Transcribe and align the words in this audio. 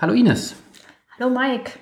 Hallo 0.00 0.14
Ines. 0.14 0.54
Hallo 1.18 1.28
Mike. 1.28 1.72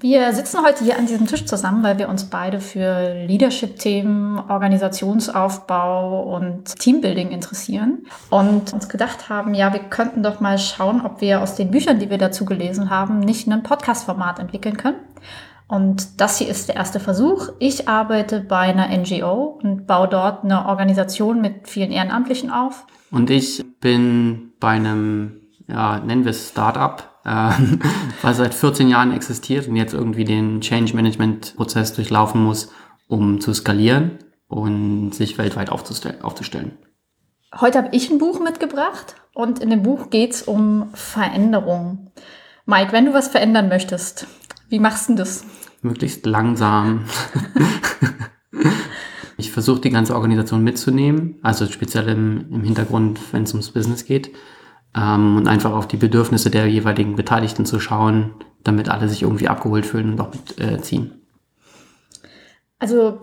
Wir 0.00 0.32
sitzen 0.32 0.64
heute 0.64 0.84
hier 0.84 0.98
an 0.98 1.04
diesem 1.04 1.26
Tisch 1.26 1.44
zusammen, 1.44 1.82
weil 1.82 1.98
wir 1.98 2.08
uns 2.08 2.24
beide 2.30 2.60
für 2.60 3.26
Leadership-Themen, 3.26 4.38
Organisationsaufbau 4.38 6.22
und 6.34 6.78
Teambuilding 6.78 7.30
interessieren 7.30 8.06
und 8.30 8.72
uns 8.72 8.88
gedacht 8.88 9.28
haben, 9.28 9.52
ja, 9.52 9.70
wir 9.74 9.80
könnten 9.80 10.22
doch 10.22 10.40
mal 10.40 10.58
schauen, 10.58 11.04
ob 11.04 11.20
wir 11.20 11.42
aus 11.42 11.56
den 11.56 11.70
Büchern, 11.70 11.98
die 11.98 12.08
wir 12.08 12.16
dazu 12.16 12.46
gelesen 12.46 12.88
haben, 12.88 13.18
nicht 13.18 13.46
ein 13.48 13.62
Podcast-Format 13.62 14.38
entwickeln 14.38 14.78
können. 14.78 15.00
Und 15.68 16.22
das 16.22 16.38
hier 16.38 16.48
ist 16.48 16.68
der 16.68 16.76
erste 16.76 17.00
Versuch. 17.00 17.50
Ich 17.58 17.86
arbeite 17.86 18.40
bei 18.40 18.60
einer 18.60 18.88
NGO 18.88 19.58
und 19.62 19.86
baue 19.86 20.08
dort 20.08 20.42
eine 20.42 20.66
Organisation 20.68 21.42
mit 21.42 21.68
vielen 21.68 21.90
Ehrenamtlichen 21.90 22.50
auf. 22.50 22.86
Und 23.10 23.28
ich 23.28 23.62
bin 23.80 24.52
bei 24.58 24.70
einem, 24.70 25.43
ja, 25.68 25.98
nennen 26.00 26.24
wir 26.24 26.30
es 26.30 26.50
Startup, 26.50 27.02
äh, 27.24 27.50
was 28.22 28.36
seit 28.36 28.54
14 28.54 28.88
Jahren 28.88 29.12
existiert 29.12 29.68
und 29.68 29.76
jetzt 29.76 29.94
irgendwie 29.94 30.24
den 30.24 30.60
Change 30.60 30.94
Management 30.94 31.56
Prozess 31.56 31.94
durchlaufen 31.94 32.42
muss, 32.42 32.70
um 33.08 33.40
zu 33.40 33.52
skalieren 33.54 34.18
und 34.48 35.14
sich 35.14 35.38
weltweit 35.38 35.70
aufzustellen. 35.70 36.72
Heute 37.60 37.78
habe 37.78 37.88
ich 37.92 38.10
ein 38.10 38.18
Buch 38.18 38.40
mitgebracht 38.40 39.16
und 39.32 39.60
in 39.60 39.70
dem 39.70 39.82
Buch 39.82 40.10
geht 40.10 40.32
es 40.32 40.42
um 40.42 40.90
Veränderung. 40.94 42.10
Mike, 42.66 42.92
wenn 42.92 43.06
du 43.06 43.14
was 43.14 43.28
verändern 43.28 43.68
möchtest, 43.68 44.26
wie 44.68 44.78
machst 44.78 45.08
du 45.08 45.14
das? 45.14 45.44
Möglichst 45.82 46.24
langsam. 46.26 47.04
ich 49.36 49.52
versuche 49.52 49.80
die 49.80 49.90
ganze 49.90 50.14
Organisation 50.14 50.64
mitzunehmen, 50.64 51.38
also 51.42 51.66
speziell 51.66 52.08
im, 52.08 52.46
im 52.50 52.62
Hintergrund, 52.64 53.20
wenn 53.32 53.44
es 53.44 53.52
ums 53.52 53.70
Business 53.70 54.04
geht 54.04 54.30
ähm, 54.96 55.36
und 55.36 55.48
einfach 55.48 55.72
auf 55.72 55.88
die 55.88 55.96
Bedürfnisse 55.96 56.50
der 56.50 56.66
jeweiligen 56.66 57.16
Beteiligten 57.16 57.66
zu 57.66 57.80
schauen, 57.80 58.32
damit 58.62 58.88
alle 58.88 59.08
sich 59.08 59.22
irgendwie 59.22 59.48
abgeholt 59.48 59.86
fühlen 59.86 60.12
und 60.12 60.20
auch 60.20 60.30
mitziehen. 60.58 61.06
Äh, 61.06 62.28
also 62.78 63.20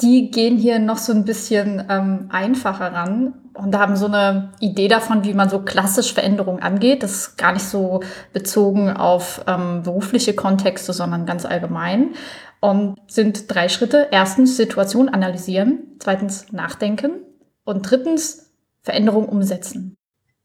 die 0.00 0.30
gehen 0.30 0.56
hier 0.56 0.78
noch 0.78 0.98
so 0.98 1.12
ein 1.12 1.24
bisschen 1.24 1.84
ähm, 1.88 2.28
einfacher 2.30 2.92
ran 2.92 3.34
und 3.54 3.76
haben 3.76 3.96
so 3.96 4.06
eine 4.06 4.52
Idee 4.60 4.88
davon, 4.88 5.24
wie 5.24 5.34
man 5.34 5.48
so 5.48 5.60
klassisch 5.60 6.12
Veränderungen 6.12 6.62
angeht. 6.62 7.02
Das 7.02 7.12
ist 7.12 7.38
gar 7.38 7.52
nicht 7.52 7.64
so 7.64 8.00
bezogen 8.32 8.90
auf 8.90 9.44
ähm, 9.46 9.82
berufliche 9.82 10.34
Kontexte, 10.34 10.92
sondern 10.92 11.26
ganz 11.26 11.44
allgemein. 11.44 12.14
Und 12.60 12.96
sind 13.08 13.52
drei 13.52 13.68
Schritte. 13.68 14.08
Erstens 14.10 14.56
Situation 14.56 15.08
analysieren, 15.08 15.96
zweitens 15.98 16.52
nachdenken 16.52 17.12
und 17.64 17.88
drittens 17.90 18.52
Veränderung 18.82 19.28
umsetzen. 19.28 19.96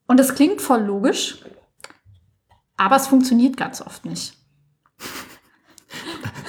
Und 0.08 0.19
das 0.19 0.36
klingt 0.36 0.61
voll 0.61 0.81
logisch, 0.81 1.39
aber 2.77 2.95
es 2.95 3.08
funktioniert 3.08 3.58
ganz 3.58 3.81
oft 3.81 4.05
nicht. 4.05 4.33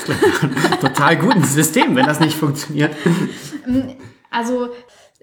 Total 0.81 1.17
gutes 1.19 1.55
System, 1.55 1.97
wenn 1.97 2.07
das 2.07 2.21
nicht 2.21 2.37
funktioniert. 2.37 2.95
Also 4.31 4.71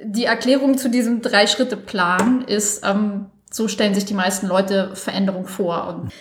die 0.01 0.25
Erklärung 0.25 0.77
zu 0.77 0.89
diesem 0.89 1.21
Drei-Schritte-Plan 1.21 2.43
ist, 2.43 2.85
ähm, 2.85 3.27
so 3.49 3.67
stellen 3.67 3.93
sich 3.93 4.05
die 4.05 4.13
meisten 4.13 4.47
Leute 4.47 4.95
Veränderung 4.95 5.47
vor. 5.47 5.87
Und 5.87 6.11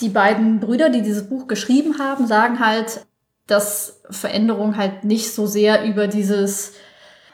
die 0.00 0.08
beiden 0.08 0.60
Brüder, 0.60 0.88
die 0.88 1.02
dieses 1.02 1.28
Buch 1.28 1.46
geschrieben 1.46 1.98
haben, 1.98 2.26
sagen 2.26 2.60
halt, 2.60 3.04
dass 3.46 4.00
Veränderung 4.10 4.76
halt 4.76 5.04
nicht 5.04 5.34
so 5.34 5.46
sehr 5.46 5.84
über 5.84 6.06
dieses 6.06 6.72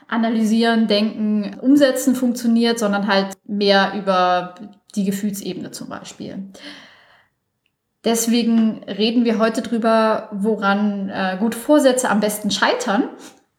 Analysieren, 0.08 0.86
Denken, 0.86 1.58
Umsetzen 1.60 2.14
funktioniert, 2.14 2.78
sondern 2.78 3.06
halt 3.06 3.36
mehr 3.44 3.92
über 3.96 4.54
die 4.94 5.04
Gefühlsebene 5.04 5.70
zum 5.72 5.88
Beispiel. 5.88 6.50
Deswegen 8.04 8.84
reden 8.84 9.24
wir 9.24 9.38
heute 9.38 9.62
drüber, 9.62 10.28
woran 10.32 11.08
äh, 11.08 11.36
gute 11.40 11.58
Vorsätze 11.58 12.08
am 12.08 12.20
besten 12.20 12.52
scheitern 12.52 13.08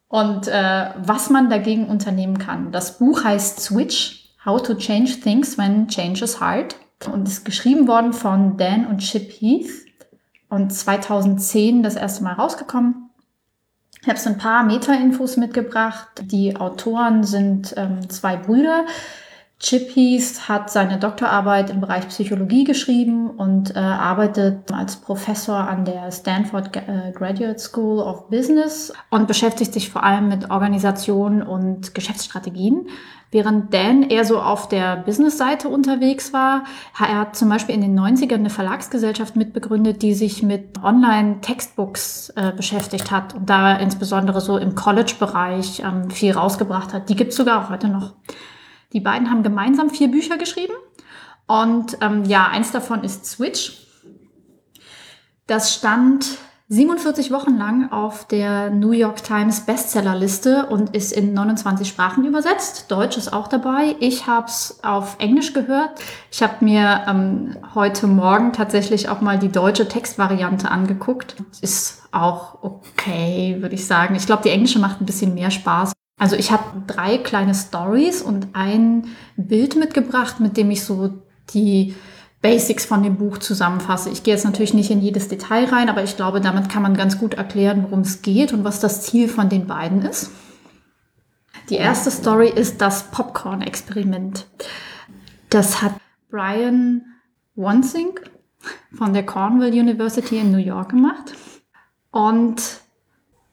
und 0.08 0.48
äh, 0.48 0.86
was 0.98 1.30
man 1.30 1.50
dagegen 1.50 1.88
unternehmen 1.88 2.38
kann. 2.38 2.72
Das 2.72 2.98
Buch 2.98 3.26
heißt 3.26 3.60
Switch, 3.60 4.34
How 4.46 4.62
to 4.62 4.76
Change 4.76 5.20
Things 5.20 5.58
When 5.58 5.90
Change 5.90 6.24
is 6.24 6.40
Hard 6.40 6.78
und 7.12 7.28
ist 7.28 7.44
geschrieben 7.44 7.90
worden 7.90 8.14
von 8.14 8.56
Dan 8.56 8.88
und 8.88 9.00
Chip 9.00 9.30
Heath 9.30 9.70
und 10.50 10.72
2010 10.72 11.84
das 11.84 11.96
erste 11.96 12.24
Mal 12.24 12.34
rausgekommen. 12.34 13.07
Ich 14.02 14.08
habe 14.08 14.20
so 14.20 14.30
ein 14.30 14.38
paar 14.38 14.64
Meta-Infos 14.64 15.38
mitgebracht. 15.38 16.08
Die 16.22 16.56
Autoren 16.56 17.24
sind 17.24 17.74
ähm, 17.78 18.10
zwei 18.10 18.38
Brüder. 18.38 18.86
Chip 19.60 19.96
Heath 19.96 20.48
hat 20.48 20.70
seine 20.70 21.00
Doktorarbeit 21.00 21.72
im 21.72 21.82
Bereich 21.82 22.08
Psychologie 22.10 22.64
geschrieben 22.64 23.32
und 23.32 23.76
äh, 23.76 23.80
arbeitet 23.80 24.72
als 24.72 24.98
Professor 24.98 25.56
an 25.56 25.84
der 25.84 26.12
Stanford 26.12 26.76
äh, 26.76 27.12
Graduate 27.12 27.58
School 27.58 27.98
of 27.98 28.30
Business 28.30 28.94
und 29.10 29.28
beschäftigt 29.28 29.74
sich 29.74 29.90
vor 29.90 30.04
allem 30.04 30.30
mit 30.30 30.52
Organisation 30.52 31.42
und 31.42 31.96
Geschäftsstrategien. 31.96 32.88
Während 33.32 33.74
Dan 33.74 34.04
eher 34.04 34.26
so 34.26 34.40
auf 34.40 34.70
der 34.70 34.96
Business-Seite 34.98 35.70
unterwegs 35.70 36.34
war, 36.34 36.66
er 37.00 37.18
hat 37.18 37.36
zum 37.36 37.50
Beispiel 37.50 37.74
in 37.74 37.82
den 37.82 38.00
90ern 38.00 38.36
eine 38.36 38.52
Verlagsgesellschaft 38.52 39.36
mitbegründet, 39.36 40.04
die 40.04 40.14
sich 40.14 40.44
mit 40.44 40.84
Online-Textbooks 40.84 42.30
äh, 42.36 42.52
beschäftigt 42.56 43.10
hat 43.10 43.34
und 43.34 43.50
da 43.50 43.76
insbesondere 43.76 44.40
so 44.40 44.60
im 44.60 44.76
College-Bereich 44.76 45.82
ähm, 45.84 46.12
viel 46.12 46.34
rausgebracht 46.34 46.94
hat. 46.94 47.10
Die 47.10 47.16
gibt's 47.16 47.36
sogar 47.36 47.66
auch 47.66 47.70
heute 47.72 47.88
noch. 47.88 48.14
Die 48.94 49.00
beiden 49.00 49.30
haben 49.30 49.44
gemeinsam 49.44 49.90
vier 49.90 50.10
Bücher 50.10 50.38
geschrieben 50.38 50.74
und 51.48 51.98
ähm, 52.02 52.26
ja, 52.26 52.48
eins 52.48 52.72
davon 52.72 53.04
ist 53.04 53.26
Switch. 53.26 53.88
Das 55.48 55.74
stand 55.74 56.38
47 56.70 57.32
Wochen 57.32 57.58
lang 57.58 57.94
auf 57.94 58.28
der 58.28 58.70
New 58.70 58.92
York 58.92 59.24
Times 59.24 59.62
Bestsellerliste 59.62 60.66
und 60.66 60.94
ist 60.94 61.14
in 61.14 61.34
29 61.34 61.88
Sprachen 61.88 62.26
übersetzt. 62.26 62.92
Deutsch 62.92 63.16
ist 63.16 63.32
auch 63.32 63.48
dabei. 63.48 63.96
Ich 64.02 64.28
habe 64.28 64.48
es 64.48 64.80
auf 64.84 65.16
Englisch 65.20 65.54
gehört. 65.54 65.92
Ich 66.30 66.44
habe 66.44 66.66
mir 66.66 67.06
ähm, 67.08 67.56
heute 67.74 68.08
Morgen 68.08 68.52
tatsächlich 68.52 69.08
auch 69.08 69.22
mal 69.22 69.40
die 69.40 69.48
deutsche 69.48 69.88
Textvariante 69.88 70.70
angeguckt. 70.70 71.38
Ist 71.62 72.04
auch 72.12 72.62
okay, 72.62 73.56
würde 73.62 73.76
ich 73.76 73.88
sagen. 73.88 74.16
Ich 74.16 74.26
glaube, 74.26 74.44
die 74.44 74.50
englische 74.50 74.80
macht 74.80 75.00
ein 75.00 75.06
bisschen 75.06 75.34
mehr 75.34 75.52
Spaß. 75.52 75.94
Also 76.18 76.36
ich 76.36 76.52
habe 76.52 76.84
drei 76.88 77.18
kleine 77.20 77.54
Stories 77.54 78.22
und 78.22 78.50
ein 78.54 79.08
Bild 79.36 79.76
mitgebracht, 79.76 80.40
mit 80.40 80.58
dem 80.58 80.72
ich 80.72 80.84
so 80.84 81.14
die 81.54 81.96
Basics 82.42 82.86
von 82.86 83.04
dem 83.04 83.18
Buch 83.18 83.38
zusammenfasse. 83.38 84.10
Ich 84.10 84.24
gehe 84.24 84.34
jetzt 84.34 84.46
natürlich 84.46 84.74
nicht 84.74 84.90
in 84.90 85.02
jedes 85.02 85.28
Detail 85.28 85.66
rein, 85.66 85.90
aber 85.90 86.04
ich 86.04 86.16
glaube, 86.16 86.42
damit 86.42 86.70
kann 86.70 86.82
man 86.82 86.96
ganz 86.96 87.20
gut 87.20 87.36
erklären, 87.36 87.84
worum 87.84 88.02
es 88.02 88.22
geht 88.22 88.52
und 88.52 88.64
was 88.64 88.80
das 88.80 89.02
Ziel 89.02 89.28
von 89.28 89.50
den 89.50 89.68
beiden 89.68 90.02
ist. 90.02 90.32
Die 91.70 91.76
erste 91.76 92.12
Story 92.12 92.50
ist 92.50 92.82
das 92.82 93.12
Popcorn-Experiment. 93.12 94.48
Das 95.50 95.82
hat 95.82 95.94
Brian 96.30 97.06
Wansink 97.56 98.30
von 98.94 99.14
der 99.14 99.26
Cornell 99.26 99.74
University 99.74 100.38
in 100.38 100.52
New 100.52 100.58
York 100.58 100.90
gemacht. 100.90 101.34
Und 102.12 102.62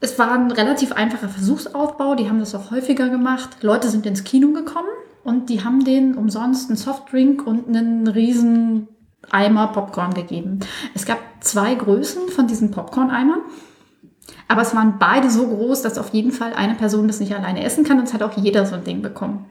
es 0.05 0.19
war 0.19 0.33
ein 0.33 0.51
relativ 0.51 0.93
einfacher 0.93 1.31
Versuchsaufbau. 1.31 2.15
Die 2.15 2.29
haben 2.29 2.39
das 2.39 2.55
auch 2.55 2.71
häufiger 2.71 3.09
gemacht. 3.09 3.57
Leute 3.63 3.89
sind 3.89 4.05
ins 4.05 4.23
Kino 4.23 4.53
gekommen 4.53 4.89
und 5.25 5.49
die 5.49 5.65
haben 5.65 5.85
denen 5.85 6.15
umsonst 6.15 6.69
einen 6.69 6.77
Softdrink 6.77 7.47
und 7.47 7.69
einen 7.69 8.07
riesen 8.07 8.89
Eimer 9.31 9.69
Popcorn 9.69 10.13
gegeben. 10.13 10.61
Es 10.95 11.07
gab 11.07 11.19
zwei 11.41 11.75
Größen 11.75 12.29
von 12.29 12.47
diesen 12.47 12.71
Popcorn-Eimern. 12.71 13.41
Aber 14.47 14.61
es 14.61 14.75
waren 14.75 14.99
beide 14.99 15.31
so 15.31 15.47
groß, 15.47 15.81
dass 15.81 15.97
auf 15.97 16.13
jeden 16.13 16.33
Fall 16.33 16.53
eine 16.53 16.75
Person 16.75 17.09
das 17.09 17.21
nicht 17.21 17.35
alleine 17.35 17.65
essen 17.65 17.85
kann 17.85 17.99
und 17.99 18.05
es 18.05 18.13
hat 18.13 18.23
auch 18.23 18.37
jeder 18.37 18.67
so 18.67 18.75
ein 18.75 18.85
Ding 18.85 19.01
bekommen. 19.01 19.47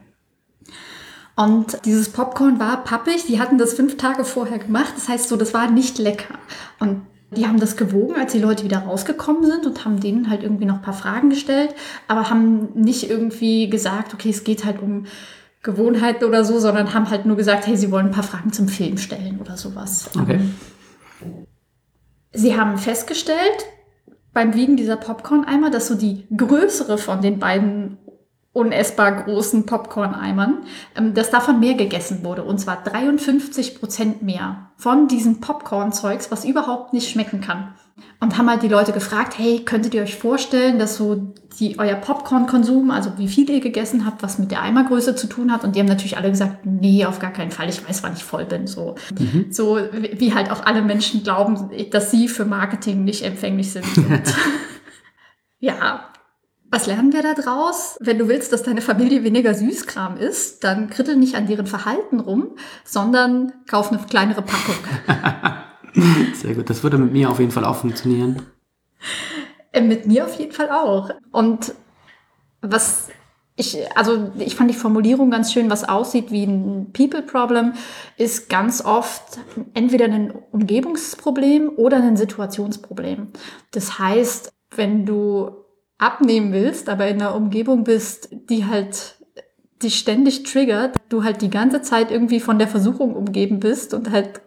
Und 1.36 1.84
dieses 1.86 2.10
Popcorn 2.10 2.60
war 2.60 2.84
pappig, 2.84 3.26
die 3.26 3.40
hatten 3.40 3.58
das 3.58 3.74
fünf 3.74 3.98
Tage 3.98 4.24
vorher 4.24 4.60
gemacht, 4.60 4.94
das 4.96 5.10
heißt 5.10 5.30
so, 5.30 5.36
das 5.36 5.54
war 5.56 5.72
nicht 5.72 5.98
lecker. 5.98 6.36
Und 6.80 7.02
die 7.38 7.48
haben 7.48 7.60
das 7.60 7.78
gewogen, 7.78 8.16
als 8.16 8.32
die 8.32 8.40
Leute 8.40 8.64
wieder 8.64 8.80
rausgekommen 8.80 9.46
sind 9.46 9.66
und 9.66 9.86
haben 9.86 10.00
denen 10.00 10.30
halt 10.30 10.44
irgendwie 10.44 10.66
noch 10.66 10.76
ein 10.76 10.82
paar 10.82 10.94
Fragen 10.94 11.30
gestellt, 11.30 11.74
aber 12.08 12.30
haben 12.30 12.70
nicht 12.74 13.10
irgendwie 13.10 13.70
gesagt, 13.70 14.14
okay, 14.14 14.30
es 14.30 14.44
geht 14.44 14.66
halt 14.66 14.82
um 14.82 15.06
Gewohnheiten 15.62 16.26
oder 16.26 16.44
so, 16.44 16.60
sondern 16.60 16.94
haben 16.94 17.10
halt 17.10 17.26
nur 17.26 17.38
gesagt, 17.38 17.68
hey, 17.68 17.78
sie 17.78 17.92
wollen 17.92 18.08
ein 18.08 18.12
paar 18.12 18.24
Fragen 18.24 18.52
zum 18.52 18.68
Film 18.68 18.98
stellen 18.98 19.40
oder 19.40 19.56
sowas. 19.56 20.10
Okay. 20.20 20.40
Sie 22.34 22.58
haben 22.58 22.78
festgestellt 22.78 23.66
beim 24.34 24.56
Wiegen 24.56 24.76
dieser 24.76 24.98
Popcorn-Eimer, 24.98 25.70
dass 25.70 25.88
so 25.88 25.96
die 25.96 26.26
größere 26.36 26.98
von 26.98 27.22
den 27.22 27.40
beiden 27.40 27.98
unessbar 28.54 29.24
großen 29.24 29.66
Popcorn-Eimern, 29.66 30.60
ähm, 30.96 31.14
dass 31.14 31.32
davon 31.32 31.60
mehr 31.60 31.74
gegessen 31.74 32.24
wurde. 32.24 32.44
Und 32.44 32.60
zwar 32.60 32.84
53 32.84 33.80
Prozent 33.80 34.22
mehr 34.22 34.70
von 34.78 35.08
diesem 35.08 35.42
Popcorn-Zeugs, 35.42 36.32
was 36.32 36.46
überhaupt 36.46 36.94
nicht 36.94 37.10
schmecken 37.10 37.42
kann. 37.42 37.74
Und 38.20 38.38
haben 38.38 38.50
halt 38.50 38.64
die 38.64 38.70
Leute 38.70 38.92
gefragt, 38.92 39.38
hey, 39.38 39.64
könntet 39.66 39.94
ihr 39.94 40.02
euch 40.02 40.16
vorstellen, 40.16 40.80
dass 40.80 40.98
so 40.98 41.34
die, 41.60 41.78
euer 41.78 41.96
Popcorn-Konsum, 41.96 42.90
also 42.90 43.12
wie 43.18 43.28
viel 43.28 43.50
ihr 43.50 43.60
gegessen 43.60 44.06
habt, 44.06 44.24
was 44.24 44.40
mit 44.40 44.52
der 44.52 44.62
Eimergröße 44.62 45.16
zu 45.16 45.28
tun 45.28 45.52
hat? 45.52 45.64
Und 45.64 45.76
die 45.76 45.80
haben 45.80 45.88
natürlich 45.88 46.18
alle 46.18 46.30
gesagt, 46.30 46.66
nee, 46.66 47.06
auf 47.06 47.20
gar 47.20 47.32
keinen 47.32 47.52
Fall. 47.52 47.70
Ich 47.70 47.88
weiß, 47.88 48.02
wann 48.02 48.14
ich 48.14 48.24
voll 48.24 48.46
bin. 48.46 48.66
So, 48.66 48.96
mhm. 49.18 49.48
so 49.52 49.78
wie 49.78 50.34
halt 50.34 50.52
auch 50.52 50.66
alle 50.66 50.82
Menschen 50.82 51.24
glauben, 51.24 51.70
dass 51.92 52.12
sie 52.12 52.28
für 52.28 52.46
Marketing 52.46 53.04
nicht 53.04 53.24
empfänglich 53.24 53.72
sind. 53.72 53.86
ja, 55.60 56.13
was 56.74 56.88
lernen 56.88 57.14
wir 57.14 57.22
da 57.22 57.36
draus? 57.36 57.98
Wenn 58.00 58.18
du 58.18 58.28
willst, 58.28 58.52
dass 58.52 58.64
deine 58.64 58.82
Familie 58.82 59.24
weniger 59.24 59.54
Süßkram 59.54 60.18
isst, 60.18 60.64
dann 60.64 60.90
krittel 60.90 61.16
nicht 61.16 61.36
an 61.36 61.46
deren 61.46 61.68
Verhalten 61.68 62.20
rum, 62.20 62.56
sondern 62.84 63.54
kauf 63.68 63.92
eine 63.92 64.02
kleinere 64.02 64.42
Packung. 64.42 64.76
Sehr 66.34 66.56
gut, 66.56 66.72
das 66.72 66.82
würde 66.82 66.98
mit 66.98 67.14
mir 67.14 67.30
auf 67.30 67.40
jeden 67.40 67.52
Fall 67.52 67.64
auch 67.64 67.76
funktionieren. 67.76 68.48
Äh, 69.72 69.82
mit 69.82 70.08
mir 70.08 70.26
auf 70.26 70.40
jeden 70.40 70.52
Fall 70.52 70.72
auch. 70.72 71.12
Und 71.32 71.76
was 72.62 73.10
ich, 73.56 73.78
also 73.96 74.32
ich 74.40 74.56
fand 74.56 74.72
die 74.72 74.76
Formulierung 74.76 75.30
ganz 75.30 75.54
schön, 75.54 75.70
was 75.70 75.88
aussieht 75.88 76.32
wie 76.32 76.46
ein 76.46 76.92
People-Problem, 76.92 77.74
ist 78.18 78.50
ganz 78.50 78.84
oft 78.84 79.38
entweder 79.76 80.06
ein 80.06 80.34
Umgebungsproblem 80.52 81.70
oder 81.76 81.98
ein 81.98 82.18
Situationsproblem. 82.18 83.28
Das 83.70 84.00
heißt, 84.00 84.52
wenn 84.76 85.06
du 85.06 85.63
abnehmen 86.04 86.52
willst, 86.52 86.90
aber 86.90 87.08
in 87.08 87.22
einer 87.22 87.36
Umgebung 87.36 87.84
bist, 87.84 88.30
die 88.50 88.66
halt 88.66 89.16
dich 89.82 89.98
ständig 89.98 90.44
triggert, 90.44 90.96
du 91.10 91.24
halt 91.24 91.42
die 91.42 91.50
ganze 91.50 91.82
Zeit 91.82 92.12
irgendwie 92.12 92.40
von 92.40 92.60
der 92.60 92.68
Versuchung 92.68 93.16
umgeben 93.16 93.60
bist 93.60 93.94
und 93.94 94.12
halt 94.12 94.42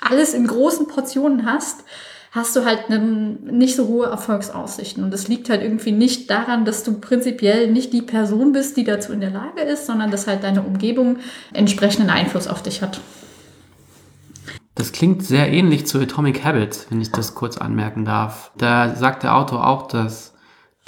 alles 0.00 0.34
in 0.34 0.46
großen 0.46 0.86
Portionen 0.86 1.46
hast, 1.46 1.84
hast 2.32 2.54
du 2.54 2.64
halt 2.64 2.90
nicht 2.90 3.76
so 3.76 3.88
hohe 3.88 4.06
Erfolgsaussichten. 4.06 5.02
Und 5.02 5.10
das 5.10 5.26
liegt 5.26 5.48
halt 5.48 5.62
irgendwie 5.62 5.92
nicht 5.92 6.28
daran, 6.28 6.64
dass 6.64 6.84
du 6.84 7.00
prinzipiell 7.00 7.70
nicht 7.70 7.92
die 7.92 8.02
Person 8.02 8.52
bist, 8.52 8.76
die 8.76 8.84
dazu 8.84 9.12
in 9.12 9.20
der 9.20 9.30
Lage 9.30 9.62
ist, 9.62 9.86
sondern 9.86 10.10
dass 10.10 10.26
halt 10.26 10.44
deine 10.44 10.62
Umgebung 10.62 11.18
entsprechenden 11.52 12.10
Einfluss 12.10 12.46
auf 12.46 12.62
dich 12.62 12.82
hat. 12.82 13.00
Das 14.74 14.92
klingt 14.92 15.24
sehr 15.24 15.50
ähnlich 15.50 15.86
zu 15.86 15.98
Atomic 15.98 16.44
Habits, 16.44 16.86
wenn 16.90 17.00
ich 17.00 17.10
das 17.10 17.34
kurz 17.34 17.56
anmerken 17.56 18.04
darf. 18.04 18.52
Da 18.58 18.94
sagt 18.94 19.22
der 19.22 19.34
Autor 19.34 19.66
auch, 19.66 19.88
dass 19.88 20.34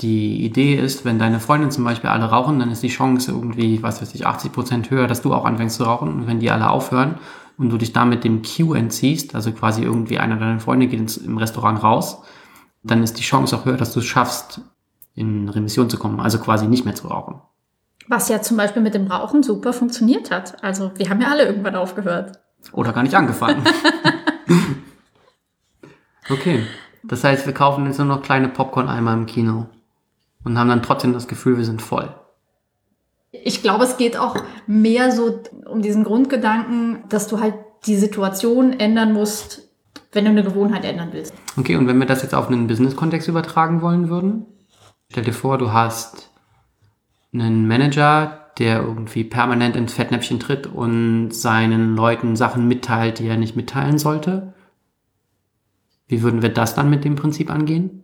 die 0.00 0.45
Idee 0.45 0.77
ist, 0.77 1.05
wenn 1.05 1.19
deine 1.19 1.41
Freundin 1.41 1.71
zum 1.71 1.85
Beispiel 1.85 2.11
alle 2.11 2.27
rauchen, 2.27 2.59
dann 2.61 2.71
ist 2.71 2.83
die 2.83 2.89
Chance 2.89 3.33
irgendwie, 3.33 3.83
was 3.83 4.00
weiß 4.00 4.15
ich, 4.15 4.27
80 4.27 4.53
Prozent 4.53 4.91
höher, 4.91 5.09
dass 5.09 5.23
du 5.23 5.35
auch 5.35 5.45
anfängst 5.45 5.77
zu 5.77 5.85
rauchen. 5.85 6.09
Und 6.09 6.27
wenn 6.29 6.39
die 6.39 6.50
alle 6.50 6.71
aufhören 6.71 7.17
und 7.56 7.71
du 7.71 7.79
dich 7.79 7.93
damit 7.93 8.23
dem 8.23 8.43
Q 8.43 8.75
entziehst, 8.75 9.35
also 9.35 9.50
quasi 9.50 9.83
irgendwie 9.83 10.19
einer 10.19 10.37
deiner 10.37 10.61
Freunde 10.61 10.87
geht 10.87 11.00
ins, 11.00 11.17
im 11.17 11.37
Restaurant 11.37 11.83
raus, 11.83 12.23
dann 12.85 13.03
ist 13.03 13.19
die 13.19 13.23
Chance 13.23 13.56
auch 13.56 13.65
höher, 13.65 13.77
dass 13.77 13.93
du 13.93 13.99
es 13.99 14.06
schaffst, 14.06 14.61
in 15.17 15.49
Remission 15.49 15.91
zu 15.91 15.99
kommen, 15.99 16.21
also 16.21 16.39
quasi 16.39 16.69
nicht 16.69 16.85
mehr 16.85 16.95
zu 16.95 17.09
rauchen. 17.09 17.41
Was 18.06 18.29
ja 18.29 18.41
zum 18.41 18.56
Beispiel 18.56 18.83
mit 18.83 18.95
dem 18.95 19.09
Rauchen 19.09 19.43
super 19.43 19.73
funktioniert 19.73 20.31
hat. 20.31 20.62
Also 20.62 20.93
wir 20.95 21.11
haben 21.11 21.21
ja 21.21 21.29
alle 21.29 21.45
irgendwann 21.45 21.75
aufgehört. 21.75 22.39
Oder 22.73 22.93
gar 22.93 23.03
nicht 23.03 23.17
angefangen. 23.17 23.65
okay. 26.31 26.65
Das 27.03 27.25
heißt, 27.25 27.47
wir 27.47 27.53
kaufen 27.53 27.87
jetzt 27.87 27.99
nur 27.99 28.06
noch 28.06 28.23
kleine 28.23 28.49
Popcorn-Eimer 28.49 29.12
im 29.12 29.27
Kino 29.27 29.67
und 30.44 30.58
haben 30.58 30.69
dann 30.69 30.82
trotzdem 30.82 31.12
das 31.12 31.29
Gefühl, 31.29 31.56
wir 31.56 31.64
sind 31.64 31.82
voll. 31.82 32.14
Ich 33.31 33.62
glaube, 33.62 33.85
es 33.85 33.96
geht 33.96 34.17
auch 34.17 34.37
mehr 34.67 35.12
so 35.12 35.40
um 35.67 35.82
diesen 35.82 36.05
Grundgedanken, 36.05 37.05
dass 37.08 37.29
du 37.29 37.40
halt 37.40 37.55
die 37.87 37.96
Situation 37.96 38.73
ändern 38.73 39.12
musst, 39.12 39.69
wenn 40.12 40.25
du 40.25 40.31
eine 40.31 40.43
Gewohnheit 40.43 40.85
ändern 40.85 41.11
willst. 41.12 41.35
Okay, 41.56 41.76
und 41.76 41.87
wenn 41.87 41.99
wir 41.99 42.06
das 42.06 42.23
jetzt 42.23 42.35
auf 42.35 42.49
einen 42.49 42.67
Business-Kontext 42.67 43.29
übertragen 43.29 43.82
wollen 43.82 44.08
würden, 44.08 44.46
stell 45.11 45.25
dir 45.25 45.32
vor, 45.32 45.58
du 45.58 45.73
hast 45.73 46.31
einen 47.32 47.69
Manager, 47.69 48.46
der 48.58 48.82
irgendwie 48.82 49.25
permanent 49.25 49.76
ins 49.76 49.93
Fettnäpfchen 49.93 50.40
tritt 50.40 50.67
und 50.67 51.31
seinen 51.31 51.94
Leuten 51.94 52.35
Sachen 52.35 52.67
mitteilt, 52.67 53.19
die 53.19 53.29
er 53.29 53.37
nicht 53.37 53.55
mitteilen 53.55 53.99
sollte. 53.99 54.55
Wie 56.08 56.23
würden 56.23 56.43
wir 56.43 56.49
das 56.49 56.75
dann 56.75 56.90
mit 56.90 57.05
dem 57.05 57.14
Prinzip 57.14 57.50
angehen? 57.50 58.02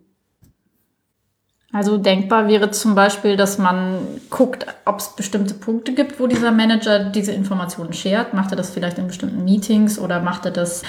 Also 1.75 1.97
denkbar 1.97 2.47
wäre 2.47 2.71
zum 2.71 2.95
Beispiel, 2.95 3.35
dass 3.35 3.57
man 3.57 3.97
guckt, 4.29 4.65
ob 4.85 4.99
es 4.99 5.09
bestimmte 5.09 5.53
Punkte 5.55 5.93
gibt, 5.93 6.21
wo 6.21 6.27
dieser 6.27 6.51
Manager 6.51 7.03
diese 7.09 7.33
Informationen 7.33 7.91
shared. 7.91 8.33
Macht 8.33 8.51
er 8.51 8.55
das 8.55 8.69
vielleicht 8.69 8.97
in 8.97 9.07
bestimmten 9.07 9.43
Meetings 9.43 9.99
oder 9.99 10.21
macht 10.21 10.45
er 10.45 10.51
das 10.51 10.83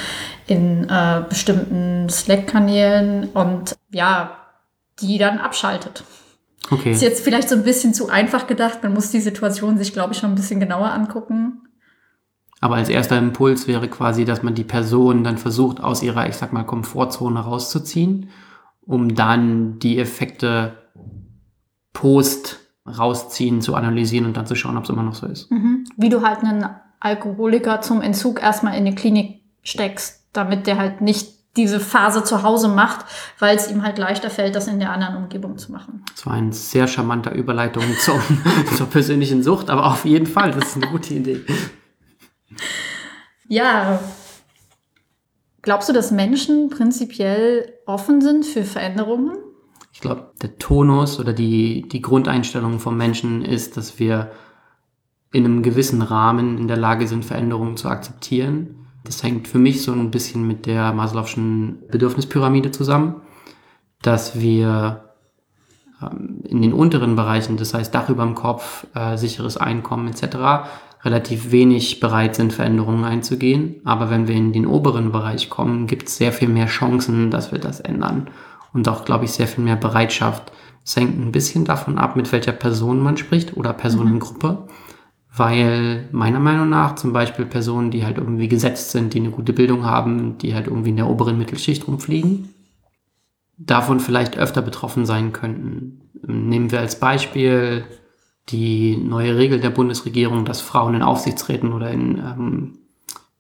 in 0.47 0.89
äh, 0.89 1.25
bestimmten 1.29 2.09
Slack-Kanälen 2.09 3.31
und 3.31 3.75
ja, 3.91 4.37
die 5.01 5.19
dann 5.19 5.39
abschaltet. 5.39 6.05
Okay. 6.71 6.93
Ist 6.93 7.03
jetzt 7.03 7.25
vielleicht 7.25 7.49
so 7.49 7.57
ein 7.57 7.65
bisschen 7.65 7.93
zu 7.93 8.09
einfach 8.09 8.47
gedacht. 8.47 8.85
Man 8.85 8.95
muss 8.95 9.11
die 9.11 9.21
Situation 9.21 9.79
sich, 9.79 9.93
glaube 9.93 10.13
ich, 10.13 10.21
schon 10.21 10.31
ein 10.31 10.37
bisschen 10.37 10.61
genauer 10.61 10.93
angucken. 10.93 11.63
Aber 12.61 12.77
als 12.77 12.91
erster 12.91 13.19
Impuls 13.19 13.67
wäre 13.67 13.89
quasi, 13.89 14.25
dass 14.25 14.45
man 14.45 14.55
die 14.55 14.63
Person 14.63 15.25
dann 15.25 15.37
versucht, 15.37 15.83
aus 15.83 16.05
ihrer, 16.05 16.29
ich 16.29 16.37
sag 16.37 16.53
mal, 16.53 16.63
Komfortzone 16.63 17.41
rauszuziehen 17.41 18.31
um 18.87 19.15
dann 19.15 19.79
die 19.79 19.99
Effekte 19.99 20.79
post 21.93 22.61
rausziehen, 22.87 23.61
zu 23.61 23.75
analysieren 23.75 24.27
und 24.27 24.37
dann 24.37 24.47
zu 24.47 24.55
schauen, 24.55 24.77
ob 24.77 24.85
es 24.85 24.91
immer 24.91 25.03
noch 25.03 25.15
so 25.15 25.27
ist. 25.27 25.51
Mhm. 25.51 25.85
Wie 25.97 26.09
du 26.09 26.23
halt 26.23 26.41
einen 26.45 26.67
Alkoholiker 27.01 27.81
zum 27.81 28.01
Entzug 28.01 28.41
erstmal 28.41 28.77
in 28.77 28.85
die 28.85 28.95
Klinik 28.95 29.43
steckst, 29.63 30.25
damit 30.33 30.67
der 30.67 30.79
halt 30.79 31.01
nicht 31.01 31.35
diese 31.57 31.81
Phase 31.81 32.23
zu 32.23 32.43
Hause 32.43 32.69
macht, 32.69 33.07
weil 33.39 33.57
es 33.57 33.71
ihm 33.71 33.83
halt 33.83 33.99
leichter 33.99 34.31
fällt, 34.31 34.55
das 34.55 34.69
in 34.69 34.79
der 34.79 34.93
anderen 34.93 35.17
Umgebung 35.17 35.57
zu 35.57 35.73
machen. 35.73 36.05
Das 36.15 36.27
war 36.27 36.35
ein 36.35 36.53
sehr 36.53 36.87
charmanter 36.87 37.33
Überleitung 37.33 37.83
zum, 38.01 38.21
zur 38.77 38.87
persönlichen 38.87 39.43
Sucht, 39.43 39.71
aber 39.71 39.87
auf 39.87 40.05
jeden 40.05 40.27
Fall, 40.27 40.53
das 40.53 40.69
ist 40.69 40.77
eine 40.77 40.93
gute 40.93 41.15
Idee. 41.15 41.45
Ja, 43.49 44.01
Glaubst 45.67 45.89
du, 45.89 45.93
dass 45.93 46.13
Menschen 46.13 46.71
prinzipiell 46.71 47.73
offen 47.87 48.21
sind 48.21 48.47
für 48.47 48.63
Veränderungen? 48.63 49.37
Ich 49.93 50.01
glaube, 50.01 50.31
der 50.41 50.59
Tonus 50.59 51.19
oder 51.19 51.33
die, 51.33 51.89
die 51.89 52.01
Grundeinstellung 52.01 52.79
vom 52.79 52.97
Menschen 52.97 53.45
ist, 53.45 53.77
dass 53.77 53.99
wir 53.99 54.31
in 55.33 55.45
einem 55.45 55.65
gewissen 55.65 56.03
Rahmen 56.03 56.57
in 56.57 56.69
der 56.69 56.77
Lage 56.77 57.09
sind, 57.09 57.25
Veränderungen 57.25 57.77
zu 57.77 57.89
akzeptieren. 57.89 58.87
Das 59.03 59.25
hängt 59.25 59.49
für 59.49 59.59
mich 59.59 59.83
so 59.83 59.91
ein 59.91 60.13
bisschen 60.13 60.47
mit 60.47 60.67
der 60.67 60.95
Maslow'schen 60.95 61.89
Bedürfnispyramide 61.91 62.71
zusammen, 62.71 63.23
dass 64.03 64.39
wir 64.39 65.15
ähm, 66.01 66.43
in 66.45 66.63
den 66.63 66.75
unteren 66.75 67.17
Bereichen, 67.17 67.57
das 67.57 67.75
heißt 67.75 67.93
Dach 67.93 68.09
über 68.09 68.25
dem 68.25 68.37
Kopf, 68.37 68.87
äh, 68.95 69.17
sicheres 69.17 69.57
Einkommen 69.57 70.07
etc., 70.07 70.69
relativ 71.05 71.53
wenig 71.53 72.01
bereit 72.01 72.35
sind, 72.35 72.53
Veränderungen 72.53 73.05
einzugehen. 73.05 73.77
Aber 73.85 74.11
wenn 74.11 74.29
wir 74.29 74.35
in 74.35 74.53
den 74.53 74.67
oberen 74.67 75.13
Bereich 75.13 75.51
kommen, 75.51 75.87
gibt 75.87 76.09
es 76.09 76.17
sehr 76.17 76.33
viel 76.33 76.49
mehr 76.49 76.67
Chancen, 76.67 77.31
dass 77.31 77.53
wir 77.53 77.59
das 77.59 77.81
ändern. 77.81 78.29
Und 78.73 78.89
auch, 78.89 79.05
glaube 79.05 79.25
ich, 79.25 79.33
sehr 79.33 79.47
viel 79.47 79.65
mehr 79.65 79.77
Bereitschaft. 79.77 80.53
Es 80.85 80.97
hängt 80.97 81.19
ein 81.19 81.33
bisschen 81.33 81.65
davon 81.65 81.99
ab, 81.99 82.17
mit 82.17 82.31
welcher 82.33 82.53
Person 82.53 83.01
man 83.01 83.17
spricht 83.17 83.57
oder 83.57 83.73
Personengruppe. 83.73 84.67
Weil 85.37 86.09
meiner 86.13 86.41
Meinung 86.41 86.71
nach 86.71 86.95
zum 86.95 87.13
Beispiel 87.13 87.45
Personen, 87.45 87.91
die 87.91 88.05
halt 88.05 88.17
irgendwie 88.17 88.49
gesetzt 88.49 88.91
sind, 88.91 89.13
die 89.13 89.21
eine 89.21 89.31
gute 89.31 89.53
Bildung 89.53 89.85
haben, 89.85 90.39
die 90.39 90.55
halt 90.55 90.67
irgendwie 90.67 90.91
in 90.91 90.97
der 90.97 91.09
oberen 91.09 91.37
Mittelschicht 91.37 91.87
rumfliegen, 91.87 92.55
davon 93.59 94.01
vielleicht 94.01 94.39
öfter 94.39 94.63
betroffen 94.63 95.05
sein 95.05 95.33
könnten. 95.33 96.01
Nehmen 96.27 96.71
wir 96.71 96.81
als 96.81 96.99
Beispiel 96.99 97.85
die 98.49 98.97
neue 98.97 99.37
Regel 99.37 99.61
der 99.61 99.71
Bundesregierung, 99.71 100.45
dass 100.45 100.61
Frauen 100.61 100.95
in 100.95 101.03
Aufsichtsräten 101.03 101.73
oder 101.73 101.91
in, 101.91 102.19
ähm, 102.19 102.79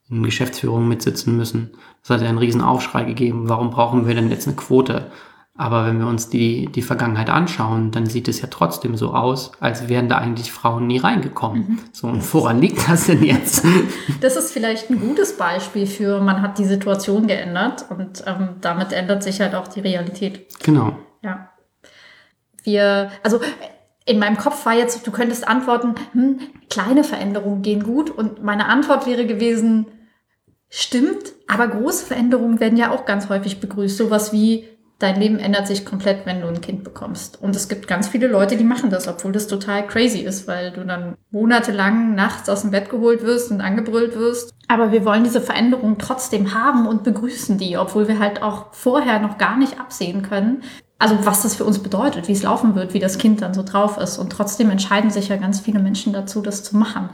in 0.08 0.22
Geschäftsführungen 0.22 0.88
mitsitzen 0.88 1.36
müssen. 1.36 1.70
Das 2.02 2.10
hat 2.10 2.22
ja 2.22 2.28
einen 2.28 2.38
riesen 2.38 2.60
Aufschrei 2.60 3.04
gegeben. 3.04 3.48
Warum 3.48 3.70
brauchen 3.70 4.06
wir 4.06 4.14
denn 4.14 4.30
jetzt 4.30 4.46
eine 4.46 4.56
Quote? 4.56 5.10
Aber 5.58 5.86
wenn 5.86 5.98
wir 5.98 6.06
uns 6.06 6.28
die, 6.28 6.66
die 6.66 6.82
Vergangenheit 6.82 7.30
anschauen, 7.30 7.90
dann 7.90 8.04
sieht 8.04 8.28
es 8.28 8.42
ja 8.42 8.48
trotzdem 8.50 8.94
so 8.94 9.14
aus, 9.14 9.52
als 9.58 9.88
wären 9.88 10.08
da 10.08 10.18
eigentlich 10.18 10.52
Frauen 10.52 10.86
nie 10.86 10.98
reingekommen. 10.98 11.60
Mhm. 11.60 11.78
So, 11.92 12.08
und 12.08 12.34
woran 12.34 12.60
liegt 12.60 12.86
das 12.88 13.06
denn 13.06 13.22
jetzt? 13.22 13.64
Das 14.20 14.36
ist 14.36 14.52
vielleicht 14.52 14.90
ein 14.90 15.00
gutes 15.00 15.36
Beispiel 15.36 15.86
für, 15.86 16.20
man 16.20 16.42
hat 16.42 16.58
die 16.58 16.64
Situation 16.64 17.26
geändert 17.26 17.86
und 17.90 18.24
ähm, 18.26 18.56
damit 18.60 18.92
ändert 18.92 19.22
sich 19.22 19.40
halt 19.40 19.54
auch 19.54 19.68
die 19.68 19.80
Realität. 19.80 20.46
Genau. 20.62 20.96
Ja. 21.22 21.50
Wir, 22.62 23.10
also 23.22 23.40
in 24.06 24.20
meinem 24.20 24.36
Kopf 24.36 24.64
war 24.64 24.74
jetzt, 24.74 25.04
du 25.06 25.10
könntest 25.10 25.46
antworten, 25.46 25.96
hm, 26.12 26.38
kleine 26.70 27.04
Veränderungen 27.04 27.62
gehen 27.62 27.82
gut. 27.82 28.08
Und 28.08 28.42
meine 28.42 28.66
Antwort 28.66 29.06
wäre 29.06 29.26
gewesen, 29.26 29.86
stimmt, 30.68 31.32
aber 31.48 31.68
große 31.68 32.06
Veränderungen 32.06 32.60
werden 32.60 32.78
ja 32.78 32.92
auch 32.92 33.04
ganz 33.04 33.28
häufig 33.28 33.60
begrüßt. 33.60 33.96
Sowas 33.96 34.32
wie 34.32 34.68
dein 34.98 35.20
Leben 35.20 35.38
ändert 35.38 35.66
sich 35.66 35.84
komplett, 35.84 36.24
wenn 36.24 36.40
du 36.40 36.48
ein 36.48 36.60
Kind 36.60 36.84
bekommst. 36.84 37.40
Und 37.42 37.54
es 37.54 37.68
gibt 37.68 37.86
ganz 37.86 38.08
viele 38.08 38.26
Leute, 38.26 38.56
die 38.56 38.64
machen 38.64 38.90
das, 38.90 39.08
obwohl 39.08 39.32
das 39.32 39.46
total 39.46 39.86
crazy 39.86 40.20
ist, 40.20 40.48
weil 40.48 40.72
du 40.72 40.84
dann 40.84 41.16
monatelang 41.30 42.14
nachts 42.14 42.48
aus 42.48 42.62
dem 42.62 42.70
Bett 42.70 42.88
geholt 42.88 43.22
wirst 43.22 43.50
und 43.50 43.60
angebrüllt 43.60 44.16
wirst. 44.16 44.54
Aber 44.68 44.92
wir 44.92 45.04
wollen 45.04 45.24
diese 45.24 45.40
Veränderung 45.40 45.98
trotzdem 45.98 46.54
haben 46.54 46.86
und 46.86 47.04
begrüßen 47.04 47.58
die, 47.58 47.76
obwohl 47.76 48.08
wir 48.08 48.18
halt 48.18 48.42
auch 48.42 48.72
vorher 48.72 49.20
noch 49.20 49.38
gar 49.38 49.56
nicht 49.56 49.78
absehen 49.78 50.22
können, 50.22 50.62
also 50.98 51.26
was 51.26 51.42
das 51.42 51.54
für 51.54 51.64
uns 51.64 51.78
bedeutet, 51.78 52.26
wie 52.28 52.32
es 52.32 52.42
laufen 52.42 52.74
wird, 52.74 52.94
wie 52.94 53.00
das 53.00 53.18
Kind 53.18 53.42
dann 53.42 53.52
so 53.52 53.62
drauf 53.62 53.98
ist. 53.98 54.16
Und 54.18 54.30
trotzdem 54.30 54.70
entscheiden 54.70 55.10
sich 55.10 55.28
ja 55.28 55.36
ganz 55.36 55.60
viele 55.60 55.78
Menschen 55.78 56.12
dazu, 56.12 56.40
das 56.40 56.64
zu 56.64 56.76
machen. 56.76 57.10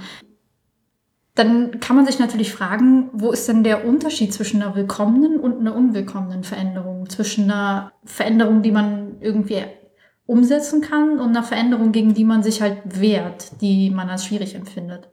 Dann 1.34 1.80
kann 1.80 1.96
man 1.96 2.04
sich 2.04 2.18
natürlich 2.18 2.52
fragen, 2.52 3.08
wo 3.14 3.32
ist 3.32 3.48
denn 3.48 3.64
der 3.64 3.86
Unterschied 3.86 4.34
zwischen 4.34 4.60
einer 4.60 4.74
willkommenen 4.74 5.40
und 5.40 5.60
einer 5.60 5.74
unwillkommenen 5.74 6.44
Veränderung? 6.44 7.08
Zwischen 7.08 7.50
einer 7.50 7.92
Veränderung, 8.04 8.62
die 8.62 8.70
man 8.70 9.16
irgendwie 9.20 9.62
umsetzen 10.26 10.82
kann 10.82 11.18
und 11.18 11.30
einer 11.30 11.42
Veränderung, 11.42 11.92
gegen 11.92 12.12
die 12.12 12.24
man 12.24 12.42
sich 12.42 12.60
halt 12.60 13.00
wehrt, 13.00 13.60
die 13.62 13.90
man 13.90 14.10
als 14.10 14.26
schwierig 14.26 14.54
empfindet. 14.54 15.08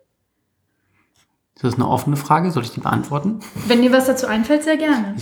Ist 1.56 1.64
das 1.64 1.76
eine 1.76 1.88
offene 1.88 2.16
Frage? 2.16 2.52
Soll 2.52 2.64
ich 2.64 2.72
die 2.72 2.80
beantworten? 2.80 3.40
Wenn 3.68 3.82
dir 3.82 3.92
was 3.92 4.06
dazu 4.06 4.28
einfällt, 4.28 4.64
sehr 4.64 4.78
gerne. 4.78 5.16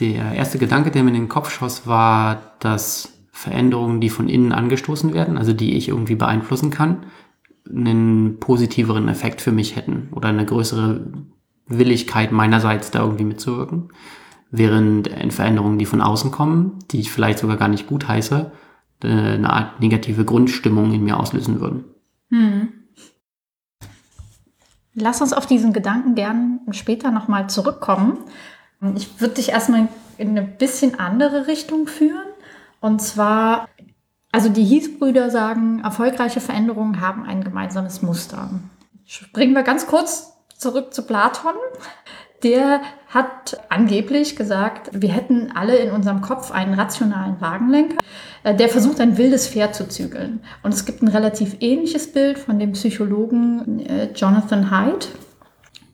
Der 0.00 0.32
erste 0.32 0.58
Gedanke, 0.58 0.90
der 0.90 1.02
mir 1.02 1.10
in 1.10 1.14
den 1.14 1.28
Kopf 1.28 1.50
schoss, 1.50 1.86
war, 1.86 2.56
dass 2.60 3.12
Veränderungen, 3.32 4.00
die 4.00 4.10
von 4.10 4.28
innen 4.28 4.52
angestoßen 4.52 5.14
werden, 5.14 5.38
also 5.38 5.52
die 5.52 5.76
ich 5.76 5.88
irgendwie 5.88 6.14
beeinflussen 6.14 6.70
kann, 6.70 7.06
einen 7.70 8.38
positiveren 8.40 9.08
Effekt 9.08 9.40
für 9.40 9.52
mich 9.52 9.76
hätten 9.76 10.08
oder 10.12 10.28
eine 10.28 10.46
größere 10.46 11.06
Willigkeit 11.66 12.32
meinerseits 12.32 12.90
da 12.90 13.00
irgendwie 13.00 13.24
mitzuwirken. 13.24 13.92
Während 14.50 15.08
Veränderungen, 15.32 15.78
die 15.78 15.84
von 15.84 16.00
außen 16.00 16.30
kommen, 16.30 16.78
die 16.90 17.00
ich 17.00 17.12
vielleicht 17.12 17.38
sogar 17.38 17.58
gar 17.58 17.68
nicht 17.68 17.86
gut 17.86 18.08
heiße, 18.08 18.50
äh, 19.02 19.08
eine 19.08 19.50
Art 19.50 19.80
negative 19.80 20.24
Grundstimmung 20.24 20.92
in 20.92 21.04
mir 21.04 21.20
auslösen 21.20 21.60
würden. 21.60 21.84
Hm. 22.30 22.68
Lass 24.94 25.20
uns 25.20 25.32
auf 25.32 25.46
diesen 25.46 25.72
Gedanken 25.72 26.14
gern 26.14 26.60
später 26.70 27.10
nochmal 27.10 27.48
zurückkommen. 27.48 28.18
Ich 28.96 29.20
würde 29.20 29.34
dich 29.34 29.50
erstmal 29.50 29.88
in 30.16 30.30
eine 30.30 30.42
bisschen 30.42 30.98
andere 30.98 31.46
Richtung 31.46 31.86
führen. 31.86 32.26
Und 32.80 33.00
zwar 33.00 33.68
also 34.32 34.48
die 34.48 34.64
Heath-Brüder 34.64 35.30
sagen, 35.30 35.80
erfolgreiche 35.82 36.40
Veränderungen 36.40 37.00
haben 37.00 37.24
ein 37.24 37.42
gemeinsames 37.42 38.02
Muster. 38.02 38.50
Springen 39.06 39.54
wir 39.54 39.62
ganz 39.62 39.86
kurz 39.86 40.34
zurück 40.56 40.92
zu 40.92 41.02
Platon. 41.02 41.54
Der 42.42 42.82
hat 43.08 43.58
angeblich 43.68 44.36
gesagt, 44.36 44.90
wir 44.92 45.08
hätten 45.08 45.50
alle 45.54 45.76
in 45.76 45.90
unserem 45.90 46.20
Kopf 46.20 46.52
einen 46.52 46.74
rationalen 46.74 47.40
Wagenlenker, 47.40 47.96
äh, 48.44 48.54
der 48.54 48.68
versucht, 48.68 49.00
ein 49.00 49.16
wildes 49.16 49.48
Pferd 49.48 49.74
zu 49.74 49.88
zügeln. 49.88 50.40
Und 50.62 50.72
es 50.72 50.84
gibt 50.84 51.02
ein 51.02 51.08
relativ 51.08 51.56
ähnliches 51.60 52.12
Bild 52.12 52.38
von 52.38 52.58
dem 52.58 52.72
Psychologen 52.72 53.80
äh, 53.80 54.12
Jonathan 54.14 54.70
Haidt, 54.70 55.08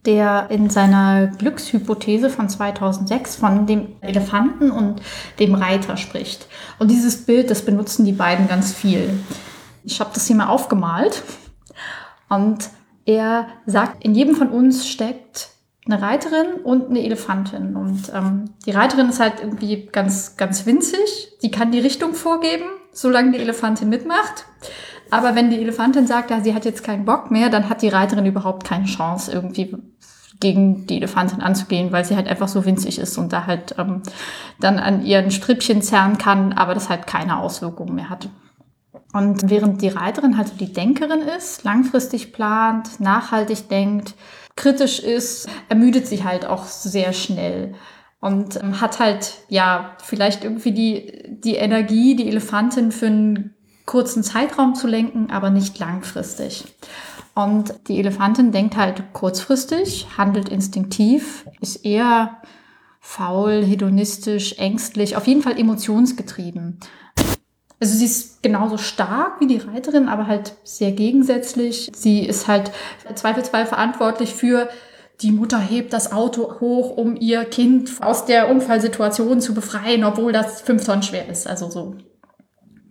der 0.06 0.48
in 0.50 0.68
seiner 0.70 1.28
Glückshypothese 1.28 2.28
von 2.30 2.48
2006 2.48 3.36
von 3.36 3.66
dem 3.66 3.96
Elefanten 4.00 4.70
und 4.70 5.00
dem 5.38 5.54
Reiter 5.54 5.96
spricht. 5.96 6.46
Und 6.78 6.90
dieses 6.90 7.24
Bild, 7.24 7.50
das 7.50 7.64
benutzen 7.64 8.04
die 8.04 8.12
beiden 8.12 8.48
ganz 8.48 8.72
viel. 8.72 9.18
Ich 9.82 10.00
habe 10.00 10.10
das 10.12 10.26
hier 10.26 10.36
mal 10.36 10.48
aufgemalt. 10.48 11.22
Und 12.28 12.70
er 13.06 13.48
sagt, 13.66 14.04
in 14.04 14.14
jedem 14.14 14.34
von 14.34 14.48
uns 14.48 14.88
steckt 14.88 15.50
eine 15.86 16.00
Reiterin 16.00 16.54
und 16.62 16.88
eine 16.88 17.04
Elefantin. 17.04 17.76
Und 17.76 18.10
ähm, 18.14 18.50
die 18.64 18.70
Reiterin 18.70 19.08
ist 19.10 19.20
halt 19.20 19.40
irgendwie 19.40 19.86
ganz, 19.86 20.36
ganz 20.36 20.64
winzig. 20.64 21.32
Die 21.42 21.50
kann 21.50 21.72
die 21.72 21.80
Richtung 21.80 22.14
vorgeben, 22.14 22.64
solange 22.92 23.32
die 23.32 23.38
Elefantin 23.38 23.90
mitmacht. 23.90 24.46
Aber 25.14 25.36
wenn 25.36 25.48
die 25.48 25.60
Elefantin 25.60 26.08
sagt, 26.08 26.32
ja, 26.32 26.40
sie 26.40 26.54
hat 26.54 26.64
jetzt 26.64 26.82
keinen 26.82 27.04
Bock 27.04 27.30
mehr, 27.30 27.48
dann 27.48 27.68
hat 27.68 27.82
die 27.82 27.88
Reiterin 27.88 28.26
überhaupt 28.26 28.64
keine 28.64 28.86
Chance, 28.86 29.30
irgendwie 29.30 29.76
gegen 30.40 30.88
die 30.88 30.96
Elefantin 30.96 31.40
anzugehen, 31.40 31.92
weil 31.92 32.04
sie 32.04 32.16
halt 32.16 32.26
einfach 32.26 32.48
so 32.48 32.64
winzig 32.64 32.98
ist 32.98 33.16
und 33.16 33.32
da 33.32 33.46
halt 33.46 33.76
ähm, 33.78 34.02
dann 34.58 34.80
an 34.80 35.04
ihren 35.04 35.30
Strippchen 35.30 35.82
zerren 35.82 36.18
kann, 36.18 36.52
aber 36.52 36.74
das 36.74 36.88
halt 36.88 37.06
keine 37.06 37.38
Auswirkungen 37.38 37.94
mehr 37.94 38.10
hat. 38.10 38.28
Und 39.12 39.48
während 39.48 39.82
die 39.82 39.88
Reiterin 39.88 40.36
halt 40.36 40.48
so 40.48 40.56
die 40.56 40.72
Denkerin 40.72 41.22
ist, 41.22 41.62
langfristig 41.62 42.32
plant, 42.32 42.98
nachhaltig 42.98 43.68
denkt, 43.68 44.14
kritisch 44.56 44.98
ist, 44.98 45.48
ermüdet 45.68 46.08
sie 46.08 46.24
halt 46.24 46.44
auch 46.44 46.64
sehr 46.64 47.12
schnell 47.12 47.76
und 48.18 48.56
ähm, 48.56 48.80
hat 48.80 48.98
halt 48.98 49.34
ja 49.48 49.92
vielleicht 50.02 50.42
irgendwie 50.42 50.72
die, 50.72 51.22
die 51.28 51.54
Energie, 51.54 52.16
die 52.16 52.26
Elefantin 52.28 52.90
für 52.90 53.06
einen 53.06 53.53
kurzen 53.86 54.22
Zeitraum 54.22 54.74
zu 54.74 54.86
lenken, 54.86 55.30
aber 55.30 55.50
nicht 55.50 55.78
langfristig. 55.78 56.64
Und 57.34 57.74
die 57.88 57.98
Elefantin 57.98 58.52
denkt 58.52 58.76
halt 58.76 59.12
kurzfristig, 59.12 60.06
handelt 60.16 60.48
instinktiv, 60.48 61.46
ist 61.60 61.84
eher 61.84 62.38
faul, 63.00 63.64
hedonistisch, 63.64 64.58
ängstlich, 64.58 65.16
auf 65.16 65.26
jeden 65.26 65.42
Fall 65.42 65.58
emotionsgetrieben. 65.58 66.78
Also 67.80 67.96
sie 67.96 68.06
ist 68.06 68.42
genauso 68.42 68.78
stark 68.78 69.40
wie 69.40 69.46
die 69.46 69.58
Reiterin, 69.58 70.08
aber 70.08 70.26
halt 70.26 70.54
sehr 70.64 70.92
gegensätzlich. 70.92 71.90
Sie 71.94 72.20
ist 72.20 72.48
halt 72.48 72.70
zweifelsfrei 73.14 73.66
verantwortlich 73.66 74.34
für 74.34 74.68
die 75.20 75.32
Mutter 75.32 75.60
hebt 75.60 75.92
das 75.92 76.12
Auto 76.12 76.60
hoch, 76.60 76.96
um 76.96 77.16
ihr 77.16 77.44
Kind 77.44 77.90
aus 78.00 78.24
der 78.24 78.48
Unfallsituation 78.50 79.40
zu 79.40 79.54
befreien, 79.54 80.04
obwohl 80.04 80.32
das 80.32 80.62
fünf 80.62 80.84
Tonnen 80.84 81.02
schwer 81.02 81.28
ist. 81.28 81.46
Also 81.46 81.70
so 81.70 81.96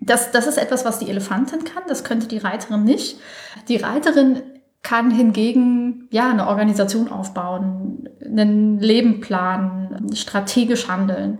das, 0.06 0.32
das 0.32 0.48
ist 0.48 0.58
etwas, 0.58 0.86
was 0.86 1.00
die 1.00 1.10
Elefantin 1.10 1.64
kann, 1.64 1.84
das 1.88 2.04
könnte 2.04 2.28
die 2.28 2.38
Reiterin 2.38 2.84
nicht. 2.84 3.20
Die 3.68 3.78
Reiterin 3.78 4.42
kann 4.82 5.12
hingegen 5.12 6.08
ja 6.12 6.30
eine 6.30 6.48
Organisation 6.48 7.10
aufbauen, 7.10 8.10
einen 8.24 8.80
Leben 8.80 9.22
planen, 9.22 10.14
strategisch 10.16 10.90
handeln. 10.90 11.40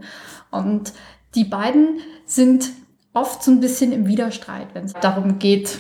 Und 0.50 0.94
die 1.36 1.44
beiden 1.44 2.00
sind 2.26 2.70
oft 3.14 3.44
so 3.44 3.52
ein 3.52 3.60
bisschen 3.60 3.92
im 3.92 4.08
Widerstreit, 4.08 4.68
wenn 4.74 4.86
es 4.86 4.94
darum 4.94 5.40
geht, 5.40 5.78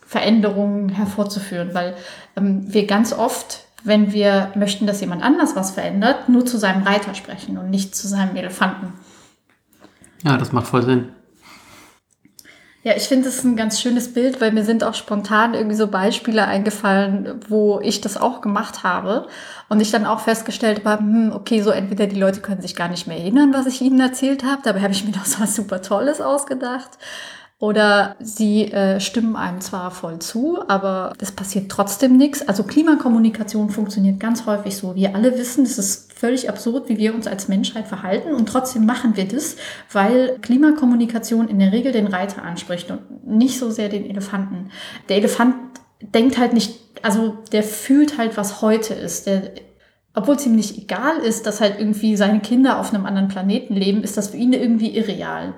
Veränderungen 0.00 0.88
hervorzuführen, 0.88 1.70
weil 1.72 1.94
ähm, 2.36 2.64
wir 2.66 2.86
ganz 2.86 3.12
oft, 3.12 3.64
wenn 3.84 4.12
wir 4.12 4.52
möchten, 4.56 4.86
dass 4.86 5.00
jemand 5.00 5.22
anders 5.22 5.56
was 5.56 5.70
verändert, 5.70 6.28
nur 6.28 6.44
zu 6.44 6.58
seinem 6.58 6.82
Reiter 6.82 7.14
sprechen 7.14 7.56
und 7.56 7.70
nicht 7.70 7.94
zu 7.94 8.08
seinem 8.08 8.36
Elefanten. 8.36 8.92
Ja, 10.24 10.36
das 10.36 10.52
macht 10.52 10.66
voll 10.66 10.82
Sinn. 10.82 11.08
Ja, 12.82 12.96
ich 12.96 13.08
finde 13.08 13.28
es 13.28 13.44
ein 13.44 13.56
ganz 13.56 13.78
schönes 13.78 14.14
Bild, 14.14 14.40
weil 14.40 14.52
mir 14.52 14.64
sind 14.64 14.84
auch 14.84 14.94
spontan 14.94 15.52
irgendwie 15.52 15.76
so 15.76 15.86
Beispiele 15.86 16.46
eingefallen, 16.46 17.38
wo 17.46 17.78
ich 17.82 18.00
das 18.00 18.16
auch 18.16 18.40
gemacht 18.40 18.82
habe. 18.84 19.28
Und 19.68 19.80
ich 19.80 19.90
dann 19.90 20.06
auch 20.06 20.20
festgestellt 20.20 20.86
habe, 20.86 21.02
hm, 21.02 21.32
okay, 21.34 21.60
so 21.60 21.70
entweder 21.70 22.06
die 22.06 22.18
Leute 22.18 22.40
können 22.40 22.62
sich 22.62 22.74
gar 22.74 22.88
nicht 22.88 23.06
mehr 23.06 23.18
erinnern, 23.18 23.52
was 23.52 23.66
ich 23.66 23.82
ihnen 23.82 24.00
erzählt 24.00 24.44
habe, 24.44 24.62
dabei 24.64 24.80
habe 24.80 24.94
ich 24.94 25.04
mir 25.04 25.10
noch 25.10 25.26
so 25.26 25.40
was 25.42 25.54
super 25.54 25.82
Tolles 25.82 26.22
ausgedacht. 26.22 26.90
Oder 27.60 28.16
sie 28.20 28.72
äh, 28.72 29.00
stimmen 29.00 29.36
einem 29.36 29.60
zwar 29.60 29.90
voll 29.90 30.18
zu, 30.18 30.66
aber 30.66 31.12
es 31.20 31.30
passiert 31.30 31.70
trotzdem 31.70 32.16
nichts. 32.16 32.48
Also 32.48 32.62
Klimakommunikation 32.62 33.68
funktioniert 33.68 34.18
ganz 34.18 34.46
häufig 34.46 34.74
so. 34.74 34.96
Wir 34.96 35.14
alle 35.14 35.36
wissen, 35.36 35.64
es 35.64 35.76
ist 35.76 36.10
völlig 36.14 36.48
absurd, 36.48 36.88
wie 36.88 36.96
wir 36.96 37.14
uns 37.14 37.26
als 37.26 37.48
Menschheit 37.48 37.86
verhalten 37.86 38.32
und 38.34 38.46
trotzdem 38.48 38.86
machen 38.86 39.14
wir 39.14 39.28
das, 39.28 39.56
weil 39.92 40.38
Klimakommunikation 40.40 41.48
in 41.48 41.58
der 41.58 41.70
Regel 41.70 41.92
den 41.92 42.06
Reiter 42.06 42.42
anspricht 42.42 42.90
und 42.90 43.26
nicht 43.26 43.58
so 43.58 43.70
sehr 43.70 43.90
den 43.90 44.08
Elefanten. 44.08 44.70
Der 45.10 45.18
Elefant 45.18 45.54
denkt 46.00 46.38
halt 46.38 46.54
nicht, 46.54 46.80
also 47.02 47.36
der 47.52 47.62
fühlt 47.62 48.16
halt, 48.16 48.38
was 48.38 48.62
heute 48.62 48.94
ist. 48.94 49.26
Der 49.26 49.52
obwohl 50.14 50.34
es 50.34 50.46
ihm 50.46 50.56
nicht 50.56 50.76
egal 50.76 51.18
ist, 51.18 51.46
dass 51.46 51.60
halt 51.60 51.78
irgendwie 51.78 52.16
seine 52.16 52.40
Kinder 52.40 52.80
auf 52.80 52.92
einem 52.92 53.06
anderen 53.06 53.28
Planeten 53.28 53.74
leben, 53.74 54.02
ist 54.02 54.16
das 54.16 54.28
für 54.28 54.38
ihn 54.38 54.52
irgendwie 54.52 54.96
irreal. 54.96 55.54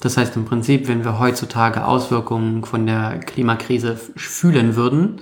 Das 0.00 0.16
heißt 0.16 0.34
im 0.36 0.46
Prinzip, 0.46 0.88
wenn 0.88 1.04
wir 1.04 1.18
heutzutage 1.18 1.84
Auswirkungen 1.84 2.64
von 2.64 2.86
der 2.86 3.20
Klimakrise 3.20 3.96
fühlen 3.96 4.74
würden, 4.74 5.20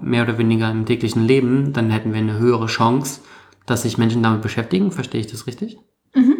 mehr 0.00 0.22
oder 0.22 0.38
weniger 0.38 0.70
im 0.70 0.86
täglichen 0.86 1.24
Leben, 1.24 1.72
dann 1.72 1.90
hätten 1.90 2.12
wir 2.12 2.20
eine 2.20 2.38
höhere 2.38 2.66
Chance, 2.66 3.20
dass 3.66 3.82
sich 3.82 3.98
Menschen 3.98 4.22
damit 4.22 4.42
beschäftigen. 4.42 4.92
Verstehe 4.92 5.20
ich 5.20 5.26
das 5.26 5.48
richtig? 5.48 5.78
Mhm. 6.14 6.36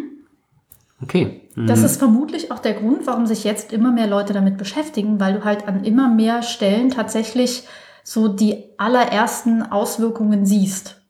Okay. 1.01 1.49
Mhm. 1.55 1.67
Das 1.67 1.83
ist 1.83 1.97
vermutlich 1.97 2.51
auch 2.51 2.59
der 2.59 2.73
Grund, 2.75 3.07
warum 3.07 3.25
sich 3.25 3.43
jetzt 3.43 3.73
immer 3.73 3.91
mehr 3.91 4.07
Leute 4.07 4.33
damit 4.33 4.57
beschäftigen, 4.57 5.19
weil 5.19 5.33
du 5.33 5.43
halt 5.43 5.67
an 5.67 5.83
immer 5.83 6.07
mehr 6.07 6.43
Stellen 6.43 6.89
tatsächlich 6.89 7.67
so 8.03 8.29
die 8.29 8.63
allerersten 8.77 9.63
Auswirkungen 9.63 10.45
siehst. 10.45 11.01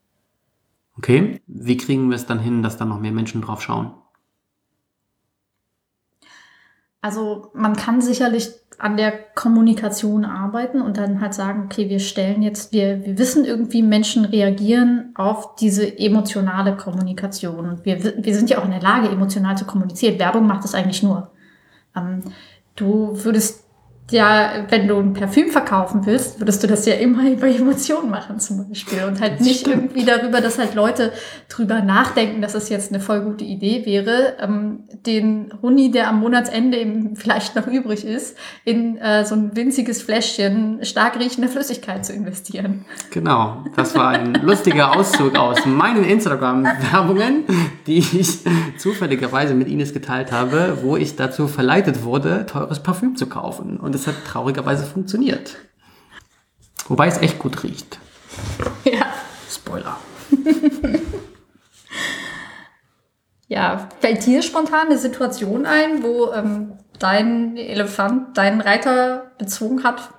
Okay. 0.98 1.42
Wie 1.48 1.78
kriegen 1.78 2.10
wir 2.10 2.16
es 2.16 2.26
dann 2.26 2.40
hin, 2.40 2.64
dass 2.64 2.78
da 2.78 2.86
noch 2.86 3.00
mehr 3.00 3.12
Menschen 3.12 3.42
drauf 3.42 3.62
schauen? 3.62 3.94
Also 7.02 7.50
man 7.54 7.76
kann 7.76 8.00
sicherlich 8.00 8.52
an 8.78 8.96
der 8.96 9.12
Kommunikation 9.12 10.24
arbeiten 10.24 10.82
und 10.82 10.98
dann 10.98 11.20
halt 11.20 11.34
sagen, 11.34 11.64
okay, 11.66 11.90
wir 11.90 12.00
stellen 12.00 12.42
jetzt, 12.42 12.74
wir, 12.74 13.06
wir 13.06 13.18
wissen 13.18 13.44
irgendwie, 13.44 13.82
Menschen 13.82 14.26
reagieren 14.26 15.12
auf 15.16 15.56
diese 15.56 16.00
emotionale 16.00 16.78
Kommunikation. 16.78 17.80
Wir, 17.84 18.24
wir 18.24 18.36
sind 18.36 18.50
ja 18.50 18.60
auch 18.60 18.66
in 18.66 18.72
der 18.72 18.82
Lage, 18.82 19.10
emotional 19.10 19.58
zu 19.58 19.66
kommunizieren. 19.66 20.20
Werbung 20.20 20.46
macht 20.48 20.64
das 20.64 20.76
eigentlich 20.76 21.04
nur. 21.04 21.32
Ähm, 21.96 22.22
du 22.76 23.12
würdest 23.24 23.66
ja, 24.12 24.66
wenn 24.70 24.88
du 24.88 24.98
ein 24.98 25.14
Parfüm 25.14 25.50
verkaufen 25.50 26.06
willst, 26.06 26.40
würdest 26.40 26.64
du 26.64 26.68
das 26.68 26.86
ja 26.86 26.96
immer 26.96 27.30
über 27.30 27.48
Emotionen 27.48 28.10
machen 28.10 28.40
zum 28.40 28.68
Beispiel 28.68 29.04
und 29.04 29.22
halt 29.22 29.42
nicht 29.42 29.68
irgendwie 29.68 30.06
darüber, 30.06 30.42
dass 30.42 30.58
halt 30.58 30.76
Leute 30.76 31.12
drüber 31.50 31.82
nachdenken, 31.82 32.42
dass 32.42 32.54
es 32.56 32.70
jetzt 32.70 32.92
eine 32.92 33.02
voll 33.02 33.22
gute 33.22 33.44
Idee 33.44 33.86
wäre, 33.86 34.38
ähm, 34.40 34.84
den 35.06 35.54
Huni, 35.62 35.92
der 35.92 36.10
am 36.10 36.20
Monatsende 36.20 36.78
eben 36.78 37.16
vielleicht 37.16 37.56
noch 37.56 37.68
übrig 37.68 38.06
ist, 38.06 38.38
in 38.66 38.98
äh, 38.98 39.26
so 39.26 39.36
ein 39.36 39.56
winziges 39.56 40.02
Fläschchen 40.02 40.84
stark 40.84 41.20
riechende 41.20 41.48
Flüssigkeit 41.48 42.06
zu 42.06 42.14
investieren. 42.14 42.86
Genau, 43.12 43.64
das 43.76 43.96
war 43.96 44.10
ein 44.10 44.34
lustiger 44.42 44.96
Auszug 44.96 45.38
aus 45.38 45.66
meinen 45.66 46.04
Instagram-Werbungen, 46.04 47.46
die 47.88 48.00
ich 48.00 48.40
zufälligerweise 48.78 49.54
mit 49.54 49.68
Ines 49.68 49.94
geteilt 49.94 50.32
habe, 50.32 50.80
wo 50.82 50.98
ich 50.98 51.16
dazu 51.16 51.48
verleitet 51.48 52.04
wurde, 52.04 52.46
teures 52.46 52.82
Parfüm 52.82 53.16
zu 53.16 53.28
kaufen. 53.28 53.78
Und 53.78 53.96
es 54.02 54.08
hat 54.08 54.26
traurigerweise 54.26 54.86
funktioniert. 54.86 55.58
Wobei 56.88 57.08
es 57.08 57.18
echt 57.20 57.40
gut 57.40 57.64
riecht. 57.64 58.00
Ja. 58.84 59.14
Spoiler. 59.50 59.98
ja, 63.48 63.90
fällt 64.00 64.26
dir 64.26 64.42
spontan 64.42 64.88
eine 64.88 64.98
Situation 64.98 65.66
ein, 65.66 66.04
wo 66.04 66.32
ähm, 66.34 66.74
dein 67.00 67.58
Elefant 67.58 68.38
deinen 68.38 68.62
Reiter 68.62 69.32
bezogen 69.38 69.84
hat? 69.84 70.14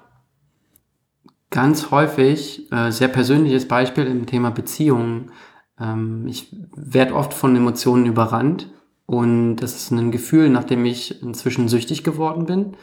Ganz 1.50 1.90
häufig, 1.90 2.70
äh, 2.72 2.90
sehr 2.90 3.08
persönliches 3.08 3.68
Beispiel 3.68 4.06
im 4.06 4.26
Thema 4.26 4.50
Beziehungen. 4.50 5.32
Ähm, 5.78 6.26
ich 6.28 6.54
werde 6.74 7.14
oft 7.14 7.34
von 7.34 7.56
Emotionen 7.56 8.06
überrannt 8.06 8.70
und 9.06 9.56
das 9.56 9.74
ist 9.76 9.90
ein 9.90 10.12
Gefühl, 10.12 10.48
nachdem 10.48 10.84
ich 10.84 11.22
inzwischen 11.22 11.68
süchtig 11.68 12.04
geworden 12.04 12.46
bin 12.46 12.76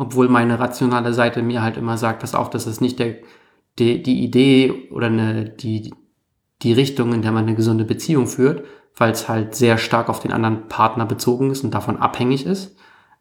obwohl 0.00 0.30
meine 0.30 0.58
rationale 0.58 1.12
Seite 1.12 1.42
mir 1.42 1.60
halt 1.60 1.76
immer 1.76 1.98
sagt, 1.98 2.20
pass 2.20 2.34
auf, 2.34 2.48
das 2.48 2.66
ist 2.66 2.80
nicht 2.80 2.98
der, 2.98 3.16
die, 3.78 4.02
die 4.02 4.24
Idee 4.24 4.88
oder 4.90 5.08
eine, 5.08 5.44
die, 5.50 5.92
die 6.62 6.72
Richtung, 6.72 7.12
in 7.12 7.20
der 7.20 7.32
man 7.32 7.44
eine 7.44 7.54
gesunde 7.54 7.84
Beziehung 7.84 8.26
führt, 8.26 8.64
weil 8.96 9.12
es 9.12 9.28
halt 9.28 9.54
sehr 9.54 9.76
stark 9.76 10.08
auf 10.08 10.20
den 10.20 10.32
anderen 10.32 10.68
Partner 10.68 11.04
bezogen 11.04 11.50
ist 11.50 11.64
und 11.64 11.74
davon 11.74 11.98
abhängig 11.98 12.46
ist, 12.46 12.76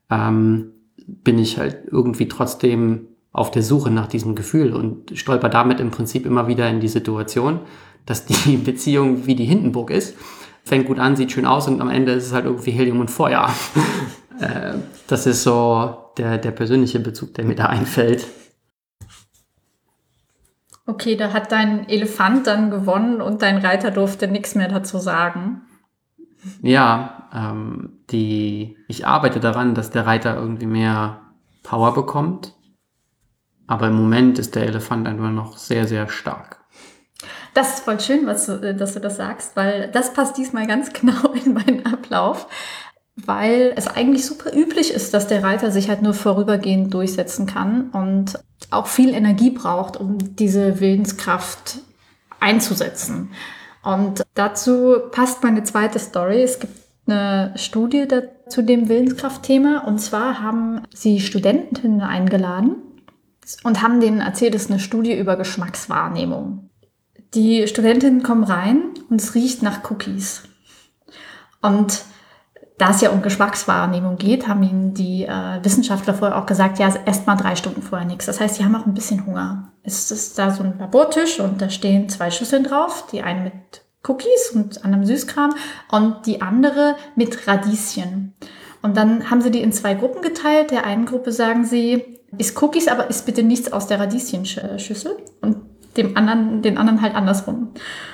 ähm, 0.10 0.72
bin 1.06 1.38
ich 1.38 1.58
halt 1.58 1.80
irgendwie 1.92 2.30
trotzdem 2.30 3.08
auf 3.34 3.52
der 3.52 3.62
Suche 3.62 3.92
nach 3.92 4.08
diesem 4.08 4.34
Gefühl 4.34 4.72
und 4.74 5.12
stolper 5.18 5.50
damit 5.50 5.82
im 5.82 5.92
Prinzip 5.92 6.26
immer 6.26 6.48
wieder 6.48 6.70
in 6.70 6.80
die 6.80 6.88
Situation, 6.88 7.60
dass 8.06 8.26
die 8.26 8.56
Beziehung 8.64 9.26
wie 9.26 9.36
die 9.36 9.44
Hindenburg 9.44 9.92
ist. 9.92 10.16
Fängt 10.64 10.88
gut 10.88 11.00
an, 11.00 11.18
sieht 11.18 11.34
schön 11.34 11.46
aus 11.46 11.68
und 11.68 11.82
am 11.82 11.90
Ende 11.90 12.14
ist 12.14 12.28
es 12.28 12.34
halt 12.34 12.46
irgendwie 12.46 12.72
Helium 12.72 13.02
und 13.02 13.12
Feuer. 13.12 13.50
äh, 14.40 14.76
das 15.08 15.26
ist 15.26 15.44
so 15.44 16.06
der, 16.20 16.38
der 16.38 16.52
persönliche 16.52 17.00
Bezug, 17.00 17.34
der 17.34 17.46
mir 17.46 17.56
da 17.56 17.66
einfällt. 17.66 18.28
Okay, 20.86 21.16
da 21.16 21.34
hat 21.34 21.52
dein 21.52 21.88
Elefant 21.88 22.48
dann 22.48 22.72
gewonnen 22.72 23.22
und 23.22 23.42
dein 23.42 23.58
Reiter 23.58 23.92
durfte 23.92 24.28
nichts 24.28 24.56
mehr 24.56 24.68
dazu 24.68 24.98
sagen. 24.98 25.62
Ja, 26.62 27.30
ähm, 27.34 28.00
die, 28.10 28.78
ich 28.88 29.06
arbeite 29.06 29.40
daran, 29.40 29.76
dass 29.76 29.92
der 29.92 30.06
Reiter 30.06 30.36
irgendwie 30.36 30.66
mehr 30.66 31.22
Power 31.64 31.94
bekommt. 31.94 32.56
Aber 33.68 33.88
im 33.88 33.94
Moment 33.94 34.40
ist 34.40 34.56
der 34.56 34.66
Elefant 34.66 35.08
einfach 35.08 35.30
noch 35.30 35.58
sehr, 35.58 35.88
sehr 35.88 36.10
stark. 36.10 36.60
Das 37.54 37.76
ist 37.76 37.84
voll 37.84 38.00
schön, 38.00 38.26
was 38.26 38.48
du, 38.48 38.74
dass 38.74 38.94
du 38.94 39.00
das 39.00 39.18
sagst, 39.18 39.56
weil 39.56 39.92
das 39.92 40.14
passt 40.14 40.38
diesmal 40.38 40.66
ganz 40.66 40.92
genau 41.00 41.34
in 41.34 41.54
meinen 41.54 41.86
Ablauf 41.86 42.48
weil 43.26 43.74
es 43.76 43.88
eigentlich 43.88 44.26
super 44.26 44.54
üblich 44.56 44.94
ist, 44.94 45.14
dass 45.14 45.28
der 45.28 45.44
Reiter 45.44 45.72
sich 45.72 45.90
halt 45.90 46.02
nur 46.02 46.14
vorübergehend 46.14 46.94
durchsetzen 46.94 47.46
kann 47.46 47.90
und 47.92 48.40
auch 48.72 48.88
viel 48.88 49.14
Energie 49.14 49.52
braucht, 49.52 49.98
um 49.98 50.36
diese 50.36 50.80
Willenskraft 50.80 51.80
einzusetzen. 52.40 53.32
Und 53.84 54.24
dazu 54.34 54.98
passt 55.12 55.44
meine 55.44 55.64
zweite 55.64 56.00
Story. 56.00 56.44
Es 56.44 56.60
gibt 56.60 56.74
eine 57.08 57.54
Studie 57.56 58.08
zu 58.50 58.62
dem 58.62 58.90
Willenskraftthema 58.90 59.80
und 59.80 60.00
zwar 60.00 60.42
haben 60.42 60.84
sie 60.94 61.20
Studentinnen 61.20 62.02
eingeladen 62.02 62.76
und 63.64 63.82
haben 63.82 64.00
denen 64.00 64.22
erzählt, 64.22 64.54
es 64.56 64.64
ist 64.64 64.72
eine 64.72 64.80
Studie 64.80 65.18
über 65.18 65.36
Geschmackswahrnehmung. 65.36 66.70
Die 67.34 67.68
Studentinnen 67.68 68.24
kommen 68.24 68.44
rein 68.44 68.82
und 69.10 69.22
es 69.22 69.36
riecht 69.36 69.62
nach 69.62 69.90
Cookies. 69.90 70.44
Und 71.62 72.04
da 72.80 72.92
es 72.92 73.02
ja 73.02 73.10
um 73.10 73.22
Geschmackswahrnehmung 73.22 74.16
geht, 74.16 74.48
haben 74.48 74.64
ihnen 74.64 74.94
die 74.94 75.26
äh, 75.26 75.64
Wissenschaftler 75.64 76.14
vorher 76.14 76.38
auch 76.38 76.46
gesagt, 76.46 76.80
ja, 76.80 76.92
erst 77.06 77.28
mal 77.28 77.36
drei 77.36 77.58
Stunden 77.58 77.82
vorher 77.82 78.08
nichts. 78.08 78.26
Das 78.26 78.40
heißt, 78.40 78.56
sie 78.56 78.64
haben 78.64 78.76
auch 78.76 78.86
ein 78.86 78.94
bisschen 78.94 79.26
Hunger. 79.26 79.74
Es 79.84 80.10
ist 80.12 80.40
da 80.40 80.50
so 80.50 80.64
ein 80.64 80.80
Labortisch 80.80 81.42
und 81.42 81.62
da 81.62 81.70
stehen 81.70 82.08
zwei 82.08 82.32
Schüsseln 82.32 82.64
drauf, 82.64 83.06
die 83.12 83.22
eine 83.22 83.42
mit 83.42 83.84
Cookies 84.08 84.52
und 84.56 84.86
anderem 84.86 85.06
Süßkram 85.06 85.54
und 85.92 86.26
die 86.26 86.42
andere 86.42 86.96
mit 87.16 87.48
Radieschen. 87.48 88.34
Und 88.82 88.96
dann 88.96 89.30
haben 89.30 89.42
sie 89.42 89.52
die 89.52 89.62
in 89.62 89.74
zwei 89.74 89.94
Gruppen 89.94 90.22
geteilt. 90.22 90.72
Der 90.72 90.86
einen 90.86 91.06
Gruppe 91.06 91.34
sagen 91.34 91.66
sie, 91.66 92.18
ist 92.38 92.62
Cookies, 92.62 92.88
aber 92.88 93.10
ist 93.10 93.26
bitte 93.26 93.44
nichts 93.44 93.74
aus 93.74 93.88
der 93.88 94.00
Radieschenschüssel. 94.00 95.18
Und 95.42 95.69
dem 96.00 96.18
anderen, 96.18 96.62
den 96.62 96.78
anderen 96.78 97.02
halt 97.02 97.16
andersrum. 97.16 97.74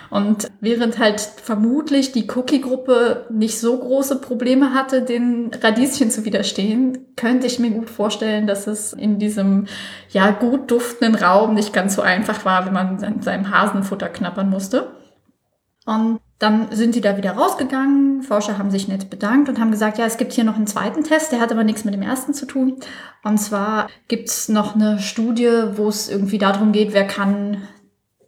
Und 0.10 0.48
während 0.60 1.00
halt 1.00 1.20
vermutlich 1.20 2.12
die 2.12 2.28
Cookie-Gruppe 2.30 3.28
nicht 3.30 3.60
so 3.60 3.78
große 3.78 4.20
Probleme 4.20 4.74
hatte, 4.74 5.02
den 5.02 5.52
Radieschen 5.62 6.12
zu 6.12 6.26
widerstehen, 6.26 6.98
könnte 7.16 7.48
ich 7.48 7.60
mir 7.60 7.72
gut 7.72 7.90
vorstellen, 7.90 8.48
dass 8.48 8.68
es 8.68 8.94
in 8.94 9.20
diesem 9.20 9.68
ja 10.10 10.32
gut 10.32 10.72
duftenden 10.72 11.16
Raum 11.16 11.54
nicht 11.54 11.74
ganz 11.74 11.96
so 11.96 12.02
einfach 12.02 12.46
war, 12.46 12.66
wenn 12.66 12.74
man 12.74 13.04
an 13.04 13.22
seinem 13.22 13.52
Hasenfutter 13.52 14.10
knappern 14.10 14.50
musste. 14.50 14.92
Und 15.86 16.20
dann 16.40 16.68
sind 16.72 16.96
die 16.96 17.02
da 17.02 17.16
wieder 17.16 17.32
rausgegangen. 17.32 18.22
Forscher 18.22 18.58
haben 18.58 18.72
sich 18.72 18.88
nett 18.88 19.10
bedankt 19.10 19.48
und 19.48 19.60
haben 19.60 19.72
gesagt, 19.72 19.98
ja, 19.98 20.06
es 20.06 20.18
gibt 20.18 20.34
hier 20.34 20.44
noch 20.44 20.56
einen 20.56 20.68
zweiten 20.68 21.04
Test, 21.04 21.32
der 21.32 21.40
hat 21.40 21.52
aber 21.52 21.64
nichts 21.64 21.86
mit 21.86 21.94
dem 21.94 22.02
ersten 22.02 22.34
zu 22.34 22.46
tun. 22.46 22.78
Und 23.24 23.38
zwar 23.38 23.88
gibt 24.08 24.30
es 24.30 24.50
noch 24.50 24.76
eine 24.76 25.00
Studie, 25.00 25.52
wo 25.76 25.88
es 25.88 26.10
irgendwie 26.10 26.38
darum 26.38 26.72
geht, 26.72 26.94
wer 26.94 27.08
kann 27.08 27.68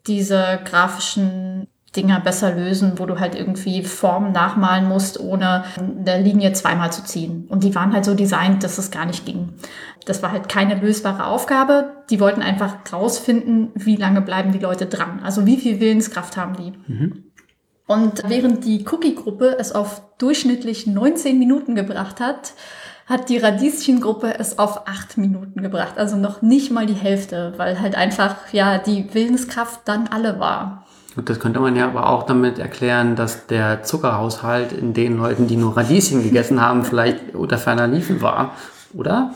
diese 0.08 0.60
grafischen 0.66 1.68
Dinger 1.96 2.20
besser 2.20 2.54
lösen, 2.54 2.94
wo 2.98 3.06
du 3.06 3.20
halt 3.20 3.34
irgendwie 3.34 3.84
Formen 3.84 4.32
nachmalen 4.32 4.88
musst, 4.88 5.20
ohne 5.20 5.64
eine 5.78 6.22
Linie 6.22 6.54
zweimal 6.54 6.92
zu 6.92 7.04
ziehen. 7.04 7.48
Und 7.50 7.64
die 7.64 7.74
waren 7.76 7.94
halt 7.94 8.06
so 8.06 8.14
designt, 8.14 8.64
dass 8.64 8.78
es 8.78 8.92
gar 8.92 9.06
nicht 9.06 9.26
ging. 9.26 9.54
Das 10.06 10.22
war 10.22 10.32
halt 10.32 10.48
keine 10.48 10.76
lösbare 10.76 11.26
Aufgabe. 11.26 11.92
Die 12.10 12.20
wollten 12.20 12.42
einfach 12.42 12.76
rausfinden, 12.92 13.72
wie 13.76 13.96
lange 13.96 14.22
bleiben 14.22 14.52
die 14.52 14.60
Leute 14.60 14.86
dran. 14.86 15.22
Also 15.24 15.46
wie 15.46 15.58
viel 15.58 15.80
Willenskraft 15.80 16.38
haben 16.38 16.56
die. 16.56 16.74
Mhm. 16.92 17.24
Und 17.88 18.24
während 18.28 18.66
die 18.66 18.86
Cookie-Gruppe 18.86 19.58
es 19.60 19.72
auf 19.72 20.02
durchschnittlich 20.18 20.88
19 20.88 21.40
Minuten 21.40 21.74
gebracht 21.74 22.20
hat, 22.20 22.54
hat 23.08 23.30
die 23.30 23.38
Radieschengruppe 23.38 24.38
es 24.38 24.60
auf 24.60 24.88
acht 24.88 25.18
Minuten 25.18 25.64
gebracht. 25.64 25.98
Also 25.98 26.18
noch 26.18 26.42
nicht 26.42 26.72
mal 26.72 26.86
die 26.86 26.94
Hälfte, 26.94 27.54
weil 27.58 27.80
halt 27.80 27.96
einfach, 27.96 28.36
ja, 28.52 28.78
die 28.78 29.14
Willenskraft 29.14 29.82
dann 29.86 30.08
alle 30.08 30.40
war. 30.40 30.86
Gut, 31.16 31.30
das 31.30 31.40
könnte 31.40 31.60
man 31.60 31.76
ja 31.76 31.88
aber 31.88 32.10
auch 32.10 32.24
damit 32.24 32.60
erklären, 32.60 33.16
dass 33.16 33.48
der 33.48 33.82
Zuckerhaushalt 33.82 34.74
in 34.74 34.94
den 34.94 35.18
Leuten, 35.18 35.48
die 35.48 35.56
nur 35.56 35.76
Radieschen 35.76 36.22
gegessen 36.22 36.62
haben, 36.62 36.84
vielleicht 36.84 37.34
unter 37.34 37.58
ferner 37.58 37.88
Liefen 37.88 38.22
war, 38.22 38.52
oder? 38.94 39.34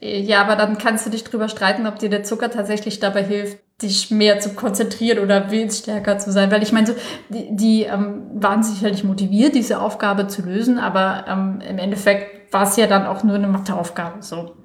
Ja, 0.00 0.42
aber 0.42 0.54
dann 0.54 0.78
kannst 0.78 1.06
du 1.06 1.10
dich 1.10 1.24
drüber 1.24 1.48
streiten, 1.48 1.88
ob 1.88 1.98
dir 1.98 2.10
der 2.10 2.22
Zucker 2.22 2.50
tatsächlich 2.50 3.00
dabei 3.00 3.24
hilft, 3.24 3.58
dich 3.80 4.10
mehr 4.10 4.40
zu 4.40 4.54
konzentrieren 4.54 5.20
oder 5.20 5.50
willensstärker 5.50 6.18
zu 6.18 6.32
sein. 6.32 6.50
Weil 6.50 6.62
ich 6.62 6.72
meine, 6.72 6.88
so, 6.88 6.94
die, 7.28 7.54
die 7.54 7.82
ähm, 7.84 8.22
waren 8.34 8.62
sicherlich 8.62 9.04
motiviert, 9.04 9.54
diese 9.54 9.80
Aufgabe 9.80 10.26
zu 10.26 10.42
lösen, 10.42 10.78
aber 10.78 11.26
ähm, 11.28 11.60
im 11.68 11.78
Endeffekt 11.78 12.52
war 12.52 12.64
es 12.64 12.76
ja 12.76 12.86
dann 12.86 13.06
auch 13.06 13.22
nur 13.22 13.36
eine 13.36 13.46
Matheaufgabe. 13.46 14.22
So. 14.22 14.56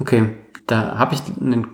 Okay, 0.00 0.30
da 0.66 0.98
habe 0.98 1.14
ich 1.14 1.22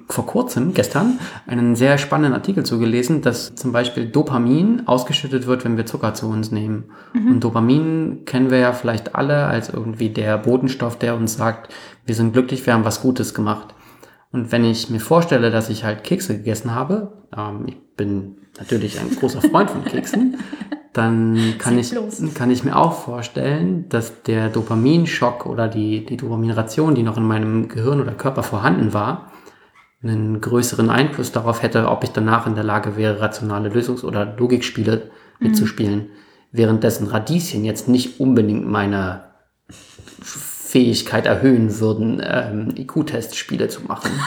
vor 0.08 0.26
kurzem, 0.26 0.72
gestern, 0.72 1.18
einen 1.46 1.76
sehr 1.76 1.98
spannenden 1.98 2.34
Artikel 2.34 2.64
zugelesen, 2.64 3.22
dass 3.22 3.54
zum 3.54 3.72
Beispiel 3.72 4.06
Dopamin 4.06 4.86
ausgeschüttet 4.86 5.46
wird, 5.46 5.64
wenn 5.64 5.76
wir 5.76 5.84
Zucker 5.86 6.14
zu 6.14 6.28
uns 6.28 6.52
nehmen. 6.52 6.84
Mhm. 7.12 7.32
Und 7.32 7.44
Dopamin 7.44 8.24
kennen 8.24 8.50
wir 8.50 8.58
ja 8.58 8.72
vielleicht 8.72 9.16
alle 9.16 9.46
als 9.46 9.68
irgendwie 9.68 10.10
der 10.10 10.38
Botenstoff, 10.38 10.98
der 10.98 11.16
uns 11.16 11.36
sagt, 11.36 11.74
wir 12.06 12.14
sind 12.14 12.34
glücklich, 12.34 12.64
wir 12.66 12.74
haben 12.74 12.84
was 12.84 13.00
Gutes 13.00 13.34
gemacht. 13.34 13.74
Und 14.34 14.50
wenn 14.50 14.64
ich 14.64 14.90
mir 14.90 14.98
vorstelle, 14.98 15.52
dass 15.52 15.70
ich 15.70 15.84
halt 15.84 16.02
Kekse 16.02 16.36
gegessen 16.36 16.74
habe, 16.74 17.12
ähm, 17.36 17.66
ich 17.68 17.76
bin 17.96 18.38
natürlich 18.58 18.98
ein 18.98 19.14
großer 19.14 19.40
Freund 19.40 19.70
von 19.70 19.84
Keksen, 19.84 20.38
dann 20.92 21.54
kann 21.58 21.78
ich, 21.78 21.94
kann 22.34 22.50
ich 22.50 22.64
mir 22.64 22.74
auch 22.74 22.94
vorstellen, 22.94 23.88
dass 23.90 24.24
der 24.24 24.48
Dopaminschock 24.48 25.46
oder 25.46 25.68
die, 25.68 26.04
die 26.04 26.16
Dopaminration, 26.16 26.96
die 26.96 27.04
noch 27.04 27.16
in 27.16 27.22
meinem 27.22 27.68
Gehirn 27.68 28.00
oder 28.00 28.10
Körper 28.10 28.42
vorhanden 28.42 28.92
war, 28.92 29.30
einen 30.02 30.40
größeren 30.40 30.90
Einfluss 30.90 31.30
darauf 31.30 31.62
hätte, 31.62 31.88
ob 31.88 32.02
ich 32.02 32.10
danach 32.10 32.48
in 32.48 32.56
der 32.56 32.64
Lage 32.64 32.96
wäre, 32.96 33.20
rationale 33.20 33.68
Lösungs- 33.68 34.04
oder 34.04 34.34
Logikspiele 34.36 35.10
mitzuspielen. 35.38 36.10
Währenddessen 36.50 37.06
Radieschen 37.06 37.64
jetzt 37.64 37.88
nicht 37.88 38.18
unbedingt 38.18 38.66
meine 38.66 39.33
Fähigkeit 40.74 41.24
erhöhen 41.24 41.78
würden, 41.78 42.20
ähm, 42.26 42.74
IQ-Testspiele 42.76 43.68
zu 43.68 43.82
machen. 43.82 44.10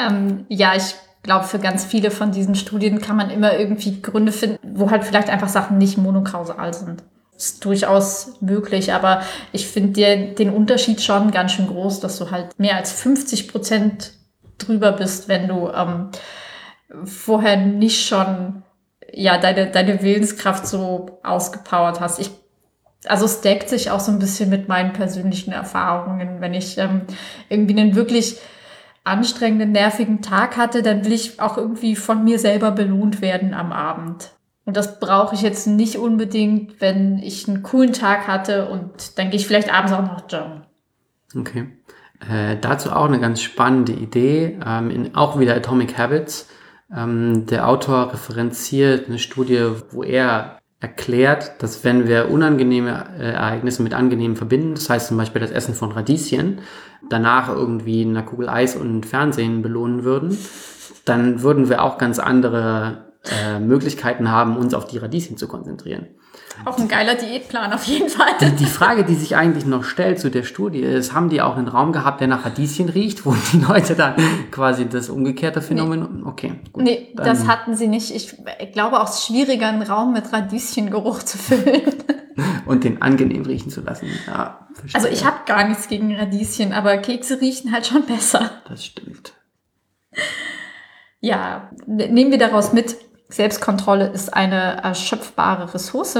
Ähm, 0.00 0.46
ja, 0.48 0.76
ich 0.76 0.94
glaube, 1.22 1.44
für 1.44 1.58
ganz 1.58 1.84
viele 1.84 2.12
von 2.12 2.30
diesen 2.30 2.54
Studien 2.54 3.00
kann 3.00 3.16
man 3.16 3.30
immer 3.30 3.58
irgendwie 3.58 4.00
Gründe 4.00 4.30
finden, 4.30 4.76
wo 4.76 4.92
halt 4.92 5.04
vielleicht 5.04 5.28
einfach 5.28 5.48
Sachen 5.48 5.76
nicht 5.76 5.98
monokausal 5.98 6.72
sind. 6.72 7.02
Ist 7.36 7.64
durchaus 7.64 8.40
möglich, 8.40 8.92
aber 8.92 9.22
ich 9.52 9.66
finde 9.66 10.34
den 10.34 10.50
Unterschied 10.50 11.00
schon 11.00 11.32
ganz 11.32 11.50
schön 11.50 11.66
groß, 11.66 11.98
dass 11.98 12.16
du 12.16 12.30
halt 12.30 12.56
mehr 12.60 12.76
als 12.76 12.92
50 12.92 13.48
Prozent 13.48 14.12
drüber 14.58 14.92
bist, 14.92 15.28
wenn 15.28 15.48
du 15.48 15.68
ähm, 15.68 16.10
vorher 17.04 17.56
nicht 17.56 18.06
schon 18.06 18.62
ja 19.12 19.38
deine, 19.38 19.70
deine 19.70 20.00
Willenskraft 20.02 20.64
so 20.64 21.18
ausgepowert 21.24 22.00
hast. 22.00 22.20
Ich 22.20 22.30
also 23.08 23.24
es 23.24 23.40
deckt 23.40 23.68
sich 23.68 23.90
auch 23.90 24.00
so 24.00 24.12
ein 24.12 24.18
bisschen 24.18 24.50
mit 24.50 24.68
meinen 24.68 24.92
persönlichen 24.92 25.52
Erfahrungen. 25.52 26.40
Wenn 26.40 26.54
ich 26.54 26.78
ähm, 26.78 27.02
irgendwie 27.48 27.78
einen 27.78 27.94
wirklich 27.94 28.38
anstrengenden, 29.04 29.72
nervigen 29.72 30.22
Tag 30.22 30.56
hatte, 30.56 30.82
dann 30.82 31.04
will 31.04 31.12
ich 31.12 31.40
auch 31.40 31.56
irgendwie 31.56 31.96
von 31.96 32.24
mir 32.24 32.38
selber 32.38 32.70
belohnt 32.70 33.20
werden 33.22 33.54
am 33.54 33.72
Abend. 33.72 34.32
Und 34.64 34.76
das 34.76 35.00
brauche 35.00 35.34
ich 35.34 35.40
jetzt 35.40 35.66
nicht 35.66 35.96
unbedingt, 35.96 36.80
wenn 36.80 37.18
ich 37.18 37.48
einen 37.48 37.62
coolen 37.62 37.94
Tag 37.94 38.28
hatte 38.28 38.68
und 38.68 39.18
dann 39.18 39.30
gehe 39.30 39.40
ich 39.40 39.46
vielleicht 39.46 39.72
abends 39.72 39.92
auch 39.92 40.02
noch 40.02 40.30
joggen. 40.30 40.66
Okay. 41.34 41.68
Äh, 42.28 42.56
dazu 42.60 42.92
auch 42.92 43.06
eine 43.06 43.20
ganz 43.20 43.40
spannende 43.40 43.92
Idee, 43.92 44.58
ähm, 44.66 44.90
in, 44.90 45.14
auch 45.14 45.38
wieder 45.38 45.54
Atomic 45.54 45.96
Habits. 45.96 46.48
Ähm, 46.94 47.46
der 47.46 47.68
Autor 47.68 48.12
referenziert 48.12 49.08
eine 49.08 49.18
Studie, 49.18 49.70
wo 49.90 50.02
er 50.02 50.57
erklärt, 50.80 51.60
dass 51.62 51.82
wenn 51.84 52.06
wir 52.06 52.30
unangenehme 52.30 53.06
äh, 53.18 53.32
Ereignisse 53.32 53.82
mit 53.82 53.94
angenehmen 53.94 54.36
verbinden, 54.36 54.74
das 54.74 54.88
heißt 54.88 55.08
zum 55.08 55.16
Beispiel 55.16 55.40
das 55.40 55.50
Essen 55.50 55.74
von 55.74 55.90
Radieschen, 55.90 56.60
danach 57.10 57.48
irgendwie 57.48 58.02
eine 58.02 58.24
Kugel 58.24 58.48
Eis 58.48 58.76
und 58.76 59.04
Fernsehen 59.04 59.62
belohnen 59.62 60.04
würden, 60.04 60.38
dann 61.04 61.42
würden 61.42 61.68
wir 61.68 61.82
auch 61.82 61.98
ganz 61.98 62.18
andere 62.18 63.06
äh, 63.24 63.58
Möglichkeiten 63.58 64.30
haben, 64.30 64.56
uns 64.56 64.74
auf 64.74 64.86
die 64.86 64.98
Radieschen 64.98 65.36
zu 65.36 65.48
konzentrieren. 65.48 66.06
Auch 66.64 66.78
ein 66.78 66.88
geiler 66.88 67.14
Diätplan 67.14 67.72
auf 67.72 67.84
jeden 67.84 68.08
Fall. 68.08 68.28
Die, 68.40 68.50
die 68.50 68.66
Frage, 68.66 69.04
die 69.04 69.14
sich 69.14 69.36
eigentlich 69.36 69.64
noch 69.64 69.84
stellt 69.84 70.18
zu 70.18 70.30
der 70.30 70.42
Studie 70.42 70.80
ist, 70.80 71.14
haben 71.14 71.28
die 71.28 71.40
auch 71.40 71.56
einen 71.56 71.68
Raum 71.68 71.92
gehabt, 71.92 72.20
der 72.20 72.28
nach 72.28 72.44
Radieschen 72.44 72.88
riecht, 72.88 73.24
wo 73.24 73.34
die 73.52 73.58
Leute 73.58 73.94
dann 73.94 74.14
quasi 74.50 74.88
das 74.88 75.08
umgekehrte 75.08 75.62
Phänomen... 75.62 76.24
Okay, 76.26 76.54
gut. 76.72 76.82
Nee, 76.82 77.08
dann, 77.14 77.26
das 77.26 77.46
hatten 77.46 77.76
sie 77.76 77.88
nicht. 77.88 78.14
Ich 78.14 78.36
glaube 78.72 79.00
auch, 79.00 79.08
es 79.08 79.16
ist 79.16 79.26
schwieriger, 79.26 79.68
einen 79.68 79.82
Raum 79.82 80.12
mit 80.12 80.32
Radieschengeruch 80.32 81.22
zu 81.22 81.38
füllen. 81.38 81.82
Und 82.66 82.84
den 82.84 83.02
angenehm 83.02 83.42
riechen 83.42 83.70
zu 83.70 83.80
lassen. 83.80 84.06
Ja, 84.26 84.68
also 84.92 85.08
ich 85.08 85.24
habe 85.24 85.38
gar 85.46 85.66
nichts 85.66 85.88
gegen 85.88 86.14
Radieschen, 86.14 86.72
aber 86.72 86.96
Kekse 86.98 87.40
riechen 87.40 87.72
halt 87.72 87.86
schon 87.86 88.04
besser. 88.06 88.50
Das 88.68 88.84
stimmt. 88.84 89.32
Ja, 91.20 91.70
nehmen 91.86 92.30
wir 92.30 92.38
daraus 92.38 92.72
mit, 92.72 92.96
Selbstkontrolle 93.28 94.08
ist 94.08 94.32
eine 94.32 94.82
erschöpfbare 94.82 95.74
Ressource. 95.74 96.18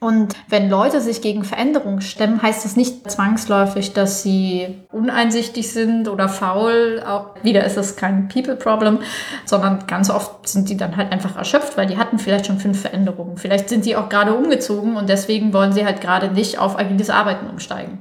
Und 0.00 0.36
wenn 0.48 0.70
Leute 0.70 1.00
sich 1.00 1.22
gegen 1.22 1.42
Veränderungen 1.42 2.00
stemmen, 2.02 2.40
heißt 2.40 2.64
das 2.64 2.76
nicht 2.76 3.10
zwangsläufig, 3.10 3.94
dass 3.94 4.22
sie 4.22 4.78
uneinsichtig 4.92 5.72
sind 5.72 6.06
oder 6.06 6.28
faul. 6.28 7.02
Auch 7.04 7.34
wieder 7.42 7.64
ist 7.64 7.76
das 7.76 7.96
kein 7.96 8.28
People-Problem, 8.28 9.00
sondern 9.44 9.88
ganz 9.88 10.08
oft 10.08 10.48
sind 10.48 10.68
die 10.68 10.76
dann 10.76 10.96
halt 10.96 11.10
einfach 11.10 11.36
erschöpft, 11.36 11.76
weil 11.76 11.88
die 11.88 11.96
hatten 11.96 12.20
vielleicht 12.20 12.46
schon 12.46 12.60
fünf 12.60 12.80
Veränderungen. 12.80 13.38
Vielleicht 13.38 13.68
sind 13.68 13.86
die 13.86 13.96
auch 13.96 14.08
gerade 14.08 14.34
umgezogen 14.34 14.96
und 14.96 15.08
deswegen 15.08 15.52
wollen 15.52 15.72
sie 15.72 15.84
halt 15.84 16.00
gerade 16.00 16.30
nicht 16.30 16.60
auf 16.60 16.78
agiles 16.78 17.10
Arbeiten 17.10 17.48
umsteigen. 17.48 17.98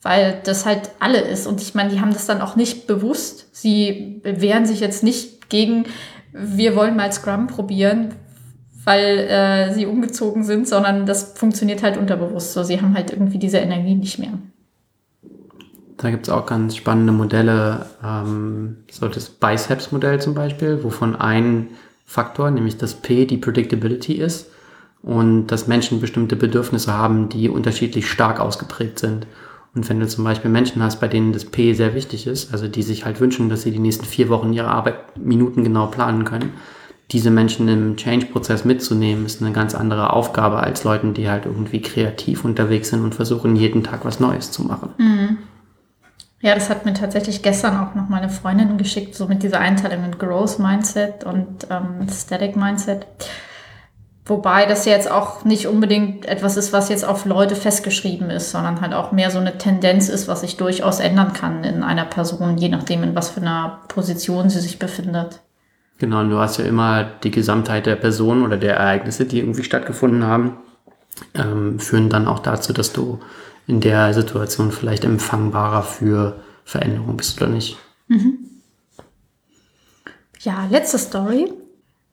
Weil 0.00 0.40
das 0.44 0.64
halt 0.64 0.92
alle 1.00 1.20
ist. 1.20 1.46
Und 1.46 1.60
ich 1.60 1.74
meine, 1.74 1.90
die 1.90 2.00
haben 2.00 2.14
das 2.14 2.24
dann 2.24 2.40
auch 2.40 2.56
nicht 2.56 2.86
bewusst. 2.86 3.54
Sie 3.54 4.22
wehren 4.24 4.64
sich 4.64 4.80
jetzt 4.80 5.02
nicht 5.02 5.50
gegen, 5.50 5.84
wir 6.32 6.74
wollen 6.76 6.96
mal 6.96 7.12
Scrum 7.12 7.46
probieren, 7.46 8.14
weil 8.84 9.18
äh, 9.18 9.74
sie 9.74 9.86
umgezogen 9.86 10.44
sind, 10.44 10.66
sondern 10.66 11.06
das 11.06 11.32
funktioniert 11.34 11.82
halt 11.82 11.96
unterbewusst 11.96 12.52
so. 12.52 12.62
Sie 12.62 12.80
haben 12.80 12.94
halt 12.94 13.10
irgendwie 13.10 13.38
diese 13.38 13.58
Energie 13.58 13.94
nicht 13.94 14.18
mehr. 14.18 14.32
Da 15.96 16.10
gibt 16.10 16.28
es 16.28 16.32
auch 16.32 16.46
ganz 16.46 16.76
spannende 16.76 17.12
Modelle, 17.12 17.86
ähm, 18.02 18.78
so 18.90 19.06
das 19.08 19.28
Biceps-Modell 19.28 20.20
zum 20.20 20.34
Beispiel, 20.34 20.82
wovon 20.82 21.14
ein 21.14 21.68
Faktor, 22.06 22.50
nämlich 22.50 22.78
das 22.78 22.94
P, 22.94 23.26
die 23.26 23.36
Predictability 23.36 24.14
ist 24.14 24.50
und 25.02 25.48
dass 25.48 25.66
Menschen 25.66 26.00
bestimmte 26.00 26.36
Bedürfnisse 26.36 26.92
haben, 26.92 27.28
die 27.28 27.48
unterschiedlich 27.48 28.10
stark 28.10 28.40
ausgeprägt 28.40 28.98
sind. 28.98 29.26
Und 29.74 29.88
wenn 29.88 30.00
du 30.00 30.08
zum 30.08 30.24
Beispiel 30.24 30.50
Menschen 30.50 30.82
hast, 30.82 31.00
bei 31.00 31.06
denen 31.06 31.32
das 31.32 31.44
P 31.44 31.74
sehr 31.74 31.94
wichtig 31.94 32.26
ist, 32.26 32.52
also 32.52 32.66
die 32.66 32.82
sich 32.82 33.04
halt 33.04 33.20
wünschen, 33.20 33.48
dass 33.48 33.62
sie 33.62 33.70
die 33.70 33.78
nächsten 33.78 34.04
vier 34.04 34.28
Wochen 34.28 34.52
ihre 34.52 34.68
Arbeit 34.68 35.16
minutengenau 35.16 35.86
planen 35.86 36.24
können, 36.24 36.54
diese 37.12 37.30
Menschen 37.30 37.68
im 37.68 37.96
Change-Prozess 37.96 38.64
mitzunehmen, 38.64 39.26
ist 39.26 39.42
eine 39.42 39.52
ganz 39.52 39.74
andere 39.74 40.12
Aufgabe 40.12 40.60
als 40.60 40.84
Leuten, 40.84 41.14
die 41.14 41.28
halt 41.28 41.46
irgendwie 41.46 41.80
kreativ 41.80 42.44
unterwegs 42.44 42.90
sind 42.90 43.02
und 43.02 43.14
versuchen, 43.14 43.56
jeden 43.56 43.82
Tag 43.82 44.04
was 44.04 44.20
Neues 44.20 44.52
zu 44.52 44.62
machen. 44.62 44.90
Mhm. 44.98 45.38
Ja, 46.42 46.54
das 46.54 46.70
hat 46.70 46.86
mir 46.86 46.94
tatsächlich 46.94 47.42
gestern 47.42 47.76
auch 47.76 47.94
noch 47.94 48.08
meine 48.08 48.30
Freundin 48.30 48.78
geschickt, 48.78 49.14
so 49.14 49.26
mit 49.26 49.42
dieser 49.42 49.60
Einteilung 49.60 50.04
in 50.04 50.18
Growth 50.18 50.58
Mindset 50.58 51.24
und 51.24 51.66
ähm, 51.68 52.06
Static 52.10 52.56
Mindset. 52.56 53.06
Wobei 54.24 54.64
das 54.64 54.84
jetzt 54.86 55.10
auch 55.10 55.44
nicht 55.44 55.66
unbedingt 55.66 56.24
etwas 56.24 56.56
ist, 56.56 56.72
was 56.72 56.88
jetzt 56.88 57.04
auf 57.04 57.26
Leute 57.26 57.56
festgeschrieben 57.56 58.30
ist, 58.30 58.52
sondern 58.52 58.80
halt 58.80 58.94
auch 58.94 59.12
mehr 59.12 59.30
so 59.30 59.38
eine 59.38 59.58
Tendenz 59.58 60.08
ist, 60.08 60.28
was 60.28 60.42
sich 60.42 60.56
durchaus 60.56 61.00
ändern 61.00 61.32
kann 61.32 61.64
in 61.64 61.82
einer 61.82 62.04
Person, 62.04 62.56
je 62.56 62.68
nachdem, 62.68 63.02
in 63.02 63.14
was 63.14 63.28
für 63.28 63.40
einer 63.40 63.80
Position 63.88 64.48
sie 64.48 64.60
sich 64.60 64.78
befindet. 64.78 65.40
Genau, 66.00 66.20
und 66.20 66.30
du 66.30 66.38
hast 66.38 66.56
ja 66.56 66.64
immer 66.64 67.04
die 67.04 67.30
Gesamtheit 67.30 67.84
der 67.84 67.94
Person 67.94 68.42
oder 68.42 68.56
der 68.56 68.76
Ereignisse, 68.76 69.26
die 69.26 69.38
irgendwie 69.38 69.62
stattgefunden 69.62 70.24
haben, 70.24 70.56
ähm, 71.34 71.78
führen 71.78 72.08
dann 72.08 72.26
auch 72.26 72.38
dazu, 72.38 72.72
dass 72.72 72.94
du 72.94 73.20
in 73.66 73.82
der 73.82 74.14
Situation 74.14 74.72
vielleicht 74.72 75.04
empfangbarer 75.04 75.82
für 75.82 76.40
Veränderungen 76.64 77.18
bist 77.18 77.40
oder 77.40 77.50
nicht. 77.50 77.76
Mhm. 78.08 78.38
Ja, 80.40 80.66
letzte 80.70 80.98
Story. 80.98 81.52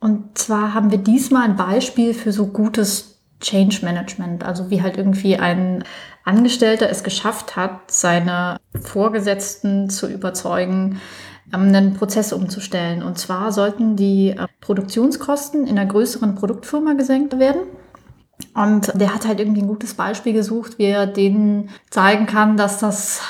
Und 0.02 0.38
zwar 0.38 0.73
haben 0.73 0.91
wir 0.91 0.97
diesmal 0.97 1.45
ein 1.45 1.56
Beispiel 1.56 2.13
für 2.13 2.34
so 2.34 2.47
gutes 2.47 3.21
Change 3.39 3.80
Management, 3.84 4.43
also 4.43 4.69
wie 4.69 4.82
halt 4.82 4.97
irgendwie 4.97 5.38
ein 5.38 5.86
Angestellter 6.26 6.89
es 6.89 7.04
geschafft 7.04 7.56
hat, 7.56 7.89
seine 7.89 8.58
Vorgesetzten 8.82 9.89
zu 9.89 10.08
überzeugen, 10.08 11.00
einen 11.51 11.93
Prozess 11.93 12.33
umzustellen. 12.33 13.03
Und 13.03 13.17
zwar 13.17 13.51
sollten 13.51 13.95
die 13.95 14.31
äh, 14.31 14.47
Produktionskosten 14.62 15.65
in 15.65 15.77
einer 15.77 15.89
größeren 15.89 16.36
Produktfirma 16.36 16.93
gesenkt 16.93 17.39
werden. 17.39 17.62
Und 18.53 18.91
der 18.99 19.13
hat 19.13 19.27
halt 19.27 19.39
irgendwie 19.39 19.62
ein 19.62 19.67
gutes 19.67 19.93
Beispiel 19.95 20.33
gesucht, 20.33 20.77
wie 20.77 20.86
er 20.86 21.07
denen 21.07 21.69
zeigen 21.89 22.25
kann, 22.25 22.57
dass 22.57 22.79
das 22.79 23.21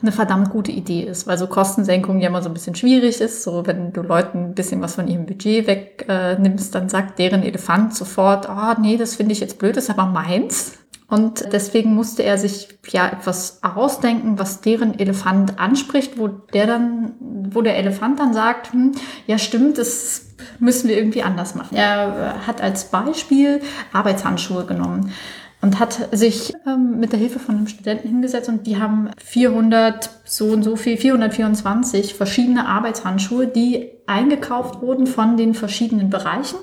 eine 0.00 0.12
verdammt 0.12 0.50
gute 0.50 0.70
Idee 0.70 1.02
ist, 1.02 1.26
weil 1.26 1.38
so 1.38 1.46
Kostensenkung 1.46 2.20
ja 2.20 2.28
immer 2.28 2.42
so 2.42 2.50
ein 2.50 2.54
bisschen 2.54 2.74
schwierig 2.74 3.20
ist. 3.20 3.42
So, 3.42 3.66
wenn 3.66 3.92
du 3.92 4.02
Leuten 4.02 4.50
ein 4.50 4.54
bisschen 4.54 4.82
was 4.82 4.94
von 4.94 5.08
ihrem 5.08 5.26
Budget 5.26 5.66
wegnimmst, 5.66 6.74
äh, 6.74 6.78
dann 6.78 6.88
sagt 6.88 7.18
deren 7.18 7.42
Elefant 7.42 7.94
sofort, 7.94 8.48
ah, 8.48 8.74
oh, 8.76 8.80
nee, 8.80 8.96
das 8.96 9.14
finde 9.14 9.32
ich 9.32 9.40
jetzt 9.40 9.58
blöd, 9.58 9.76
das 9.76 9.84
ist 9.84 9.90
aber 9.90 10.06
meins. 10.06 10.78
Und 11.14 11.52
deswegen 11.52 11.94
musste 11.94 12.24
er 12.24 12.38
sich 12.38 12.76
ja 12.90 13.06
etwas 13.06 13.60
ausdenken, 13.62 14.36
was 14.40 14.62
deren 14.62 14.98
Elefant 14.98 15.60
anspricht, 15.60 16.18
wo 16.18 16.26
der 16.26 16.66
dann, 16.66 17.12
wo 17.20 17.62
der 17.62 17.78
Elefant 17.78 18.18
dann 18.18 18.34
sagt, 18.34 18.72
hm, 18.72 18.90
ja 19.28 19.38
stimmt, 19.38 19.78
das 19.78 20.22
müssen 20.58 20.88
wir 20.88 20.98
irgendwie 20.98 21.22
anders 21.22 21.54
machen. 21.54 21.76
Er 21.76 22.44
hat 22.48 22.60
als 22.60 22.86
Beispiel 22.86 23.60
Arbeitshandschuhe 23.92 24.66
genommen 24.66 25.12
und 25.60 25.78
hat 25.78 26.08
sich 26.10 26.52
ähm, 26.66 26.98
mit 26.98 27.12
der 27.12 27.20
Hilfe 27.20 27.38
von 27.38 27.58
einem 27.58 27.68
Studenten 27.68 28.08
hingesetzt 28.08 28.48
und 28.48 28.66
die 28.66 28.80
haben 28.80 29.10
400 29.24 30.10
so 30.24 30.46
und 30.46 30.64
so 30.64 30.74
viel 30.74 30.96
424 30.96 32.14
verschiedene 32.14 32.66
Arbeitshandschuhe, 32.66 33.46
die 33.46 33.88
eingekauft 34.08 34.82
wurden 34.82 35.06
von 35.06 35.36
den 35.36 35.54
verschiedenen 35.54 36.10
Bereichen 36.10 36.56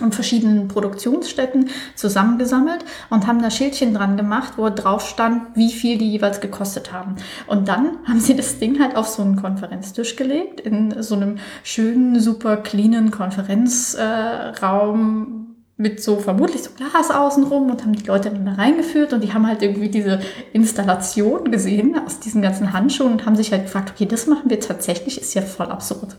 und 0.00 0.14
verschiedenen 0.14 0.68
Produktionsstätten 0.68 1.70
zusammengesammelt 1.96 2.84
und 3.10 3.26
haben 3.26 3.42
da 3.42 3.50
Schildchen 3.50 3.92
dran 3.94 4.16
gemacht, 4.16 4.52
wo 4.56 4.70
drauf 4.70 5.08
stand, 5.08 5.56
wie 5.56 5.72
viel 5.72 5.98
die 5.98 6.10
jeweils 6.10 6.40
gekostet 6.40 6.92
haben. 6.92 7.16
Und 7.46 7.68
dann 7.68 7.98
haben 8.06 8.20
sie 8.20 8.36
das 8.36 8.58
Ding 8.58 8.80
halt 8.80 8.96
auf 8.96 9.08
so 9.08 9.22
einen 9.22 9.36
Konferenztisch 9.36 10.16
gelegt, 10.16 10.60
in 10.60 11.02
so 11.02 11.16
einem 11.16 11.38
schönen, 11.62 12.20
super 12.20 12.56
cleanen 12.58 13.10
Konferenzraum. 13.10 15.44
Mit 15.80 16.02
so 16.02 16.16
vermutlich 16.16 16.64
so 16.64 16.70
Glas 16.70 17.12
außenrum 17.12 17.70
und 17.70 17.82
haben 17.82 17.92
die 17.92 18.04
Leute 18.04 18.30
dann 18.30 18.44
da 18.44 18.54
reingeführt 18.54 19.12
und 19.12 19.22
die 19.22 19.32
haben 19.32 19.46
halt 19.46 19.62
irgendwie 19.62 19.88
diese 19.88 20.18
Installation 20.52 21.52
gesehen 21.52 21.96
aus 22.04 22.18
diesen 22.18 22.42
ganzen 22.42 22.72
Handschuhen 22.72 23.12
und 23.12 23.24
haben 23.24 23.36
sich 23.36 23.52
halt 23.52 23.66
gefragt, 23.66 23.92
okay, 23.94 24.04
das 24.04 24.26
machen 24.26 24.50
wir 24.50 24.58
tatsächlich, 24.58 25.20
ist 25.20 25.34
ja 25.34 25.42
voll 25.42 25.66
absurd. 25.66 26.16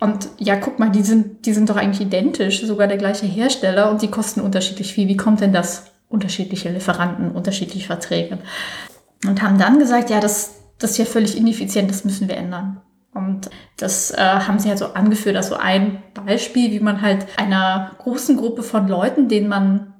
Und 0.00 0.30
ja, 0.38 0.56
guck 0.56 0.78
mal, 0.78 0.90
die 0.90 1.02
sind, 1.02 1.44
die 1.44 1.52
sind 1.52 1.68
doch 1.68 1.76
eigentlich 1.76 2.00
identisch, 2.00 2.62
sogar 2.62 2.88
der 2.88 2.96
gleiche 2.96 3.26
Hersteller 3.26 3.90
und 3.90 4.00
die 4.00 4.08
kosten 4.08 4.40
unterschiedlich 4.40 4.94
viel. 4.94 5.08
Wie 5.08 5.16
kommt 5.16 5.40
denn 5.40 5.52
das? 5.52 5.84
Unterschiedliche 6.08 6.70
Lieferanten, 6.70 7.30
unterschiedliche 7.30 7.86
Verträge. 7.86 8.38
Und 9.26 9.42
haben 9.42 9.58
dann 9.58 9.78
gesagt, 9.78 10.10
ja, 10.10 10.18
das, 10.18 10.54
das 10.78 10.92
ist 10.92 10.98
ja 10.98 11.04
völlig 11.04 11.36
ineffizient, 11.36 11.90
das 11.90 12.04
müssen 12.04 12.28
wir 12.28 12.36
ändern. 12.36 12.80
Und 13.12 13.50
das 13.76 14.10
äh, 14.10 14.16
haben 14.16 14.58
sie 14.58 14.68
halt 14.68 14.78
so 14.78 14.86
angeführt, 14.86 15.36
also 15.36 15.56
ein 15.56 16.02
Beispiel, 16.14 16.70
wie 16.70 16.80
man 16.80 17.02
halt 17.02 17.26
einer 17.36 17.92
großen 17.98 18.36
Gruppe 18.36 18.62
von 18.62 18.88
Leuten, 18.88 19.28
denen 19.28 19.48
man 19.48 19.94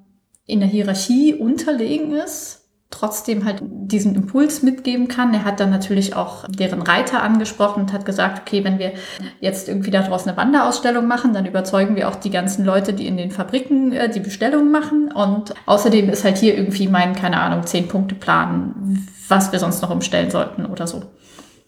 in 0.46 0.60
der 0.60 0.68
Hierarchie 0.68 1.34
unterlegen 1.34 2.12
ist, 2.12 2.59
trotzdem 2.90 3.44
halt 3.44 3.62
diesen 3.62 4.16
Impuls 4.16 4.62
mitgeben 4.62 5.06
kann. 5.06 5.32
Er 5.32 5.44
hat 5.44 5.60
dann 5.60 5.70
natürlich 5.70 6.16
auch 6.16 6.44
deren 6.48 6.82
Reiter 6.82 7.22
angesprochen 7.22 7.84
und 7.84 7.92
hat 7.92 8.04
gesagt, 8.04 8.40
okay, 8.40 8.64
wenn 8.64 8.78
wir 8.78 8.92
jetzt 9.40 9.68
irgendwie 9.68 9.92
daraus 9.92 10.26
eine 10.26 10.36
Wanderausstellung 10.36 11.06
machen, 11.06 11.32
dann 11.32 11.46
überzeugen 11.46 11.94
wir 11.94 12.08
auch 12.08 12.16
die 12.16 12.30
ganzen 12.30 12.64
Leute, 12.64 12.92
die 12.92 13.06
in 13.06 13.16
den 13.16 13.30
Fabriken 13.30 13.92
äh, 13.92 14.10
die 14.10 14.20
Bestellungen 14.20 14.72
machen. 14.72 15.12
Und 15.12 15.54
außerdem 15.66 16.10
ist 16.10 16.24
halt 16.24 16.38
hier 16.38 16.56
irgendwie 16.56 16.88
mein, 16.88 17.14
keine 17.14 17.40
Ahnung, 17.40 17.64
zehn 17.64 17.86
Punkte 17.86 18.16
Plan, 18.16 19.06
was 19.28 19.52
wir 19.52 19.60
sonst 19.60 19.82
noch 19.82 19.90
umstellen 19.90 20.30
sollten 20.30 20.66
oder 20.66 20.86
so. 20.88 21.04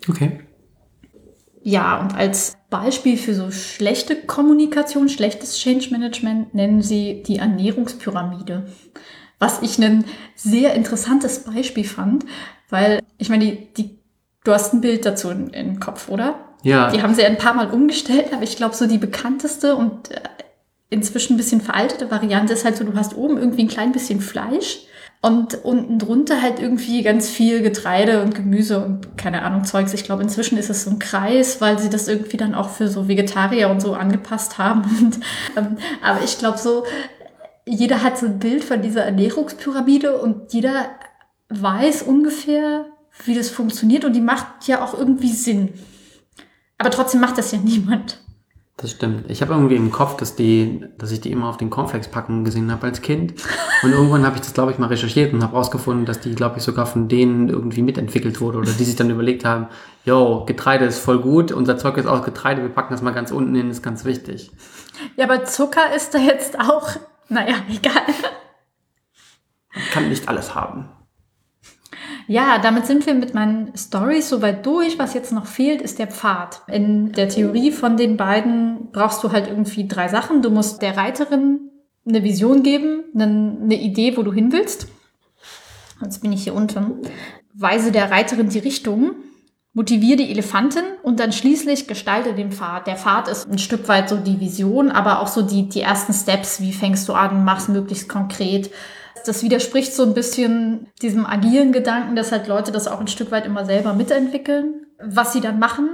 Okay. 0.08 0.40
Ja, 1.64 2.00
und 2.00 2.16
als 2.16 2.56
Beispiel 2.70 3.16
für 3.16 3.34
so 3.34 3.52
schlechte 3.52 4.16
Kommunikation, 4.16 5.08
schlechtes 5.08 5.58
Change 5.58 5.90
Management 5.92 6.54
nennen 6.54 6.82
sie 6.82 7.22
die 7.22 7.36
Ernährungspyramide. 7.36 8.66
Was 9.42 9.60
ich 9.60 9.76
ein 9.82 10.04
sehr 10.36 10.74
interessantes 10.74 11.40
Beispiel 11.40 11.82
fand, 11.82 12.24
weil 12.70 13.00
ich 13.18 13.28
meine, 13.28 13.44
die, 13.44 13.74
die, 13.74 13.98
du 14.44 14.52
hast 14.52 14.72
ein 14.72 14.80
Bild 14.80 15.04
dazu 15.04 15.30
in, 15.30 15.48
im 15.48 15.80
Kopf, 15.80 16.08
oder? 16.08 16.36
Ja. 16.62 16.92
Die 16.92 17.02
haben 17.02 17.12
sie 17.12 17.24
ein 17.24 17.38
paar 17.38 17.52
Mal 17.52 17.72
umgestellt, 17.72 18.26
aber 18.32 18.44
ich 18.44 18.56
glaube, 18.56 18.76
so 18.76 18.86
die 18.86 18.98
bekannteste 18.98 19.74
und 19.74 20.12
äh, 20.12 20.20
inzwischen 20.90 21.34
ein 21.34 21.38
bisschen 21.38 21.60
veraltete 21.60 22.08
Variante 22.08 22.52
ist 22.52 22.64
halt 22.64 22.76
so, 22.76 22.84
du 22.84 22.94
hast 22.94 23.16
oben 23.16 23.36
irgendwie 23.36 23.62
ein 23.62 23.68
klein 23.68 23.90
bisschen 23.90 24.20
Fleisch 24.20 24.82
und 25.22 25.64
unten 25.64 25.98
drunter 25.98 26.40
halt 26.40 26.60
irgendwie 26.60 27.02
ganz 27.02 27.28
viel 27.28 27.62
Getreide 27.62 28.22
und 28.22 28.36
Gemüse 28.36 28.84
und 28.84 29.18
keine 29.18 29.42
Ahnung 29.42 29.64
Zeugs. 29.64 29.92
Ich 29.92 30.04
glaube, 30.04 30.22
inzwischen 30.22 30.56
ist 30.56 30.70
es 30.70 30.84
so 30.84 30.90
ein 30.90 31.00
Kreis, 31.00 31.60
weil 31.60 31.80
sie 31.80 31.90
das 31.90 32.06
irgendwie 32.06 32.36
dann 32.36 32.54
auch 32.54 32.68
für 32.68 32.86
so 32.86 33.08
Vegetarier 33.08 33.70
und 33.70 33.80
so 33.80 33.94
angepasst 33.94 34.58
haben. 34.58 34.82
Und, 35.00 35.18
ähm, 35.56 35.78
aber 36.00 36.22
ich 36.22 36.38
glaube 36.38 36.58
so, 36.58 36.84
jeder 37.66 38.02
hat 38.02 38.18
so 38.18 38.26
ein 38.26 38.38
Bild 38.38 38.64
von 38.64 38.82
dieser 38.82 39.04
Ernährungspyramide 39.04 40.18
und 40.18 40.52
jeder 40.52 40.90
weiß 41.48 42.02
ungefähr, 42.02 42.86
wie 43.24 43.34
das 43.34 43.50
funktioniert 43.50 44.04
und 44.04 44.14
die 44.14 44.20
macht 44.20 44.66
ja 44.66 44.84
auch 44.84 44.94
irgendwie 44.98 45.32
Sinn. 45.32 45.74
Aber 46.78 46.90
trotzdem 46.90 47.20
macht 47.20 47.38
das 47.38 47.52
ja 47.52 47.58
niemand. 47.62 48.18
Das 48.78 48.90
stimmt. 48.90 49.30
Ich 49.30 49.42
habe 49.42 49.52
irgendwie 49.52 49.76
im 49.76 49.92
Kopf, 49.92 50.16
dass 50.16 50.34
die, 50.34 50.84
dass 50.98 51.12
ich 51.12 51.20
die 51.20 51.30
immer 51.30 51.48
auf 51.48 51.56
den 51.56 51.70
Cornflakes-Packungen 51.70 52.44
gesehen 52.44 52.72
habe 52.72 52.86
als 52.86 53.00
Kind. 53.00 53.34
Und 53.82 53.92
irgendwann 53.92 54.24
habe 54.24 54.36
ich 54.36 54.42
das, 54.42 54.54
glaube 54.54 54.72
ich, 54.72 54.78
mal 54.78 54.86
recherchiert 54.86 55.32
und 55.32 55.42
habe 55.42 55.54
rausgefunden, 55.54 56.06
dass 56.06 56.18
die, 56.20 56.34
glaube 56.34 56.56
ich, 56.56 56.64
sogar 56.64 56.86
von 56.86 57.06
denen 57.06 57.48
irgendwie 57.48 57.82
mitentwickelt 57.82 58.40
wurde 58.40 58.58
oder 58.58 58.72
die 58.72 58.84
sich 58.84 58.96
dann 58.96 59.10
überlegt 59.10 59.44
haben, 59.44 59.68
yo, 60.04 60.44
Getreide 60.46 60.86
ist 60.86 60.98
voll 60.98 61.20
gut, 61.20 61.52
unser 61.52 61.76
Zeug 61.78 61.96
ist 61.98 62.06
aus 62.06 62.24
Getreide, 62.24 62.62
wir 62.62 62.70
packen 62.70 62.92
das 62.92 63.02
mal 63.02 63.12
ganz 63.12 63.30
unten 63.30 63.54
hin, 63.54 63.70
ist 63.70 63.82
ganz 63.82 64.04
wichtig. 64.04 64.50
Ja, 65.16 65.26
aber 65.26 65.44
Zucker 65.44 65.94
ist 65.94 66.14
da 66.14 66.18
jetzt 66.18 66.58
auch, 66.58 66.96
naja, 67.28 67.56
egal. 67.68 68.14
Man 69.74 69.84
kann 69.90 70.08
nicht 70.08 70.28
alles 70.28 70.54
haben. 70.54 70.90
Ja, 72.26 72.58
damit 72.58 72.86
sind 72.86 73.06
wir 73.06 73.14
mit 73.14 73.34
meinen 73.34 73.76
Stories 73.76 74.28
soweit 74.28 74.64
durch. 74.64 74.98
Was 74.98 75.14
jetzt 75.14 75.32
noch 75.32 75.46
fehlt, 75.46 75.82
ist 75.82 75.98
der 75.98 76.06
Pfad. 76.06 76.62
In 76.66 77.12
der 77.12 77.28
Theorie 77.28 77.72
von 77.72 77.96
den 77.96 78.16
beiden 78.16 78.90
brauchst 78.92 79.24
du 79.24 79.32
halt 79.32 79.48
irgendwie 79.48 79.88
drei 79.88 80.08
Sachen. 80.08 80.42
Du 80.42 80.50
musst 80.50 80.82
der 80.82 80.96
Reiterin 80.96 81.70
eine 82.06 82.22
Vision 82.22 82.62
geben, 82.62 83.04
eine 83.14 83.74
Idee, 83.74 84.16
wo 84.16 84.22
du 84.22 84.32
hin 84.32 84.52
willst. 84.52 84.88
Jetzt 86.02 86.22
bin 86.22 86.32
ich 86.32 86.44
hier 86.44 86.54
unten. 86.54 87.02
Weise 87.54 87.92
der 87.92 88.10
Reiterin 88.10 88.48
die 88.48 88.58
Richtung. 88.58 89.14
Motiviere 89.74 90.18
die 90.18 90.30
Elefanten 90.30 90.84
und 91.02 91.18
dann 91.18 91.32
schließlich 91.32 91.88
gestalte 91.88 92.34
den 92.34 92.52
Pfad. 92.52 92.86
Der 92.86 92.96
Pfad 92.96 93.28
ist 93.28 93.50
ein 93.50 93.58
Stück 93.58 93.88
weit 93.88 94.08
so 94.08 94.16
die 94.16 94.38
Vision, 94.38 94.90
aber 94.90 95.20
auch 95.20 95.28
so 95.28 95.42
die, 95.42 95.68
die 95.68 95.80
ersten 95.80 96.12
Steps. 96.12 96.60
Wie 96.60 96.72
fängst 96.72 97.08
du 97.08 97.14
an? 97.14 97.44
Mach's 97.44 97.68
möglichst 97.68 98.08
konkret 98.08 98.70
das 99.26 99.42
widerspricht 99.42 99.94
so 99.94 100.02
ein 100.02 100.14
bisschen 100.14 100.88
diesem 101.00 101.26
agilen 101.26 101.72
Gedanken, 101.72 102.16
dass 102.16 102.32
halt 102.32 102.48
Leute 102.48 102.72
das 102.72 102.88
auch 102.88 103.00
ein 103.00 103.08
Stück 103.08 103.30
weit 103.30 103.46
immer 103.46 103.64
selber 103.64 103.94
mitentwickeln. 103.94 104.86
Was 104.98 105.32
sie 105.32 105.40
dann 105.40 105.58
machen, 105.58 105.90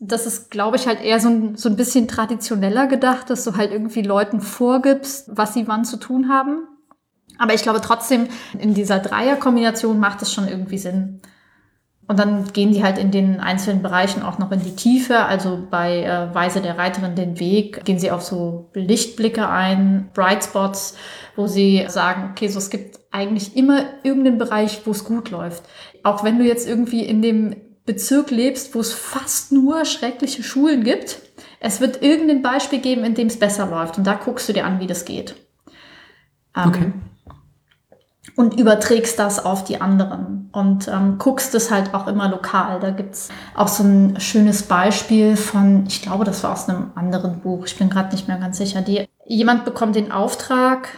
das 0.00 0.26
ist, 0.26 0.50
glaube 0.50 0.76
ich, 0.76 0.86
halt 0.86 1.02
eher 1.02 1.20
so 1.20 1.28
ein, 1.28 1.56
so 1.56 1.68
ein 1.68 1.76
bisschen 1.76 2.08
traditioneller 2.08 2.86
gedacht, 2.86 3.30
dass 3.30 3.44
du 3.44 3.56
halt 3.56 3.72
irgendwie 3.72 4.02
Leuten 4.02 4.40
vorgibst, 4.40 5.30
was 5.32 5.54
sie 5.54 5.66
wann 5.66 5.84
zu 5.84 5.96
tun 5.96 6.28
haben. 6.28 6.66
Aber 7.38 7.54
ich 7.54 7.62
glaube 7.62 7.80
trotzdem, 7.80 8.28
in 8.58 8.74
dieser 8.74 8.98
Dreierkombination 8.98 9.98
macht 9.98 10.22
es 10.22 10.32
schon 10.32 10.48
irgendwie 10.48 10.78
Sinn. 10.78 11.20
Und 12.08 12.18
dann 12.18 12.50
gehen 12.54 12.72
die 12.72 12.82
halt 12.82 12.96
in 12.96 13.10
den 13.10 13.38
einzelnen 13.38 13.82
Bereichen 13.82 14.22
auch 14.22 14.38
noch 14.38 14.50
in 14.50 14.64
die 14.64 14.74
Tiefe. 14.74 15.26
Also 15.26 15.66
bei 15.70 16.04
äh, 16.04 16.34
Weise 16.34 16.62
der 16.62 16.78
Reiterin 16.78 17.14
den 17.14 17.38
Weg 17.38 17.84
gehen 17.84 17.98
sie 17.98 18.10
auf 18.10 18.22
so 18.22 18.70
Lichtblicke 18.72 19.46
ein, 19.46 20.08
Bright 20.14 20.42
Spots, 20.42 20.96
wo 21.36 21.46
sie 21.46 21.84
sagen, 21.88 22.30
okay, 22.30 22.48
so 22.48 22.58
es 22.58 22.70
gibt 22.70 22.98
eigentlich 23.10 23.56
immer 23.56 23.84
irgendeinen 24.04 24.38
Bereich, 24.38 24.80
wo 24.86 24.92
es 24.92 25.04
gut 25.04 25.30
läuft. 25.30 25.64
Auch 26.02 26.24
wenn 26.24 26.38
du 26.38 26.46
jetzt 26.46 26.66
irgendwie 26.66 27.04
in 27.04 27.20
dem 27.20 27.56
Bezirk 27.84 28.30
lebst, 28.30 28.74
wo 28.74 28.80
es 28.80 28.94
fast 28.94 29.52
nur 29.52 29.84
schreckliche 29.84 30.42
Schulen 30.42 30.84
gibt, 30.84 31.20
es 31.60 31.82
wird 31.82 32.02
irgendein 32.02 32.40
Beispiel 32.40 32.80
geben, 32.80 33.04
in 33.04 33.14
dem 33.14 33.26
es 33.26 33.38
besser 33.38 33.66
läuft. 33.66 33.98
Und 33.98 34.06
da 34.06 34.14
guckst 34.14 34.48
du 34.48 34.54
dir 34.54 34.64
an, 34.64 34.80
wie 34.80 34.86
das 34.86 35.04
geht. 35.04 35.34
Ähm, 36.56 36.68
okay 36.68 36.92
und 38.38 38.58
überträgst 38.58 39.18
das 39.18 39.44
auf 39.44 39.64
die 39.64 39.80
anderen 39.80 40.37
und 40.52 40.88
ähm, 40.88 41.18
guckst 41.18 41.54
es 41.54 41.70
halt 41.70 41.94
auch 41.94 42.06
immer 42.06 42.28
lokal. 42.28 42.80
Da 42.80 42.90
gibt's 42.90 43.28
auch 43.54 43.68
so 43.68 43.84
ein 43.84 44.20
schönes 44.20 44.62
Beispiel 44.62 45.36
von, 45.36 45.84
ich 45.86 46.02
glaube, 46.02 46.24
das 46.24 46.42
war 46.42 46.52
aus 46.52 46.68
einem 46.68 46.92
anderen 46.94 47.40
Buch, 47.40 47.66
ich 47.66 47.76
bin 47.76 47.90
gerade 47.90 48.14
nicht 48.14 48.28
mehr 48.28 48.38
ganz 48.38 48.58
sicher. 48.58 48.82
Die, 48.82 49.08
jemand 49.26 49.64
bekommt 49.64 49.96
den 49.96 50.12
Auftrag 50.12 50.88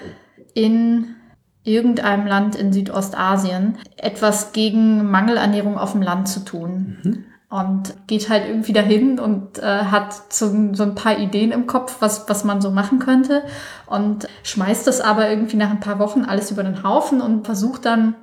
in 0.55 1.17
irgendeinem 1.63 2.27
Land 2.27 2.55
in 2.57 2.73
Südostasien 2.73 3.79
etwas 3.97 4.53
gegen 4.53 5.11
Mangelernährung 5.11 5.79
auf 5.79 5.93
dem 5.93 6.03
Land 6.03 6.29
zu 6.29 6.41
tun. 6.41 6.99
Mhm 7.03 7.25
und 7.51 8.07
geht 8.07 8.31
halt 8.31 8.47
irgendwie 8.47 8.73
dahin 8.73 9.19
und 9.19 9.59
äh, 9.59 9.85
hat 9.85 10.33
so, 10.33 10.73
so 10.73 10.85
ein 10.85 10.95
paar 10.95 11.19
Ideen 11.19 11.51
im 11.51 11.67
Kopf, 11.67 11.97
was, 11.99 12.29
was 12.29 12.45
man 12.45 12.61
so 12.61 12.71
machen 12.71 13.01
könnte 13.01 13.43
und 13.87 14.29
schmeißt 14.45 14.87
das 14.87 15.01
aber 15.01 15.29
irgendwie 15.29 15.57
nach 15.57 15.71
ein 15.71 15.81
paar 15.81 15.99
Wochen 15.99 16.25
alles 16.25 16.53
über 16.53 16.63
den 16.63 16.85
Haufen 16.85 17.21
und 17.21 17.45
versucht 17.45 17.85
dann 17.85 18.15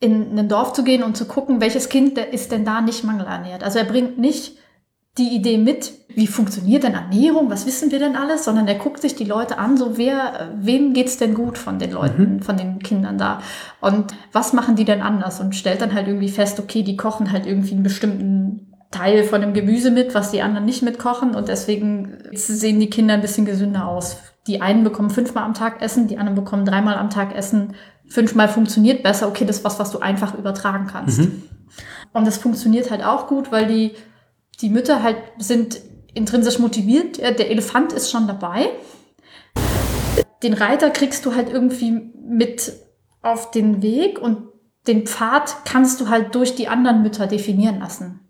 in 0.00 0.38
ein 0.38 0.48
Dorf 0.48 0.72
zu 0.72 0.84
gehen 0.84 1.02
und 1.02 1.16
zu 1.16 1.26
gucken, 1.26 1.60
welches 1.60 1.88
Kind 1.88 2.18
ist 2.18 2.52
denn 2.52 2.64
da 2.64 2.80
nicht 2.80 3.04
mangelernährt. 3.04 3.64
Also 3.64 3.78
er 3.78 3.84
bringt 3.84 4.18
nicht 4.18 4.56
die 5.18 5.34
Idee 5.34 5.58
mit, 5.58 5.92
wie 6.08 6.26
funktioniert 6.26 6.84
denn 6.84 6.94
Ernährung, 6.94 7.50
was 7.50 7.66
wissen 7.66 7.90
wir 7.90 7.98
denn 7.98 8.16
alles, 8.16 8.44
sondern 8.44 8.68
er 8.68 8.76
guckt 8.76 9.00
sich 9.00 9.16
die 9.16 9.24
Leute 9.24 9.58
an, 9.58 9.76
so 9.76 9.98
wer, 9.98 10.52
wem 10.56 10.92
geht's 10.94 11.18
denn 11.18 11.34
gut 11.34 11.58
von 11.58 11.78
den 11.78 11.90
Leuten, 11.90 12.34
mhm. 12.34 12.42
von 12.42 12.56
den 12.56 12.78
Kindern 12.78 13.18
da 13.18 13.40
und 13.80 14.14
was 14.32 14.52
machen 14.52 14.76
die 14.76 14.84
denn 14.84 15.02
anders 15.02 15.40
und 15.40 15.56
stellt 15.56 15.82
dann 15.82 15.94
halt 15.94 16.06
irgendwie 16.06 16.28
fest, 16.28 16.60
okay, 16.60 16.82
die 16.82 16.96
kochen 16.96 17.32
halt 17.32 17.46
irgendwie 17.46 17.74
einen 17.74 17.82
bestimmten 17.82 18.72
Teil 18.90 19.24
von 19.24 19.40
dem 19.40 19.52
Gemüse 19.52 19.90
mit, 19.90 20.14
was 20.14 20.30
die 20.30 20.40
anderen 20.40 20.64
nicht 20.64 20.82
mitkochen 20.82 21.34
und 21.34 21.48
deswegen 21.48 22.18
sehen 22.32 22.80
die 22.80 22.90
Kinder 22.90 23.14
ein 23.14 23.20
bisschen 23.20 23.44
gesünder 23.44 23.86
aus. 23.86 24.18
Die 24.46 24.62
einen 24.62 24.82
bekommen 24.82 25.10
fünfmal 25.10 25.44
am 25.44 25.52
Tag 25.52 25.82
Essen, 25.82 26.08
die 26.08 26.16
anderen 26.16 26.36
bekommen 26.36 26.64
dreimal 26.64 26.96
am 26.96 27.10
Tag 27.10 27.34
Essen. 27.34 27.74
Fünfmal 28.08 28.48
funktioniert 28.48 29.02
besser. 29.02 29.28
Okay, 29.28 29.44
das 29.44 29.58
ist 29.58 29.64
was, 29.64 29.78
was 29.78 29.90
du 29.90 29.98
einfach 29.98 30.36
übertragen 30.36 30.86
kannst. 30.90 31.18
Mhm. 31.18 31.42
Und 32.12 32.26
das 32.26 32.38
funktioniert 32.38 32.90
halt 32.90 33.04
auch 33.04 33.26
gut, 33.26 33.52
weil 33.52 33.66
die, 33.66 33.92
die 34.60 34.70
Mütter 34.70 35.02
halt 35.02 35.18
sind 35.38 35.80
intrinsisch 36.14 36.58
motiviert. 36.58 37.18
Der 37.18 37.50
Elefant 37.50 37.92
ist 37.92 38.10
schon 38.10 38.26
dabei. 38.26 38.70
Den 40.42 40.54
Reiter 40.54 40.90
kriegst 40.90 41.26
du 41.26 41.34
halt 41.34 41.50
irgendwie 41.50 42.12
mit 42.28 42.72
auf 43.22 43.50
den 43.50 43.82
Weg 43.82 44.18
und 44.20 44.48
den 44.86 45.06
Pfad 45.06 45.64
kannst 45.64 46.00
du 46.00 46.08
halt 46.08 46.34
durch 46.34 46.54
die 46.54 46.68
anderen 46.68 47.02
Mütter 47.02 47.26
definieren 47.26 47.80
lassen. 47.80 48.27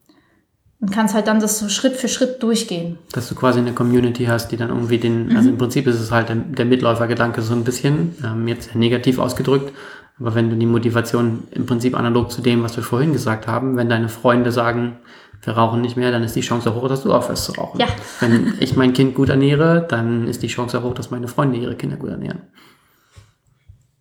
Und 0.80 0.92
kannst 0.92 1.14
halt 1.14 1.26
dann 1.26 1.40
das 1.40 1.58
so 1.58 1.68
Schritt 1.68 1.96
für 1.96 2.08
Schritt 2.08 2.42
durchgehen. 2.42 2.98
Dass 3.12 3.28
du 3.28 3.34
quasi 3.34 3.58
eine 3.58 3.72
Community 3.72 4.26
hast, 4.26 4.48
die 4.48 4.56
dann 4.56 4.68
irgendwie 4.68 4.98
den, 4.98 5.36
also 5.36 5.48
im 5.48 5.58
Prinzip 5.58 5.86
ist 5.86 5.98
es 5.98 6.12
halt 6.12 6.28
der, 6.28 6.36
der 6.36 6.64
Mitläufergedanke 6.64 7.42
so 7.42 7.54
ein 7.54 7.64
bisschen, 7.64 8.16
ähm, 8.24 8.46
jetzt 8.46 8.74
negativ 8.74 9.18
ausgedrückt, 9.18 9.72
aber 10.20 10.34
wenn 10.34 10.50
du 10.50 10.56
die 10.56 10.66
Motivation 10.66 11.44
im 11.50 11.66
Prinzip 11.66 11.96
analog 11.96 12.30
zu 12.30 12.42
dem, 12.42 12.62
was 12.62 12.76
wir 12.76 12.84
vorhin 12.84 13.12
gesagt 13.12 13.46
haben, 13.46 13.76
wenn 13.76 13.88
deine 13.88 14.08
Freunde 14.08 14.52
sagen, 14.52 14.98
wir 15.42 15.52
rauchen 15.52 15.80
nicht 15.80 15.96
mehr, 15.96 16.10
dann 16.10 16.24
ist 16.24 16.34
die 16.34 16.40
Chance 16.40 16.70
auch 16.70 16.82
hoch, 16.82 16.88
dass 16.88 17.04
du 17.04 17.12
aufhörst 17.12 17.44
zu 17.44 17.52
rauchen. 17.52 17.80
Ja. 17.80 17.86
Wenn 18.20 18.54
ich 18.58 18.76
mein 18.76 18.92
Kind 18.92 19.14
gut 19.14 19.28
ernähre, 19.28 19.86
dann 19.88 20.26
ist 20.26 20.42
die 20.42 20.48
Chance 20.48 20.78
auch 20.78 20.82
hoch, 20.82 20.94
dass 20.94 21.10
meine 21.10 21.28
Freunde 21.28 21.58
ihre 21.58 21.76
Kinder 21.76 21.96
gut 21.96 22.10
ernähren. 22.10 22.42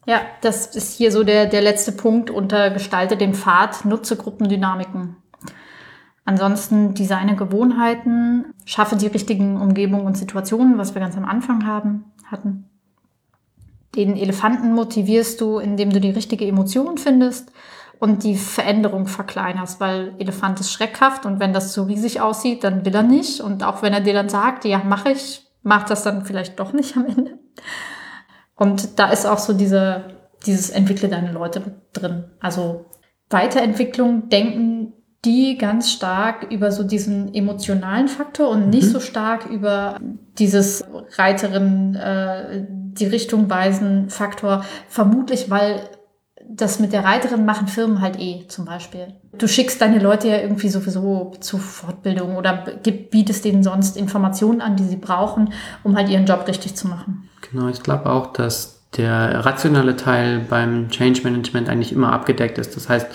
Ja, 0.07 0.21
das 0.41 0.75
ist 0.75 0.97
hier 0.97 1.11
so 1.11 1.23
der, 1.23 1.45
der 1.47 1.61
letzte 1.61 1.91
Punkt 1.91 2.31
unter 2.31 2.71
Gestalte 2.71 3.17
den 3.17 3.33
Pfad, 3.33 3.85
nutze 3.85 4.15
Gruppendynamiken. 4.15 5.17
Ansonsten 6.27 6.93
designe 6.93 7.37
Gewohnheiten, 7.37 8.53
schaffe 8.65 8.97
die 8.97 9.07
richtigen 9.07 9.55
Umgebungen 9.61 10.05
und 10.05 10.17
Situationen, 10.17 10.77
was 10.77 10.93
wir 10.93 10.99
ganz 10.99 11.15
am 11.15 11.23
Anfang 11.23 11.65
haben, 11.65 12.03
hatten. 12.29 12.69
Den 13.95 14.17
Elefanten 14.17 14.73
motivierst 14.73 15.39
du, 15.39 15.59
indem 15.59 15.89
du 15.89 16.01
die 16.01 16.09
richtige 16.09 16.45
Emotion 16.45 16.97
findest 16.97 17.53
und 17.99 18.25
die 18.25 18.35
Veränderung 18.35 19.07
verkleinerst, 19.07 19.79
weil 19.79 20.15
Elefant 20.19 20.59
ist 20.59 20.73
schreckhaft 20.73 21.25
und 21.25 21.39
wenn 21.39 21.53
das 21.53 21.71
zu 21.71 21.83
riesig 21.83 22.19
aussieht, 22.19 22.61
dann 22.65 22.83
will 22.83 22.93
er 22.93 23.03
nicht. 23.03 23.39
Und 23.39 23.63
auch 23.63 23.81
wenn 23.81 23.93
er 23.93 24.01
dir 24.01 24.13
dann 24.13 24.27
sagt, 24.27 24.65
ja, 24.65 24.79
mache 24.79 25.11
ich, 25.11 25.47
macht 25.63 25.89
das 25.89 26.03
dann 26.03 26.25
vielleicht 26.25 26.59
doch 26.59 26.73
nicht 26.73 26.97
am 26.97 27.05
Ende. 27.05 27.39
Und 28.57 28.99
da 28.99 29.11
ist 29.11 29.25
auch 29.25 29.39
so 29.39 29.53
diese, 29.53 30.03
dieses 30.45 30.71
entwickle 30.71 31.07
deine 31.07 31.31
Leute 31.31 31.77
drin. 31.93 32.25
Also 32.41 32.83
Weiterentwicklung 33.29 34.27
denken 34.27 34.91
die 35.25 35.57
ganz 35.57 35.91
stark 35.91 36.51
über 36.51 36.71
so 36.71 36.83
diesen 36.83 37.33
emotionalen 37.33 38.07
Faktor 38.07 38.49
und 38.49 38.69
nicht 38.69 38.87
mhm. 38.87 38.91
so 38.91 38.99
stark 38.99 39.47
über 39.47 39.99
dieses 40.37 40.85
Reiterin 41.17 41.95
äh, 41.95 42.65
die 42.69 43.05
Richtung 43.05 43.49
weisen 43.49 44.09
Faktor. 44.09 44.63
Vermutlich, 44.87 45.49
weil 45.49 45.89
das 46.49 46.79
mit 46.79 46.93
der 46.93 47.03
Reiterin 47.03 47.45
machen 47.45 47.67
Firmen 47.67 48.01
halt 48.01 48.19
eh 48.19 48.47
zum 48.47 48.65
Beispiel. 48.65 49.07
Du 49.37 49.47
schickst 49.47 49.81
deine 49.81 49.99
Leute 49.99 50.29
ja 50.29 50.37
irgendwie 50.37 50.69
sowieso 50.69 51.33
zu 51.39 51.57
Fortbildung 51.57 52.37
oder 52.37 52.65
bietest 53.11 53.43
denen 53.43 53.63
sonst 53.63 53.97
Informationen 53.97 54.61
an, 54.61 54.75
die 54.75 54.85
sie 54.85 54.95
brauchen, 54.95 55.51
um 55.83 55.95
halt 55.95 56.09
ihren 56.09 56.25
Job 56.25 56.47
richtig 56.47 56.75
zu 56.75 56.87
machen. 56.87 57.29
Genau, 57.51 57.67
ich 57.67 57.83
glaube 57.83 58.09
auch, 58.09 58.27
dass 58.33 58.81
der 58.95 59.45
rationale 59.45 59.95
Teil 59.97 60.39
beim 60.49 60.89
Change 60.89 61.21
Management 61.23 61.69
eigentlich 61.69 61.91
immer 61.91 62.13
abgedeckt 62.13 62.57
ist. 62.57 62.75
Das 62.75 62.87
heißt, 62.87 63.07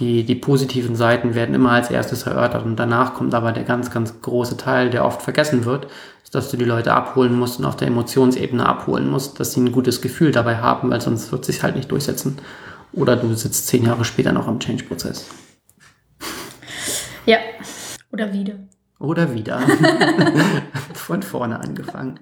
die, 0.00 0.24
die 0.24 0.34
positiven 0.34 0.96
Seiten 0.96 1.34
werden 1.34 1.54
immer 1.54 1.72
als 1.72 1.90
erstes 1.90 2.22
erörtert 2.22 2.64
und 2.64 2.76
danach 2.76 3.14
kommt 3.14 3.34
aber 3.34 3.52
der 3.52 3.64
ganz, 3.64 3.90
ganz 3.90 4.20
große 4.22 4.56
Teil, 4.56 4.88
der 4.88 5.04
oft 5.04 5.20
vergessen 5.20 5.66
wird, 5.66 5.88
ist, 6.24 6.34
dass 6.34 6.50
du 6.50 6.56
die 6.56 6.64
Leute 6.64 6.94
abholen 6.94 7.38
musst 7.38 7.58
und 7.58 7.66
auf 7.66 7.76
der 7.76 7.88
Emotionsebene 7.88 8.64
abholen 8.64 9.08
musst, 9.10 9.38
dass 9.38 9.52
sie 9.52 9.60
ein 9.60 9.72
gutes 9.72 10.00
Gefühl 10.00 10.32
dabei 10.32 10.56
haben, 10.56 10.90
weil 10.90 11.02
sonst 11.02 11.30
wird 11.30 11.44
sich 11.44 11.62
halt 11.62 11.76
nicht 11.76 11.90
durchsetzen. 11.92 12.38
Oder 12.92 13.14
du 13.16 13.32
sitzt 13.34 13.66
zehn 13.68 13.84
Jahre 13.84 14.04
später 14.04 14.32
noch 14.32 14.48
am 14.48 14.58
Change-Prozess. 14.58 15.26
Ja, 17.26 17.36
oder 18.10 18.32
wieder. 18.32 18.54
Oder 18.98 19.34
wieder. 19.34 19.60
Von 20.94 21.22
vorne 21.22 21.60
angefangen. 21.60 22.18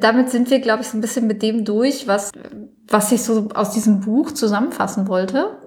Damit 0.00 0.30
sind 0.30 0.50
wir, 0.50 0.60
glaube 0.60 0.82
ich, 0.82 0.88
so 0.88 0.96
ein 0.96 1.00
bisschen 1.00 1.26
mit 1.26 1.42
dem 1.42 1.64
durch, 1.64 2.06
was, 2.06 2.30
was 2.88 3.12
ich 3.12 3.22
so 3.22 3.48
aus 3.54 3.72
diesem 3.72 4.00
Buch 4.00 4.32
zusammenfassen 4.32 5.08
wollte. 5.08 5.58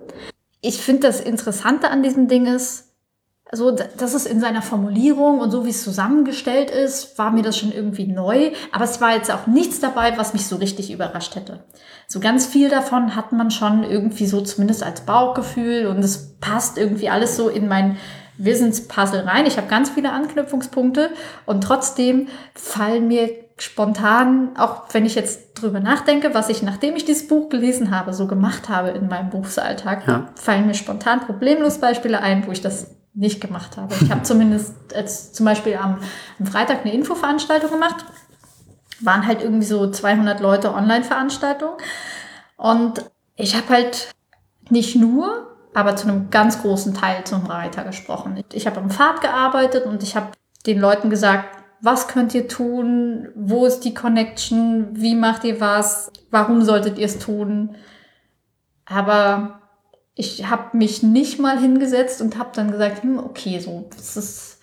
Ich 0.61 0.81
finde, 0.81 1.07
das 1.07 1.19
Interessante 1.19 1.89
an 1.89 2.03
diesem 2.03 2.27
Ding 2.27 2.45
ist, 2.45 2.87
also, 3.49 3.71
das 3.71 4.13
ist 4.13 4.25
in 4.25 4.41
seiner 4.41 4.61
Formulierung 4.61 5.39
und 5.39 5.51
so 5.51 5.65
wie 5.65 5.69
es 5.69 5.81
zusammengestellt 5.81 6.69
ist, 6.69 7.17
war 7.17 7.31
mir 7.31 7.43
das 7.43 7.57
schon 7.57 7.71
irgendwie 7.71 8.05
neu. 8.05 8.51
Aber 8.73 8.83
es 8.83 8.99
war 8.99 9.15
jetzt 9.15 9.31
auch 9.31 9.47
nichts 9.47 9.79
dabei, 9.79 10.17
was 10.17 10.33
mich 10.33 10.45
so 10.47 10.57
richtig 10.57 10.91
überrascht 10.91 11.35
hätte. 11.35 11.63
So 12.07 12.19
ganz 12.19 12.45
viel 12.45 12.67
davon 12.69 13.15
hat 13.15 13.31
man 13.31 13.49
schon 13.49 13.83
irgendwie 13.85 14.25
so 14.25 14.41
zumindest 14.41 14.83
als 14.83 15.01
Bauchgefühl 15.01 15.87
und 15.87 15.99
es 15.99 16.37
passt 16.41 16.77
irgendwie 16.77 17.09
alles 17.09 17.37
so 17.37 17.47
in 17.47 17.69
mein 17.69 17.97
Wissenspuzzle 18.37 19.25
rein. 19.25 19.45
Ich 19.45 19.57
habe 19.57 19.67
ganz 19.67 19.89
viele 19.89 20.11
Anknüpfungspunkte 20.11 21.09
und 21.45 21.61
trotzdem 21.61 22.27
fallen 22.53 23.07
mir 23.07 23.29
spontan, 23.57 24.55
auch 24.57 24.83
wenn 24.91 25.05
ich 25.05 25.15
jetzt 25.15 25.53
drüber 25.55 25.79
nachdenke, 25.79 26.33
was 26.33 26.49
ich, 26.49 26.61
nachdem 26.61 26.95
ich 26.95 27.05
dieses 27.05 27.27
Buch 27.27 27.49
gelesen 27.49 27.91
habe, 27.91 28.13
so 28.13 28.27
gemacht 28.27 28.69
habe 28.69 28.89
in 28.89 29.07
meinem 29.07 29.29
Berufsalltag, 29.29 30.07
ja. 30.07 30.27
fallen 30.35 30.67
mir 30.67 30.75
spontan 30.75 31.21
problemlos 31.21 31.79
Beispiele 31.79 32.21
ein, 32.21 32.45
wo 32.45 32.51
ich 32.51 32.61
das 32.61 32.91
nicht 33.17 33.41
gemacht 33.41 33.77
habe. 33.77 33.95
Ich 33.99 34.11
habe 34.11 34.21
zumindest 34.23 34.75
als 34.95 35.33
zum 35.33 35.45
Beispiel 35.45 35.75
am, 35.75 35.97
am 36.39 36.45
Freitag 36.45 36.81
eine 36.85 36.93
Infoveranstaltung 36.93 37.71
gemacht. 37.71 38.05
Waren 38.99 39.25
halt 39.25 39.41
irgendwie 39.41 39.65
so 39.65 39.89
200 39.89 40.39
Leute 40.39 40.73
Online-Veranstaltung. 40.73 41.71
Und 42.57 43.03
ich 43.35 43.55
habe 43.55 43.69
halt 43.69 44.11
nicht 44.69 44.95
nur, 44.95 45.55
aber 45.73 45.95
zu 45.95 46.07
einem 46.07 46.29
ganz 46.29 46.61
großen 46.61 46.93
Teil 46.93 47.23
zum 47.23 47.47
Reiter 47.47 47.83
gesprochen. 47.83 48.43
Ich 48.53 48.67
habe 48.67 48.79
am 48.79 48.91
Pfad 48.91 49.21
gearbeitet 49.21 49.85
und 49.85 50.03
ich 50.03 50.15
habe 50.15 50.27
den 50.67 50.79
Leuten 50.79 51.09
gesagt, 51.09 51.56
was 51.81 52.07
könnt 52.07 52.33
ihr 52.33 52.47
tun? 52.47 53.29
Wo 53.35 53.65
ist 53.65 53.81
die 53.81 53.93
Connection? 53.93 54.89
Wie 54.91 55.15
macht 55.15 55.43
ihr 55.43 55.59
was? 55.59 56.11
Warum 56.31 56.61
solltet 56.63 56.97
ihr 56.97 57.05
es 57.05 57.19
tun? 57.19 57.75
Aber 58.85 59.61
ich 60.15 60.49
habe 60.49 60.75
mich 60.77 61.03
nicht 61.03 61.39
mal 61.39 61.59
hingesetzt 61.59 62.21
und 62.21 62.37
habe 62.37 62.49
dann 62.53 62.71
gesagt, 62.71 63.03
hm, 63.03 63.19
okay, 63.19 63.59
so, 63.59 63.87
das 63.95 64.17
ist 64.17 64.56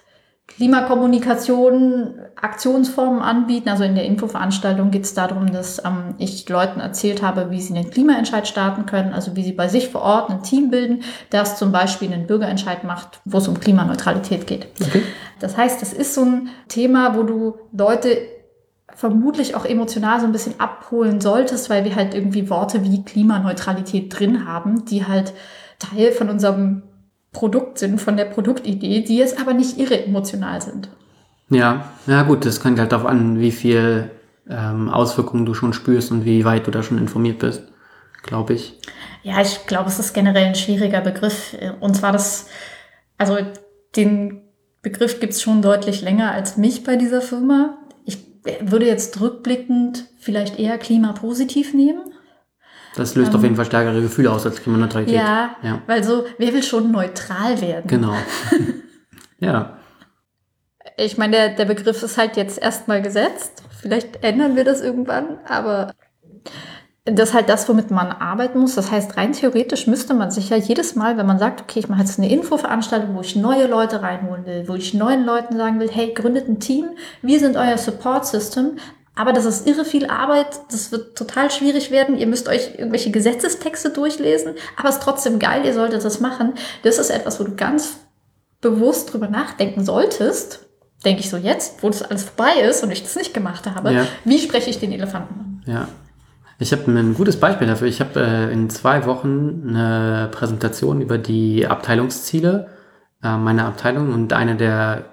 Klimakommunikation, 0.47 2.21
Aktionsformen 2.37 3.23
anbieten. 3.23 3.71
Also 3.71 3.83
in 3.85 3.95
der 3.95 4.05
Infoveranstaltung 4.05 4.91
geht 4.91 5.05
es 5.05 5.15
darum, 5.15 5.51
dass 5.51 5.83
ähm, 5.85 6.15
ich 6.19 6.49
Leuten 6.49 6.81
erzählt 6.81 7.23
habe, 7.23 7.51
wie 7.51 7.61
sie 7.61 7.77
einen 7.77 7.91
Klimaentscheid 7.91 8.47
starten 8.47 8.87
können, 8.87 9.15
also 9.15 9.37
wie 9.37 9.43
sie 9.43 9.53
bei 9.53 9.69
sich 9.69 9.89
vor 9.89 10.03
Ort 10.03 10.31
ein 10.31 10.43
Team 10.43 10.71
bilden, 10.71 11.03
das 11.31 11.59
zum 11.59 11.73
Beispiel 11.73 12.13
einen 12.13 12.27
Bürgerentscheid 12.27 12.85
macht, 12.85 13.21
wo 13.25 13.39
es 13.39 13.49
um 13.49 13.59
Klimaneutralität 13.59 14.47
geht. 14.47 14.69
Okay. 14.81 15.03
Das 15.41 15.57
heißt, 15.57 15.81
das 15.81 15.93
ist 15.93 16.15
so 16.15 16.23
ein 16.23 16.51
Thema, 16.69 17.17
wo 17.17 17.23
du 17.23 17.55
Leute 17.73 18.19
vermutlich 18.95 19.57
auch 19.57 19.65
emotional 19.65 20.21
so 20.21 20.27
ein 20.27 20.33
bisschen 20.33 20.61
abholen 20.61 21.21
solltest, 21.21 21.69
weil 21.69 21.85
wir 21.85 21.97
halt 21.97 22.15
irgendwie 22.15 22.49
Worte 22.49 22.85
wie 22.85 23.03
Klimaneutralität 23.03 24.17
drin 24.17 24.47
haben, 24.47 24.85
die 24.85 25.07
halt 25.07 25.33
Teil 25.81 26.13
von 26.13 26.29
unserem 26.29 26.83
Produkt 27.35 27.79
sind, 27.79 28.01
von 28.01 28.17
der 28.17 28.25
Produktidee, 28.25 29.03
die 29.03 29.19
jetzt 29.19 29.39
aber 29.39 29.53
nicht 29.53 29.79
irre 29.79 30.03
emotional 30.03 30.63
sind. 30.63 30.89
Ja, 31.51 31.91
ja 32.07 32.23
gut, 32.23 32.47
das 32.47 32.61
kommt 32.61 32.79
halt 32.79 32.93
darauf 32.93 33.07
an, 33.07 33.39
wie 33.39 33.51
viel 33.51 34.11
ähm, 34.49 34.89
Auswirkungen 34.89 35.45
du 35.45 35.53
schon 35.53 35.75
spürst 35.75 36.11
und 36.11 36.25
wie 36.25 36.47
weit 36.47 36.67
du 36.67 36.71
da 36.71 36.83
schon 36.83 36.97
informiert 36.97 37.41
bist, 37.41 37.63
glaube 38.23 38.55
ich. 38.55 38.79
Ja, 39.23 39.43
ich 39.43 39.67
glaube, 39.67 39.91
es 39.91 39.99
ist 39.99 40.15
generell 40.15 40.47
ein 40.47 40.55
schwieriger 40.55 41.03
Begriff. 41.03 41.55
Und 41.81 41.95
zwar 41.95 42.13
das, 42.13 42.47
also 43.19 43.37
den 43.95 44.41
Begriff 44.81 45.21
gibt 45.21 45.35
es 45.35 45.43
schon 45.43 45.61
deutlich 45.61 46.01
länger 46.01 46.33
als 46.33 46.57
mich 46.57 46.83
bei 46.83 46.97
dieser 46.97 47.21
Firma 47.21 47.77
würde 48.61 48.87
jetzt 48.87 49.21
rückblickend 49.21 50.07
vielleicht 50.19 50.59
eher 50.59 50.79
klimapositiv 50.79 51.75
nehmen. 51.75 52.13
Das 52.97 53.15
löst 53.15 53.31
ähm, 53.31 53.37
auf 53.37 53.43
jeden 53.43 53.57
Fall 53.57 53.65
stärkere 53.65 54.01
Gefühle 54.01 54.31
aus 54.31 54.47
als 54.47 54.63
Klimaneutralität. 54.63 55.15
Ja, 55.15 55.57
ja, 55.63 55.83
weil 55.87 56.05
so, 56.05 56.25
wer 56.39 56.53
will 56.53 56.63
schon 56.63 56.93
neutral 56.93 57.61
werden? 57.61 57.87
Genau. 57.87 58.15
ja. 59.41 59.79
Ich 60.97 61.19
meine, 61.19 61.33
der, 61.33 61.49
der 61.51 61.65
Begriff 61.65 62.03
ist 62.03 62.19
halt 62.19 62.37
jetzt 62.37 62.61
erstmal 62.61 63.03
gesetzt. 63.03 63.63
Vielleicht 63.81 64.23
ändern 64.23 64.55
wir 64.55 64.65
das 64.65 64.81
irgendwann, 64.81 65.39
aber 65.47 65.93
das 67.05 67.31
ist 67.31 67.35
halt 67.35 67.51
das, 67.51 67.69
womit 67.69 67.91
man 67.91 68.13
arbeiten 68.13 68.61
muss. 68.61 68.77
Das 68.77 68.91
heißt, 68.91 69.17
rein 69.17 69.33
theoretisch 69.33 69.87
müsste 69.87 70.15
man 70.15 70.31
sich 70.31 70.49
ja 70.49 70.57
jedes 70.57 70.95
Mal, 70.95 71.19
wenn 71.19 71.27
man 71.27 71.39
sagt, 71.39 71.61
okay, 71.61 71.81
ich 71.81 71.89
mache 71.89 72.01
jetzt 72.01 72.19
eine 72.19 72.31
Infoveranstaltung, 72.31 73.15
wo 73.15 73.21
ich 73.21 73.37
neue 73.37 73.67
Leute 73.67 74.01
reinholen 74.01 74.47
will, 74.47 74.69
wo 74.69 74.75
ich 74.75 74.95
neuen 74.95 75.25
Leuten 75.25 75.57
sagen 75.57 75.81
will, 75.81 75.91
hey, 75.91 76.15
gründet 76.15 76.49
ein 76.49 76.61
Team, 76.61 76.91
wir 77.21 77.41
sind 77.41 77.57
euer 77.57 77.77
Support 77.77 78.27
System. 78.27 78.77
Aber 79.17 79.33
das 79.33 79.45
ist 79.45 79.67
irre 79.67 79.85
viel 79.85 80.07
Arbeit, 80.07 80.47
das 80.71 80.91
wird 80.91 81.17
total 81.17 81.51
schwierig 81.51 81.91
werden. 81.91 82.19
Ihr 82.19 82.27
müsst 82.27 82.49
euch 82.49 82.71
irgendwelche 82.77 83.11
Gesetzestexte 83.11 83.91
durchlesen, 83.91 84.55
aber 84.77 84.89
es 84.89 84.97
ist 84.97 85.03
trotzdem 85.05 85.39
geil, 85.39 85.65
ihr 85.65 85.75
solltet 85.75 86.05
das 86.05 86.21
machen. 86.21 86.55
Das 86.83 86.99
ist 86.99 87.11
etwas, 87.11 87.39
wo 87.39 87.45
du 87.45 87.55
ganz 87.55 87.97
bewusst 88.61 89.13
drüber 89.13 89.29
nachdenken 89.29 89.85
solltest, 89.85 90.67
denke 91.05 91.21
ich 91.21 91.31
so 91.31 91.37
jetzt, 91.37 91.83
wo 91.83 91.89
das 91.89 92.03
alles 92.03 92.25
vorbei 92.25 92.61
ist 92.63 92.83
und 92.83 92.91
ich 92.91 93.03
das 93.03 93.15
nicht 93.15 93.35
gemacht 93.35 93.67
habe. 93.67 93.93
Ja. 93.93 94.07
Wie 94.25 94.39
spreche 94.39 94.71
ich 94.71 94.81
den 94.81 94.91
Elefanten 94.91 95.35
an? 95.39 95.63
Ja, 95.67 95.89
ich 96.59 96.73
habe 96.73 96.91
ein 96.91 97.15
gutes 97.15 97.39
Beispiel 97.39 97.67
dafür. 97.67 97.89
Ich 97.89 98.01
habe 98.01 98.21
äh, 98.21 98.53
in 98.53 98.71
zwei 98.71 99.07
Wochen 99.07 99.65
eine 99.69 100.29
Präsentation 100.31 101.01
über 101.01 101.19
die 101.19 101.67
Abteilungsziele 101.67 102.69
äh, 103.23 103.37
meiner 103.37 103.67
Abteilung 103.67 104.13
und 104.13 104.33
eine 104.33 104.57
der 104.57 105.05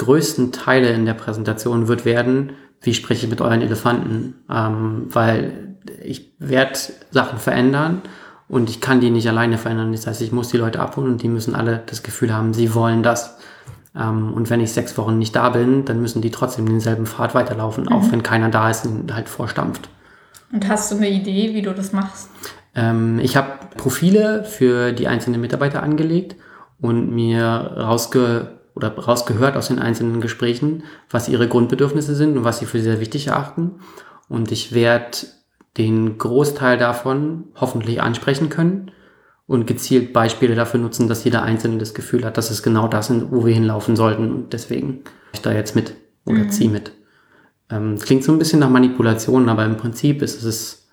größten 0.00 0.50
Teile 0.50 0.90
in 0.90 1.04
der 1.04 1.14
Präsentation 1.14 1.86
wird 1.86 2.04
werden, 2.04 2.54
wie 2.80 2.94
spreche 2.94 3.26
ich 3.26 3.30
mit 3.30 3.40
euren 3.40 3.60
Elefanten, 3.60 4.34
ähm, 4.50 5.06
weil 5.10 5.76
ich 6.02 6.32
werde 6.38 6.78
Sachen 7.10 7.38
verändern 7.38 8.00
und 8.48 8.70
ich 8.70 8.80
kann 8.80 9.00
die 9.00 9.10
nicht 9.10 9.28
alleine 9.28 9.58
verändern. 9.58 9.92
Das 9.92 10.06
heißt, 10.06 10.22
ich 10.22 10.32
muss 10.32 10.48
die 10.48 10.56
Leute 10.56 10.80
abholen 10.80 11.12
und 11.12 11.22
die 11.22 11.28
müssen 11.28 11.54
alle 11.54 11.82
das 11.86 12.02
Gefühl 12.02 12.34
haben, 12.34 12.54
sie 12.54 12.74
wollen 12.74 13.02
das. 13.02 13.36
Ähm, 13.94 14.32
und 14.32 14.48
wenn 14.48 14.60
ich 14.60 14.72
sechs 14.72 14.96
Wochen 14.96 15.18
nicht 15.18 15.36
da 15.36 15.50
bin, 15.50 15.84
dann 15.84 16.00
müssen 16.00 16.22
die 16.22 16.30
trotzdem 16.30 16.66
denselben 16.66 17.06
Pfad 17.06 17.34
weiterlaufen, 17.34 17.84
mhm. 17.84 17.92
auch 17.92 18.10
wenn 18.10 18.22
keiner 18.22 18.48
da 18.48 18.70
ist 18.70 18.86
und 18.86 19.14
halt 19.14 19.28
vorstampft. 19.28 19.90
Und 20.50 20.66
hast 20.66 20.90
du 20.90 20.96
eine 20.96 21.10
Idee, 21.10 21.54
wie 21.54 21.62
du 21.62 21.74
das 21.74 21.92
machst? 21.92 22.30
Ähm, 22.74 23.18
ich 23.18 23.36
habe 23.36 23.50
Profile 23.76 24.44
für 24.44 24.92
die 24.92 25.08
einzelnen 25.08 25.42
Mitarbeiter 25.42 25.82
angelegt 25.82 26.36
und 26.80 27.14
mir 27.14 27.44
rausge 27.76 28.59
oder 28.80 28.96
rausgehört 28.96 29.56
aus 29.56 29.68
den 29.68 29.78
einzelnen 29.78 30.20
Gesprächen, 30.20 30.84
was 31.10 31.28
ihre 31.28 31.48
Grundbedürfnisse 31.48 32.14
sind 32.14 32.36
und 32.36 32.44
was 32.44 32.58
sie 32.58 32.66
für 32.66 32.80
sehr 32.80 33.00
wichtig 33.00 33.28
erachten. 33.28 33.80
Und 34.28 34.50
ich 34.50 34.72
werde 34.72 35.18
den 35.76 36.18
Großteil 36.18 36.78
davon 36.78 37.44
hoffentlich 37.54 38.00
ansprechen 38.02 38.48
können 38.48 38.90
und 39.46 39.66
gezielt 39.66 40.12
Beispiele 40.12 40.54
dafür 40.54 40.80
nutzen, 40.80 41.08
dass 41.08 41.24
jeder 41.24 41.42
Einzelne 41.42 41.78
das 41.78 41.94
Gefühl 41.94 42.24
hat, 42.24 42.38
dass 42.38 42.50
es 42.50 42.62
genau 42.62 42.88
das 42.88 43.10
ist, 43.10 43.30
wo 43.30 43.44
wir 43.44 43.54
hinlaufen 43.54 43.96
sollten. 43.96 44.32
Und 44.32 44.52
deswegen 44.52 45.00
ich 45.32 45.42
da 45.42 45.52
jetzt 45.52 45.76
mit 45.76 45.94
oder 46.24 46.38
mhm. 46.38 46.50
ziehe 46.50 46.70
mit. 46.70 46.92
Ähm, 47.70 47.98
klingt 47.98 48.24
so 48.24 48.32
ein 48.32 48.38
bisschen 48.38 48.60
nach 48.60 48.70
Manipulation, 48.70 49.48
aber 49.48 49.64
im 49.64 49.76
Prinzip 49.76 50.22
ist 50.22 50.42
es, 50.42 50.88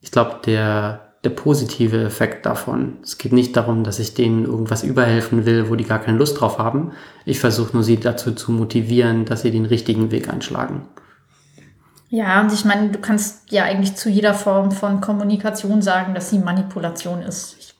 ich 0.00 0.10
glaube, 0.10 0.40
der, 0.46 1.11
der 1.24 1.30
positive 1.30 2.02
Effekt 2.04 2.46
davon. 2.46 2.98
Es 3.02 3.18
geht 3.18 3.32
nicht 3.32 3.56
darum, 3.56 3.84
dass 3.84 3.98
ich 3.98 4.14
denen 4.14 4.44
irgendwas 4.44 4.82
überhelfen 4.82 5.46
will, 5.46 5.70
wo 5.70 5.76
die 5.76 5.84
gar 5.84 6.00
keine 6.00 6.18
Lust 6.18 6.40
drauf 6.40 6.58
haben. 6.58 6.92
Ich 7.24 7.38
versuche 7.38 7.74
nur 7.74 7.84
sie 7.84 7.98
dazu 7.98 8.32
zu 8.32 8.50
motivieren, 8.50 9.24
dass 9.24 9.42
sie 9.42 9.50
den 9.50 9.66
richtigen 9.66 10.10
Weg 10.10 10.28
einschlagen. 10.28 10.82
Ja, 12.08 12.40
und 12.40 12.52
ich 12.52 12.64
meine, 12.64 12.90
du 12.90 12.98
kannst 12.98 13.52
ja 13.52 13.64
eigentlich 13.64 13.94
zu 13.94 14.10
jeder 14.10 14.34
Form 14.34 14.72
von 14.72 15.00
Kommunikation 15.00 15.80
sagen, 15.80 16.14
dass 16.14 16.30
sie 16.30 16.38
Manipulation 16.38 17.22
ist. 17.22 17.56
Ich 17.58 17.72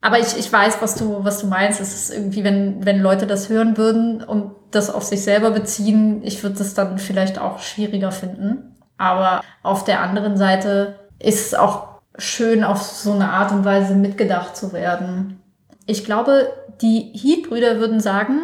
aber 0.00 0.20
ich, 0.20 0.36
ich 0.38 0.52
weiß, 0.52 0.80
was 0.80 0.94
du, 0.94 1.24
was 1.24 1.40
du 1.40 1.48
meinst. 1.48 1.80
Es 1.80 1.94
ist 1.94 2.14
irgendwie, 2.14 2.44
wenn, 2.44 2.84
wenn 2.84 3.00
Leute 3.00 3.26
das 3.26 3.48
hören 3.48 3.76
würden 3.76 4.22
und 4.22 4.52
das 4.70 4.90
auf 4.90 5.02
sich 5.02 5.22
selber 5.22 5.50
beziehen, 5.50 6.22
ich 6.22 6.42
würde 6.42 6.56
das 6.58 6.74
dann 6.74 6.98
vielleicht 6.98 7.38
auch 7.38 7.58
schwieriger 7.58 8.12
finden. 8.12 8.76
Aber 8.96 9.42
auf 9.62 9.84
der 9.84 10.00
anderen 10.00 10.36
Seite 10.36 10.98
ist 11.18 11.46
es 11.46 11.54
auch 11.54 11.97
schön, 12.18 12.64
auf 12.64 12.82
so 12.82 13.12
eine 13.12 13.30
Art 13.30 13.52
und 13.52 13.64
Weise 13.64 13.94
mitgedacht 13.94 14.56
zu 14.56 14.72
werden. 14.72 15.40
Ich 15.86 16.04
glaube, 16.04 16.52
die 16.82 17.12
Heat-Brüder 17.14 17.78
würden 17.78 18.00
sagen, 18.00 18.40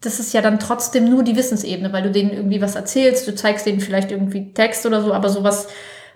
das 0.00 0.20
ist 0.20 0.32
ja 0.32 0.40
dann 0.40 0.58
trotzdem 0.58 1.10
nur 1.10 1.22
die 1.22 1.36
Wissensebene, 1.36 1.92
weil 1.92 2.02
du 2.02 2.10
denen 2.10 2.30
irgendwie 2.30 2.62
was 2.62 2.76
erzählst, 2.76 3.26
du 3.26 3.34
zeigst 3.34 3.66
denen 3.66 3.80
vielleicht 3.80 4.10
irgendwie 4.10 4.52
Text 4.54 4.86
oder 4.86 5.02
so, 5.02 5.12
aber 5.12 5.28
sowas, 5.28 5.68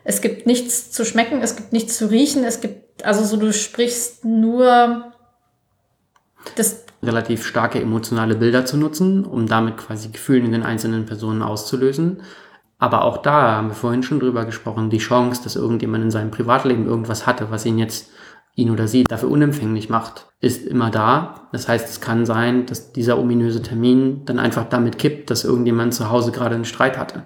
es 0.05 0.20
gibt 0.20 0.47
nichts 0.47 0.91
zu 0.91 1.05
schmecken, 1.05 1.43
es 1.43 1.57
gibt 1.57 1.72
nichts 1.72 1.99
zu 1.99 2.11
riechen, 2.11 2.45
es 2.45 2.61
gibt 2.61 3.05
also 3.05 3.24
so 3.24 3.37
du 3.37 3.53
sprichst 3.53 4.24
nur 4.24 5.12
das 6.57 6.85
relativ 7.03 7.45
starke 7.45 7.80
emotionale 7.80 8.35
Bilder 8.35 8.64
zu 8.64 8.76
nutzen, 8.76 9.24
um 9.24 9.47
damit 9.47 9.76
quasi 9.76 10.09
Gefühle 10.09 10.45
in 10.45 10.53
den 10.53 10.62
einzelnen 10.62 11.07
Personen 11.07 11.43
auszulösen. 11.43 12.22
Aber 12.85 13.05
auch 13.05 13.16
da 13.16 13.53
haben 13.53 13.68
wir 13.68 13.74
vorhin 13.74 14.03
schon 14.03 14.20
drüber 14.20 14.45
gesprochen, 14.45 14.91
die 14.91 14.99
Chance, 14.99 15.43
dass 15.43 15.57
irgendjemand 15.57 16.05
in 16.05 16.11
seinem 16.11 16.30
Privatleben 16.30 16.85
irgendwas 16.85 17.26
hatte, 17.26 17.51
was 17.51 17.64
ihn 17.64 17.78
jetzt 17.78 18.11
ihn 18.57 18.70
oder 18.70 18.89
sie 18.89 19.05
dafür 19.05 19.30
unempfänglich 19.30 19.89
macht, 19.89 20.26
ist 20.39 20.66
immer 20.66 20.91
da. 20.91 21.49
Das 21.51 21.66
heißt, 21.66 21.89
es 21.89 22.03
kann 22.03 22.26
sein, 22.26 22.66
dass 22.66 22.93
dieser 22.93 23.18
ominöse 23.18 23.62
Termin 23.62 24.26
dann 24.26 24.39
einfach 24.39 24.68
damit 24.68 24.99
kippt, 24.99 25.30
dass 25.30 25.45
irgendjemand 25.45 25.95
zu 25.95 26.11
Hause 26.11 26.30
gerade 26.30 26.57
einen 26.57 26.66
Streit 26.66 26.99
hatte. 26.99 27.22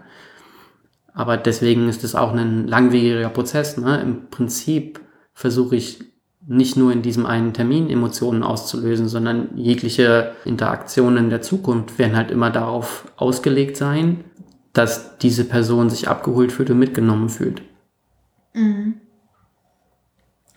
Aber 1.12 1.36
deswegen 1.36 1.88
ist 1.88 2.04
es 2.04 2.14
auch 2.14 2.32
ein 2.32 2.68
langwieriger 2.68 3.28
Prozess. 3.28 3.78
Ne? 3.78 4.00
Im 4.00 4.30
Prinzip 4.30 5.00
versuche 5.32 5.74
ich 5.74 6.04
nicht 6.46 6.76
nur 6.76 6.92
in 6.92 7.02
diesem 7.02 7.26
einen 7.26 7.52
Termin 7.52 7.90
Emotionen 7.90 8.44
auszulösen, 8.44 9.08
sondern 9.08 9.48
jegliche 9.56 10.34
Interaktionen 10.44 11.24
in 11.24 11.30
der 11.30 11.42
Zukunft 11.42 11.98
werden 11.98 12.16
halt 12.16 12.30
immer 12.30 12.50
darauf 12.50 13.10
ausgelegt 13.16 13.76
sein, 13.76 14.22
dass 14.78 15.18
diese 15.18 15.44
Person 15.44 15.90
sich 15.90 16.06
abgeholt 16.06 16.52
fühlt 16.52 16.70
und 16.70 16.78
mitgenommen 16.78 17.28
fühlt. 17.28 17.62
Mhm. 18.54 19.00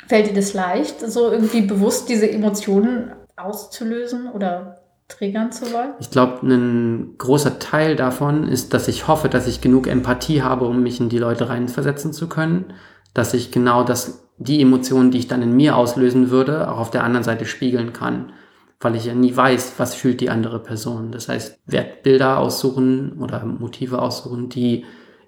Fällt 0.08 0.30
dir 0.30 0.34
das 0.34 0.54
leicht, 0.54 1.00
so 1.00 1.32
irgendwie 1.32 1.62
bewusst 1.62 2.08
diese 2.08 2.30
Emotionen 2.30 3.12
auszulösen 3.36 4.30
oder 4.30 4.82
triggern 5.08 5.52
zu 5.52 5.74
wollen? 5.74 5.94
Ich 6.00 6.12
glaube, 6.12 6.46
ein 6.46 7.16
großer 7.18 7.58
Teil 7.58 7.96
davon 7.96 8.48
ist, 8.48 8.76
dass 8.76 8.88
ich 8.88 9.08
hoffe, 9.08 9.28
dass 9.28 9.48
ich 9.48 9.60
genug 9.60 9.88
Empathie 9.88 10.44
habe, 10.44 10.66
um 10.68 10.84
mich 10.84 11.00
in 11.00 11.10
die 11.10 11.18
Leute 11.18 11.50
reinversetzen 11.50 12.14
zu 12.14 12.30
können, 12.30 12.74
dass 13.16 13.34
ich 13.34 13.52
genau 13.52 13.84
das 13.84 14.28
die 14.38 14.62
Emotionen, 14.62 15.10
die 15.10 15.18
ich 15.18 15.28
dann 15.28 15.42
in 15.42 15.56
mir 15.56 15.76
auslösen 15.76 16.30
würde, 16.30 16.72
auch 16.72 16.78
auf 16.78 16.92
der 16.92 17.04
anderen 17.04 17.24
Seite 17.24 17.46
spiegeln 17.46 17.92
kann, 17.92 18.34
weil 18.82 18.96
ich 18.96 19.06
ja 19.06 19.14
nie 19.14 19.36
weiß, 19.36 19.76
was 19.78 19.96
fühlt 19.96 20.22
die 20.22 20.30
andere 20.30 20.60
Person. 20.60 21.12
Das 21.12 21.30
heißt, 21.30 21.60
werde 21.66 21.92
Bilder 22.04 22.40
aussuchen 22.40 23.14
oder 23.20 23.46
Motive 23.46 24.02
aussuchen, 24.02 24.50
die 24.50 24.86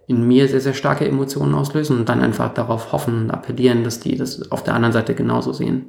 in 0.08 0.28
mir 0.28 0.48
sehr, 0.48 0.60
sehr 0.60 0.74
starke 0.74 1.08
Emotionen 1.08 1.56
auslösen 1.56 1.98
und 1.98 2.10
dann 2.10 2.22
einfach 2.22 2.54
darauf 2.54 2.92
hoffen 2.92 3.24
und 3.24 3.32
appellieren, 3.32 3.84
dass 3.84 4.00
die 4.00 4.18
das 4.18 4.52
auf 4.52 4.64
der 4.64 4.74
anderen 4.74 4.92
Seite 4.92 5.16
genauso 5.16 5.54
sehen. 5.54 5.86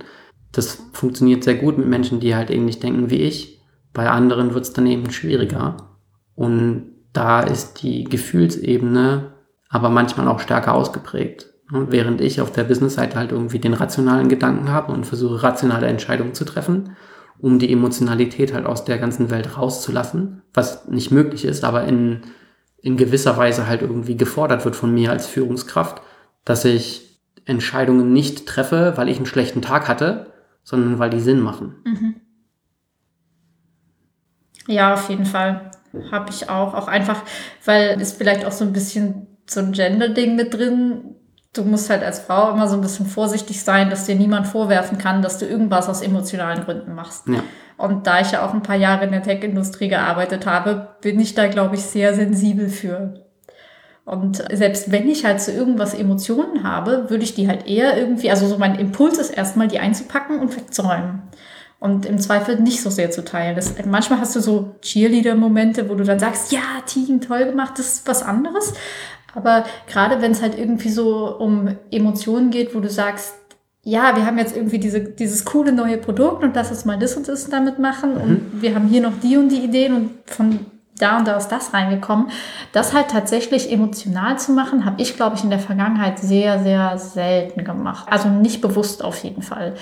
Das 0.53 0.79
funktioniert 0.93 1.43
sehr 1.43 1.57
gut 1.57 1.79
mit 1.79 1.89
Menschen, 1.89 2.21
die 2.21 2.37
halt 2.37 2.51
ähnlich 2.51 2.79
denken 2.79 3.11
wie 3.11 3.23
ich. 3.23 3.61
Bei 3.93 4.09
anderen 4.11 4.55
wird 4.55 4.65
es 4.65 4.73
dann 4.73 4.87
eben 4.87 5.11
schwieriger. 5.11 5.97
Und 6.37 6.93
da 7.13 7.41
ist 7.41 7.83
die 7.83 8.05
Gefühlsebene 8.05 9.33
aber 9.69 9.89
manchmal 9.89 10.29
auch 10.29 10.39
stärker 10.39 10.75
ausgeprägt. 10.75 11.51
Während 11.71 12.21
ich 12.21 12.41
auf 12.41 12.53
der 12.53 12.65
Business-Seite 12.65 13.17
halt 13.17 13.33
irgendwie 13.33 13.59
den 13.59 13.75
rationalen 13.75 14.29
Gedanken 14.29 14.69
habe 14.69 14.93
und 14.93 15.07
versuche, 15.07 15.43
rationale 15.43 15.87
Entscheidungen 15.87 16.35
zu 16.35 16.45
treffen, 16.45 16.95
um 17.45 17.59
die 17.59 17.71
Emotionalität 17.71 18.55
halt 18.55 18.65
aus 18.65 18.87
der 18.87 18.97
ganzen 18.97 19.29
Welt 19.29 19.59
rauszulassen, 19.59 20.41
was 20.55 20.89
nicht 20.89 21.11
möglich 21.11 21.45
ist, 21.45 21.63
aber 21.63 21.85
in, 21.85 22.23
in 22.81 22.97
gewisser 22.97 23.37
Weise 23.37 23.67
halt 23.67 23.83
irgendwie 23.83 24.17
gefordert 24.17 24.65
wird 24.65 24.75
von 24.75 24.95
mir 24.95 25.11
als 25.11 25.27
Führungskraft, 25.27 26.01
dass 26.47 26.65
ich 26.65 27.21
Entscheidungen 27.45 28.15
nicht 28.15 28.47
treffe, 28.47 28.95
weil 28.97 29.11
ich 29.11 29.19
einen 29.19 29.27
schlechten 29.27 29.61
Tag 29.61 29.89
hatte, 29.89 30.33
sondern 30.63 30.99
weil 30.99 31.11
die 31.11 31.21
Sinn 31.21 31.41
machen. 31.41 31.75
Mhm. 31.85 32.15
Ja, 34.67 34.95
auf 34.95 35.11
jeden 35.11 35.27
Fall. 35.27 35.71
Habe 36.11 36.31
ich 36.31 36.49
auch. 36.49 36.73
Auch 36.73 36.89
einfach, 36.89 37.25
weil 37.67 38.01
es 38.01 38.13
vielleicht 38.13 38.47
auch 38.47 38.53
so 38.53 38.65
ein 38.65 38.73
bisschen 38.73 39.27
so 39.45 39.61
ein 39.61 39.73
Gender-Ding 39.73 40.35
mit 40.35 40.55
drin 40.55 41.15
du 41.55 41.63
musst 41.63 41.89
halt 41.89 42.03
als 42.03 42.21
Frau 42.21 42.51
immer 42.51 42.69
so 42.69 42.75
ein 42.75 42.81
bisschen 42.81 43.07
vorsichtig 43.07 43.63
sein, 43.63 43.89
dass 43.89 44.07
dir 44.07 44.17
niemand 44.17 44.47
vorwerfen 44.47 44.99
kann, 44.99 45.23
dass 45.23 45.39
du 45.39 45.47
irgendwas 45.47 45.89
aus 45.89 46.03
emotionalen 46.03 46.65
Gründen 46.65 46.95
machst. 46.95 47.29
Ja. 47.29 47.43
Und 47.77 48.07
da 48.07 48.21
ich 48.21 48.33
ja 48.33 48.47
auch 48.47 48.55
ein 48.55 48.63
paar 48.63 48.77
Jahre 48.77 49.05
in 49.05 49.13
der 49.13 49.23
Tech-Industrie 49.23 49.89
gearbeitet 49.89 50.47
habe, 50.47 50.97
bin 51.01 51.19
ich 51.19 51.35
da, 51.35 51.49
glaube 51.49 51.77
ich, 51.77 51.83
sehr 51.83 52.15
sensibel 52.15 52.69
für. 52.69 53.25
Und 54.05 54.45
selbst 54.53 54.93
wenn 54.93 55.09
ich 55.09 55.25
halt 55.25 55.41
zu 55.41 55.51
irgendwas 55.51 55.95
Emotionen 55.95 56.63
habe, 56.63 57.09
würde 57.09 57.25
ich 57.25 57.35
die 57.35 57.49
halt 57.49 57.67
eher 57.67 57.97
irgendwie, 57.97 58.31
also 58.31 58.47
so 58.47 58.59
mein 58.59 58.75
Impuls 58.79 59.19
ist 59.19 59.31
erstmal, 59.31 59.67
die 59.67 59.79
einzupacken 59.79 60.41
und 60.41 60.55
wegzuräumen. 60.57 61.23
Und 61.81 62.07
im 62.07 62.19
Zweifel 62.19 62.61
nicht 62.61 62.81
so 62.81 62.89
sehr 62.91 63.11
zu 63.11 63.25
teilen. 63.25 63.57
Das, 63.57 63.75
manchmal 63.85 64.21
hast 64.21 64.37
du 64.37 64.41
so 64.41 64.75
Cheerleader-Momente, 64.81 65.91
wo 65.91 65.95
du 65.95 66.05
dann 66.05 66.19
sagst, 66.19 66.53
ja, 66.53 66.61
Team, 66.87 67.21
toll 67.21 67.47
gemacht, 67.47 67.75
das 67.77 67.95
ist 67.95 68.09
was 68.09 68.23
anderes. 68.23 68.75
Aber 69.35 69.65
gerade 69.87 70.23
wenn 70.23 70.33
es 70.33 70.43
halt 70.43 70.59
irgendwie 70.59 70.91
so 70.91 71.37
um 71.37 71.77
Emotionen 71.91 72.51
geht, 72.51 72.75
wo 72.75 72.81
du 72.81 72.89
sagst, 72.89 73.35
ja, 73.83 74.17
wir 74.17 74.25
haben 74.25 74.39
jetzt 74.39 74.57
irgendwie 74.57 74.79
diese, 74.79 75.01
dieses 75.01 75.45
coole 75.45 75.73
neue 75.73 75.99
Produkt 75.99 76.43
und 76.43 76.55
lass 76.55 76.71
uns 76.71 76.85
mal 76.85 76.99
das 76.99 77.17
und 77.17 77.29
das 77.29 77.49
damit 77.51 77.79
machen 77.79 78.15
mhm. 78.15 78.21
und 78.21 78.63
wir 78.63 78.75
haben 78.75 78.89
hier 78.89 79.03
noch 79.03 79.13
die 79.23 79.37
und 79.37 79.51
die 79.51 79.63
Ideen 79.63 79.95
und 79.95 80.11
von 80.27 80.61
da 80.99 81.19
und 81.19 81.27
da 81.27 81.37
ist 81.37 81.49
das 81.49 81.75
reingekommen. 81.75 82.29
Das 82.73 82.95
halt 82.95 83.09
tatsächlich 83.09 83.71
emotional 83.71 84.39
zu 84.39 84.53
machen, 84.53 84.85
habe 84.85 85.03
ich, 85.03 85.17
glaube 85.17 85.37
ich, 85.37 85.45
in 85.45 85.51
der 85.51 85.59
Vergangenheit 85.59 86.19
sehr, 86.19 86.63
sehr 86.63 86.99
selten 86.99 87.65
gemacht. 87.65 88.07
Also 88.09 88.29
nicht 88.29 88.61
bewusst 88.61 89.05
auf 89.05 89.23
jeden 89.25 89.43
Fall. 89.43 89.75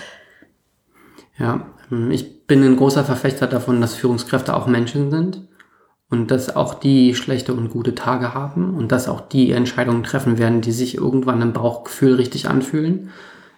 Ja, 1.39 1.67
ich 2.11 2.47
bin 2.47 2.65
ein 2.65 2.77
großer 2.77 3.05
Verfechter 3.05 3.47
davon, 3.47 3.81
dass 3.81 3.95
Führungskräfte 3.95 4.57
auch 4.57 4.67
Menschen 4.67 5.11
sind 5.11 5.43
und 6.13 6.31
dass 6.31 6.55
auch 6.55 6.75
die 6.75 7.15
schlechte 7.15 7.55
und 7.55 7.71
gute 7.71 7.95
Tage 7.95 8.35
haben 8.35 8.75
und 8.75 8.93
dass 8.93 9.09
auch 9.09 9.23
die 9.23 9.51
Entscheidungen 9.51 10.03
treffen 10.03 10.37
werden, 10.37 10.61
die 10.61 10.71
sich 10.71 10.95
irgendwann 10.99 11.41
im 11.41 11.55
Bauchgefühl 11.55 12.17
richtig 12.17 12.51
anfühlen. 12.51 13.09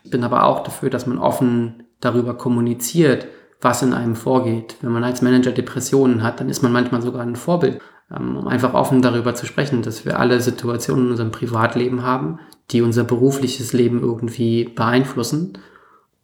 Ich 0.04 0.10
bin 0.12 0.22
aber 0.22 0.44
auch 0.44 0.62
dafür, 0.62 0.88
dass 0.88 1.08
man 1.08 1.18
offen 1.18 1.82
darüber 1.98 2.34
kommuniziert, 2.34 3.26
was 3.60 3.82
in 3.82 3.92
einem 3.92 4.14
vorgeht. 4.14 4.76
Wenn 4.82 4.92
man 4.92 5.02
als 5.02 5.20
Manager 5.20 5.50
Depressionen 5.50 6.22
hat, 6.22 6.38
dann 6.38 6.48
ist 6.48 6.62
man 6.62 6.70
manchmal 6.70 7.02
sogar 7.02 7.22
ein 7.22 7.34
Vorbild, 7.34 7.80
ähm, 8.14 8.36
um 8.36 8.46
einfach 8.46 8.72
offen 8.72 9.02
darüber 9.02 9.34
zu 9.34 9.46
sprechen, 9.46 9.82
dass 9.82 10.04
wir 10.04 10.20
alle 10.20 10.40
Situationen 10.40 11.06
in 11.06 11.10
unserem 11.10 11.32
Privatleben 11.32 12.04
haben, 12.04 12.38
die 12.70 12.82
unser 12.82 13.02
berufliches 13.02 13.72
Leben 13.72 14.00
irgendwie 14.00 14.66
beeinflussen. 14.66 15.58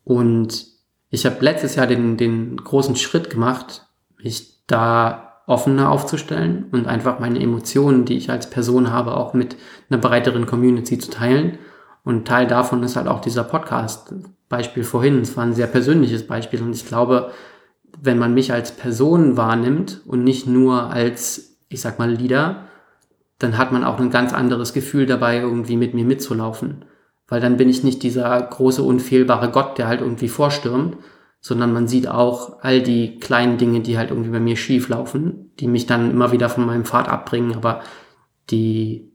Und 0.05 0.65
ich 1.09 1.27
habe 1.27 1.39
letztes 1.41 1.75
Jahr 1.75 1.89
den, 1.89 2.17
den 2.17 2.57
großen 2.57 2.95
Schritt 2.95 3.31
gemacht, 3.31 3.89
mich 4.23 4.63
da 4.69 5.30
offener 5.51 5.91
aufzustellen 5.91 6.67
und 6.71 6.87
einfach 6.87 7.19
meine 7.19 7.41
Emotionen, 7.41 8.05
die 8.05 8.17
ich 8.17 8.31
als 8.31 8.49
Person 8.49 8.93
habe, 8.93 9.17
auch 9.17 9.35
mit 9.35 9.57
einer 9.91 10.01
breiteren 10.01 10.47
Community 10.47 10.97
zu 10.99 11.11
teilen. 11.11 11.59
Und 12.05 12.27
Teil 12.27 12.47
davon 12.47 12.83
ist 12.85 12.95
halt 12.97 13.09
auch 13.09 13.21
dieser 13.21 13.43
Podcast. 13.43 14.15
Beispiel 14.49 14.85
vorhin, 14.85 15.21
es 15.21 15.37
war 15.37 15.45
ein 15.45 15.55
sehr 15.55 15.67
persönliches 15.67 16.27
Beispiel 16.27 16.63
und 16.63 16.75
ich 16.75 16.87
glaube, 16.87 17.33
wenn 18.01 18.19
man 18.19 18.33
mich 18.33 18.53
als 18.53 18.73
Person 18.73 19.37
wahrnimmt 19.37 20.01
und 20.07 20.25
nicht 20.25 20.47
nur 20.47 20.93
als, 20.93 21.57
ich 21.69 21.81
sag 21.81 21.99
mal, 21.99 22.11
Leader, 22.11 22.65
dann 23.39 23.59
hat 23.59 23.73
man 23.73 23.85
auch 23.85 23.99
ein 23.99 24.11
ganz 24.11 24.33
anderes 24.33 24.73
Gefühl 24.73 25.07
dabei, 25.07 25.39
irgendwie 25.39 25.77
mit 25.77 25.95
mir 25.95 26.05
mitzulaufen. 26.05 26.85
Weil 27.27 27.41
dann 27.41 27.57
bin 27.57 27.69
ich 27.69 27.83
nicht 27.83 28.03
dieser 28.03 28.41
große, 28.41 28.83
unfehlbare 28.83 29.51
Gott, 29.51 29.79
der 29.79 29.89
halt 29.89 30.01
irgendwie 30.01 30.29
vorstürmt, 30.29 30.97
sondern 31.41 31.73
man 31.73 31.89
sieht 31.89 32.07
auch 32.07 32.63
all 32.63 32.83
die 32.83 33.19
kleinen 33.19 33.57
Dinge, 33.57 33.81
die 33.81 33.97
halt 33.97 34.11
irgendwie 34.11 34.31
bei 34.31 34.41
mir 34.41 34.57
schief 34.57 34.89
laufen, 34.89 35.53
die 35.59 35.69
mich 35.69 35.87
dann 35.87 36.11
immer 36.11 36.33
wieder 36.33 36.49
von 36.49 36.67
meinem 36.67 36.85
Pfad 36.85 37.09
abbringen, 37.09 37.55
aber 37.55 37.81
die 38.51 39.11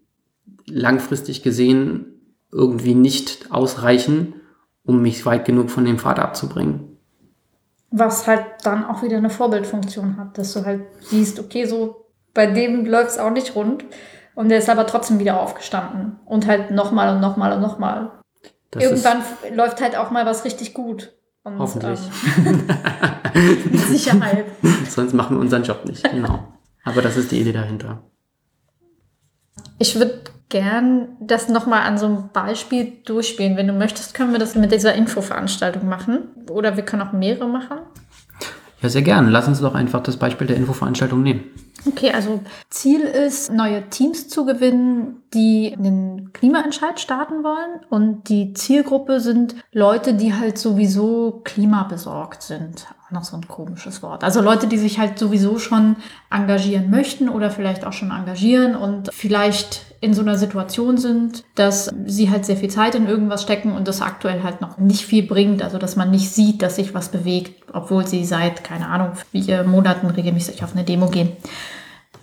langfristig 0.68 1.44
gesehen 1.44 2.16
irgendwie 2.52 2.96
nicht 2.96 3.52
ausreichen, 3.52 4.34
um 4.86 5.02
mich 5.02 5.26
weit 5.26 5.46
genug 5.46 5.70
von 5.70 5.86
dem 5.86 6.00
Pfad 6.00 6.20
abzubringen. 6.20 6.98
Was 7.92 8.28
halt 8.28 8.46
dann 8.64 8.86
auch 8.86 9.04
wieder 9.04 9.18
eine 9.18 9.30
Vorbildfunktion 9.30 10.18
hat, 10.18 10.38
dass 10.38 10.54
du 10.54 10.66
halt 10.66 10.82
siehst, 11.02 11.40
okay, 11.40 11.66
so 11.66 12.08
bei 12.34 12.48
dem 12.48 12.86
läuft 12.86 13.12
es 13.12 13.18
auch 13.20 13.30
nicht 13.30 13.56
rund 13.56 13.86
und 14.34 14.50
der 14.50 14.58
ist 14.58 14.70
aber 14.70 14.88
trotzdem 14.88 15.20
wieder 15.20 15.40
aufgestanden 15.40 16.20
und 16.26 16.48
halt 16.48 16.72
nochmal 16.72 17.16
und 17.16 17.22
nochmal 17.22 17.54
und 17.54 17.62
nochmal. 17.62 18.12
Irgendwann 18.78 19.24
läuft 19.54 19.80
halt 19.80 19.96
auch 19.96 20.12
mal 20.12 20.26
was 20.26 20.44
richtig 20.44 20.74
gut. 20.74 21.14
Und, 21.46 21.60
Hoffentlich. 21.60 22.00
Ähm, 22.44 22.64
mit 23.72 23.80
Sicherheit. 23.82 24.46
Sonst 24.90 25.14
machen 25.14 25.38
wir 25.38 25.42
unseren 25.42 25.64
Job 25.64 25.86
nicht, 25.86 26.04
genau. 26.04 26.48
Aber 26.84 27.04
das 27.04 27.18
ist 27.18 27.32
die 27.32 27.40
Idee 27.40 27.54
dahinter. 27.54 28.02
Ich 29.78 29.96
würde 29.96 30.22
gern 30.50 31.10
das 31.20 31.48
nochmal 31.48 31.84
an 31.84 32.00
so 32.00 32.08
einem 32.08 32.30
Beispiel 32.34 32.94
durchspielen. 33.06 33.58
Wenn 33.58 33.68
du 33.68 33.74
möchtest, 33.74 34.16
können 34.16 34.32
wir 34.32 34.40
das 34.40 34.56
mit 34.56 34.72
dieser 34.72 34.96
Infoveranstaltung 34.96 35.88
machen. 35.88 36.30
Oder 36.50 36.78
wir 36.78 36.84
können 36.84 37.04
auch 37.04 37.14
mehrere 37.14 37.48
machen. 37.48 37.78
Ja, 38.82 38.90
sehr 38.90 39.04
gerne. 39.04 39.30
Lass 39.30 39.48
uns 39.48 39.62
doch 39.62 39.76
einfach 39.76 40.02
das 40.02 40.18
Beispiel 40.18 40.48
der 40.48 40.58
Infoveranstaltung 40.58 41.22
nehmen. 41.22 41.44
Okay, 41.88 42.12
also 42.12 42.42
Ziel 42.70 43.02
ist, 43.02 43.52
neue 43.52 43.90
Teams 43.90 44.28
zu 44.28 44.46
gewinnen, 44.46 45.22
die 45.34 45.76
einen 45.78 46.34
Klimaentscheid 46.34 47.00
starten 47.00 47.44
wollen. 47.44 47.82
Und 47.90 48.30
die 48.30 48.54
Zielgruppe 48.54 49.20
sind 49.20 49.56
Leute, 49.72 50.14
die 50.14 50.34
halt 50.34 50.58
sowieso 50.58 51.42
klimabesorgt 51.44 52.42
sind. 52.42 52.88
Auch 53.06 53.12
noch 53.12 53.24
so 53.24 53.38
ein 53.38 53.48
komisches 53.48 54.02
Wort. 54.02 54.24
Also 54.24 54.42
Leute, 54.42 54.68
die 54.68 54.78
sich 54.78 54.98
halt 54.98 55.20
sowieso 55.20 55.60
schon 55.60 55.98
engagieren 56.32 56.90
möchten 56.90 57.30
oder 57.30 57.52
vielleicht 57.52 57.86
auch 57.86 57.94
schon 57.94 58.10
engagieren 58.12 58.76
und 58.76 59.14
vielleicht 59.14 59.82
in 60.02 60.14
so 60.14 60.22
einer 60.22 60.38
Situation 60.38 60.98
sind, 60.98 61.44
dass 61.56 61.92
sie 62.06 62.30
halt 62.30 62.46
sehr 62.46 62.58
viel 62.58 62.70
Zeit 62.70 62.96
in 62.96 63.08
irgendwas 63.08 63.42
stecken 63.42 63.72
und 63.74 63.88
das 63.88 64.02
aktuell 64.02 64.44
halt 64.44 64.62
noch 64.62 64.78
nicht 64.78 65.06
viel 65.06 65.24
bringt. 65.24 65.62
Also 65.62 65.78
dass 65.78 65.96
man 65.96 66.12
nicht 66.12 66.32
sieht, 66.32 66.62
dass 66.62 66.78
sich 66.78 66.94
was 66.94 67.10
bewegt, 67.10 67.64
obwohl 67.74 68.08
sie 68.08 68.26
seit, 68.26 68.64
keine 68.64 68.88
Ahnung, 68.88 69.12
vier 69.32 69.64
Monaten 69.64 70.08
regelmäßig 70.08 70.64
auf 70.64 70.74
eine 70.74 70.84
Demo 70.84 71.08
gehen. 71.08 71.32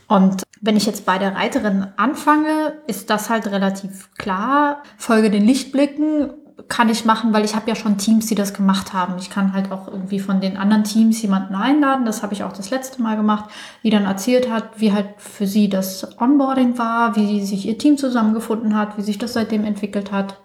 Und 0.09 0.43
wenn 0.61 0.77
ich 0.77 0.87
jetzt 0.87 1.07
bei 1.07 1.19
der 1.19 1.35
Reiterin 1.35 1.89
anfange, 1.97 2.75
ist 2.87 3.11
das 3.11 3.31
halt 3.31 3.47
relativ 3.49 4.13
klar. 4.15 4.83
Folge 4.97 5.31
den 5.31 5.45
Lichtblicken 5.45 6.31
kann 6.69 6.89
ich 6.89 7.05
machen, 7.05 7.33
weil 7.33 7.45
ich 7.45 7.55
habe 7.55 7.69
ja 7.69 7.77
schon 7.77 7.99
Teams, 7.99 8.27
die 8.27 8.35
das 8.35 8.55
gemacht 8.55 8.93
haben. 8.93 9.19
Ich 9.19 9.31
kann 9.31 9.53
halt 9.53 9.73
auch 9.73 9.89
irgendwie 9.89 10.21
von 10.21 10.41
den 10.41 10.57
anderen 10.57 10.85
Teams 10.85 11.21
jemanden 11.23 11.55
einladen. 11.55 12.05
Das 12.05 12.23
habe 12.23 12.35
ich 12.35 12.45
auch 12.45 12.53
das 12.53 12.71
letzte 12.71 13.03
Mal 13.03 13.17
gemacht, 13.17 13.51
die 13.83 13.91
dann 13.91 14.05
erzählt 14.05 14.51
hat, 14.51 14.81
wie 14.81 14.93
halt 14.93 15.09
für 15.19 15.47
sie 15.47 15.69
das 15.69 16.19
Onboarding 16.21 16.79
war, 16.79 17.17
wie 17.17 17.45
sich 17.45 17.67
ihr 17.67 17.79
Team 17.79 17.99
zusammengefunden 17.99 18.77
hat, 18.77 18.97
wie 18.97 19.03
sich 19.03 19.19
das 19.19 19.33
seitdem 19.33 19.65
entwickelt 19.65 20.13
hat. 20.13 20.41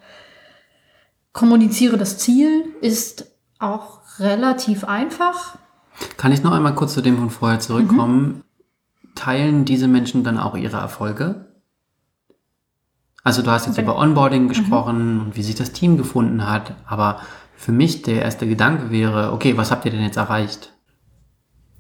Kommuniziere 1.34 1.98
das 1.98 2.18
Ziel 2.18 2.66
ist 2.82 3.32
auch 3.60 4.00
relativ 4.20 4.84
einfach. 4.84 5.58
Kann 6.18 6.32
ich 6.32 6.44
noch 6.44 6.52
einmal 6.52 6.76
kurz 6.76 6.94
zu 6.94 7.02
dem 7.02 7.18
von 7.18 7.30
vorher 7.30 7.60
zurückkommen? 7.60 8.22
Mhm. 8.22 8.44
Teilen 9.18 9.66
diese 9.66 9.88
Menschen 9.88 10.24
dann 10.24 10.38
auch 10.38 10.56
ihre 10.56 10.78
Erfolge? 10.78 11.48
Also 13.24 13.42
du 13.42 13.52
hast 13.52 13.66
jetzt 13.66 13.78
über 13.78 13.98
Onboarding 13.98 14.44
mhm. 14.44 14.48
gesprochen 14.48 15.16
mhm. 15.16 15.22
und 15.22 15.36
wie 15.36 15.44
sich 15.44 15.56
das 15.56 15.74
Team 15.74 15.98
gefunden 15.98 16.50
hat, 16.50 16.76
aber 16.86 17.20
für 17.58 17.72
mich 17.72 18.04
der 18.04 18.22
erste 18.22 18.48
Gedanke 18.48 18.92
wäre, 18.92 19.34
okay, 19.34 19.58
was 19.58 19.72
habt 19.72 19.84
ihr 19.86 19.92
denn 19.92 20.04
jetzt 20.04 20.18
erreicht? 20.18 20.72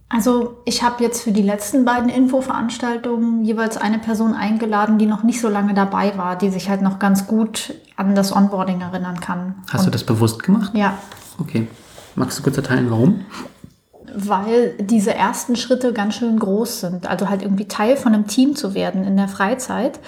Also 0.09 0.61
ich 0.65 0.83
habe 0.83 1.03
jetzt 1.03 1.21
für 1.21 1.31
die 1.31 1.41
letzten 1.41 1.85
beiden 1.85 2.09
Infoveranstaltungen 2.09 3.43
jeweils 3.43 3.77
eine 3.77 3.99
Person 3.99 4.33
eingeladen, 4.33 4.97
die 4.97 5.05
noch 5.05 5.23
nicht 5.23 5.41
so 5.41 5.49
lange 5.49 5.73
dabei 5.73 6.17
war, 6.17 6.37
die 6.37 6.49
sich 6.49 6.69
halt 6.69 6.81
noch 6.81 6.97
ganz 6.97 7.27
gut 7.27 7.73
an 7.97 8.15
das 8.15 8.33
Onboarding 8.33 8.81
erinnern 8.81 9.19
kann. 9.19 9.55
Hast 9.69 9.81
und 9.81 9.87
du 9.87 9.91
das 9.91 10.05
bewusst 10.05 10.43
gemacht? 10.43 10.71
Ja. 10.73 10.97
Okay. 11.39 11.67
Magst 12.15 12.39
du 12.39 12.43
kurz 12.43 12.57
erteilen, 12.57 12.89
warum? 12.89 13.25
Weil 14.13 14.75
diese 14.79 15.13
ersten 15.13 15.55
Schritte 15.55 15.93
ganz 15.93 16.15
schön 16.15 16.39
groß 16.39 16.81
sind. 16.81 17.07
Also 17.07 17.29
halt 17.29 17.41
irgendwie 17.41 17.67
Teil 17.67 17.97
von 17.97 18.13
einem 18.13 18.27
Team 18.27 18.55
zu 18.55 18.73
werden 18.73 19.03
in 19.03 19.17
der 19.17 19.27
Freizeit. 19.27 19.99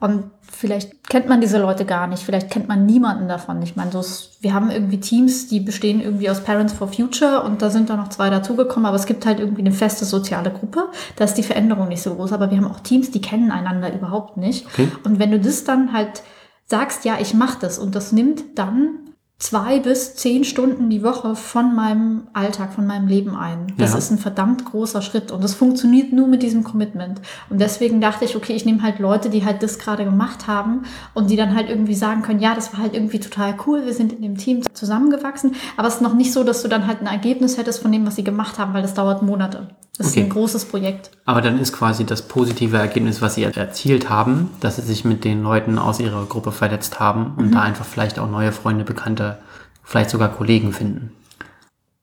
Und 0.00 0.30
vielleicht 0.50 1.08
kennt 1.08 1.28
man 1.28 1.40
diese 1.40 1.58
Leute 1.58 1.84
gar 1.84 2.06
nicht, 2.06 2.22
vielleicht 2.22 2.50
kennt 2.50 2.68
man 2.68 2.86
niemanden 2.86 3.26
davon. 3.28 3.60
Ich 3.62 3.74
meine, 3.74 3.90
so 3.90 3.98
ist, 4.00 4.38
wir 4.40 4.54
haben 4.54 4.70
irgendwie 4.70 5.00
Teams, 5.00 5.48
die 5.48 5.58
bestehen 5.58 6.00
irgendwie 6.00 6.30
aus 6.30 6.44
Parents 6.44 6.72
for 6.72 6.88
Future 6.88 7.42
und 7.42 7.62
da 7.62 7.70
sind 7.70 7.90
da 7.90 7.96
noch 7.96 8.08
zwei 8.08 8.30
dazugekommen, 8.30 8.86
aber 8.86 8.96
es 8.96 9.06
gibt 9.06 9.26
halt 9.26 9.40
irgendwie 9.40 9.62
eine 9.62 9.72
feste 9.72 10.04
soziale 10.04 10.50
Gruppe. 10.50 10.84
Da 11.16 11.24
ist 11.24 11.34
die 11.34 11.42
Veränderung 11.42 11.88
nicht 11.88 12.02
so 12.02 12.14
groß, 12.14 12.32
aber 12.32 12.50
wir 12.50 12.58
haben 12.58 12.70
auch 12.70 12.80
Teams, 12.80 13.10
die 13.10 13.20
kennen 13.20 13.50
einander 13.50 13.92
überhaupt 13.92 14.36
nicht. 14.36 14.66
Okay. 14.66 14.88
Und 15.04 15.18
wenn 15.18 15.32
du 15.32 15.40
das 15.40 15.64
dann 15.64 15.92
halt 15.92 16.22
sagst, 16.66 17.04
ja, 17.04 17.16
ich 17.20 17.34
mache 17.34 17.58
das 17.60 17.78
und 17.78 17.94
das 17.94 18.12
nimmt 18.12 18.44
dann 18.56 19.07
zwei 19.38 19.78
bis 19.78 20.16
zehn 20.16 20.42
Stunden 20.42 20.90
die 20.90 21.04
Woche 21.04 21.36
von 21.36 21.74
meinem 21.74 22.26
Alltag, 22.32 22.72
von 22.72 22.86
meinem 22.86 23.06
Leben 23.06 23.36
ein. 23.36 23.72
Das 23.78 23.92
ja. 23.92 23.98
ist 23.98 24.10
ein 24.10 24.18
verdammt 24.18 24.64
großer 24.64 25.00
Schritt 25.00 25.30
und 25.30 25.44
das 25.44 25.54
funktioniert 25.54 26.12
nur 26.12 26.26
mit 26.26 26.42
diesem 26.42 26.64
Commitment. 26.64 27.20
Und 27.48 27.60
deswegen 27.60 28.00
dachte 28.00 28.24
ich, 28.24 28.34
okay, 28.34 28.54
ich 28.54 28.64
nehme 28.64 28.82
halt 28.82 28.98
Leute, 28.98 29.30
die 29.30 29.44
halt 29.44 29.62
das 29.62 29.78
gerade 29.78 30.04
gemacht 30.04 30.48
haben 30.48 30.82
und 31.14 31.30
die 31.30 31.36
dann 31.36 31.54
halt 31.54 31.70
irgendwie 31.70 31.94
sagen 31.94 32.22
können, 32.22 32.40
ja, 32.40 32.54
das 32.54 32.72
war 32.72 32.80
halt 32.80 32.94
irgendwie 32.94 33.20
total 33.20 33.54
cool, 33.66 33.86
wir 33.86 33.94
sind 33.94 34.12
in 34.12 34.22
dem 34.22 34.36
Team 34.36 34.62
zusammengewachsen, 34.72 35.54
aber 35.76 35.86
es 35.86 35.96
ist 35.96 36.02
noch 36.02 36.14
nicht 36.14 36.32
so, 36.32 36.42
dass 36.42 36.62
du 36.62 36.68
dann 36.68 36.88
halt 36.88 37.00
ein 37.00 37.06
Ergebnis 37.06 37.58
hättest 37.58 37.80
von 37.80 37.92
dem, 37.92 38.04
was 38.06 38.16
sie 38.16 38.24
gemacht 38.24 38.58
haben, 38.58 38.74
weil 38.74 38.82
das 38.82 38.94
dauert 38.94 39.22
Monate. 39.22 39.68
Das 39.98 40.08
okay. 40.08 40.20
ist 40.20 40.26
ein 40.26 40.30
großes 40.30 40.64
Projekt. 40.66 41.10
Aber 41.24 41.42
dann 41.42 41.58
ist 41.58 41.72
quasi 41.72 42.06
das 42.06 42.22
positive 42.22 42.76
Ergebnis, 42.76 43.20
was 43.20 43.34
sie 43.34 43.42
erzielt 43.42 44.08
haben, 44.08 44.50
dass 44.60 44.76
sie 44.76 44.82
sich 44.82 45.04
mit 45.04 45.24
den 45.24 45.42
Leuten 45.42 45.78
aus 45.78 45.98
ihrer 45.98 46.24
Gruppe 46.26 46.52
verletzt 46.52 47.00
haben 47.00 47.34
und 47.36 47.48
mhm. 47.48 47.52
da 47.52 47.62
einfach 47.62 47.84
vielleicht 47.84 48.18
auch 48.18 48.30
neue 48.30 48.52
Freunde, 48.52 48.84
Bekannte, 48.84 49.38
vielleicht 49.82 50.10
sogar 50.10 50.28
Kollegen 50.28 50.72
finden. 50.72 51.10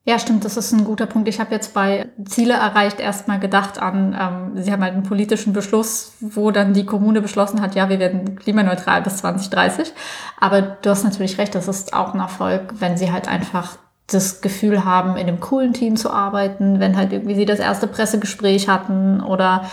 Ja, 0.08 0.20
stimmt, 0.20 0.46
das 0.46 0.56
ist 0.56 0.72
ein 0.72 0.84
guter 0.84 1.08
Punkt. 1.08 1.28
Ich 1.28 1.40
habe 1.40 1.52
jetzt 1.52 1.74
bei 1.74 2.10
Ziele 2.26 2.54
erreicht 2.54 3.00
erstmal 3.00 3.40
gedacht 3.40 3.80
an, 3.80 4.16
ähm, 4.20 4.62
Sie 4.62 4.72
haben 4.72 4.84
halt 4.84 4.94
einen 4.94 5.02
politischen 5.02 5.52
Beschluss, 5.52 6.14
wo 6.20 6.52
dann 6.52 6.74
die 6.74 6.86
Kommune 6.86 7.22
beschlossen 7.22 7.60
hat, 7.60 7.74
ja, 7.74 7.90
wir 7.90 7.98
werden 7.98 8.36
klimaneutral 8.36 9.02
bis 9.02 9.18
2030. 9.18 9.94
Aber 10.40 10.62
du 10.62 10.92
hast 10.92 11.06
natürlich 11.06 11.40
recht, 11.40 11.56
das 11.56 11.68
ist 11.68 11.94
auch 11.94 12.14
ein 12.14 12.20
Erfolg, 12.20 12.76
wenn 12.78 12.98
sie 12.98 13.12
halt 13.12 13.28
einfach 13.28 13.78
das 14.08 14.42
Gefühl 14.42 14.86
haben, 14.86 15.12
in 15.12 15.28
einem 15.28 15.40
coolen 15.40 15.74
Team 15.74 15.96
zu 15.96 16.12
arbeiten, 16.12 16.80
wenn 16.80 16.96
halt 16.96 17.12
irgendwie 17.12 17.36
sie 17.36 17.46
das 17.46 17.60
erste 17.60 17.88
Pressegespräch 17.88 18.68
hatten 18.68 19.22
oder 19.22 19.66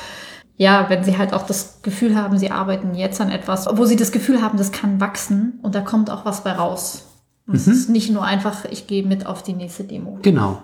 ja, 0.57 0.87
wenn 0.89 1.05
sie 1.05 1.19
halt 1.19 1.35
auch 1.35 1.47
das 1.47 1.81
Gefühl 1.83 2.17
haben, 2.17 2.39
sie 2.39 2.51
arbeiten 2.51 2.95
jetzt 2.95 3.21
an 3.21 3.31
etwas, 3.31 3.67
wo 3.73 3.85
sie 3.85 3.97
das 3.97 4.13
Gefühl 4.13 4.41
haben, 4.41 4.59
das 4.59 4.73
kann 4.73 5.01
wachsen 5.01 5.59
und 5.63 5.75
da 5.75 5.81
kommt 5.81 6.11
auch 6.11 6.25
was 6.25 6.45
bei 6.45 6.53
raus. 6.53 7.07
Es 7.53 7.67
mhm. 7.67 7.73
ist 7.73 7.89
nicht 7.89 8.11
nur 8.11 8.25
einfach, 8.25 8.65
ich 8.67 8.87
gehe 8.87 9.05
mit 9.05 9.27
auf 9.27 9.43
die 9.43 9.55
nächste 9.55 9.85
Demo. 9.85 10.19
Genau. 10.23 10.63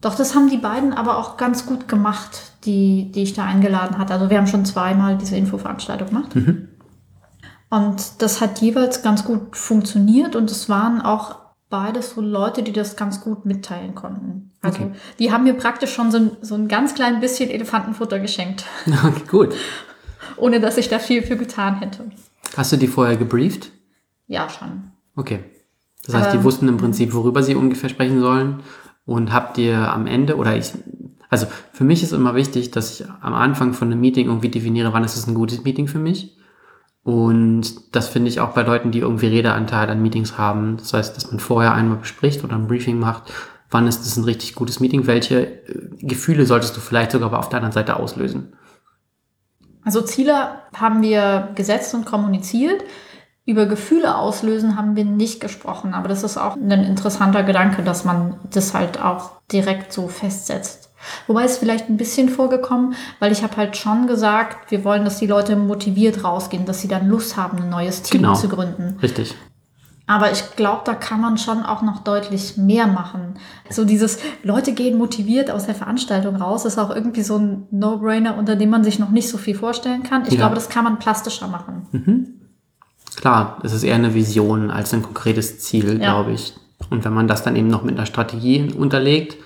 Doch 0.00 0.14
das 0.14 0.34
haben 0.34 0.48
die 0.48 0.56
beiden 0.56 0.92
aber 0.92 1.18
auch 1.18 1.36
ganz 1.36 1.66
gut 1.66 1.88
gemacht, 1.88 2.52
die, 2.64 3.10
die 3.12 3.22
ich 3.22 3.34
da 3.34 3.44
eingeladen 3.44 3.98
hatte. 3.98 4.14
Also 4.14 4.30
wir 4.30 4.38
haben 4.38 4.46
schon 4.46 4.64
zweimal 4.64 5.16
diese 5.16 5.36
Infoveranstaltung 5.36 6.08
gemacht. 6.08 6.34
Mhm. 6.34 6.68
Und 7.68 8.22
das 8.22 8.40
hat 8.40 8.60
jeweils 8.60 9.02
ganz 9.02 9.24
gut 9.24 9.56
funktioniert 9.56 10.36
und 10.36 10.50
es 10.50 10.68
waren 10.68 11.02
auch 11.02 11.45
beides 11.68 12.10
so 12.10 12.20
Leute, 12.20 12.62
die 12.62 12.72
das 12.72 12.96
ganz 12.96 13.20
gut 13.20 13.44
mitteilen 13.44 13.94
konnten. 13.94 14.52
Also 14.62 14.84
okay. 14.84 14.92
die 15.18 15.32
haben 15.32 15.44
mir 15.44 15.54
praktisch 15.54 15.92
schon 15.92 16.10
so 16.10 16.18
ein, 16.18 16.30
so 16.40 16.54
ein 16.54 16.68
ganz 16.68 16.94
klein 16.94 17.20
bisschen 17.20 17.50
Elefantenfutter 17.50 18.18
geschenkt. 18.18 18.64
Okay, 18.86 19.22
gut. 19.28 19.54
Ohne 20.36 20.60
dass 20.60 20.76
ich 20.76 20.88
da 20.88 20.98
viel 20.98 21.22
für 21.22 21.36
getan 21.36 21.78
hätte. 21.78 22.10
Hast 22.56 22.72
du 22.72 22.76
die 22.76 22.88
vorher 22.88 23.16
gebrieft? 23.16 23.70
Ja, 24.26 24.48
schon. 24.48 24.90
Okay. 25.14 25.40
Das 26.04 26.14
heißt, 26.14 26.34
die 26.34 26.44
wussten 26.44 26.68
im 26.68 26.76
Prinzip, 26.76 27.14
worüber 27.14 27.42
sie 27.42 27.54
ungefähr 27.54 27.88
sprechen 27.88 28.20
sollen. 28.20 28.60
Und 29.04 29.32
habt 29.32 29.58
ihr 29.58 29.92
am 29.92 30.06
Ende, 30.06 30.36
oder 30.36 30.56
ich, 30.56 30.72
also 31.28 31.46
für 31.72 31.84
mich 31.84 32.02
ist 32.02 32.12
immer 32.12 32.34
wichtig, 32.34 32.70
dass 32.70 33.00
ich 33.00 33.06
am 33.20 33.34
Anfang 33.34 33.72
von 33.72 33.90
einem 33.90 34.00
Meeting 34.00 34.26
irgendwie 34.26 34.48
definiere, 34.48 34.92
wann 34.92 35.04
ist 35.04 35.16
es 35.16 35.26
ein 35.26 35.34
gutes 35.34 35.64
Meeting 35.64 35.88
für 35.88 35.98
mich. 35.98 36.35
Und 37.06 37.94
das 37.94 38.08
finde 38.08 38.28
ich 38.28 38.40
auch 38.40 38.48
bei 38.48 38.62
Leuten, 38.62 38.90
die 38.90 38.98
irgendwie 38.98 39.28
Redeanteil 39.28 39.88
an 39.88 40.02
Meetings 40.02 40.38
haben. 40.38 40.76
Das 40.76 40.92
heißt, 40.92 41.16
dass 41.16 41.30
man 41.30 41.38
vorher 41.38 41.72
einmal 41.72 41.98
bespricht 41.98 42.42
oder 42.42 42.56
ein 42.56 42.66
Briefing 42.66 42.98
macht, 42.98 43.32
wann 43.70 43.86
ist 43.86 44.04
es 44.04 44.16
ein 44.16 44.24
richtig 44.24 44.56
gutes 44.56 44.80
Meeting, 44.80 45.06
welche 45.06 45.46
äh, 45.46 45.88
Gefühle 46.00 46.46
solltest 46.46 46.76
du 46.76 46.80
vielleicht 46.80 47.12
sogar 47.12 47.32
auf 47.38 47.48
der 47.48 47.58
anderen 47.58 47.72
Seite 47.72 47.94
auslösen. 47.94 48.54
Also 49.84 50.02
Ziele 50.02 50.62
haben 50.74 51.00
wir 51.00 51.50
gesetzt 51.54 51.94
und 51.94 52.06
kommuniziert. 52.06 52.82
über 53.44 53.66
Gefühle 53.66 54.16
auslösen 54.16 54.76
haben 54.76 54.96
wir 54.96 55.04
nicht 55.04 55.40
gesprochen, 55.40 55.94
aber 55.94 56.08
das 56.08 56.24
ist 56.24 56.36
auch 56.36 56.56
ein 56.56 56.72
interessanter 56.72 57.44
Gedanke, 57.44 57.84
dass 57.84 58.04
man 58.04 58.40
das 58.50 58.74
halt 58.74 59.00
auch 59.00 59.42
direkt 59.52 59.92
so 59.92 60.08
festsetzt. 60.08 60.85
Wobei 61.26 61.44
es 61.44 61.58
vielleicht 61.58 61.88
ein 61.88 61.96
bisschen 61.96 62.28
vorgekommen, 62.28 62.94
weil 63.20 63.32
ich 63.32 63.42
habe 63.42 63.56
halt 63.56 63.76
schon 63.76 64.06
gesagt, 64.06 64.70
wir 64.70 64.84
wollen, 64.84 65.04
dass 65.04 65.18
die 65.18 65.26
Leute 65.26 65.56
motiviert 65.56 66.24
rausgehen, 66.24 66.66
dass 66.66 66.80
sie 66.80 66.88
dann 66.88 67.08
Lust 67.08 67.36
haben, 67.36 67.58
ein 67.58 67.70
neues 67.70 68.02
Team 68.02 68.22
Genau. 68.22 68.34
zu 68.34 68.48
gründen. 68.48 68.98
Richtig. 69.02 69.34
Aber 70.08 70.30
ich 70.30 70.54
glaube, 70.54 70.82
da 70.84 70.94
kann 70.94 71.20
man 71.20 71.36
schon 71.36 71.64
auch 71.64 71.82
noch 71.82 72.04
deutlich 72.04 72.56
mehr 72.56 72.86
machen. 72.86 73.34
So 73.70 73.84
dieses 73.84 74.18
Leute 74.44 74.72
gehen 74.72 74.98
motiviert 74.98 75.50
aus 75.50 75.66
der 75.66 75.74
Veranstaltung 75.74 76.36
raus, 76.36 76.64
ist 76.64 76.78
auch 76.78 76.94
irgendwie 76.94 77.22
so 77.24 77.36
ein 77.38 77.66
No-Brainer, 77.72 78.38
unter 78.38 78.54
dem 78.54 78.70
man 78.70 78.84
sich 78.84 79.00
noch 79.00 79.10
nicht 79.10 79.28
so 79.28 79.36
viel 79.36 79.56
vorstellen 79.56 80.04
kann. 80.04 80.22
Ich 80.26 80.34
Ja. 80.34 80.36
glaube, 80.38 80.54
das 80.54 80.68
kann 80.68 80.84
man 80.84 81.00
plastischer 81.00 81.48
machen. 81.48 82.38
Klar, 83.16 83.58
es 83.64 83.72
ist 83.72 83.82
eher 83.82 83.94
eine 83.96 84.14
Vision 84.14 84.70
als 84.70 84.92
ein 84.94 85.02
konkretes 85.02 85.58
Ziel, 85.58 86.00
Ja. 86.00 86.10
glaube 86.12 86.32
ich. 86.32 86.54
Und 86.90 87.04
wenn 87.04 87.12
man 87.14 87.26
das 87.26 87.42
dann 87.42 87.56
eben 87.56 87.68
noch 87.68 87.82
mit 87.82 87.96
einer 87.96 88.06
Strategie 88.06 88.72
unterlegt, 88.76 89.36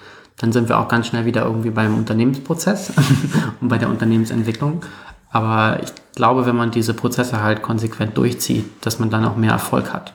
dann 0.40 0.52
sind 0.52 0.70
wir 0.70 0.78
auch 0.78 0.88
ganz 0.88 1.06
schnell 1.06 1.26
wieder 1.26 1.44
irgendwie 1.44 1.70
beim 1.70 1.96
Unternehmensprozess 1.96 2.92
und 3.60 3.68
bei 3.68 3.76
der 3.76 3.90
Unternehmensentwicklung. 3.90 4.82
Aber 5.30 5.80
ich 5.82 5.92
glaube, 6.14 6.46
wenn 6.46 6.56
man 6.56 6.70
diese 6.70 6.94
Prozesse 6.94 7.42
halt 7.42 7.62
konsequent 7.62 8.16
durchzieht, 8.16 8.64
dass 8.80 8.98
man 8.98 9.10
dann 9.10 9.24
auch 9.26 9.36
mehr 9.36 9.52
Erfolg 9.52 9.92
hat. 9.92 10.14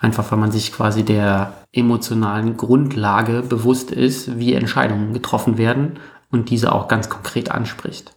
Einfach 0.00 0.30
weil 0.30 0.38
man 0.38 0.52
sich 0.52 0.72
quasi 0.72 1.02
der 1.02 1.52
emotionalen 1.72 2.56
Grundlage 2.56 3.42
bewusst 3.42 3.90
ist, 3.90 4.38
wie 4.38 4.54
Entscheidungen 4.54 5.12
getroffen 5.12 5.58
werden 5.58 5.98
und 6.30 6.48
diese 6.48 6.72
auch 6.72 6.88
ganz 6.88 7.10
konkret 7.10 7.50
anspricht. 7.50 8.12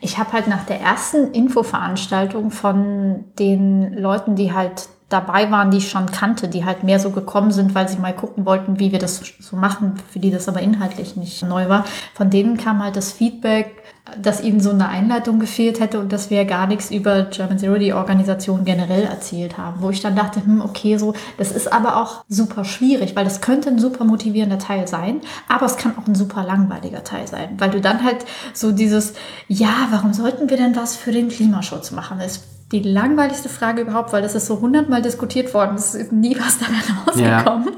Ich 0.00 0.18
habe 0.18 0.32
halt 0.32 0.48
nach 0.48 0.64
der 0.64 0.80
ersten 0.80 1.32
Infoveranstaltung 1.32 2.50
von 2.50 3.24
den 3.38 3.92
Leuten, 3.96 4.34
die 4.34 4.52
halt 4.52 4.88
dabei 5.14 5.50
waren, 5.50 5.70
die 5.70 5.78
ich 5.78 5.90
schon 5.90 6.10
kannte, 6.10 6.48
die 6.48 6.64
halt 6.64 6.82
mehr 6.82 6.98
so 6.98 7.10
gekommen 7.10 7.52
sind, 7.52 7.74
weil 7.74 7.88
sie 7.88 7.98
mal 7.98 8.12
gucken 8.12 8.44
wollten, 8.44 8.80
wie 8.80 8.90
wir 8.92 8.98
das 8.98 9.22
so 9.38 9.56
machen, 9.56 9.94
für 10.10 10.18
die 10.18 10.32
das 10.32 10.48
aber 10.48 10.60
inhaltlich 10.60 11.16
nicht 11.16 11.42
neu 11.44 11.68
war. 11.68 11.84
Von 12.14 12.30
denen 12.30 12.56
kam 12.56 12.82
halt 12.82 12.96
das 12.96 13.12
Feedback, 13.12 13.84
dass 14.20 14.42
ihnen 14.42 14.60
so 14.60 14.70
eine 14.70 14.88
Einleitung 14.88 15.38
gefehlt 15.38 15.80
hätte 15.80 15.98
und 15.98 16.12
dass 16.12 16.28
wir 16.28 16.44
gar 16.44 16.66
nichts 16.66 16.90
über 16.90 17.22
German 17.22 17.58
Zero, 17.58 17.76
die 17.76 17.94
Organisation 17.94 18.64
generell 18.64 19.04
erzählt 19.04 19.56
haben. 19.56 19.80
Wo 19.80 19.90
ich 19.90 20.02
dann 20.02 20.14
dachte, 20.14 20.44
hm, 20.44 20.60
okay, 20.60 20.98
so, 20.98 21.14
das 21.38 21.52
ist 21.52 21.72
aber 21.72 21.96
auch 21.96 22.24
super 22.28 22.64
schwierig, 22.64 23.16
weil 23.16 23.24
das 23.24 23.40
könnte 23.40 23.70
ein 23.70 23.78
super 23.78 24.04
motivierender 24.04 24.58
Teil 24.58 24.86
sein, 24.88 25.20
aber 25.48 25.64
es 25.66 25.76
kann 25.76 25.96
auch 25.96 26.06
ein 26.06 26.14
super 26.14 26.44
langweiliger 26.44 27.02
Teil 27.02 27.26
sein, 27.26 27.54
weil 27.58 27.70
du 27.70 27.80
dann 27.80 28.04
halt 28.04 28.26
so 28.52 28.72
dieses, 28.72 29.14
ja, 29.48 29.88
warum 29.90 30.12
sollten 30.12 30.50
wir 30.50 30.58
denn 30.58 30.76
was 30.76 30.96
für 30.96 31.12
den 31.12 31.28
Klimaschutz 31.28 31.90
machen? 31.90 32.20
Ist 32.20 32.44
die 32.72 32.80
langweiligste 32.80 33.48
Frage 33.48 33.82
überhaupt, 33.82 34.12
weil 34.12 34.22
das 34.22 34.34
ist 34.34 34.46
so 34.46 34.60
hundertmal 34.60 35.02
diskutiert 35.02 35.52
worden. 35.54 35.76
Es 35.76 35.94
ist 35.94 36.12
nie 36.12 36.36
was 36.38 36.58
dabei 36.58 37.26
rausgekommen. 37.36 37.68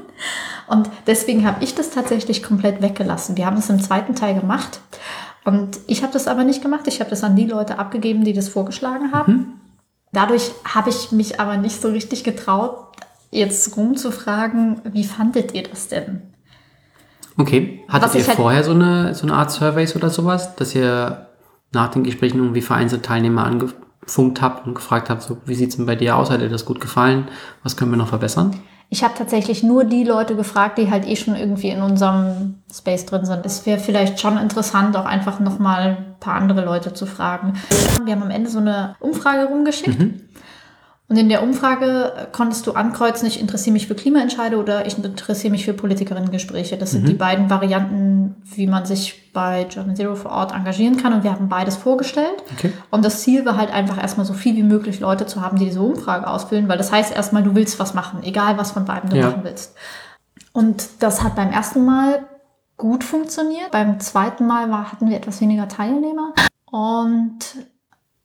Und 0.67 0.89
deswegen 1.05 1.45
habe 1.45 1.63
ich 1.63 1.75
das 1.75 1.91
tatsächlich 1.91 2.43
komplett 2.43 2.81
weggelassen. 2.81 3.37
Wir 3.37 3.45
haben 3.45 3.57
es 3.57 3.69
im 3.69 3.79
zweiten 3.81 4.15
Teil 4.15 4.39
gemacht. 4.39 4.79
Und 5.45 5.79
ich 5.87 6.03
habe 6.03 6.11
das 6.11 6.27
aber 6.27 6.43
nicht 6.43 6.61
gemacht. 6.61 6.87
Ich 6.87 6.99
habe 6.99 7.09
das 7.09 7.23
an 7.23 7.35
die 7.35 7.45
Leute 7.45 7.79
abgegeben, 7.79 8.23
die 8.25 8.33
das 8.33 8.49
vorgeschlagen 8.49 9.11
haben. 9.13 9.61
Dadurch 10.11 10.51
habe 10.65 10.89
ich 10.89 11.11
mich 11.11 11.39
aber 11.39 11.57
nicht 11.57 11.81
so 11.81 11.89
richtig 11.89 12.23
getraut, 12.23 12.87
jetzt 13.29 13.75
rumzufragen, 13.77 14.81
wie 14.91 15.03
fandet 15.03 15.53
ihr 15.53 15.63
das 15.63 15.89
denn? 15.89 16.21
Okay. 17.37 17.83
Hattet 17.87 18.09
Was 18.09 18.15
ihr 18.15 18.27
halt- 18.27 18.37
vorher 18.37 18.63
so 18.63 18.71
eine, 18.71 19.13
so 19.13 19.23
eine 19.27 19.35
Art 19.35 19.51
Surveys 19.51 19.95
oder 19.95 20.09
sowas, 20.09 20.55
dass 20.55 20.73
ihr 20.73 21.27
nach 21.73 21.89
den 21.91 22.03
Gesprächen 22.03 22.39
irgendwie 22.39 22.61
vereinzelte 22.61 23.03
Teilnehmer 23.05 23.45
angefunkt 24.07 24.41
habt 24.41 24.65
und 24.65 24.73
gefragt 24.73 25.09
habt, 25.09 25.21
so, 25.21 25.37
wie 25.45 25.55
sieht's 25.55 25.75
denn 25.75 25.85
bei 25.85 25.95
dir 25.95 26.15
aus? 26.15 26.29
Hat 26.29 26.41
dir 26.41 26.49
das 26.49 26.65
gut 26.65 26.79
gefallen? 26.79 27.27
Was 27.63 27.75
können 27.75 27.91
wir 27.91 27.97
noch 27.97 28.09
verbessern? 28.09 28.55
Ich 28.89 29.03
habe 29.03 29.15
tatsächlich 29.17 29.63
nur 29.63 29.83
die 29.83 30.05
Leute 30.05 30.37
gefragt, 30.37 30.77
die 30.77 30.89
halt 30.89 31.05
eh 31.05 31.17
schon 31.17 31.35
irgendwie 31.35 31.67
in 31.67 31.81
unserem 31.81 32.55
Space 32.73 33.05
drin 33.05 33.25
sind. 33.25 33.45
Es 33.45 33.65
wäre 33.65 33.79
vielleicht 33.79 34.21
schon 34.21 34.37
interessant, 34.37 34.95
auch 34.95 35.05
einfach 35.05 35.41
nochmal 35.41 35.97
ein 35.97 36.15
paar 36.21 36.35
andere 36.35 36.63
Leute 36.63 36.93
zu 36.93 37.05
fragen. 37.05 37.53
Wir 38.05 38.15
haben 38.15 38.23
am 38.23 38.29
Ende 38.29 38.49
so 38.49 38.59
eine 38.59 38.95
Umfrage 39.01 39.49
rumgeschickt. 39.49 39.99
Und 41.09 41.15
in 41.15 41.29
der 41.29 41.41
Umfrage 41.41 42.27
konntest 42.33 42.67
du 42.67 42.73
ankreuzen, 42.73 43.27
ich 43.29 43.39
interessiere 43.39 43.71
mich 43.71 43.87
für 43.87 43.95
Klimaentscheide 43.95 44.57
oder 44.57 44.85
ich 44.85 44.97
interessiere 45.01 45.51
mich 45.51 45.63
für 45.63 45.71
Politikerinnengespräche. 45.73 46.75
Das 46.77 46.91
sind 46.91 47.07
die 47.07 47.13
beiden 47.13 47.49
Varianten, 47.49 48.35
wie 48.43 48.67
man 48.67 48.85
sich 48.85 49.31
bei 49.31 49.63
German 49.63 49.95
Zero 49.95 50.15
vor 50.15 50.31
Ort 50.31 50.53
engagieren 50.53 50.97
kann. 50.97 51.13
Und 51.13 51.23
wir 51.23 51.31
haben 51.31 51.47
beides 51.47 51.77
vorgestellt. 51.77 52.43
Okay. 52.57 52.73
Und 52.91 53.05
das 53.05 53.21
Ziel 53.21 53.45
war 53.45 53.55
halt 53.55 53.71
einfach 53.71 54.01
erstmal 54.01 54.25
so 54.25 54.33
viel 54.33 54.57
wie 54.57 54.63
möglich 54.63 54.99
Leute 54.99 55.25
zu 55.25 55.41
haben, 55.41 55.57
die 55.57 55.65
diese 55.65 55.81
Umfrage 55.81 56.27
ausfüllen, 56.27 56.67
weil 56.67 56.77
das 56.77 56.91
heißt 56.91 57.15
erstmal, 57.15 57.41
du 57.43 57.55
willst 57.55 57.79
was 57.79 57.93
machen, 57.93 58.21
egal 58.23 58.57
was 58.57 58.71
von 58.71 58.83
beiden 58.83 59.09
du 59.09 59.15
Ja. 59.15 59.27
machen 59.27 59.43
willst. 59.43 59.75
Und 60.51 60.89
das 60.99 61.23
hat 61.23 61.35
beim 61.37 61.51
ersten 61.51 61.85
Mal 61.85 62.25
gut 62.75 63.05
funktioniert. 63.05 63.71
Beim 63.71 64.01
zweiten 64.01 64.45
Mal 64.45 64.69
war, 64.71 64.91
hatten 64.91 65.09
wir 65.09 65.15
etwas 65.15 65.39
weniger 65.39 65.69
Teilnehmer. 65.69 66.33
Und 66.69 67.39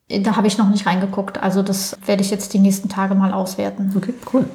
da 0.09 0.35
habe 0.35 0.47
ich 0.47 0.57
noch 0.57 0.69
nicht 0.69 0.85
reingeguckt. 0.85 1.41
Also 1.41 1.61
das 1.61 1.97
werde 2.05 2.21
ich 2.21 2.31
jetzt 2.31 2.53
die 2.53 2.59
nächsten 2.59 2.89
Tage 2.89 3.15
mal 3.15 3.33
auswerten. 3.33 3.93
Okay, 3.95 4.13
cool. 4.33 4.45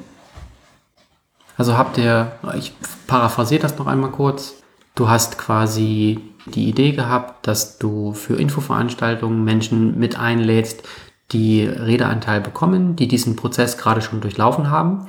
Also 1.57 1.77
habt 1.77 1.97
ihr, 1.97 2.31
ich 2.57 2.73
paraphrasiere 3.07 3.61
das 3.61 3.77
noch 3.77 3.87
einmal 3.87 4.11
kurz. 4.11 4.55
Du 4.95 5.09
hast 5.09 5.37
quasi 5.37 6.19
die 6.45 6.69
Idee 6.69 6.93
gehabt, 6.93 7.45
dass 7.47 7.77
du 7.77 8.13
für 8.13 8.35
Infoveranstaltungen 8.35 9.43
Menschen 9.43 9.99
mit 9.99 10.17
einlädst, 10.17 10.83
die 11.31 11.63
Redeanteil 11.65 12.41
bekommen, 12.41 12.95
die 12.95 13.07
diesen 13.07 13.35
Prozess 13.35 13.77
gerade 13.77 14.01
schon 14.01 14.21
durchlaufen 14.21 14.69
haben, 14.71 15.07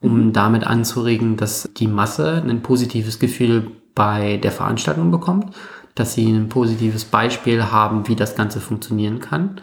um 0.00 0.32
damit 0.32 0.64
anzuregen, 0.64 1.36
dass 1.36 1.70
die 1.76 1.86
Masse 1.86 2.42
ein 2.46 2.62
positives 2.62 3.18
Gefühl 3.18 3.70
bei 3.94 4.38
der 4.38 4.52
Veranstaltung 4.52 5.10
bekommt, 5.10 5.54
dass 5.94 6.14
sie 6.14 6.30
ein 6.30 6.48
positives 6.48 7.04
Beispiel 7.04 7.70
haben, 7.70 8.08
wie 8.08 8.16
das 8.16 8.34
Ganze 8.34 8.60
funktionieren 8.60 9.20
kann 9.20 9.60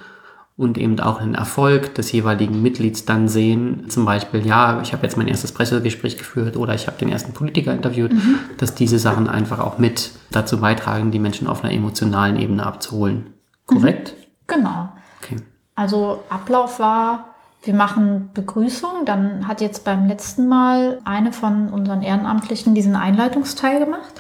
und 0.60 0.78
eben 0.78 1.00
auch 1.00 1.22
einen 1.22 1.36
Erfolg 1.36 1.96
des 1.96 2.12
jeweiligen 2.12 2.62
Mitglieds 2.62 3.06
dann 3.06 3.30
sehen. 3.30 3.86
Zum 3.88 4.04
Beispiel, 4.04 4.46
ja, 4.46 4.82
ich 4.82 4.92
habe 4.92 5.04
jetzt 5.04 5.16
mein 5.16 5.30
erstes 5.30 5.54
Pressegespräch 5.54 6.18
geführt 6.18 6.58
oder 6.58 6.74
ich 6.76 6.88
habe 6.88 6.98
den 6.98 7.08
ersten 7.08 7.32
Politiker 7.32 7.72
interviewt, 7.72 8.12
dass 8.58 8.76
diese 8.76 9.00
Sachen 9.00 9.30
einfach 9.30 9.60
auch 9.60 9.78
mit 9.78 10.12
dazu 10.32 10.60
beitragen, 10.60 11.12
die 11.12 11.20
Menschen 11.20 11.48
auf 11.48 11.64
einer 11.64 11.72
emotionalen 11.72 12.36
Ebene 12.36 12.66
abzuholen. 12.66 13.28
Korrekt? 13.68 14.16
Genau. 14.48 14.90
Okay. 15.24 15.38
Also 15.76 16.26
Ablauf 16.28 16.78
war, 16.82 17.36
wir 17.64 17.74
machen 17.74 18.32
Begrüßung. 18.34 19.06
Dann 19.06 19.48
hat 19.48 19.62
jetzt 19.62 19.86
beim 19.86 20.10
letzten 20.10 20.50
Mal 20.50 21.00
eine 21.06 21.32
von 21.32 21.70
unseren 21.70 22.02
Ehrenamtlichen 22.02 22.76
diesen 22.76 22.98
Einleitungsteil 22.98 23.80
gemacht. 23.80 24.20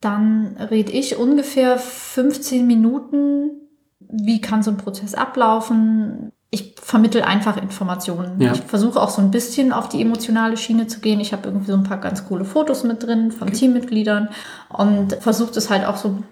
Dann 0.00 0.56
rede 0.70 0.92
ich 0.92 1.18
ungefähr 1.18 1.76
15 1.76 2.66
Minuten, 2.66 3.63
wie 4.22 4.40
kann 4.40 4.62
so 4.62 4.70
ein 4.70 4.76
Prozess 4.76 5.14
ablaufen. 5.14 6.32
Ich 6.50 6.76
vermittel 6.80 7.22
einfach 7.22 7.56
Informationen. 7.56 8.40
Ja. 8.40 8.52
Ich 8.52 8.60
versuche 8.60 9.00
auch 9.00 9.10
so 9.10 9.20
ein 9.20 9.30
bisschen 9.30 9.72
auf 9.72 9.88
die 9.88 10.00
emotionale 10.00 10.56
Schiene 10.56 10.86
zu 10.86 11.00
gehen. 11.00 11.20
Ich 11.20 11.32
habe 11.32 11.48
irgendwie 11.48 11.70
so 11.70 11.76
ein 11.76 11.82
paar 11.82 11.98
ganz 11.98 12.26
coole 12.26 12.44
Fotos 12.44 12.84
mit 12.84 13.02
drin 13.02 13.32
von 13.32 13.52
Teammitgliedern 13.52 14.28
und 14.68 15.14
versuche 15.14 15.52
das 15.52 15.70
halt 15.70 15.84
auch 15.84 15.96
so 15.96 16.22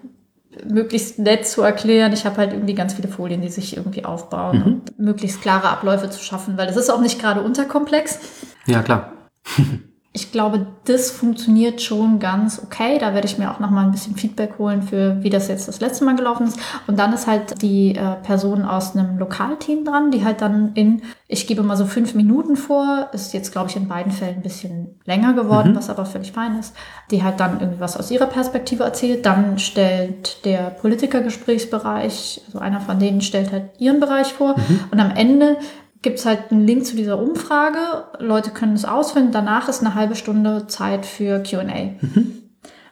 möglichst 0.65 1.19
nett 1.19 1.45
zu 1.47 1.61
erklären. 1.61 2.13
Ich 2.13 2.25
habe 2.25 2.37
halt 2.37 2.53
irgendwie 2.53 2.75
ganz 2.75 2.93
viele 2.93 3.07
Folien, 3.07 3.41
die 3.41 3.49
sich 3.49 3.75
irgendwie 3.75 4.05
aufbauen 4.05 4.63
und 4.63 4.99
möglichst 4.99 5.41
klare 5.41 5.69
Abläufe 5.69 6.09
zu 6.09 6.23
schaffen, 6.23 6.57
weil 6.57 6.67
das 6.67 6.77
ist 6.77 6.89
auch 6.89 7.01
nicht 7.01 7.19
gerade 7.19 7.41
unterkomplex. 7.41 8.19
Ja, 8.65 8.81
klar. 8.81 9.13
Ich 10.15 10.31
glaube, 10.31 10.67
das 10.85 11.09
funktioniert 11.09 11.81
schon 11.81 12.19
ganz 12.19 12.61
okay. 12.63 12.99
Da 12.99 13.15
werde 13.15 13.25
ich 13.25 13.39
mir 13.39 13.49
auch 13.49 13.59
noch 13.59 13.71
mal 13.71 13.83
ein 13.83 13.91
bisschen 13.91 14.15
Feedback 14.15 14.59
holen 14.59 14.83
für, 14.83 15.23
wie 15.23 15.31
das 15.31 15.47
jetzt 15.47 15.67
das 15.67 15.79
letzte 15.79 16.05
Mal 16.05 16.15
gelaufen 16.15 16.45
ist. 16.45 16.59
Und 16.85 16.99
dann 16.99 17.13
ist 17.13 17.25
halt 17.25 17.59
die 17.63 17.95
äh, 17.95 18.15
Person 18.21 18.63
aus 18.63 18.95
einem 18.95 19.17
Lokalteam 19.17 19.83
dran, 19.83 20.11
die 20.11 20.23
halt 20.23 20.41
dann 20.41 20.73
in, 20.75 21.01
ich 21.27 21.47
gebe 21.47 21.63
mal 21.63 21.77
so 21.77 21.87
fünf 21.87 22.13
Minuten 22.13 22.55
vor, 22.57 23.09
ist 23.11 23.33
jetzt, 23.33 23.51
glaube 23.51 23.71
ich, 23.71 23.75
in 23.75 23.87
beiden 23.87 24.11
Fällen 24.11 24.35
ein 24.35 24.41
bisschen 24.43 24.99
länger 25.03 25.33
geworden, 25.33 25.75
was 25.75 25.89
aber 25.89 26.05
völlig 26.05 26.31
fein 26.31 26.59
ist, 26.59 26.75
die 27.09 27.23
halt 27.23 27.39
dann 27.39 27.59
irgendwie 27.59 27.79
was 27.79 27.97
aus 27.97 28.11
ihrer 28.11 28.27
Perspektive 28.27 28.83
erzählt. 28.83 29.25
Dann 29.25 29.57
stellt 29.57 30.45
der 30.45 30.69
Politikergesprächsbereich, 30.69 32.41
also 32.45 32.59
einer 32.59 32.81
von 32.81 32.99
denen 32.99 33.21
stellt 33.21 33.51
halt 33.51 33.71
ihren 33.79 33.99
Bereich 33.99 34.31
vor. 34.31 34.53
Und 34.91 34.99
am 34.99 35.09
Ende 35.09 35.57
gibt 36.03 36.19
es 36.19 36.25
halt 36.27 36.51
einen 36.51 36.67
Link 36.67 36.85
zu 36.85 36.95
dieser 36.95 37.17
Umfrage. 37.17 37.79
Leute 38.19 38.51
können 38.51 38.73
es 38.73 38.85
ausfüllen. 38.85 39.31
Danach 39.31 39.67
ist 39.67 39.81
eine 39.81 39.95
halbe 39.95 40.15
Stunde 40.15 40.67
Zeit 40.67 41.05
für 41.05 41.39
QA. 41.39 41.63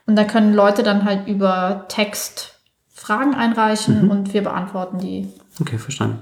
Und 0.06 0.16
da 0.16 0.24
können 0.24 0.52
Leute 0.54 0.82
dann 0.82 1.04
halt 1.04 1.28
über 1.28 1.84
Text 1.88 2.58
Fragen 2.92 3.34
einreichen 3.34 4.10
und 4.10 4.32
wir 4.34 4.42
beantworten 4.42 4.98
die. 4.98 5.28
Okay, 5.60 5.78
verstanden. 5.78 6.18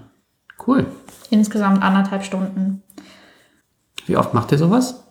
Cool. 0.67 0.87
Insgesamt 1.31 1.83
anderthalb 1.83 2.25
Stunden. 2.25 2.83
Wie 4.07 4.17
oft 4.17 4.35
macht 4.35 4.53
ihr 4.53 4.59
sowas? 4.59 5.05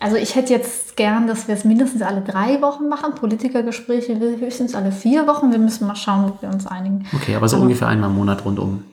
Also 0.00 0.16
ich 0.16 0.34
hätte 0.34 0.52
jetzt 0.52 0.96
gern, 0.96 1.26
dass 1.26 1.46
wir 1.48 1.54
es 1.54 1.64
mindestens 1.64 2.00
alle 2.02 2.22
drei 2.22 2.60
Wochen 2.62 2.88
machen. 2.88 3.14
Politikergespräche 3.14 4.18
höchstens 4.18 4.74
alle 4.74 4.92
vier 4.92 5.26
Wochen. 5.26 5.52
Wir 5.52 5.58
müssen 5.58 5.86
mal 5.86 5.96
schauen, 5.96 6.24
ob 6.24 6.42
wir 6.42 6.48
uns 6.48 6.66
einigen. 6.66 7.06
Okay, 7.14 7.36
aber 7.36 7.48
so 7.48 7.56
Aber- 7.56 7.64
ungefähr 7.64 7.88
einmal 7.88 8.08
im 8.10 8.16
Monat 8.16 8.44
rundum. 8.44 8.84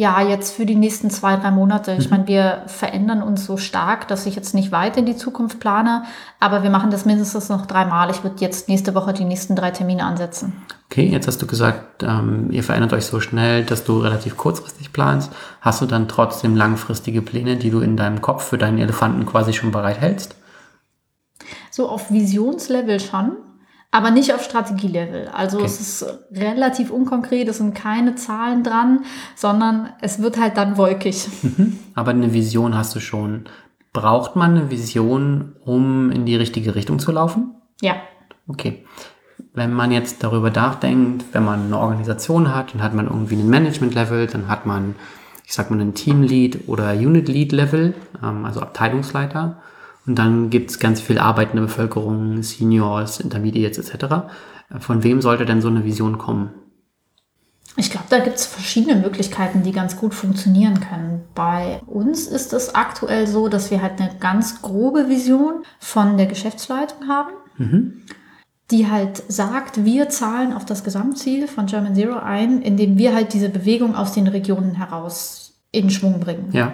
Ja, 0.00 0.22
jetzt 0.22 0.54
für 0.54 0.64
die 0.64 0.76
nächsten 0.76 1.10
zwei, 1.10 1.34
drei 1.34 1.50
Monate. 1.50 1.96
Ich 1.98 2.04
Mhm. 2.04 2.10
meine, 2.10 2.26
wir 2.28 2.62
verändern 2.68 3.20
uns 3.20 3.44
so 3.44 3.56
stark, 3.56 4.06
dass 4.06 4.26
ich 4.26 4.36
jetzt 4.36 4.54
nicht 4.54 4.70
weit 4.70 4.96
in 4.96 5.06
die 5.06 5.16
Zukunft 5.16 5.58
plane, 5.58 6.04
aber 6.38 6.62
wir 6.62 6.70
machen 6.70 6.92
das 6.92 7.04
mindestens 7.04 7.48
noch 7.48 7.66
dreimal. 7.66 8.08
Ich 8.12 8.22
würde 8.22 8.36
jetzt 8.38 8.68
nächste 8.68 8.94
Woche 8.94 9.12
die 9.12 9.24
nächsten 9.24 9.56
drei 9.56 9.72
Termine 9.72 10.04
ansetzen. 10.04 10.52
Okay, 10.88 11.08
jetzt 11.08 11.26
hast 11.26 11.42
du 11.42 11.48
gesagt, 11.48 12.04
ähm, 12.04 12.46
ihr 12.52 12.62
verändert 12.62 12.92
euch 12.92 13.06
so 13.06 13.18
schnell, 13.18 13.64
dass 13.64 13.82
du 13.82 13.98
relativ 13.98 14.36
kurzfristig 14.36 14.92
planst. 14.92 15.32
Hast 15.62 15.80
du 15.80 15.86
dann 15.86 16.06
trotzdem 16.06 16.54
langfristige 16.54 17.20
Pläne, 17.20 17.56
die 17.56 17.70
du 17.70 17.80
in 17.80 17.96
deinem 17.96 18.22
Kopf 18.22 18.44
für 18.44 18.56
deinen 18.56 18.78
Elefanten 18.78 19.26
quasi 19.26 19.52
schon 19.52 19.72
bereithältst? 19.72 20.36
So 21.72 21.88
auf 21.88 22.12
Visionslevel 22.12 23.00
schon, 23.00 23.32
aber 23.90 24.10
nicht 24.10 24.34
auf 24.34 24.42
Strategielevel. 24.44 25.28
Also 25.28 25.58
Okay. 25.58 25.66
es 25.66 25.80
ist 25.80 26.06
relativ 26.32 26.90
unkonkret, 26.90 27.48
es 27.48 27.58
sind 27.58 27.74
keine 27.74 28.14
Zahlen 28.16 28.62
dran, 28.62 29.00
sondern 29.34 29.90
es 30.00 30.20
wird 30.20 30.38
halt 30.38 30.56
dann 30.56 30.76
wolkig. 30.76 31.26
Aber 31.94 32.10
eine 32.10 32.32
Vision 32.34 32.76
hast 32.76 32.94
du 32.94 33.00
schon. 33.00 33.44
Braucht 33.94 34.36
man 34.36 34.50
eine 34.52 34.70
Vision, 34.70 35.56
um 35.64 36.10
in 36.10 36.26
die 36.26 36.36
richtige 36.36 36.74
Richtung 36.74 36.98
zu 36.98 37.10
laufen? 37.12 37.54
Ja. 37.80 37.94
Okay. 38.46 38.84
Wenn 39.54 39.72
man 39.72 39.90
jetzt 39.90 40.22
darüber 40.22 40.50
nachdenkt, 40.50 41.24
wenn 41.32 41.44
man 41.44 41.64
eine 41.66 41.78
Organisation 41.78 42.54
hat, 42.54 42.74
dann 42.74 42.82
hat 42.82 42.94
man 42.94 43.06
irgendwie 43.06 43.36
ein 43.36 43.48
Management-Level, 43.48 44.26
dann 44.26 44.48
hat 44.48 44.66
man, 44.66 44.94
ich 45.46 45.54
sag 45.54 45.70
mal, 45.70 45.80
einen 45.80 45.94
Team-Lead 45.94 46.68
oder 46.68 46.92
Unit-Lead-Level, 46.92 47.94
ähm, 48.22 48.44
also 48.44 48.60
Abteilungsleiter. 48.60 49.60
Und 50.08 50.14
dann 50.14 50.48
gibt 50.48 50.70
es 50.70 50.78
ganz 50.78 51.02
viel 51.02 51.18
arbeitende 51.18 51.62
Bevölkerung, 51.62 52.42
Seniors, 52.42 53.20
Intermediates 53.20 53.90
etc. 53.90 54.06
Von 54.80 55.04
wem 55.04 55.20
sollte 55.20 55.44
denn 55.44 55.60
so 55.60 55.68
eine 55.68 55.84
Vision 55.84 56.16
kommen? 56.16 56.50
Ich 57.76 57.90
glaube, 57.90 58.06
da 58.08 58.18
gibt 58.18 58.36
es 58.36 58.46
verschiedene 58.46 58.98
Möglichkeiten, 58.98 59.62
die 59.62 59.70
ganz 59.70 59.98
gut 59.98 60.14
funktionieren 60.14 60.80
können. 60.80 61.24
Bei 61.34 61.82
uns 61.86 62.26
ist 62.26 62.54
es 62.54 62.74
aktuell 62.74 63.26
so, 63.26 63.48
dass 63.48 63.70
wir 63.70 63.82
halt 63.82 64.00
eine 64.00 64.10
ganz 64.18 64.62
grobe 64.62 65.10
Vision 65.10 65.62
von 65.78 66.16
der 66.16 66.26
Geschäftsleitung 66.26 67.06
haben, 67.06 68.02
die 68.70 68.90
halt 68.90 69.22
sagt, 69.28 69.84
wir 69.84 70.08
zahlen 70.08 70.54
auf 70.54 70.64
das 70.64 70.84
Gesamtziel 70.84 71.46
von 71.46 71.66
German 71.66 71.94
Zero 71.94 72.18
ein, 72.18 72.62
indem 72.62 72.96
wir 72.96 73.14
halt 73.14 73.34
diese 73.34 73.50
Bewegung 73.50 73.94
aus 73.94 74.12
den 74.12 74.26
Regionen 74.26 74.74
heraus 74.74 75.60
in 75.70 75.90
Schwung 75.90 76.18
bringen. 76.18 76.48
Ja, 76.52 76.72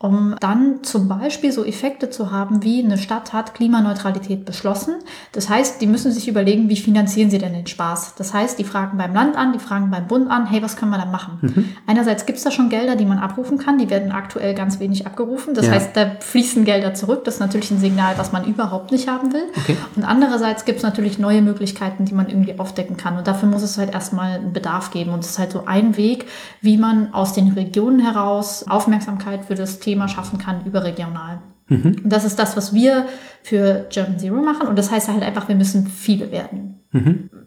um 0.00 0.36
dann 0.38 0.84
zum 0.84 1.08
Beispiel 1.08 1.50
so 1.50 1.64
Effekte 1.64 2.08
zu 2.08 2.30
haben, 2.30 2.62
wie 2.62 2.84
eine 2.84 2.98
Stadt 2.98 3.32
hat 3.32 3.54
Klimaneutralität 3.54 4.44
beschlossen. 4.44 4.94
Das 5.32 5.48
heißt, 5.48 5.80
die 5.80 5.88
müssen 5.88 6.12
sich 6.12 6.28
überlegen, 6.28 6.68
wie 6.68 6.76
finanzieren 6.76 7.30
sie 7.30 7.38
denn 7.38 7.52
den 7.52 7.66
Spaß. 7.66 8.14
Das 8.16 8.32
heißt, 8.32 8.60
die 8.60 8.64
fragen 8.64 8.96
beim 8.96 9.12
Land 9.12 9.36
an, 9.36 9.52
die 9.52 9.58
fragen 9.58 9.90
beim 9.90 10.06
Bund 10.06 10.30
an, 10.30 10.46
hey, 10.46 10.62
was 10.62 10.76
können 10.76 10.92
wir 10.92 10.98
da 10.98 11.04
machen? 11.06 11.72
Einerseits 11.88 12.26
gibt 12.26 12.38
es 12.38 12.44
da 12.44 12.52
schon 12.52 12.68
Gelder, 12.68 12.94
die 12.94 13.06
man 13.06 13.18
abrufen 13.18 13.58
kann, 13.58 13.76
die 13.78 13.90
werden 13.90 14.12
aktuell 14.12 14.54
ganz 14.54 14.78
wenig 14.78 15.04
abgerufen. 15.04 15.54
Das 15.54 15.66
Ja. 15.66 15.72
heißt, 15.72 15.96
da 15.96 16.12
fließen 16.20 16.64
Gelder 16.64 16.94
zurück. 16.94 17.24
Das 17.24 17.34
ist 17.34 17.40
natürlich 17.40 17.72
ein 17.72 17.80
Signal, 17.80 18.16
was 18.18 18.30
man 18.30 18.44
überhaupt 18.44 18.92
nicht 18.92 19.08
haben 19.08 19.32
will. 19.32 19.46
Okay. 19.56 19.76
Und 19.96 20.04
andererseits 20.04 20.64
gibt 20.64 20.76
es 20.78 20.84
natürlich 20.84 21.18
neue 21.18 21.42
Möglichkeiten, 21.42 22.04
die 22.04 22.14
man 22.14 22.28
irgendwie 22.28 22.56
aufdecken 22.60 22.96
kann. 22.96 23.18
Und 23.18 23.26
dafür 23.26 23.48
muss 23.48 23.62
es 23.62 23.76
halt 23.76 23.92
erstmal 23.92 24.34
einen 24.34 24.52
Bedarf 24.52 24.92
geben. 24.92 25.10
Und 25.12 25.24
es 25.24 25.30
ist 25.30 25.38
halt 25.40 25.50
so 25.50 25.64
ein 25.66 25.96
Weg, 25.96 26.26
wie 26.60 26.76
man 26.76 27.12
aus 27.12 27.32
den 27.32 27.48
Regionen 27.48 27.98
heraus 27.98 28.64
Aufmerksamkeit 28.68 29.44
für 29.44 29.56
das 29.56 29.80
Thema 29.80 29.87
schaffen 30.08 30.38
kann, 30.38 30.64
überregional. 30.66 31.40
Und 31.70 32.02
das 32.04 32.24
ist 32.24 32.38
das, 32.38 32.56
was 32.56 32.72
wir 32.72 33.06
für 33.42 33.86
German 33.90 34.18
Zero 34.18 34.36
machen. 34.36 34.68
Und 34.68 34.78
das 34.78 34.90
heißt 34.90 35.08
halt 35.08 35.22
einfach, 35.22 35.48
wir 35.48 35.54
müssen 35.54 35.86
viele 35.86 36.30
werden. 36.32 36.80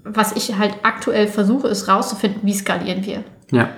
Was 0.03 0.33
ich 0.33 0.57
halt 0.57 0.75
aktuell 0.83 1.27
versuche, 1.27 1.67
ist 1.67 1.87
rauszufinden, 1.87 2.41
wie 2.43 2.53
skalieren 2.53 3.05
wir. 3.05 3.23
Ja. 3.51 3.69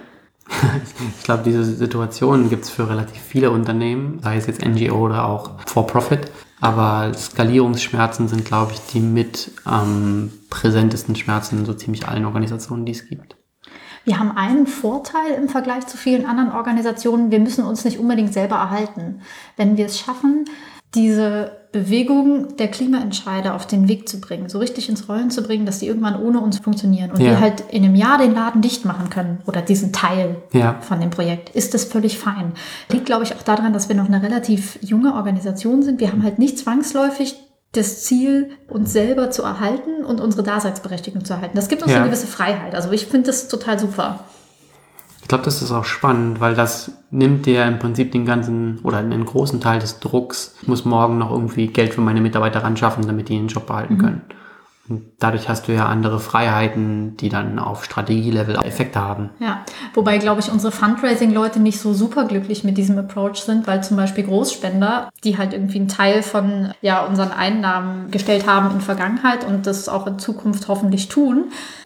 Ich 1.18 1.24
glaube, 1.24 1.44
diese 1.46 1.64
Situation 1.64 2.50
gibt 2.50 2.66
es 2.66 2.70
für 2.70 2.90
relativ 2.90 3.18
viele 3.18 3.50
Unternehmen, 3.50 4.20
sei 4.22 4.36
es 4.36 4.46
jetzt 4.46 4.64
NGO 4.64 4.98
oder 4.98 5.26
auch 5.26 5.52
For-Profit. 5.66 6.20
Aber 6.60 7.14
Skalierungsschmerzen 7.14 8.28
sind, 8.28 8.44
glaube 8.44 8.74
ich, 8.74 8.80
die 8.92 9.00
mit 9.00 9.52
am 9.64 10.32
präsentesten 10.50 11.16
Schmerzen 11.16 11.60
in 11.60 11.66
so 11.66 11.74
ziemlich 11.74 12.08
allen 12.10 12.26
Organisationen, 12.26 12.86
die 12.86 12.92
es 12.92 13.08
gibt. 13.08 13.38
Wir 14.06 14.20
haben 14.20 14.32
einen 14.36 14.68
Vorteil 14.68 15.32
im 15.38 15.48
Vergleich 15.50 15.88
zu 15.88 15.98
vielen 15.98 16.26
anderen 16.26 16.52
Organisationen. 16.52 17.32
Wir 17.32 17.40
müssen 17.40 17.64
uns 17.64 17.86
nicht 17.86 18.00
unbedingt 18.00 18.34
selber 18.34 18.56
erhalten. 18.56 19.22
Wenn 19.56 19.78
wir 19.78 19.86
es 19.86 19.98
schaffen, 20.00 20.46
diese 20.94 21.52
Bewegung 21.72 22.56
der 22.58 22.68
Klimaentscheider 22.68 23.56
auf 23.56 23.66
den 23.66 23.88
Weg 23.88 24.08
zu 24.08 24.22
bringen, 24.22 24.48
so 24.48 24.60
richtig 24.60 24.90
ins 24.90 25.10
Rollen 25.10 25.32
zu 25.32 25.42
bringen, 25.42 25.66
dass 25.66 25.80
die 25.80 25.88
irgendwann 25.88 26.22
ohne 26.22 26.40
uns 26.40 26.60
funktionieren 26.60 27.10
und 27.12 27.20
Ja. 27.20 27.32
wir 27.32 27.40
halt 27.40 27.62
in 27.72 27.84
einem 27.84 27.96
Jahr 27.96 28.20
den 28.20 28.36
Laden 28.36 28.62
dicht 28.62 28.86
machen 28.86 29.10
können 29.10 29.40
oder 29.48 29.62
diesen 29.64 29.92
Teil 29.92 30.36
Ja. 30.52 30.76
von 30.82 31.00
dem 31.00 31.10
Projekt, 31.10 31.50
ist 31.56 31.74
das 31.74 31.86
völlig 31.86 32.20
fein. 32.20 32.52
Liegt, 32.92 33.08
glaube 33.08 33.24
ich, 33.24 33.36
auch 33.36 33.42
daran, 33.42 33.74
dass 33.74 33.90
wir 33.90 33.96
noch 33.96 34.06
eine 34.06 34.22
relativ 34.22 34.78
junge 34.82 35.16
Organisation 35.16 35.82
sind. 35.82 36.00
Wir 36.00 36.12
haben 36.12 36.22
halt 36.22 36.38
nicht 36.38 36.60
zwangsläufig 36.60 37.38
das 37.74 38.04
Ziel, 38.04 38.52
uns 38.70 38.94
selber 38.94 39.30
zu 39.32 39.44
erhalten 39.44 40.06
und 40.06 40.22
unsere 40.22 40.44
Daseinsberechtigung 40.44 41.26
zu 41.26 41.34
erhalten. 41.34 41.56
Das 41.56 41.68
gibt 41.68 41.82
uns 41.84 41.92
Ja. 41.92 41.98
eine 42.00 42.08
gewisse 42.08 42.28
Freiheit. 42.28 42.76
Also 42.76 42.92
ich 42.92 43.08
finde 43.08 43.28
das 43.28 43.48
total 43.48 43.78
super. 43.80 44.20
Ich 45.22 45.28
glaube, 45.28 45.44
das 45.46 45.62
ist 45.62 45.72
auch 45.72 45.86
spannend, 45.86 46.40
weil 46.40 46.54
das 46.54 46.92
nimmt 47.10 47.46
dir 47.46 47.66
im 47.66 47.80
Prinzip 47.80 48.12
den 48.12 48.26
ganzen 48.26 48.80
oder 48.84 48.98
einen 48.98 49.26
großen 49.26 49.62
Teil 49.62 49.80
des 49.80 50.00
Drucks. 50.00 50.56
Ich 50.62 50.68
muss 50.68 50.86
morgen 50.86 51.18
noch 51.18 51.32
irgendwie 51.32 51.68
Geld 51.68 51.94
für 51.94 52.02
meine 52.02 52.22
Mitarbeiter 52.22 52.62
ran 52.64 52.78
schaffen, 52.78 53.08
damit 53.08 53.30
die 53.30 53.38
den 53.38 53.48
Job 53.48 53.66
behalten 53.66 53.98
können. 53.98 54.22
Und 54.90 55.06
dadurch 55.20 55.48
hast 55.48 55.68
du 55.68 55.72
ja 55.72 55.86
andere 55.86 56.20
Freiheiten, 56.20 57.16
die 57.16 57.30
dann 57.30 57.58
auf 57.58 57.86
Strategielevel 57.86 58.58
Effekte 58.66 59.00
haben. 59.00 59.30
Ja, 59.40 59.64
wobei, 59.94 60.18
glaube 60.18 60.42
ich, 60.42 60.52
unsere 60.52 60.74
Fundraising-Leute 60.74 61.62
nicht 61.62 61.80
so 61.80 61.94
super 61.94 62.26
glücklich 62.26 62.66
mit 62.66 62.78
diesem 62.78 62.98
Approach 62.98 63.38
sind, 63.38 63.66
weil 63.66 63.82
zum 63.82 63.96
Beispiel 63.96 64.26
Großspender, 64.26 65.10
die 65.24 65.38
halt 65.38 65.54
irgendwie 65.54 65.80
einen 65.80 65.88
Teil 65.88 66.22
von 66.22 66.74
ja, 66.82 67.06
unseren 67.06 67.32
Einnahmen 67.32 68.12
gestellt 68.12 68.46
haben 68.46 68.76
in 68.76 68.82
Vergangenheit 68.82 69.46
und 69.46 69.68
das 69.68 69.88
auch 69.88 70.06
in 70.06 70.20
Zukunft 70.20 70.68
hoffentlich 70.68 71.08
tun, 71.08 71.46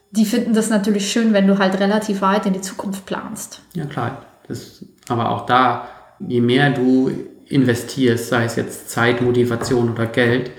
die 0.09 0.25
finden 0.25 0.53
das 0.53 0.69
natürlich 0.71 1.11
schön, 1.11 1.33
wenn 1.33 1.45
du 1.45 1.59
halt 1.59 1.79
relativ 1.79 2.21
weit 2.21 2.47
in 2.47 2.53
die 2.53 2.61
Zukunft 2.61 3.05
planst. 3.05 3.61
Ja, 3.73 3.85
klar. 3.85 4.23
Das, 4.47 4.83
aber 5.07 5.29
auch 5.29 5.45
da, 5.45 5.87
je 6.19 6.41
mehr 6.41 6.71
du 6.71 7.11
investierst, 7.45 8.29
sei 8.29 8.45
es 8.45 8.55
jetzt 8.55 8.89
Zeit, 8.89 9.21
Motivation 9.21 9.91
oder 9.91 10.07
Geld, 10.07 10.51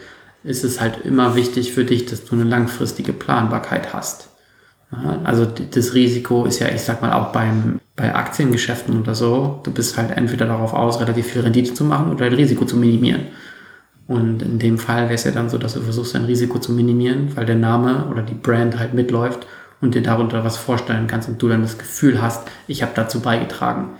ist 0.45 0.65
es 0.65 0.81
halt 0.81 1.05
immer 1.05 1.35
wichtig 1.35 1.73
für 1.73 1.85
dich, 1.85 2.07
dass 2.07 2.25
du 2.25 2.35
eine 2.35 2.45
langfristige 2.45 3.13
Planbarkeit 3.13 3.93
hast. 3.93 4.29
Also 5.25 5.45
das 5.45 5.93
Risiko 5.93 6.47
ist 6.47 6.61
ja, 6.61 6.69
ich 6.69 6.81
sag 6.81 7.03
mal, 7.03 7.13
auch 7.13 7.31
beim, 7.31 7.81
bei 7.95 8.15
Aktiengeschäften 8.15 8.99
oder 8.99 9.15
so, 9.15 9.61
du 9.63 9.71
bist 9.71 9.99
halt 9.99 10.17
entweder 10.17 10.47
darauf 10.47 10.73
aus, 10.73 11.01
relativ 11.01 11.27
viel 11.27 11.43
Rendite 11.43 11.75
zu 11.75 11.85
machen 11.85 12.11
oder 12.11 12.25
dein 12.31 12.39
Risiko 12.39 12.65
zu 12.65 12.77
minimieren. 12.77 13.27
Und 14.07 14.41
in 14.41 14.59
dem 14.59 14.79
Fall 14.79 15.05
wäre 15.05 15.15
es 15.15 15.25
ja 15.25 15.33
dann 15.33 15.51
so, 15.51 15.59
dass 15.59 15.75
du 15.75 15.83
versuchst, 15.83 16.15
dein 16.15 16.25
Risiko 16.25 16.59
zu 16.59 16.73
minimieren, 16.73 17.37
weil 17.37 17.45
der 17.45 17.57
Name 17.57 18.07
oder 18.11 18.23
die 18.23 18.35
Brand 18.35 18.79
halt 18.79 18.95
mitläuft 18.95 19.47
und 19.83 19.95
dir 19.95 20.03
darunter 20.03 20.43
was 20.45 20.57
vorstellen 20.57 21.07
kannst 21.07 21.29
und 21.29 21.43
du 21.43 21.49
dann 21.49 21.61
das 21.61 21.77
Gefühl 21.77 22.23
hast, 22.23 22.49
ich 22.67 22.83
habe 22.83 22.93
dazu 22.95 23.21
beigetragen. 23.21 23.91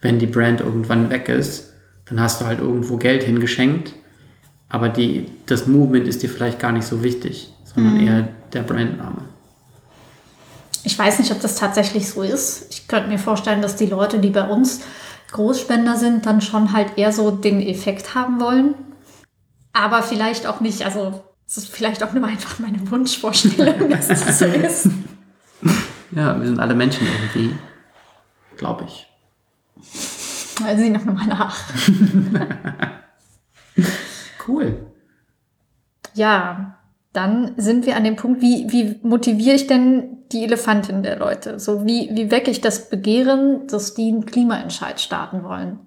Wenn 0.00 0.18
die 0.18 0.26
Brand 0.26 0.60
irgendwann 0.62 1.10
weg 1.10 1.28
ist, 1.28 1.74
dann 2.06 2.20
hast 2.20 2.40
du 2.40 2.46
halt 2.46 2.60
irgendwo 2.60 2.96
Geld 2.96 3.22
hingeschenkt, 3.22 3.92
aber 4.68 4.88
die, 4.88 5.26
das 5.46 5.66
Movement 5.66 6.06
ist 6.06 6.22
dir 6.22 6.28
vielleicht 6.28 6.58
gar 6.58 6.72
nicht 6.72 6.86
so 6.86 7.02
wichtig, 7.02 7.52
sondern 7.64 8.00
eher 8.00 8.28
der 8.52 8.62
Brandname. 8.62 9.22
Ich 10.84 10.98
weiß 10.98 11.18
nicht, 11.18 11.32
ob 11.32 11.40
das 11.40 11.56
tatsächlich 11.56 12.08
so 12.08 12.22
ist. 12.22 12.66
Ich 12.70 12.88
könnte 12.88 13.08
mir 13.08 13.18
vorstellen, 13.18 13.62
dass 13.62 13.76
die 13.76 13.86
Leute, 13.86 14.18
die 14.18 14.30
bei 14.30 14.46
uns 14.46 14.80
Großspender 15.32 15.96
sind, 15.96 16.26
dann 16.26 16.40
schon 16.40 16.72
halt 16.72 16.96
eher 16.96 17.12
so 17.12 17.30
den 17.30 17.60
Effekt 17.60 18.14
haben 18.14 18.40
wollen. 18.40 18.74
Aber 19.72 20.02
vielleicht 20.02 20.46
auch 20.46 20.60
nicht. 20.60 20.84
Also, 20.84 21.22
es 21.46 21.58
ist 21.58 21.68
vielleicht 21.68 22.02
auch 22.02 22.12
nur 22.12 22.24
einfach 22.26 22.58
meine 22.58 22.90
Wunschvorstellung, 22.90 23.90
dass 23.90 24.08
das 24.08 24.38
so 24.38 24.44
ist. 24.46 24.88
Ja, 26.12 26.38
wir 26.38 26.46
sind 26.46 26.58
alle 26.58 26.74
Menschen 26.74 27.06
irgendwie, 27.06 27.54
glaube 28.56 28.86
ich. 28.86 29.06
Also, 30.64 30.82
sie 30.82 30.90
noch 30.90 31.04
mal 31.04 31.26
nach. 31.26 31.56
Cool. 34.48 34.86
Ja, 36.14 36.78
dann 37.12 37.52
sind 37.56 37.86
wir 37.86 37.96
an 37.96 38.04
dem 38.04 38.16
Punkt, 38.16 38.40
wie, 38.40 38.66
wie 38.70 38.96
motiviere 39.02 39.56
ich 39.56 39.66
denn 39.66 40.18
die 40.32 40.44
Elefantin 40.44 41.02
der 41.02 41.18
Leute? 41.18 41.58
So, 41.58 41.86
wie, 41.86 42.10
wie 42.12 42.30
wecke 42.30 42.50
ich 42.50 42.60
das 42.60 42.90
Begehren, 42.90 43.66
dass 43.66 43.94
die 43.94 44.08
einen 44.08 44.26
Klimaentscheid 44.26 45.00
starten 45.00 45.42
wollen? 45.44 45.80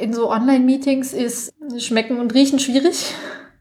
In 0.00 0.12
so 0.12 0.30
Online-Meetings 0.30 1.12
ist 1.12 1.52
Schmecken 1.78 2.18
und 2.18 2.34
Riechen 2.34 2.58
schwierig. 2.58 3.14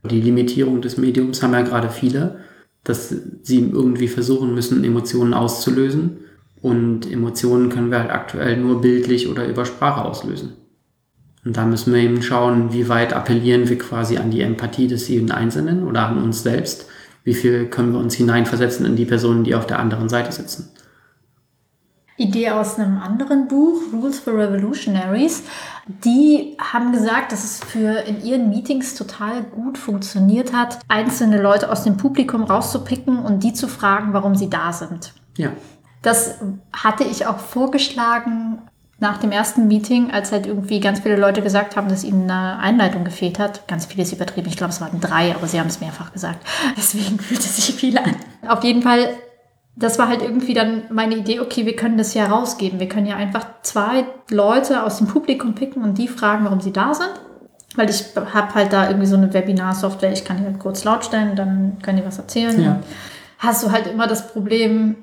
Die 0.04 0.22
Limitierung 0.22 0.82
des 0.82 0.98
Mediums 0.98 1.44
haben 1.44 1.54
ja 1.54 1.62
gerade 1.62 1.90
viele, 1.90 2.40
dass 2.84 3.10
sie 3.44 3.60
irgendwie 3.60 4.08
versuchen 4.08 4.54
müssen, 4.54 4.84
Emotionen 4.84 5.34
auszulösen. 5.34 6.20
Und 6.62 7.12
Emotionen 7.12 7.70
können 7.70 7.92
wir 7.92 8.00
halt 8.00 8.12
aktuell 8.12 8.58
nur 8.58 8.82
bildlich 8.82 9.28
oder 9.28 9.48
über 9.48 9.66
Sprache 9.66 10.04
auslösen. 10.04 10.54
Und 11.46 11.56
da 11.56 11.64
müssen 11.64 11.94
wir 11.94 12.02
eben 12.02 12.24
schauen, 12.24 12.74
wie 12.74 12.90
weit 12.90 13.14
appellieren 13.14 13.70
wir 13.70 13.78
quasi 13.78 14.18
an 14.18 14.32
die 14.32 14.42
Empathie 14.42 14.88
des 14.88 15.08
jeden 15.08 15.32
Einzelnen 15.32 15.88
oder 15.88 16.08
an 16.08 16.22
uns 16.22 16.42
selbst. 16.42 16.88
Wie 17.24 17.36
viel 17.36 17.68
können 17.68 17.94
wir 17.94 18.00
uns 18.00 18.16
hineinversetzen 18.16 18.86
in 18.86 18.96
die 18.96 19.06
Personen, 19.06 19.44
die 19.44 19.54
auf 19.54 19.68
der 19.68 19.80
anderen 19.80 20.10
Seite 20.10 20.32
sitzen. 20.32 20.72
Idee 22.18 22.50
aus 22.52 22.80
einem 22.80 22.98
anderen 22.98 23.48
Buch, 23.48 23.82
Rules 23.94 24.20
for 24.20 24.34
Revolutionaries. 24.34 25.44
Die 26.04 26.56
haben 26.60 26.94
gesagt, 26.94 27.32
dass 27.32 27.44
es 27.44 27.64
für 27.64 28.00
in 28.08 28.24
ihren 28.24 28.50
Meetings 28.50 28.96
total 28.96 29.44
gut 29.44 29.78
funktioniert 29.78 30.54
hat, 30.54 30.80
einzelne 30.88 31.42
Leute 31.42 31.70
aus 31.72 31.84
dem 31.84 31.98
Publikum 31.98 32.44
rauszupicken 32.44 33.20
und 33.20 33.44
die 33.44 33.54
zu 33.54 33.68
fragen, 33.68 34.14
warum 34.14 34.36
sie 34.36 34.50
da 34.50 34.72
sind. 34.72 35.14
Ja. 35.38 35.52
Das 36.02 36.40
hatte 36.72 37.04
ich 37.04 37.28
auch 37.28 37.40
vorgeschlagen 37.40 38.62
nach 39.00 39.18
dem 39.18 39.32
ersten 39.32 39.68
Meeting, 39.68 40.12
als 40.12 40.32
halt 40.32 40.46
irgendwie 40.48 40.80
ganz 40.80 41.02
viele 41.02 41.18
Leute 41.18 41.42
gesagt 41.42 41.76
haben, 41.76 41.90
dass 41.90 42.04
ihnen 42.04 42.30
eine 42.30 42.60
Einleitung 42.60 43.04
gefehlt 43.04 43.40
hat. 43.40 43.68
Ganz 43.68 43.86
viele 43.86 44.04
ist 44.04 44.14
übertrieben. 44.14 44.48
Ich 44.48 44.56
glaube, 44.56 44.72
es 44.72 44.80
waren 44.80 45.02
drei, 45.02 45.36
aber 45.36 45.48
sie 45.48 45.60
haben 45.60 45.68
es 45.68 45.82
mehrfach 45.82 46.14
gesagt. 46.14 46.46
Deswegen 46.78 47.20
fühlt 47.20 47.42
es 47.42 47.58
sich 47.58 47.76
viel 47.76 47.98
an. 47.98 48.16
Auf 48.48 48.64
jeden 48.64 48.82
Fall, 48.82 49.10
das 49.76 50.00
war 50.00 50.08
halt 50.08 50.22
irgendwie 50.22 50.54
dann 50.54 50.84
meine 50.90 51.18
Idee, 51.18 51.42
okay, 51.42 51.66
wir 51.66 51.76
können 51.76 51.98
das 51.98 52.14
ja 52.14 52.28
rausgeben. 52.28 52.80
Wir 52.80 52.88
können 52.88 53.06
ja 53.06 53.18
einfach 53.18 53.46
zwei 53.64 54.06
Leute 54.30 54.84
aus 54.84 55.00
dem 55.00 55.08
Publikum 55.08 55.56
picken 55.56 55.84
und 55.84 55.98
die 55.98 56.08
fragen, 56.08 56.46
warum 56.46 56.62
sie 56.62 56.72
da 56.72 56.94
sind. 56.94 57.12
Weil 57.76 57.90
ich 57.90 58.06
habe 58.16 58.56
halt 58.56 58.72
da 58.72 58.88
irgendwie 58.88 59.08
so 59.08 59.18
eine 59.18 59.34
Webinar-Software, 59.34 60.14
ich 60.14 60.24
kann 60.24 60.38
die 60.38 60.46
halt 60.46 60.60
kurz 60.60 60.86
laut 60.86 61.04
stellen, 61.04 61.36
dann 61.36 61.80
können 61.82 61.98
die 61.98 62.06
was 62.06 62.18
erzählen. 62.18 62.62
Ja. 62.64 62.80
Hast 63.40 63.62
du 63.64 63.72
halt 63.72 63.88
immer 63.88 64.08
das 64.08 64.32
Problem, 64.32 64.96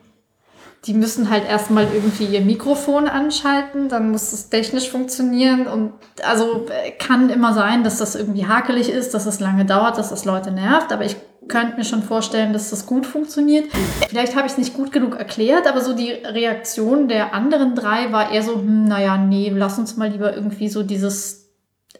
die 0.87 0.95
müssen 0.95 1.31
halt 1.31 1.49
erstmal 1.49 1.87
irgendwie 1.93 2.25
ihr 2.25 2.41
Mikrofon 2.41 3.07
anschalten, 3.07 3.89
dann 3.89 4.11
muss 4.11 4.33
es 4.33 4.49
technisch 4.49 4.91
funktionieren 4.91 5.69
und 5.69 5.93
also 6.25 6.67
äh, 6.69 6.91
kann 6.91 7.31
immer 7.31 7.55
sein, 7.55 7.85
dass 7.85 7.99
das 7.99 8.17
irgendwie 8.17 8.47
hakelig 8.47 8.89
ist, 8.89 9.15
dass 9.15 9.27
es 9.27 9.39
lange 9.39 9.65
dauert, 9.65 9.97
dass 9.97 10.11
das 10.11 10.25
Leute 10.25 10.51
nervt, 10.51 10.93
aber 10.93 11.05
ich 11.05 11.17
könnte 11.49 11.77
mir 11.77 11.85
schon 11.85 12.03
vorstellen, 12.03 12.53
dass 12.53 12.71
das 12.71 12.87
gut 12.87 13.05
funktioniert. 13.07 13.67
Vielleicht 14.09 14.37
habe 14.37 14.47
ich 14.47 14.53
es 14.53 14.59
nicht 14.59 14.75
gut 14.75 14.93
genug 14.93 15.17
erklärt, 15.17 15.67
aber 15.67 15.81
so 15.81 15.93
die 15.93 16.11
Reaktion 16.11 17.09
der 17.09 17.35
anderen 17.35 17.75
drei 17.75 18.13
war 18.13 18.33
eher 18.33 18.43
so, 18.43 18.55
hm, 18.55 18.85
naja, 18.85 19.17
nee, 19.17 19.53
lass 19.55 19.79
uns 19.79 19.97
mal 19.97 20.09
lieber 20.09 20.35
irgendwie 20.35 20.69
so 20.69 20.83
dieses 20.83 21.42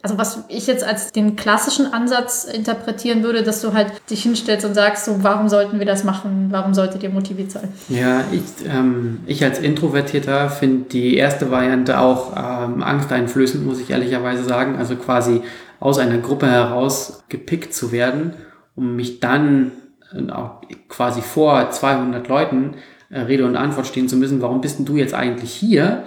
also 0.03 0.17
was 0.17 0.43
ich 0.49 0.67
jetzt 0.67 0.83
als 0.83 1.13
den 1.13 1.37
klassischen 1.37 1.93
Ansatz 1.93 2.43
interpretieren 2.43 3.23
würde, 3.23 3.41
dass 3.41 3.61
du 3.61 3.73
halt 3.73 3.87
dich 4.09 4.23
hinstellst 4.23 4.65
und 4.65 4.73
sagst, 4.73 5.05
so, 5.05 5.23
warum 5.23 5.47
sollten 5.47 5.79
wir 5.79 5.85
das 5.85 6.03
machen? 6.03 6.49
Warum 6.51 6.73
solltet 6.73 7.03
ihr 7.03 7.09
motiviert 7.09 7.51
sein? 7.51 7.69
Ja, 7.87 8.21
ich, 8.33 8.67
ähm, 8.67 9.21
ich 9.25 9.45
als 9.45 9.59
Introvertierter 9.59 10.49
finde 10.49 10.89
die 10.89 11.15
erste 11.15 11.51
Variante 11.51 11.99
auch 11.99 12.33
ähm, 12.35 12.83
angsteinflößend, 12.83 13.65
muss 13.65 13.79
ich 13.79 13.91
ehrlicherweise 13.91 14.43
sagen. 14.43 14.75
Also 14.75 14.97
quasi 14.97 15.41
aus 15.79 15.99
einer 15.99 16.17
Gruppe 16.17 16.47
heraus 16.47 17.23
gepickt 17.29 17.73
zu 17.73 17.93
werden, 17.93 18.33
um 18.75 18.97
mich 18.97 19.21
dann 19.21 19.71
äh, 20.13 20.29
auch 20.33 20.63
quasi 20.89 21.21
vor 21.21 21.71
200 21.71 22.27
Leuten 22.27 22.75
äh, 23.09 23.21
Rede 23.21 23.45
und 23.45 23.55
Antwort 23.55 23.87
stehen 23.87 24.09
zu 24.09 24.17
müssen, 24.17 24.41
warum 24.41 24.59
bist 24.59 24.79
denn 24.79 24.85
du 24.85 24.97
jetzt 24.97 25.13
eigentlich 25.13 25.53
hier? 25.53 26.03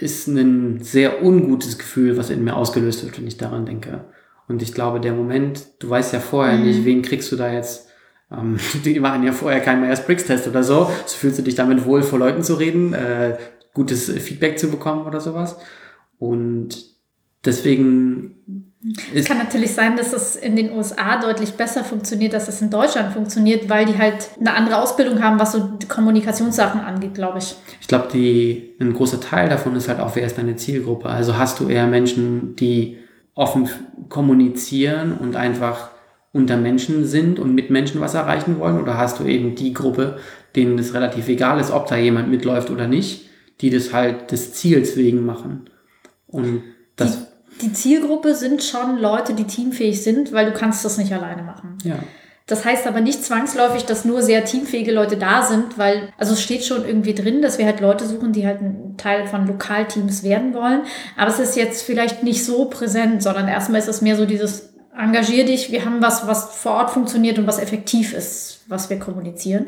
Ist 0.00 0.26
ein 0.26 0.82
sehr 0.82 1.22
ungutes 1.22 1.78
Gefühl, 1.78 2.16
was 2.16 2.30
in 2.30 2.44
mir 2.44 2.56
ausgelöst 2.56 3.04
wird, 3.04 3.18
wenn 3.18 3.26
ich 3.26 3.36
daran 3.36 3.66
denke. 3.66 4.04
Und 4.48 4.62
ich 4.62 4.72
glaube, 4.72 5.00
der 5.00 5.12
Moment, 5.12 5.66
du 5.80 5.90
weißt 5.90 6.12
ja 6.12 6.20
vorher 6.20 6.56
mhm. 6.56 6.64
nicht, 6.64 6.84
wen 6.84 7.02
kriegst 7.02 7.32
du 7.32 7.36
da 7.36 7.52
jetzt. 7.52 7.88
Ähm, 8.30 8.58
die 8.84 9.00
machen 9.00 9.22
ja 9.22 9.32
vorher 9.32 9.60
keinen 9.60 9.80
Myers-Briggs-Test 9.80 10.48
oder 10.48 10.62
so. 10.62 10.90
So 11.06 11.16
fühlst 11.16 11.38
du 11.38 11.42
dich 11.42 11.54
damit 11.54 11.84
wohl, 11.84 12.02
vor 12.02 12.18
Leuten 12.18 12.42
zu 12.42 12.54
reden, 12.54 12.92
äh, 12.92 13.36
gutes 13.74 14.10
Feedback 14.10 14.58
zu 14.58 14.70
bekommen 14.70 15.06
oder 15.06 15.20
sowas. 15.20 15.56
Und 16.18 16.76
deswegen 17.44 18.65
es 19.14 19.24
kann 19.24 19.38
natürlich 19.38 19.74
sein, 19.74 19.96
dass 19.96 20.12
es 20.12 20.36
in 20.36 20.54
den 20.54 20.70
USA 20.72 21.20
deutlich 21.20 21.54
besser 21.54 21.82
funktioniert, 21.82 22.32
dass 22.32 22.46
es 22.46 22.60
in 22.60 22.70
Deutschland 22.70 23.12
funktioniert, 23.12 23.68
weil 23.68 23.86
die 23.86 23.96
halt 23.96 24.30
eine 24.38 24.54
andere 24.54 24.80
Ausbildung 24.80 25.22
haben, 25.22 25.40
was 25.40 25.52
so 25.52 25.78
Kommunikationssachen 25.88 26.80
angeht, 26.80 27.14
glaube 27.14 27.38
ich. 27.38 27.56
Ich 27.80 27.88
glaube, 27.88 28.08
ein 28.12 28.94
großer 28.94 29.20
Teil 29.20 29.48
davon 29.48 29.74
ist 29.76 29.88
halt 29.88 29.98
auch, 29.98 30.14
wer 30.14 30.26
ist 30.26 30.38
deine 30.38 30.56
Zielgruppe? 30.56 31.08
Also 31.08 31.36
hast 31.36 31.58
du 31.58 31.68
eher 31.68 31.86
Menschen, 31.86 32.54
die 32.56 32.98
offen 33.34 33.68
kommunizieren 34.08 35.12
und 35.18 35.36
einfach 35.36 35.90
unter 36.32 36.56
Menschen 36.56 37.06
sind 37.06 37.38
und 37.38 37.54
mit 37.54 37.70
Menschen 37.70 38.00
was 38.00 38.14
erreichen 38.14 38.58
wollen? 38.60 38.80
Oder 38.80 38.98
hast 38.98 39.18
du 39.18 39.24
eben 39.24 39.54
die 39.54 39.72
Gruppe, 39.72 40.18
denen 40.54 40.78
es 40.78 40.94
relativ 40.94 41.28
egal 41.28 41.58
ist, 41.58 41.70
ob 41.70 41.88
da 41.88 41.96
jemand 41.96 42.28
mitläuft 42.28 42.70
oder 42.70 42.86
nicht, 42.86 43.30
die 43.62 43.70
das 43.70 43.92
halt 43.92 44.30
des 44.32 44.52
Ziels 44.52 44.96
wegen 44.96 45.24
machen? 45.24 45.70
Und 46.26 46.62
das 46.96 47.26
die 47.26 47.35
die 47.62 47.72
Zielgruppe 47.72 48.34
sind 48.34 48.62
schon 48.62 48.98
Leute, 48.98 49.34
die 49.34 49.44
teamfähig 49.44 50.02
sind, 50.02 50.32
weil 50.32 50.46
du 50.46 50.52
kannst 50.52 50.84
das 50.84 50.98
nicht 50.98 51.12
alleine 51.12 51.42
machen. 51.42 51.78
Ja. 51.84 51.98
Das 52.46 52.64
heißt 52.64 52.86
aber 52.86 53.00
nicht 53.00 53.24
zwangsläufig, 53.24 53.86
dass 53.86 54.04
nur 54.04 54.22
sehr 54.22 54.44
teamfähige 54.44 54.92
Leute 54.92 55.16
da 55.16 55.42
sind, 55.42 55.78
weil, 55.78 56.12
also 56.16 56.34
es 56.34 56.42
steht 56.42 56.64
schon 56.64 56.86
irgendwie 56.86 57.14
drin, 57.14 57.42
dass 57.42 57.58
wir 57.58 57.66
halt 57.66 57.80
Leute 57.80 58.06
suchen, 58.06 58.32
die 58.32 58.46
halt 58.46 58.60
ein 58.60 58.94
Teil 58.96 59.26
von 59.26 59.48
Lokalteams 59.48 60.22
werden 60.22 60.54
wollen. 60.54 60.82
Aber 61.16 61.28
es 61.28 61.40
ist 61.40 61.56
jetzt 61.56 61.82
vielleicht 61.82 62.22
nicht 62.22 62.44
so 62.44 62.66
präsent, 62.66 63.20
sondern 63.20 63.48
erstmal 63.48 63.80
ist 63.80 63.88
es 63.88 64.00
mehr 64.00 64.16
so 64.16 64.26
dieses, 64.26 64.74
engagier 64.96 65.44
dich, 65.44 65.72
wir 65.72 65.84
haben 65.84 66.00
was, 66.00 66.26
was 66.28 66.54
vor 66.54 66.72
Ort 66.72 66.90
funktioniert 66.90 67.38
und 67.38 67.48
was 67.48 67.58
effektiv 67.58 68.14
ist, 68.14 68.60
was 68.68 68.90
wir 68.90 68.98
kommunizieren. 69.00 69.66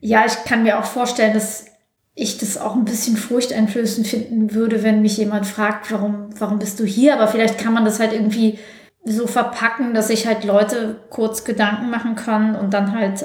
Ja, 0.00 0.24
ich 0.26 0.44
kann 0.44 0.64
mir 0.64 0.78
auch 0.78 0.84
vorstellen, 0.84 1.32
dass 1.32 1.66
ich 2.14 2.38
das 2.38 2.58
auch 2.58 2.76
ein 2.76 2.84
bisschen 2.84 3.16
furchteinflößend 3.16 4.06
finden 4.06 4.54
würde, 4.54 4.82
wenn 4.82 5.02
mich 5.02 5.16
jemand 5.16 5.46
fragt, 5.46 5.90
warum, 5.90 6.28
warum 6.38 6.58
bist 6.58 6.78
du 6.78 6.84
hier? 6.84 7.14
Aber 7.14 7.26
vielleicht 7.26 7.58
kann 7.58 7.74
man 7.74 7.84
das 7.84 7.98
halt 7.98 8.12
irgendwie 8.12 8.58
so 9.04 9.26
verpacken, 9.26 9.94
dass 9.94 10.08
sich 10.08 10.26
halt 10.26 10.44
Leute 10.44 10.96
kurz 11.10 11.44
Gedanken 11.44 11.90
machen 11.90 12.14
können 12.14 12.54
und 12.54 12.72
dann 12.72 12.92
halt. 12.92 13.24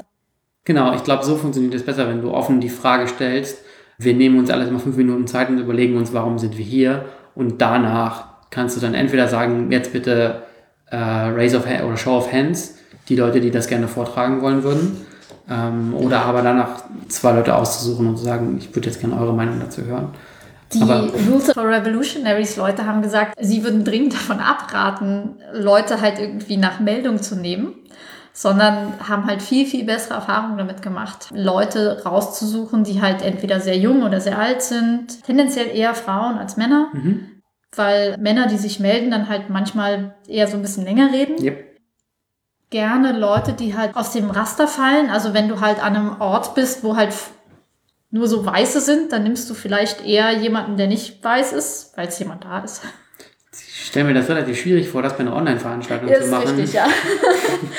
Genau, 0.64 0.92
ich 0.94 1.04
glaube, 1.04 1.24
so 1.24 1.36
funktioniert 1.36 1.74
es 1.74 1.84
besser, 1.84 2.08
wenn 2.08 2.20
du 2.20 2.32
offen 2.32 2.60
die 2.60 2.68
Frage 2.68 3.06
stellst. 3.06 3.58
Wir 3.96 4.14
nehmen 4.14 4.38
uns 4.38 4.50
alles 4.50 4.70
mal 4.70 4.78
fünf 4.78 4.96
Minuten 4.96 5.26
Zeit 5.26 5.48
und 5.48 5.58
überlegen 5.58 5.96
uns, 5.96 6.12
warum 6.12 6.38
sind 6.38 6.58
wir 6.58 6.64
hier? 6.64 7.06
Und 7.34 7.60
danach 7.60 8.28
kannst 8.50 8.76
du 8.76 8.80
dann 8.80 8.94
entweder 8.94 9.28
sagen, 9.28 9.70
jetzt 9.70 9.92
bitte 9.92 10.42
äh, 10.90 10.96
Raise 10.96 11.56
of 11.56 11.66
Hand 11.66 11.84
oder 11.84 11.96
Show 11.96 12.16
of 12.16 12.32
Hands, 12.32 12.78
die 13.08 13.16
Leute, 13.16 13.40
die 13.40 13.50
das 13.50 13.68
gerne 13.68 13.88
vortragen 13.88 14.42
wollen 14.42 14.62
würden. 14.62 15.06
Ähm, 15.50 15.94
oder 15.94 16.22
aber 16.22 16.42
danach 16.42 16.84
zwei 17.08 17.32
Leute 17.32 17.56
auszusuchen 17.56 18.06
und 18.06 18.16
zu 18.16 18.24
sagen, 18.24 18.56
ich 18.56 18.74
würde 18.74 18.88
jetzt 18.88 19.00
gerne 19.00 19.20
eure 19.20 19.34
Meinung 19.34 19.58
dazu 19.58 19.84
hören. 19.84 20.14
Die 20.72 20.80
aber, 20.80 21.08
Rules 21.28 21.50
for 21.52 21.68
Revolutionaries 21.68 22.56
Leute 22.56 22.86
haben 22.86 23.02
gesagt, 23.02 23.34
sie 23.40 23.64
würden 23.64 23.84
dringend 23.84 24.14
davon 24.14 24.38
abraten, 24.38 25.36
Leute 25.52 26.00
halt 26.00 26.20
irgendwie 26.20 26.56
nach 26.56 26.78
Meldung 26.78 27.20
zu 27.20 27.34
nehmen, 27.34 27.74
sondern 28.32 28.92
haben 29.08 29.26
halt 29.26 29.42
viel, 29.42 29.66
viel 29.66 29.84
bessere 29.84 30.14
Erfahrungen 30.14 30.56
damit 30.56 30.82
gemacht, 30.82 31.28
Leute 31.34 32.04
rauszusuchen, 32.04 32.84
die 32.84 33.02
halt 33.02 33.22
entweder 33.22 33.58
sehr 33.58 33.76
jung 33.76 34.04
oder 34.04 34.20
sehr 34.20 34.38
alt 34.38 34.62
sind, 34.62 35.24
tendenziell 35.24 35.76
eher 35.76 35.94
Frauen 35.94 36.38
als 36.38 36.56
Männer. 36.56 36.90
Mhm. 36.92 37.26
Weil 37.74 38.16
Männer, 38.18 38.46
die 38.46 38.56
sich 38.56 38.78
melden, 38.78 39.10
dann 39.10 39.28
halt 39.28 39.50
manchmal 39.50 40.14
eher 40.28 40.46
so 40.46 40.56
ein 40.56 40.62
bisschen 40.62 40.84
länger 40.84 41.12
reden. 41.12 41.42
Yep 41.42 41.69
gerne 42.70 43.18
Leute, 43.18 43.52
die 43.52 43.76
halt 43.76 43.96
aus 43.96 44.12
dem 44.12 44.30
Raster 44.30 44.68
fallen. 44.68 45.10
Also 45.10 45.34
wenn 45.34 45.48
du 45.48 45.60
halt 45.60 45.82
an 45.82 45.96
einem 45.96 46.20
Ort 46.20 46.54
bist, 46.54 46.82
wo 46.82 46.96
halt 46.96 47.12
nur 48.10 48.26
so 48.26 48.44
Weiße 48.44 48.80
sind, 48.80 49.12
dann 49.12 49.24
nimmst 49.24 49.48
du 49.50 49.54
vielleicht 49.54 50.04
eher 50.04 50.32
jemanden, 50.32 50.76
der 50.76 50.86
nicht 50.86 51.22
weiß 51.22 51.52
ist, 51.52 51.96
weil 51.96 52.08
es 52.08 52.18
jemand 52.18 52.44
da 52.44 52.60
ist. 52.60 52.82
Ich 53.52 53.86
stelle 53.86 54.06
mir 54.06 54.14
das 54.14 54.28
relativ 54.28 54.60
schwierig 54.60 54.88
vor, 54.88 55.02
das 55.02 55.14
bei 55.14 55.20
einer 55.20 55.34
Online-Veranstaltung 55.34 56.08
zu 56.08 56.28
machen. 56.28 56.44
Ist 56.44 56.50
richtig, 56.50 56.72
ja. 56.74 56.86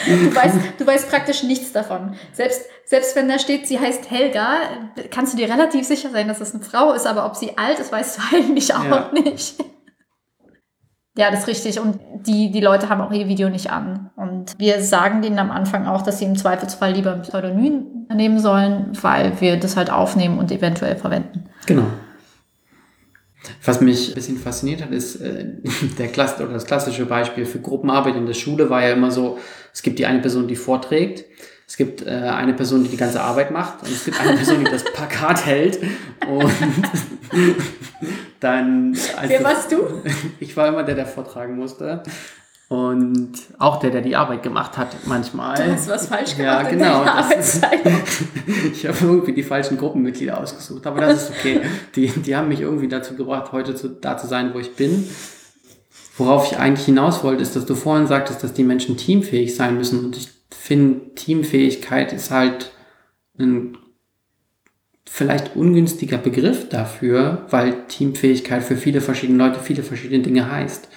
du, 0.06 0.36
weißt, 0.36 0.56
du 0.78 0.88
weißt 0.88 1.10
praktisch 1.10 1.44
nichts 1.44 1.72
davon. 1.72 2.16
Selbst, 2.34 2.64
selbst 2.86 3.16
wenn 3.16 3.30
da 3.30 3.40
steht, 3.40 3.68
sie 3.68 3.80
heißt 3.80 4.12
Helga, 4.12 4.58
kannst 5.10 5.34
du 5.34 5.38
dir 5.38 5.50
relativ 5.50 5.88
sicher 5.88 6.10
sein, 6.10 6.28
dass 6.28 6.40
das 6.40 6.54
eine 6.54 6.64
Frau 6.64 6.92
ist, 6.92 7.08
aber 7.08 7.26
ob 7.26 7.38
sie 7.38 7.58
alt 7.58 7.80
ist, 7.80 7.94
weißt 7.94 8.18
du 8.18 8.22
eigentlich 8.36 8.74
auch 8.74 8.84
ja. 8.84 9.12
nicht. 9.14 9.56
Ja, 11.18 11.30
das 11.30 11.42
ist 11.42 11.48
richtig. 11.48 11.80
Und 11.80 12.00
die, 12.26 12.52
die 12.52 12.62
Leute 12.62 12.88
haben 12.88 13.02
auch 13.02 13.12
ihr 13.12 13.28
Video 13.28 13.50
nicht 13.50 13.70
an. 13.70 14.10
Und 14.16 14.58
wir 14.58 14.82
sagen 14.82 15.22
denen 15.22 15.40
am 15.40 15.52
Anfang 15.52 15.86
auch, 15.86 16.04
dass 16.04 16.20
sie 16.20 16.26
im 16.26 16.38
Zweifelsfall 16.38 16.94
lieber 16.94 17.14
ein 17.14 17.22
Pseudonym 17.24 18.08
nehmen 18.14 18.40
sollen, 18.40 18.92
weil 19.02 19.40
wir 19.42 19.58
das 19.58 19.76
halt 19.76 19.92
aufnehmen 19.92 20.40
und 20.40 20.52
eventuell 20.52 20.96
verwenden. 20.96 21.50
Genau. 21.66 21.86
Was 23.64 23.82
mich 23.82 24.10
ein 24.10 24.16
bisschen 24.16 24.38
fasziniert 24.38 24.82
hat, 24.82 24.92
ist 24.92 25.16
äh, 25.18 25.46
der 25.98 26.08
Klass 26.08 26.40
oder 26.40 26.54
das 26.54 26.66
klassische 26.66 27.06
Beispiel 27.06 27.46
für 27.46 27.60
Gruppenarbeit 27.60 28.16
in 28.16 28.26
der 28.26 28.34
Schule 28.34 28.70
war 28.70 28.84
ja 28.84 28.94
immer 28.94 29.12
so, 29.12 29.40
es 29.74 29.82
gibt 29.82 30.00
die 30.00 30.06
eine 30.06 30.20
Person, 30.20 30.48
die 30.48 30.56
vorträgt, 30.56 31.26
es 31.72 31.78
gibt 31.78 32.06
äh, 32.06 32.10
eine 32.10 32.52
Person, 32.52 32.84
die 32.84 32.90
die 32.90 32.98
ganze 32.98 33.22
Arbeit 33.22 33.50
macht 33.50 33.84
und 33.84 33.90
es 33.90 34.04
gibt 34.04 34.20
eine 34.20 34.36
Person, 34.36 34.66
die 34.66 34.70
das 34.70 34.84
Plakat 34.84 35.46
hält 35.46 35.80
und 36.28 36.52
dann... 38.42 38.94
Wer 39.26 39.42
warst 39.42 39.72
du? 39.72 39.78
Ich 40.42 40.58
war 40.58 40.68
immer 40.68 40.84
der, 40.84 40.96
der 40.96 41.06
vortragen 41.06 41.56
musste. 41.56 42.04
Und 42.68 43.32
auch 43.58 43.80
der, 43.80 43.92
der 43.92 44.02
die 44.02 44.18
Arbeit 44.18 44.44
gemacht 44.44 44.78
hat, 44.78 44.98
manchmal. 45.06 45.56
Du 45.56 45.72
hast 45.72 45.88
was 45.88 46.08
falsch 46.08 46.36
gemacht. 46.36 46.64
Ja, 46.66 46.70
genau. 46.70 47.06
ich 48.74 48.86
habe 48.86 48.98
irgendwie 49.02 49.32
die 49.32 49.44
falschen 49.44 49.78
Gruppenmitglieder 49.78 50.38
ausgesucht, 50.38 50.86
aber 50.86 51.00
das 51.00 51.24
ist 51.24 51.32
okay. 51.40 51.62
Die, 51.96 52.08
die 52.08 52.36
haben 52.36 52.50
mich 52.50 52.60
irgendwie 52.60 52.90
dazu 52.90 53.16
gebracht, 53.16 53.54
heute 53.54 53.76
zu, 53.76 53.88
da 53.88 54.18
zu 54.18 54.28
sein, 54.28 54.54
wo 54.54 54.60
ich 54.60 54.76
bin. 54.76 55.08
Worauf 56.18 56.52
ich 56.52 56.60
eigentlich 56.60 56.86
hinaus 56.86 57.24
wollte, 57.24 57.42
ist, 57.42 57.56
dass 57.56 57.66
du 57.66 57.76
vorhin 57.76 58.08
sagtest, 58.08 58.44
dass 58.44 58.52
die 58.52 58.66
Menschen 58.66 58.98
teamfähig 58.98 59.56
sein 59.56 59.78
müssen. 59.78 60.04
Und 60.04 60.18
ich 60.18 60.41
finde, 60.62 61.16
Teamfähigkeit 61.16 62.14
ist 62.14 62.30
halt 62.32 62.72
ein 63.40 63.78
vielleicht 65.10 65.56
ungünstiger 65.56 66.18
Begriff 66.18 66.70
dafür, 66.70 67.46
weil 67.50 67.88
Teamfähigkeit 67.88 68.64
für 68.64 68.78
viele 68.78 69.02
verschiedene 69.02 69.40
Leute 69.40 69.60
viele 69.60 69.84
verschiedene 69.84 70.22
Dinge 70.22 70.52
heißt. 70.52 70.88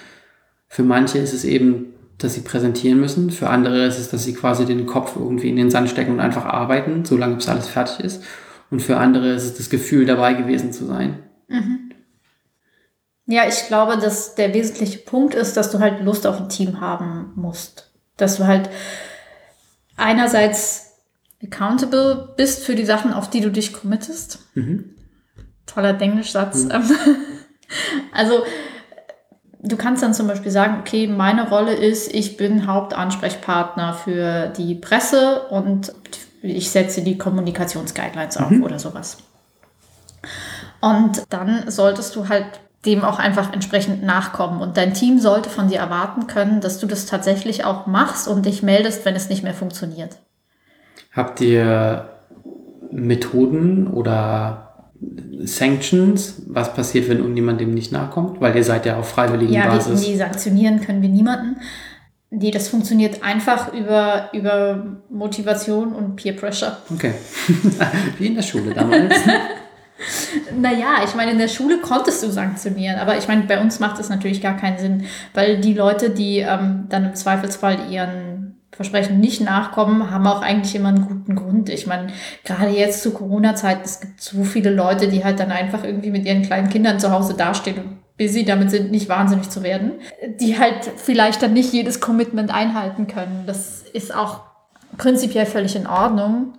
Für 0.67 0.83
manche 0.83 1.17
ist 1.17 1.33
es 1.33 1.43
eben, 1.43 1.93
dass 2.17 2.35
sie 2.35 2.41
präsentieren 2.41 2.99
müssen, 2.99 3.31
für 3.31 3.49
andere 3.49 3.85
ist 3.85 3.99
es, 3.99 4.09
dass 4.09 4.23
sie 4.23 4.33
quasi 4.33 4.65
den 4.65 4.85
Kopf 4.85 5.15
irgendwie 5.17 5.49
in 5.49 5.57
den 5.57 5.71
Sand 5.71 5.89
stecken 5.89 6.13
und 6.13 6.19
einfach 6.19 6.45
arbeiten, 6.45 7.03
solange 7.03 7.35
bis 7.35 7.49
alles 7.49 7.67
fertig 7.67 8.05
ist. 8.05 8.23
Und 8.71 8.81
für 8.81 8.97
andere 8.97 9.33
ist 9.33 9.43
es 9.43 9.55
das 9.55 9.69
Gefühl, 9.69 10.05
dabei 10.05 10.33
gewesen 10.33 10.71
zu 10.71 10.85
sein. 10.85 11.23
Mhm. 11.47 11.91
Ja, 13.25 13.47
ich 13.47 13.67
glaube, 13.67 13.97
dass 13.97 14.35
der 14.35 14.53
wesentliche 14.53 14.99
Punkt 14.99 15.33
ist, 15.33 15.57
dass 15.57 15.71
du 15.71 15.79
halt 15.79 16.03
Lust 16.03 16.27
auf 16.27 16.39
ein 16.39 16.49
Team 16.49 16.79
haben 16.79 17.33
musst. 17.35 17.91
Dass 18.17 18.37
du 18.37 18.45
halt 18.45 18.69
einerseits 19.97 20.93
accountable 21.43 22.33
bist 22.37 22.63
für 22.63 22.75
die 22.75 22.85
Sachen, 22.85 23.13
auf 23.13 23.29
die 23.29 23.41
du 23.41 23.51
dich 23.51 23.73
committest. 23.73 24.39
Mhm. 24.55 24.95
Toller 25.65 25.93
Denglischsatz. 25.93 26.65
Mhm. 26.65 26.83
Also 28.13 28.43
du 29.59 29.75
kannst 29.75 30.03
dann 30.03 30.13
zum 30.13 30.27
Beispiel 30.27 30.51
sagen, 30.51 30.77
okay, 30.79 31.07
meine 31.07 31.49
Rolle 31.49 31.73
ist, 31.73 32.13
ich 32.13 32.37
bin 32.37 32.67
Hauptansprechpartner 32.67 33.95
für 33.95 34.47
die 34.49 34.75
Presse 34.75 35.47
und 35.49 35.91
ich 36.43 36.69
setze 36.69 37.01
die 37.01 37.17
Kommunikationsguidelines 37.17 38.37
auf 38.37 38.51
mhm. 38.51 38.63
oder 38.63 38.77
sowas. 38.77 39.17
Und 40.79 41.23
dann 41.29 41.69
solltest 41.71 42.15
du 42.15 42.29
halt 42.29 42.45
dem 42.85 43.03
auch 43.03 43.19
einfach 43.19 43.53
entsprechend 43.53 44.03
nachkommen. 44.03 44.61
Und 44.61 44.77
dein 44.77 44.93
Team 44.93 45.19
sollte 45.19 45.49
von 45.49 45.67
dir 45.67 45.79
erwarten 45.79 46.27
können, 46.27 46.61
dass 46.61 46.79
du 46.79 46.87
das 46.87 47.05
tatsächlich 47.05 47.65
auch 47.65 47.87
machst 47.87 48.27
und 48.27 48.45
dich 48.45 48.63
meldest, 48.63 49.05
wenn 49.05 49.15
es 49.15 49.29
nicht 49.29 49.43
mehr 49.43 49.53
funktioniert. 49.53 50.17
Habt 51.11 51.41
ihr 51.41 52.09
Methoden 52.91 53.87
oder 53.87 54.91
Sanctions? 55.39 56.43
Was 56.47 56.73
passiert, 56.73 57.09
wenn 57.09 57.19
irgendjemand 57.19 57.59
dem 57.59 57.73
nicht 57.73 57.91
nachkommt? 57.91 58.41
Weil 58.41 58.55
ihr 58.55 58.63
seid 58.63 58.85
ja 58.85 58.97
auf 58.97 59.09
freiwilligen 59.09 59.53
ja, 59.53 59.67
Basis. 59.67 60.01
Ja, 60.03 60.11
die 60.11 60.17
sanktionieren 60.17 60.81
können 60.81 61.01
wir 61.01 61.09
niemanden. 61.09 61.57
Nee, 62.31 62.51
das 62.51 62.67
funktioniert 62.67 63.23
einfach 63.23 63.71
über, 63.73 64.29
über 64.33 64.83
Motivation 65.09 65.93
und 65.93 66.15
Peer 66.17 66.33
Pressure. 66.33 66.77
Okay. 66.93 67.13
Wie 68.17 68.27
in 68.27 68.35
der 68.35 68.41
Schule 68.41 68.73
damals. 68.73 69.15
Naja, 70.53 71.03
ich 71.05 71.15
meine, 71.15 71.31
in 71.31 71.37
der 71.37 71.47
Schule 71.47 71.79
konntest 71.79 72.21
du 72.21 72.29
sanktionieren, 72.29 72.99
aber 72.99 73.17
ich 73.17 73.27
meine, 73.27 73.43
bei 73.43 73.61
uns 73.61 73.79
macht 73.79 73.99
es 73.99 74.09
natürlich 74.09 74.41
gar 74.41 74.57
keinen 74.57 74.77
Sinn, 74.77 75.05
weil 75.33 75.59
die 75.59 75.73
Leute, 75.73 76.09
die 76.09 76.39
ähm, 76.39 76.85
dann 76.89 77.05
im 77.05 77.15
Zweifelsfall 77.15 77.89
ihren 77.89 78.57
Versprechen 78.75 79.21
nicht 79.21 79.39
nachkommen, 79.39 80.11
haben 80.11 80.27
auch 80.27 80.41
eigentlich 80.41 80.75
immer 80.75 80.89
einen 80.89 81.07
guten 81.07 81.35
Grund. 81.35 81.69
Ich 81.69 81.87
meine, 81.87 82.07
gerade 82.43 82.71
jetzt 82.71 83.03
zu 83.03 83.11
Corona-Zeit, 83.11 83.85
es 83.85 84.01
gibt 84.01 84.21
so 84.21 84.43
viele 84.43 84.69
Leute, 84.69 85.07
die 85.07 85.23
halt 85.23 85.39
dann 85.39 85.51
einfach 85.51 85.85
irgendwie 85.85 86.11
mit 86.11 86.25
ihren 86.25 86.41
kleinen 86.41 86.69
Kindern 86.69 86.99
zu 86.99 87.11
Hause 87.11 87.35
dastehen 87.35 87.77
und 87.77 88.17
busy 88.17 88.43
damit 88.43 88.71
sind, 88.71 88.91
nicht 88.91 89.07
wahnsinnig 89.07 89.49
zu 89.49 89.63
werden, 89.63 89.93
die 90.41 90.59
halt 90.59 90.91
vielleicht 90.97 91.41
dann 91.41 91.53
nicht 91.53 91.71
jedes 91.71 92.01
Commitment 92.01 92.53
einhalten 92.53 93.07
können. 93.07 93.43
Das 93.45 93.83
ist 93.93 94.13
auch 94.13 94.41
prinzipiell 94.97 95.45
völlig 95.45 95.75
in 95.75 95.87
Ordnung. 95.87 96.53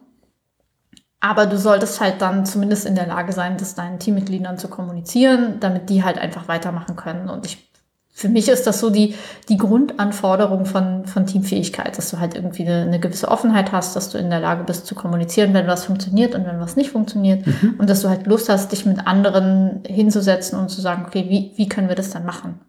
Aber 1.21 1.47
du 1.47 1.57
solltest 1.59 2.01
halt 2.01 2.21
dann 2.21 2.45
zumindest 2.45 2.87
in 2.87 2.95
der 2.95 3.07
Lage 3.07 3.33
sein, 3.33 3.57
das 3.57 3.75
deinen 3.75 3.99
Teammitgliedern 3.99 4.59
zu 4.59 4.69
kommunizieren, 4.69 5.61
damit 5.61 5.89
die 5.89 6.05
halt 6.05 6.19
einfach 6.19 6.47
weitermachen 6.47 6.95
können. 6.95 7.31
Und 7.31 7.47
ich, 7.47 7.71
für 8.12 8.29
mich 8.29 8.49
ist 8.49 8.67
das 8.67 8.81
so 8.81 8.91
die, 8.91 9.14
die 9.49 9.57
Grundanforderung 9.57 10.67
von, 10.67 11.07
von 11.07 11.27
Teamfähigkeit, 11.27 11.97
dass 11.97 12.11
du 12.11 12.21
halt 12.21 12.35
irgendwie 12.35 12.62
eine, 12.62 12.83
eine 12.83 13.01
gewisse 13.01 13.29
Offenheit 13.29 13.73
hast, 13.73 13.97
dass 13.97 14.11
du 14.11 14.19
in 14.19 14.29
der 14.29 14.41
Lage 14.41 14.64
bist 14.64 14.87
zu 14.87 14.95
kommunizieren, 14.95 15.55
wenn 15.55 15.67
was 15.67 15.87
funktioniert 15.87 16.35
und 16.35 16.47
wenn 16.47 16.61
was 16.61 16.77
nicht 16.77 16.91
funktioniert. 16.91 17.47
Mhm. 17.47 17.75
Und 17.79 17.89
dass 17.89 18.03
du 18.03 18.09
halt 18.09 18.27
Lust 18.27 18.49
hast, 18.51 18.73
dich 18.73 18.85
mit 18.85 19.07
anderen 19.07 19.83
hinzusetzen 19.87 20.59
und 20.59 20.69
zu 20.69 20.83
sagen, 20.83 21.07
okay, 21.07 21.27
wie, 21.29 21.53
wie 21.57 21.69
können 21.69 21.89
wir 21.89 21.97
das 21.97 22.11
dann 22.11 22.27
machen? 22.27 22.61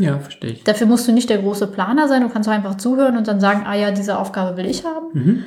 Ja, 0.00 0.18
verstehe 0.18 0.52
ich. 0.52 0.64
Dafür 0.64 0.86
musst 0.86 1.08
du 1.08 1.12
nicht 1.12 1.28
der 1.28 1.38
große 1.38 1.66
Planer 1.66 2.08
sein, 2.08 2.22
du 2.22 2.28
kannst 2.28 2.48
einfach 2.48 2.76
zuhören 2.76 3.16
und 3.16 3.28
dann 3.28 3.40
sagen, 3.40 3.64
ah 3.66 3.74
ja, 3.74 3.90
diese 3.90 4.18
Aufgabe 4.18 4.56
will 4.56 4.66
ich 4.66 4.84
haben. 4.84 5.06
Mhm. 5.12 5.44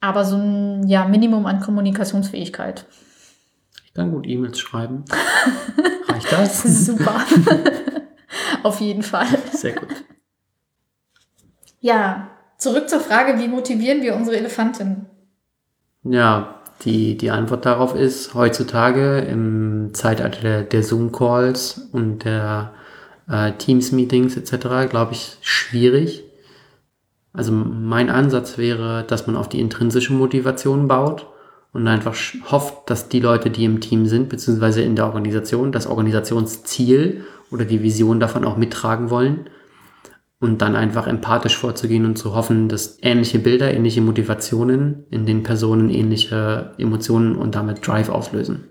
Aber 0.00 0.24
so 0.24 0.36
ein 0.36 0.86
ja, 0.86 1.06
Minimum 1.06 1.46
an 1.46 1.60
Kommunikationsfähigkeit. 1.60 2.86
Ich 3.84 3.94
kann 3.94 4.12
gut 4.12 4.26
E-Mails 4.26 4.58
schreiben. 4.58 5.04
Reicht 6.08 6.32
das? 6.32 6.62
Super. 6.62 7.24
Auf 8.62 8.80
jeden 8.80 9.02
Fall. 9.02 9.26
Sehr 9.52 9.72
gut. 9.72 9.88
Ja, 11.80 12.30
zurück 12.58 12.88
zur 12.88 13.00
Frage, 13.00 13.38
wie 13.38 13.48
motivieren 13.48 14.02
wir 14.02 14.14
unsere 14.14 14.36
Elefantin? 14.36 15.06
Ja, 16.04 16.60
die, 16.84 17.16
die 17.16 17.30
Antwort 17.30 17.66
darauf 17.66 17.94
ist 17.94 18.34
heutzutage 18.34 19.18
im 19.18 19.90
Zeitalter 19.94 20.40
der, 20.40 20.62
der 20.62 20.82
Zoom-Calls 20.82 21.88
und 21.92 22.24
der 22.24 22.72
äh, 23.28 23.52
Teams-Meetings 23.52 24.36
etc., 24.36 24.88
glaube 24.88 25.12
ich, 25.12 25.38
schwierig. 25.40 26.24
Also 27.32 27.52
mein 27.52 28.10
Ansatz 28.10 28.58
wäre, 28.58 29.04
dass 29.06 29.26
man 29.26 29.36
auf 29.36 29.48
die 29.48 29.60
intrinsische 29.60 30.12
Motivation 30.12 30.88
baut 30.88 31.26
und 31.72 31.86
einfach 31.86 32.16
hofft, 32.50 32.90
dass 32.90 33.08
die 33.08 33.20
Leute, 33.20 33.50
die 33.50 33.64
im 33.64 33.80
Team 33.80 34.06
sind, 34.06 34.28
beziehungsweise 34.28 34.82
in 34.82 34.96
der 34.96 35.06
Organisation, 35.06 35.72
das 35.72 35.86
Organisationsziel 35.86 37.24
oder 37.50 37.64
die 37.64 37.82
Vision 37.82 38.20
davon 38.20 38.44
auch 38.44 38.56
mittragen 38.56 39.10
wollen 39.10 39.48
und 40.40 40.62
dann 40.62 40.76
einfach 40.76 41.06
empathisch 41.06 41.56
vorzugehen 41.56 42.04
und 42.04 42.16
zu 42.16 42.34
hoffen, 42.34 42.68
dass 42.68 42.98
ähnliche 43.02 43.38
Bilder, 43.38 43.72
ähnliche 43.72 44.00
Motivationen 44.00 45.04
in 45.10 45.26
den 45.26 45.42
Personen 45.42 45.90
ähnliche 45.90 46.74
Emotionen 46.78 47.36
und 47.36 47.54
damit 47.54 47.86
Drive 47.86 48.08
auslösen. 48.08 48.64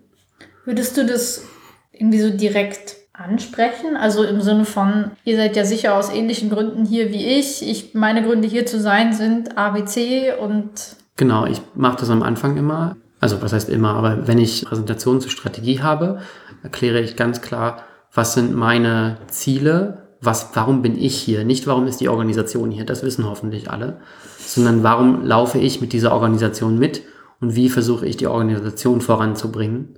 Würdest 0.66 0.98
du 0.98 1.06
das 1.06 1.46
irgendwie 1.92 2.20
so 2.20 2.30
direkt 2.30 2.97
ansprechen? 3.18 3.98
Also 3.98 4.24
im 4.24 4.42
Sinne 4.42 4.66
von, 4.66 5.12
ihr 5.26 5.36
seid 5.36 5.56
ja 5.56 5.66
sicher 5.66 5.96
aus 5.96 6.10
ähnlichen 6.10 6.50
Gründen 6.50 6.86
hier 6.86 7.12
wie 7.12 7.26
ich. 7.40 7.68
ich 7.68 7.94
meine 7.94 8.24
Gründe 8.24 8.48
hier 8.48 8.66
zu 8.66 8.80
sein 8.80 9.14
sind 9.14 9.58
ABC 9.58 10.34
und. 10.40 10.70
Genau, 11.16 11.46
ich 11.46 11.62
mache 11.76 11.98
das 12.00 12.10
am 12.10 12.24
Anfang 12.24 12.58
immer. 12.58 12.96
Also 13.20 13.42
was 13.42 13.52
heißt 13.52 13.70
immer, 13.70 13.96
aber 13.96 14.28
wenn 14.28 14.38
ich 14.38 14.66
Präsentationen 14.66 15.22
zur 15.22 15.32
Strategie 15.32 15.82
habe, 15.82 16.22
erkläre 16.62 17.02
ich 17.02 17.16
ganz 17.16 17.42
klar, 17.42 17.84
was 18.14 18.36
sind 18.36 18.56
meine 18.56 19.18
Ziele, 19.28 20.04
was, 20.22 20.52
warum 20.54 20.84
bin 20.84 20.96
ich 20.96 21.16
hier? 21.18 21.44
Nicht 21.44 21.66
warum 21.66 21.88
ist 21.88 22.00
die 22.00 22.10
Organisation 22.10 22.70
hier, 22.70 22.86
das 22.86 23.02
wissen 23.02 23.28
hoffentlich 23.28 23.72
alle, 23.72 24.00
sondern 24.38 24.84
warum 24.84 25.26
laufe 25.26 25.58
ich 25.58 25.82
mit 25.82 25.94
dieser 25.94 26.14
Organisation 26.14 26.78
mit 26.78 27.02
und 27.40 27.56
wie 27.56 27.70
versuche 27.70 28.06
ich 28.06 28.18
die 28.18 28.28
Organisation 28.28 29.02
voranzubringen 29.02 29.98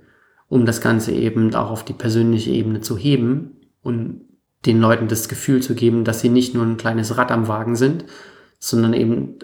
um 0.50 0.66
das 0.66 0.82
Ganze 0.82 1.12
eben 1.12 1.54
auch 1.54 1.70
auf 1.70 1.84
die 1.84 1.94
persönliche 1.94 2.50
Ebene 2.50 2.80
zu 2.80 2.98
heben 2.98 3.56
und 3.82 4.22
den 4.66 4.80
Leuten 4.80 5.08
das 5.08 5.28
Gefühl 5.28 5.62
zu 5.62 5.74
geben, 5.74 6.04
dass 6.04 6.20
sie 6.20 6.28
nicht 6.28 6.54
nur 6.54 6.66
ein 6.66 6.76
kleines 6.76 7.16
Rad 7.16 7.30
am 7.30 7.48
Wagen 7.48 7.76
sind, 7.76 8.04
sondern 8.58 8.92
eben 8.92 9.38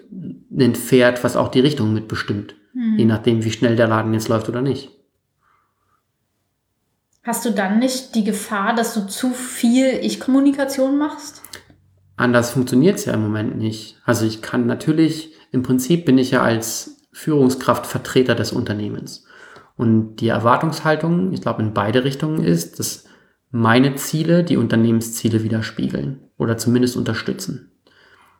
ein 0.51 0.75
Pferd, 0.75 1.23
was 1.23 1.37
auch 1.37 1.47
die 1.47 1.61
Richtung 1.61 1.93
mitbestimmt, 1.93 2.55
mhm. 2.73 2.97
je 2.99 3.05
nachdem, 3.05 3.43
wie 3.45 3.51
schnell 3.51 3.77
der 3.77 3.87
Laden 3.87 4.13
jetzt 4.13 4.27
läuft 4.27 4.49
oder 4.49 4.61
nicht. 4.61 4.91
Hast 7.23 7.45
du 7.45 7.51
dann 7.51 7.79
nicht 7.79 8.13
die 8.13 8.25
Gefahr, 8.25 8.75
dass 8.75 8.93
du 8.93 9.07
zu 9.07 9.31
viel 9.31 9.99
Ich-Kommunikation 10.01 10.97
machst? 10.97 11.41
Anders 12.17 12.51
funktioniert 12.51 12.97
es 12.97 13.05
ja 13.05 13.13
im 13.13 13.21
Moment 13.21 13.57
nicht. 13.57 13.97
Also 14.03 14.25
ich 14.25 14.41
kann 14.41 14.65
natürlich, 14.65 15.33
im 15.51 15.63
Prinzip 15.63 16.05
bin 16.05 16.17
ich 16.17 16.31
ja 16.31 16.41
als 16.41 17.01
Führungskraft 17.13 17.85
Vertreter 17.85 18.35
des 18.35 18.51
Unternehmens. 18.51 19.26
Und 19.77 20.17
die 20.17 20.27
Erwartungshaltung, 20.27 21.31
ich 21.31 21.41
glaube, 21.41 21.61
in 21.61 21.73
beide 21.73 22.03
Richtungen 22.03 22.43
ist, 22.43 22.79
dass 22.79 23.05
meine 23.51 23.95
Ziele 23.95 24.43
die 24.43 24.57
Unternehmensziele 24.57 25.43
widerspiegeln 25.43 26.19
oder 26.37 26.57
zumindest 26.57 26.97
unterstützen. 26.97 27.71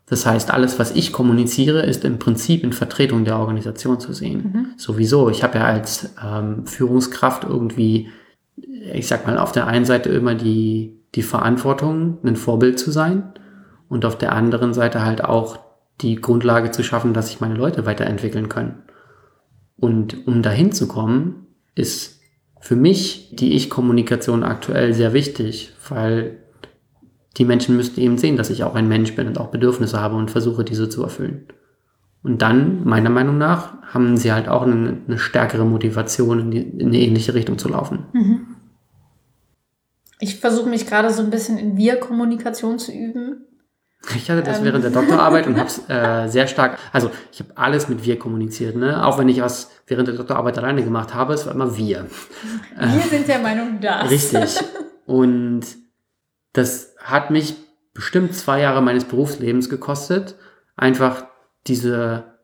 Das 0.09 0.25
heißt, 0.25 0.51
alles, 0.51 0.79
was 0.79 0.91
ich 0.91 1.11
kommuniziere, 1.11 1.81
ist 1.81 2.05
im 2.05 2.17
Prinzip 2.17 2.63
in 2.63 2.71
Vertretung 2.71 3.25
der 3.25 3.37
Organisation 3.37 3.99
zu 3.99 4.13
sehen. 4.13 4.51
Mhm. 4.53 4.67
Sowieso. 4.77 5.29
Ich 5.29 5.43
habe 5.43 5.59
ja 5.59 5.65
als 5.65 6.15
ähm, 6.23 6.65
Führungskraft 6.65 7.43
irgendwie, 7.43 8.09
ich 8.93 9.07
sag 9.07 9.27
mal, 9.27 9.37
auf 9.37 9.51
der 9.51 9.67
einen 9.67 9.85
Seite 9.85 10.09
immer 10.09 10.33
die, 10.33 10.97
die 11.13 11.23
Verantwortung, 11.23 12.19
ein 12.23 12.37
Vorbild 12.37 12.79
zu 12.79 12.89
sein 12.89 13.33
und 13.89 14.05
auf 14.05 14.17
der 14.17 14.31
anderen 14.31 14.73
Seite 14.73 15.03
halt 15.03 15.23
auch 15.25 15.59
die 15.99 16.15
Grundlage 16.15 16.71
zu 16.71 16.83
schaffen, 16.83 17.13
dass 17.13 17.27
sich 17.27 17.41
meine 17.41 17.55
Leute 17.55 17.85
weiterentwickeln 17.85 18.47
können. 18.47 18.83
Und 19.79 20.27
um 20.27 20.41
dahin 20.41 20.71
zu 20.71 20.87
kommen, 20.87 21.47
ist 21.75 22.19
für 22.59 22.75
mich 22.75 23.35
die 23.35 23.53
Ich-Kommunikation 23.53 24.43
aktuell 24.43 24.93
sehr 24.93 25.13
wichtig, 25.13 25.73
weil 25.89 26.37
die 27.37 27.45
Menschen 27.45 27.75
müssten 27.77 28.01
eben 28.01 28.17
sehen, 28.17 28.35
dass 28.35 28.49
ich 28.49 28.63
auch 28.63 28.75
ein 28.75 28.87
Mensch 28.87 29.15
bin 29.15 29.27
und 29.27 29.39
auch 29.39 29.47
Bedürfnisse 29.47 30.01
habe 30.01 30.15
und 30.15 30.31
versuche, 30.31 30.63
diese 30.63 30.89
zu 30.89 31.03
erfüllen. 31.03 31.45
Und 32.23 32.41
dann, 32.41 32.83
meiner 32.83 33.11
Meinung 33.11 33.37
nach, 33.37 33.81
haben 33.83 34.17
sie 34.17 34.33
halt 34.33 34.49
auch 34.49 34.63
eine, 34.63 34.97
eine 35.07 35.19
stärkere 35.19 35.65
Motivation, 35.65 36.39
in, 36.39 36.51
die, 36.51 36.61
in, 36.61 36.87
eine 36.87 36.99
ähnliche 36.99 37.33
Richtung 37.33 37.57
zu 37.57 37.69
laufen. 37.69 38.05
Mhm. 38.11 38.47
Ich 40.19 40.39
versuche 40.39 40.67
mich 40.67 40.87
gerade 40.87 41.11
so 41.11 41.21
ein 41.21 41.29
bisschen 41.29 41.57
in 41.57 41.77
Wir-Kommunikation 41.77 42.79
zu 42.79 42.91
üben. 42.91 43.45
Ich 44.15 44.29
hatte 44.29 44.43
das 44.43 44.59
ähm. 44.59 44.65
während 44.65 44.83
der 44.83 44.91
Doktorarbeit 44.91 45.47
und 45.47 45.57
habe 45.57 45.67
es 45.67 45.81
äh, 45.89 46.27
sehr 46.27 46.47
stark, 46.47 46.77
also 46.93 47.11
ich 47.31 47.39
habe 47.39 47.51
alles 47.55 47.89
mit 47.89 48.05
wir 48.05 48.17
kommuniziert, 48.17 48.75
ne? 48.75 49.05
Auch 49.05 49.17
wenn 49.17 49.27
ich 49.27 49.41
was 49.41 49.71
während 49.85 50.07
der 50.07 50.15
Doktorarbeit 50.15 50.57
alleine 50.57 50.83
gemacht 50.83 51.13
habe, 51.13 51.33
es 51.33 51.45
war 51.45 51.53
immer 51.53 51.75
wir. 51.77 52.05
Wir 52.79 53.01
sind 53.09 53.27
der 53.27 53.39
Meinung 53.39 53.79
das. 53.81 54.09
Richtig. 54.09 54.59
Und 55.05 55.65
das 56.53 56.95
hat 56.99 57.31
mich 57.31 57.55
bestimmt 57.93 58.35
zwei 58.35 58.61
Jahre 58.61 58.81
meines 58.81 59.05
Berufslebens 59.05 59.69
gekostet, 59.69 60.35
einfach 60.75 61.25
diese 61.65 62.37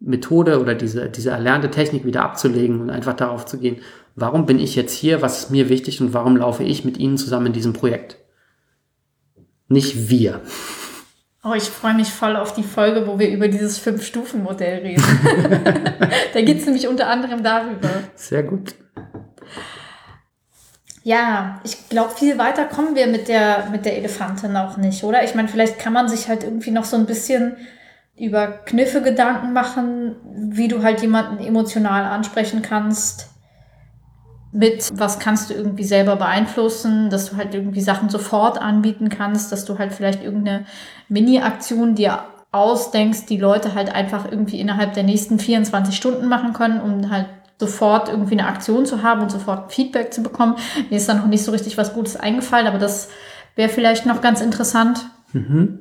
Methode 0.00 0.60
oder 0.60 0.74
diese, 0.74 1.08
diese 1.08 1.30
erlernte 1.30 1.70
Technik 1.70 2.04
wieder 2.04 2.22
abzulegen 2.22 2.80
und 2.80 2.90
einfach 2.90 3.14
darauf 3.14 3.46
zu 3.46 3.58
gehen, 3.58 3.78
warum 4.14 4.46
bin 4.46 4.58
ich 4.58 4.76
jetzt 4.76 4.94
hier, 4.94 5.22
was 5.22 5.44
ist 5.44 5.50
mir 5.50 5.68
wichtig 5.68 6.00
und 6.00 6.12
warum 6.14 6.36
laufe 6.36 6.62
ich 6.62 6.84
mit 6.84 6.98
Ihnen 6.98 7.18
zusammen 7.18 7.46
in 7.46 7.52
diesem 7.52 7.72
Projekt? 7.72 8.18
Nicht 9.68 10.10
wir. 10.10 10.40
Oh, 11.44 11.54
ich 11.54 11.64
freue 11.64 11.94
mich 11.94 12.08
voll 12.08 12.34
auf 12.34 12.52
die 12.52 12.64
Folge, 12.64 13.06
wo 13.06 13.18
wir 13.18 13.28
über 13.30 13.46
dieses 13.46 13.78
Fünf-Stufen-Modell 13.78 14.80
reden. 14.80 15.04
da 16.34 16.40
geht 16.42 16.58
es 16.58 16.66
nämlich 16.66 16.88
unter 16.88 17.06
anderem 17.06 17.44
darüber. 17.44 17.90
Sehr 18.16 18.42
gut. 18.42 18.74
Ja, 21.04 21.60
ich 21.64 21.88
glaube, 21.88 22.10
viel 22.10 22.38
weiter 22.38 22.64
kommen 22.64 22.96
wir 22.96 23.06
mit 23.06 23.28
der, 23.28 23.68
mit 23.70 23.86
der 23.86 23.96
Elefantin 23.96 24.56
auch 24.56 24.76
nicht, 24.76 25.04
oder? 25.04 25.22
Ich 25.22 25.34
meine, 25.34 25.48
vielleicht 25.48 25.78
kann 25.78 25.92
man 25.92 26.08
sich 26.08 26.28
halt 26.28 26.42
irgendwie 26.42 26.72
noch 26.72 26.84
so 26.84 26.96
ein 26.96 27.06
bisschen 27.06 27.56
über 28.16 28.48
Kniffe 28.48 29.00
Gedanken 29.00 29.52
machen, 29.52 30.16
wie 30.50 30.68
du 30.68 30.82
halt 30.82 31.00
jemanden 31.00 31.42
emotional 31.42 32.04
ansprechen 32.04 32.62
kannst, 32.62 33.30
mit, 34.52 34.90
was 34.94 35.18
kannst 35.18 35.50
du 35.50 35.54
irgendwie 35.54 35.84
selber 35.84 36.16
beeinflussen, 36.16 37.10
dass 37.10 37.30
du 37.30 37.36
halt 37.36 37.54
irgendwie 37.54 37.80
Sachen 37.80 38.08
sofort 38.08 38.60
anbieten 38.60 39.08
kannst, 39.08 39.52
dass 39.52 39.64
du 39.64 39.78
halt 39.78 39.92
vielleicht 39.92 40.22
irgendeine 40.22 40.64
Mini-Aktion 41.08 41.94
dir 41.94 42.20
ausdenkst, 42.50 43.26
die 43.26 43.36
Leute 43.36 43.74
halt 43.74 43.94
einfach 43.94 44.30
irgendwie 44.30 44.58
innerhalb 44.58 44.94
der 44.94 45.02
nächsten 45.02 45.38
24 45.38 45.94
Stunden 45.94 46.28
machen 46.28 46.54
können, 46.54 46.80
um 46.80 47.10
halt 47.10 47.26
sofort 47.58 48.08
irgendwie 48.08 48.38
eine 48.38 48.46
Aktion 48.46 48.86
zu 48.86 49.02
haben 49.02 49.20
und 49.20 49.30
sofort 49.30 49.72
Feedback 49.72 50.14
zu 50.14 50.22
bekommen. 50.22 50.56
Mir 50.88 50.96
ist 50.96 51.08
da 51.08 51.14
noch 51.14 51.26
nicht 51.26 51.44
so 51.44 51.52
richtig 51.52 51.76
was 51.76 51.92
Gutes 51.92 52.16
eingefallen, 52.16 52.66
aber 52.66 52.78
das 52.78 53.08
wäre 53.56 53.68
vielleicht 53.68 54.06
noch 54.06 54.20
ganz 54.20 54.40
interessant. 54.40 55.10
Mhm. 55.32 55.80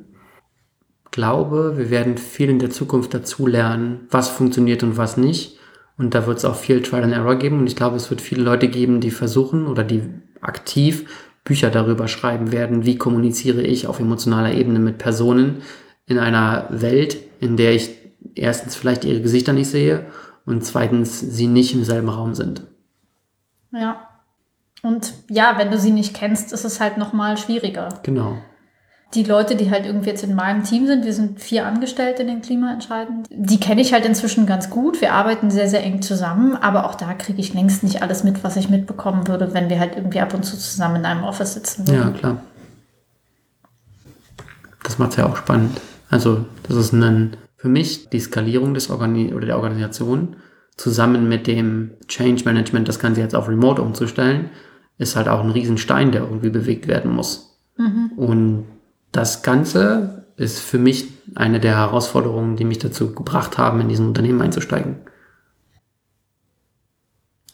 Glaube, 1.12 1.78
wir 1.78 1.90
werden 1.90 2.18
viel 2.18 2.50
in 2.50 2.60
der 2.60 2.70
Zukunft 2.70 3.14
dazu 3.14 3.48
lernen, 3.48 4.08
was 4.10 4.28
funktioniert 4.28 4.84
und 4.84 4.98
was 4.98 5.18
nicht. 5.18 5.57
Und 5.98 6.14
da 6.14 6.28
wird 6.28 6.38
es 6.38 6.46
auch 6.46 6.56
viel 6.56 6.82
Trial 6.82 7.04
and 7.04 7.14
Error 7.14 7.36
geben. 7.36 7.60
Und 7.60 7.68
ich 7.68 7.76
glaube, 7.76 7.96
es 7.96 8.10
wird 8.10 8.22
viele 8.22 8.44
Leute 8.44 8.68
geben, 8.68 9.02
die 9.02 9.12
versuchen 9.12 9.68
oder 9.68 9.84
die 9.84 10.04
aktiv 10.42 11.10
Bücher 11.44 11.70
darüber 11.70 12.08
schreiben 12.08 12.52
werden, 12.52 12.86
wie 12.86 12.98
kommuniziere 12.98 13.62
ich 13.62 13.88
auf 13.88 14.00
emotionaler 14.00 14.54
Ebene 14.54 14.80
mit 14.80 14.98
Personen 14.98 15.62
in 16.06 16.20
einer 16.20 16.68
Welt, 16.70 17.18
in 17.40 17.58
der 17.58 17.74
ich 17.74 17.90
erstens 18.36 18.76
vielleicht 18.76 19.06
ihre 19.06 19.22
Gesichter 19.22 19.54
nicht 19.54 19.70
sehe 19.70 20.06
und 20.46 20.66
zweitens 20.66 21.20
sie 21.20 21.48
nicht 21.48 21.74
im 21.74 21.84
selben 21.84 22.10
Raum 22.10 22.36
sind. 22.36 22.64
Ja. 23.72 24.10
Und 24.84 25.14
ja, 25.30 25.56
wenn 25.58 25.72
du 25.72 25.80
sie 25.80 25.92
nicht 25.92 26.14
kennst, 26.14 26.54
ist 26.54 26.66
es 26.66 26.80
halt 26.80 26.98
nochmal 26.98 27.38
schwieriger. 27.38 27.90
Genau 28.04 28.38
die 29.14 29.24
Leute, 29.24 29.56
die 29.56 29.72
halt 29.72 29.86
irgendwie 29.86 30.10
jetzt 30.10 30.24
in 30.24 30.36
meinem 30.36 30.64
Team 30.64 30.86
sind, 30.86 31.06
wir 31.06 31.14
sind 31.14 31.40
vier 31.40 31.66
Angestellte 31.66 32.24
in 32.24 32.28
den 32.28 32.42
Klimaentscheiden, 32.42 33.24
die 33.30 33.60
kenne 33.60 33.82
ich 33.82 33.94
halt 33.94 34.06
inzwischen 34.06 34.46
ganz 34.46 34.70
gut. 34.70 35.00
Wir 35.00 35.14
arbeiten 35.14 35.50
sehr, 35.50 35.70
sehr 35.70 35.84
eng 35.84 36.02
zusammen, 36.02 36.58
aber 36.58 36.86
auch 36.86 36.96
da 36.96 37.14
kriege 37.14 37.40
ich 37.40 37.54
längst 37.54 37.84
nicht 37.84 38.02
alles 38.02 38.24
mit, 38.24 38.44
was 38.44 38.58
ich 38.58 38.70
mitbekommen 38.70 39.28
würde, 39.28 39.54
wenn 39.54 39.70
wir 39.70 39.80
halt 39.80 39.96
irgendwie 39.96 40.20
ab 40.20 40.34
und 40.34 40.44
zu 40.44 40.58
zusammen 40.58 40.98
in 40.98 41.06
einem 41.06 41.24
Office 41.24 41.54
sitzen 41.54 41.88
würden. 41.88 42.02
Ja, 42.02 42.10
klar. 42.12 42.42
Das 44.84 44.98
macht 45.00 45.12
es 45.12 45.18
ja 45.18 45.26
auch 45.26 45.38
spannend. 45.38 45.80
Also, 46.10 46.46
das 46.64 46.76
ist 46.76 46.94
ein, 46.94 47.38
für 47.56 47.70
mich 47.70 48.10
die 48.10 48.20
Skalierung 48.20 48.74
des 48.74 48.90
Organi 48.90 49.34
oder 49.34 49.46
der 49.46 49.58
Organisation 49.58 50.36
zusammen 50.76 51.28
mit 51.28 51.48
dem 51.48 51.92
Change 52.08 52.44
Management, 52.46 52.88
das 52.88 53.00
Ganze 53.00 53.22
jetzt 53.22 53.36
auf 53.36 53.48
Remote 53.48 53.82
umzustellen, 53.82 54.50
ist 54.98 55.16
halt 55.16 55.28
auch 55.28 55.44
ein 55.44 55.50
Riesenstein, 55.50 56.12
der 56.12 56.22
irgendwie 56.22 56.50
bewegt 56.50 56.88
werden 56.88 57.16
muss. 57.16 57.58
Mhm. 57.78 58.12
Und 58.16 58.66
das 59.12 59.44
Ganze 59.44 60.26
ist 60.36 60.60
für 60.60 60.78
mich 60.78 61.08
eine 61.36 61.60
der 61.60 61.76
Herausforderungen, 61.76 62.56
die 62.56 62.66
mich 62.66 62.80
dazu 62.80 63.14
gebracht 63.14 63.58
haben, 63.58 63.82
in 63.82 63.90
diesen 63.90 64.08
Unternehmen 64.08 64.42
einzusteigen. 64.42 64.98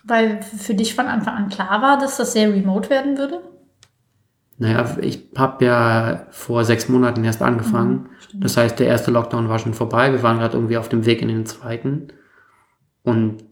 Weil 0.03 0.41
für 0.41 0.75
dich 0.75 0.95
von 0.95 1.07
Anfang 1.07 1.35
an 1.35 1.49
klar 1.49 1.81
war, 1.81 1.97
dass 1.97 2.17
das 2.17 2.33
sehr 2.33 2.53
remote 2.53 2.89
werden 2.89 3.17
würde? 3.17 3.41
Naja, 4.57 4.97
ich 5.01 5.29
habe 5.35 5.65
ja 5.65 6.27
vor 6.29 6.65
sechs 6.65 6.89
Monaten 6.89 7.23
erst 7.23 7.41
angefangen. 7.41 8.09
Mhm, 8.33 8.41
das 8.41 8.57
heißt, 8.57 8.77
der 8.79 8.87
erste 8.87 9.11
Lockdown 9.11 9.49
war 9.49 9.59
schon 9.59 9.73
vorbei. 9.73 10.11
Wir 10.11 10.21
waren 10.21 10.39
gerade 10.39 10.57
irgendwie 10.57 10.77
auf 10.77 10.89
dem 10.89 11.05
Weg 11.05 11.21
in 11.21 11.29
den 11.29 11.45
zweiten. 11.45 12.09
Und 13.03 13.43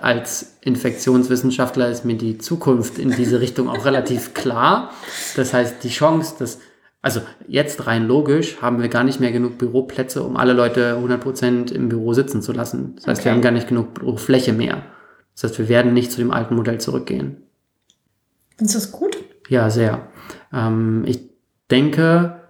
als 0.00 0.58
Infektionswissenschaftler 0.62 1.88
ist 1.88 2.04
mir 2.04 2.16
die 2.16 2.38
Zukunft 2.38 2.98
in 2.98 3.10
diese 3.10 3.40
Richtung 3.40 3.68
auch 3.68 3.84
relativ 3.84 4.32
klar. 4.32 4.90
Das 5.36 5.52
heißt, 5.52 5.82
die 5.82 5.90
Chance, 5.90 6.36
dass 6.38 6.60
also 7.02 7.22
jetzt 7.48 7.86
rein 7.86 8.06
logisch 8.06 8.60
haben 8.60 8.82
wir 8.82 8.88
gar 8.88 9.04
nicht 9.04 9.20
mehr 9.20 9.32
genug 9.32 9.56
Büroplätze, 9.56 10.22
um 10.22 10.36
alle 10.36 10.52
Leute 10.52 10.96
100% 10.96 11.72
im 11.72 11.88
Büro 11.88 12.12
sitzen 12.12 12.42
zu 12.42 12.52
lassen. 12.52 12.94
Das 12.96 13.06
heißt, 13.06 13.20
okay. 13.20 13.24
wir 13.28 13.32
haben 13.32 13.42
gar 13.42 13.52
nicht 13.52 13.68
genug 13.68 13.94
Bürofläche 13.94 14.52
mehr. 14.52 14.82
Das 15.34 15.44
heißt, 15.44 15.58
wir 15.58 15.68
werden 15.68 15.94
nicht 15.94 16.12
zu 16.12 16.18
dem 16.18 16.30
alten 16.30 16.54
Modell 16.54 16.78
zurückgehen. 16.78 17.38
Findest 18.56 18.74
du 18.74 18.78
das 18.80 18.92
gut? 18.92 19.16
Ja, 19.48 19.70
sehr. 19.70 20.08
Ähm, 20.52 21.04
ich 21.06 21.20
denke, 21.70 22.40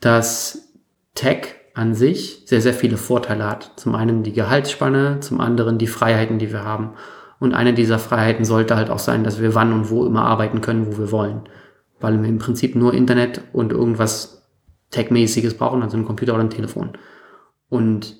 dass 0.00 0.74
Tech 1.14 1.54
an 1.72 1.94
sich 1.94 2.42
sehr, 2.44 2.60
sehr 2.60 2.74
viele 2.74 2.98
Vorteile 2.98 3.48
hat. 3.48 3.72
Zum 3.76 3.94
einen 3.94 4.22
die 4.22 4.32
Gehaltsspanne, 4.32 5.20
zum 5.20 5.40
anderen 5.40 5.78
die 5.78 5.86
Freiheiten, 5.86 6.38
die 6.38 6.52
wir 6.52 6.64
haben. 6.64 6.92
Und 7.38 7.54
eine 7.54 7.72
dieser 7.72 7.98
Freiheiten 7.98 8.44
sollte 8.44 8.76
halt 8.76 8.90
auch 8.90 8.98
sein, 8.98 9.24
dass 9.24 9.40
wir 9.40 9.54
wann 9.54 9.72
und 9.72 9.88
wo 9.88 10.04
immer 10.04 10.26
arbeiten 10.26 10.60
können, 10.60 10.86
wo 10.88 10.98
wir 10.98 11.10
wollen 11.10 11.48
weil 12.00 12.20
wir 12.20 12.28
im 12.28 12.38
Prinzip 12.38 12.74
nur 12.74 12.94
Internet 12.94 13.42
und 13.52 13.72
irgendwas 13.72 14.48
Tech-mäßiges 14.90 15.54
brauchen, 15.54 15.82
also 15.82 15.96
ein 15.96 16.04
Computer 16.04 16.34
oder 16.34 16.42
ein 16.42 16.50
Telefon. 16.50 16.92
Und 17.68 18.16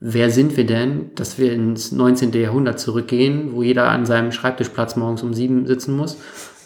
wer 0.00 0.30
sind 0.30 0.56
wir 0.56 0.66
denn, 0.66 1.14
dass 1.14 1.38
wir 1.38 1.52
ins 1.52 1.92
19. 1.92 2.32
Jahrhundert 2.32 2.80
zurückgehen, 2.80 3.52
wo 3.52 3.62
jeder 3.62 3.88
an 3.88 4.06
seinem 4.06 4.32
Schreibtischplatz 4.32 4.96
morgens 4.96 5.22
um 5.22 5.34
sieben 5.34 5.66
sitzen 5.66 5.96
muss, 5.96 6.18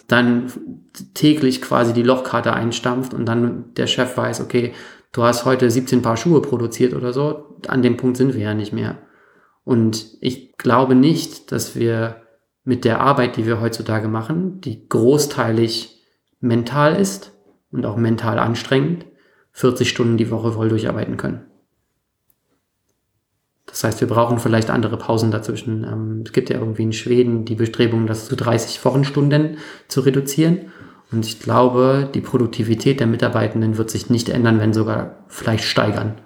dann 0.09 0.53
täglich 1.15 1.63
quasi 1.63 1.93
die 1.93 2.03
Lochkarte 2.03 2.53
einstampft 2.53 3.15
und 3.15 3.27
dann 3.27 3.73
der 3.75 3.87
Chef 3.87 4.17
weiß, 4.17 4.41
okay, 4.41 4.73
du 5.13 5.23
hast 5.23 5.45
heute 5.45 5.71
17 5.71 6.03
Paar 6.03 6.17
Schuhe 6.17 6.43
produziert 6.43 6.95
oder 6.95 7.13
so. 7.13 7.57
An 7.69 7.83
dem 7.83 7.97
Punkt 7.97 8.17
sind 8.17 8.35
wir 8.35 8.43
ja 8.43 8.55
nicht 8.55 8.73
mehr. 8.73 8.99
Und 9.65 10.17
ich 10.21 10.57
glaube 10.57 10.95
nicht, 10.95 11.53
dass 11.53 11.77
wir 11.77 12.23
mit 12.65 12.85
der 12.85 13.01
Arbeit, 13.01 13.37
die 13.37 13.47
wir 13.47 13.61
heutzutage 13.61 14.09
machen, 14.09 14.61
die 14.61 14.89
großteilig 14.89 15.92
mental 16.43 16.97
ist 16.97 17.33
und 17.71 17.87
auch 17.87 17.97
mental 17.97 18.39
anstrengend, 18.39 19.07
40 19.53 19.89
Stunden 19.89 20.19
die 20.19 20.31
Woche 20.31 20.53
voll 20.53 20.69
durcharbeiten 20.69 21.17
können. 21.17 21.47
Das 23.67 23.85
heißt, 23.85 24.01
wir 24.01 24.09
brauchen 24.09 24.39
vielleicht 24.39 24.69
andere 24.69 24.99
Pausen 24.99 25.31
dazwischen. 25.31 25.85
Ähm, 25.85 26.23
es 26.27 26.33
gibt 26.33 26.51
ja 26.51 26.59
irgendwie 26.59 26.83
in 26.83 26.93
Schweden 26.93 27.47
die 27.47 27.55
Bestrebung, 27.55 28.07
das 28.07 28.27
zu 28.27 28.37
30 28.37 28.85
Wochenstunden 28.85 29.57
zu 29.89 30.01
reduzieren. 30.01 30.73
Und 31.11 31.25
ich 31.25 31.41
glaube, 31.41 32.11
die 32.13 32.21
Produktivität 32.21 33.01
der 33.01 33.07
Mitarbeitenden 33.07 33.79
wird 33.79 33.91
sich 33.91 34.11
nicht 34.11 34.29
ändern, 34.29 34.61
wenn 34.61 34.75
sogar 34.75 35.25
vielleicht 35.29 35.65
steigern, 35.65 36.21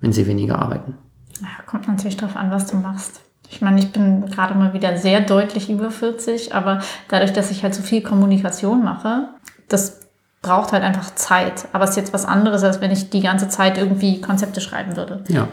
wenn 0.00 0.12
sie 0.12 0.26
weniger 0.26 0.58
arbeiten. 0.60 0.96
Ja, 1.40 1.48
kommt 1.66 1.88
natürlich 1.88 2.16
darauf 2.16 2.36
an, 2.36 2.50
was 2.50 2.70
du 2.70 2.76
machst. 2.76 3.20
Ich 3.52 3.60
meine, 3.60 3.78
ich 3.78 3.92
bin 3.92 4.24
gerade 4.30 4.54
mal 4.54 4.72
wieder 4.72 4.96
sehr 4.96 5.20
deutlich 5.20 5.68
über 5.68 5.90
40, 5.90 6.54
aber 6.54 6.80
dadurch, 7.08 7.34
dass 7.34 7.50
ich 7.50 7.62
halt 7.62 7.74
so 7.74 7.82
viel 7.82 8.02
Kommunikation 8.02 8.82
mache, 8.82 9.28
das 9.68 10.00
braucht 10.40 10.72
halt 10.72 10.82
einfach 10.82 11.14
Zeit. 11.14 11.68
Aber 11.72 11.84
es 11.84 11.90
ist 11.90 11.96
jetzt 11.96 12.14
was 12.14 12.24
anderes, 12.24 12.64
als 12.64 12.80
wenn 12.80 12.90
ich 12.90 13.10
die 13.10 13.20
ganze 13.20 13.48
Zeit 13.48 13.76
irgendwie 13.76 14.22
Konzepte 14.22 14.62
schreiben 14.62 14.96
würde. 14.96 15.22
Ja. 15.28 15.48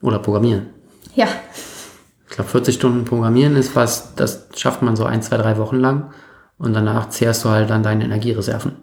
Oder 0.00 0.18
programmieren. 0.18 0.70
Ja. 1.14 1.26
Ich 2.26 2.34
glaube, 2.34 2.48
40 2.48 2.74
Stunden 2.74 3.04
programmieren 3.04 3.54
ist 3.54 3.76
was, 3.76 4.14
das 4.14 4.48
schafft 4.56 4.80
man 4.80 4.96
so 4.96 5.04
ein, 5.04 5.20
zwei, 5.20 5.36
drei 5.36 5.58
Wochen 5.58 5.76
lang 5.76 6.14
und 6.56 6.72
danach 6.72 7.10
zehrst 7.10 7.44
du 7.44 7.50
halt 7.50 7.70
an 7.70 7.82
deine 7.82 8.04
Energiereserven. 8.04 8.76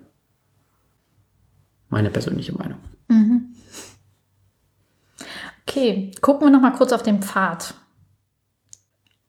Meine 1.89 2.11
persönliche 2.11 2.53
Meinung. 2.53 2.77
Okay, 5.69 6.11
gucken 6.21 6.47
wir 6.47 6.51
noch 6.51 6.61
mal 6.61 6.71
kurz 6.71 6.91
auf 6.93 7.03
den 7.03 7.21
Pfad. 7.21 7.75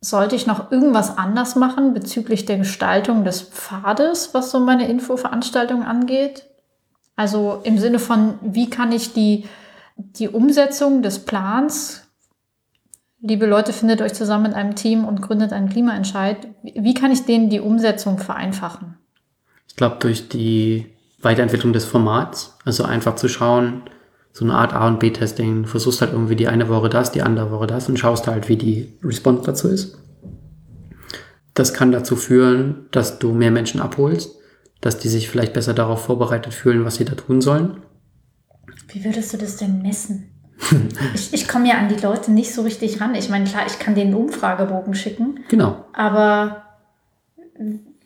Sollte 0.00 0.36
ich 0.36 0.46
noch 0.46 0.72
irgendwas 0.72 1.18
anders 1.18 1.54
machen 1.54 1.92
bezüglich 1.92 2.46
der 2.46 2.56
Gestaltung 2.56 3.24
des 3.24 3.42
Pfades, 3.42 4.32
was 4.32 4.50
so 4.50 4.58
meine 4.58 4.88
Infoveranstaltung 4.88 5.82
angeht? 5.82 6.46
Also 7.14 7.60
im 7.64 7.76
Sinne 7.76 7.98
von, 7.98 8.38
wie 8.40 8.70
kann 8.70 8.90
ich 8.90 9.12
die, 9.12 9.44
die 9.96 10.30
Umsetzung 10.30 11.02
des 11.02 11.26
Plans, 11.26 12.06
liebe 13.20 13.44
Leute, 13.44 13.74
findet 13.74 14.00
euch 14.00 14.14
zusammen 14.14 14.46
in 14.46 14.54
einem 14.54 14.76
Team 14.76 15.04
und 15.04 15.20
gründet 15.20 15.52
einen 15.52 15.68
Klimaentscheid, 15.68 16.48
wie 16.62 16.94
kann 16.94 17.12
ich 17.12 17.26
denen 17.26 17.50
die 17.50 17.60
Umsetzung 17.60 18.16
vereinfachen? 18.16 18.96
Ich 19.68 19.76
glaube, 19.76 19.96
durch 20.00 20.30
die 20.30 20.86
Weiterentwicklung 21.20 21.74
des 21.74 21.84
Formats. 21.84 22.56
Also 22.64 22.84
einfach 22.84 23.16
zu 23.16 23.28
schauen, 23.28 23.82
so 24.32 24.44
eine 24.44 24.54
Art 24.54 24.72
A- 24.72 24.86
und 24.86 25.00
B-Testing. 25.00 25.66
Versuchst 25.66 26.00
halt 26.00 26.12
irgendwie 26.12 26.36
die 26.36 26.48
eine 26.48 26.68
Woche 26.68 26.88
das, 26.88 27.12
die 27.12 27.22
andere 27.22 27.50
Woche 27.50 27.66
das 27.66 27.88
und 27.88 27.98
schaust 27.98 28.26
halt, 28.26 28.48
wie 28.48 28.56
die 28.56 28.92
Response 29.02 29.42
dazu 29.44 29.68
ist. 29.68 29.98
Das 31.54 31.74
kann 31.74 31.92
dazu 31.92 32.16
führen, 32.16 32.86
dass 32.92 33.18
du 33.18 33.32
mehr 33.32 33.50
Menschen 33.50 33.80
abholst, 33.80 34.36
dass 34.80 34.98
die 34.98 35.08
sich 35.08 35.28
vielleicht 35.28 35.52
besser 35.52 35.74
darauf 35.74 36.04
vorbereitet 36.04 36.54
fühlen, 36.54 36.84
was 36.84 36.94
sie 36.96 37.04
da 37.04 37.14
tun 37.14 37.40
sollen. 37.40 37.82
Wie 38.88 39.04
würdest 39.04 39.32
du 39.32 39.36
das 39.36 39.56
denn 39.56 39.82
messen? 39.82 40.30
ich 41.14 41.32
ich 41.32 41.48
komme 41.48 41.68
ja 41.68 41.78
an 41.78 41.88
die 41.88 42.00
Leute 42.00 42.30
nicht 42.30 42.54
so 42.54 42.62
richtig 42.62 43.00
ran. 43.00 43.14
Ich 43.14 43.28
meine, 43.30 43.44
klar, 43.46 43.64
ich 43.66 43.78
kann 43.78 43.94
denen 43.94 44.14
einen 44.14 44.24
Umfragebogen 44.24 44.94
schicken, 44.94 45.40
Genau. 45.48 45.84
aber 45.92 46.64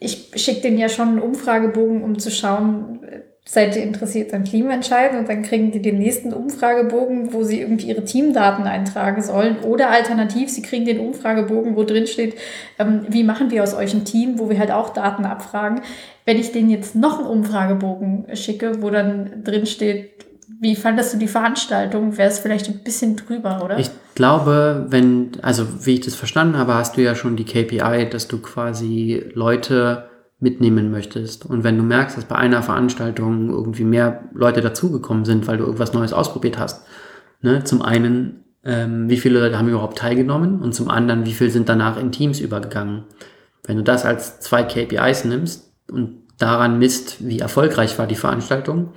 ich 0.01 0.33
schicke 0.37 0.63
denen 0.63 0.79
ja 0.79 0.89
schon 0.89 1.09
einen 1.09 1.19
Umfragebogen, 1.21 2.03
um 2.03 2.19
zu 2.19 2.31
schauen, 2.31 3.01
seid 3.47 3.77
ihr 3.77 3.83
interessiert 3.83 4.33
an 4.33 4.45
Klimaentscheiden 4.45 5.19
und 5.19 5.29
dann 5.29 5.43
kriegen 5.43 5.71
die 5.71 5.83
den 5.83 5.99
nächsten 5.99 6.33
Umfragebogen, 6.33 7.35
wo 7.35 7.43
sie 7.43 7.61
irgendwie 7.61 7.89
ihre 7.89 8.05
Teamdaten 8.05 8.65
eintragen 8.65 9.21
sollen 9.23 9.59
oder 9.59 9.91
alternativ, 9.91 10.49
sie 10.49 10.63
kriegen 10.63 10.87
den 10.87 10.99
Umfragebogen, 10.99 11.77
wo 11.77 11.85
drin 11.85 12.07
steht, 12.07 12.37
ähm, 12.79 13.03
wie 13.09 13.23
machen 13.23 13.51
wir 13.51 13.63
aus 13.63 13.75
euch 13.75 13.93
ein 13.93 14.07
Team, 14.07 14.39
wo 14.39 14.49
wir 14.49 14.59
halt 14.59 14.71
auch 14.71 14.91
Daten 14.95 15.27
abfragen. 15.27 15.83
Wenn 16.25 16.39
ich 16.39 16.53
denen 16.53 16.71
jetzt 16.71 16.97
noch 16.97 17.19
einen 17.19 17.29
Umfragebogen 17.29 18.35
schicke, 18.35 18.83
wo 18.83 18.89
dann 18.89 19.45
drin 19.45 19.67
steht, 19.67 20.25
wie 20.61 20.75
fandest 20.75 21.13
du 21.13 21.19
die 21.19 21.29
Veranstaltung, 21.29 22.17
wäre 22.17 22.31
es 22.31 22.39
vielleicht 22.39 22.69
ein 22.69 22.79
bisschen 22.79 23.17
drüber, 23.17 23.61
oder? 23.63 23.79
Ich 23.79 23.91
glaube, 24.15 24.87
wenn, 24.89 25.33
also 25.43 25.67
wie 25.85 25.95
ich 25.95 26.01
das 26.01 26.15
verstanden 26.15 26.57
habe, 26.57 26.75
hast 26.75 26.97
du 26.97 27.03
ja 27.03 27.15
schon 27.15 27.37
die 27.37 27.45
KPI, 27.45 28.09
dass 28.09 28.27
du 28.27 28.39
quasi 28.39 29.23
Leute 29.35 30.09
mitnehmen 30.39 30.91
möchtest. 30.91 31.47
Und 31.47 31.65
wenn 31.65 31.77
du 31.77 31.83
merkst, 31.83 32.17
dass 32.17 32.25
bei 32.25 32.37
einer 32.37 32.63
Veranstaltung 32.63 33.51
irgendwie 33.51 33.85
mehr 33.85 34.25
Leute 34.33 34.61
dazugekommen 34.61 35.25
sind, 35.25 35.47
weil 35.47 35.57
du 35.57 35.65
irgendwas 35.65 35.95
Neues 35.95 36.13
ausprobiert 36.13 36.59
hast, 36.59 36.87
ne, 37.41 37.65
zum 37.65 37.83
einen, 37.83 38.45
ähm, 38.65 39.09
wie 39.09 39.17
viele 39.17 39.41
Leute 39.41 39.59
haben 39.59 39.69
überhaupt 39.69 39.99
teilgenommen 39.99 40.61
und 40.61 40.75
zum 40.75 40.91
anderen, 40.91 41.25
wie 41.27 41.33
viele 41.33 41.51
sind 41.51 41.69
danach 41.69 41.99
in 41.99 42.13
Teams 42.13 42.41
übergegangen. 42.41 43.05
Wenn 43.65 43.77
du 43.77 43.83
das 43.83 44.05
als 44.05 44.41
zwei 44.41 44.63
KPIs 44.63 45.25
nimmst 45.25 45.73
und 45.91 46.25
daran 46.39 46.79
misst, 46.79 47.27
wie 47.27 47.39
erfolgreich 47.39 47.99
war 47.99 48.07
die 48.07 48.15
Veranstaltung, 48.15 48.93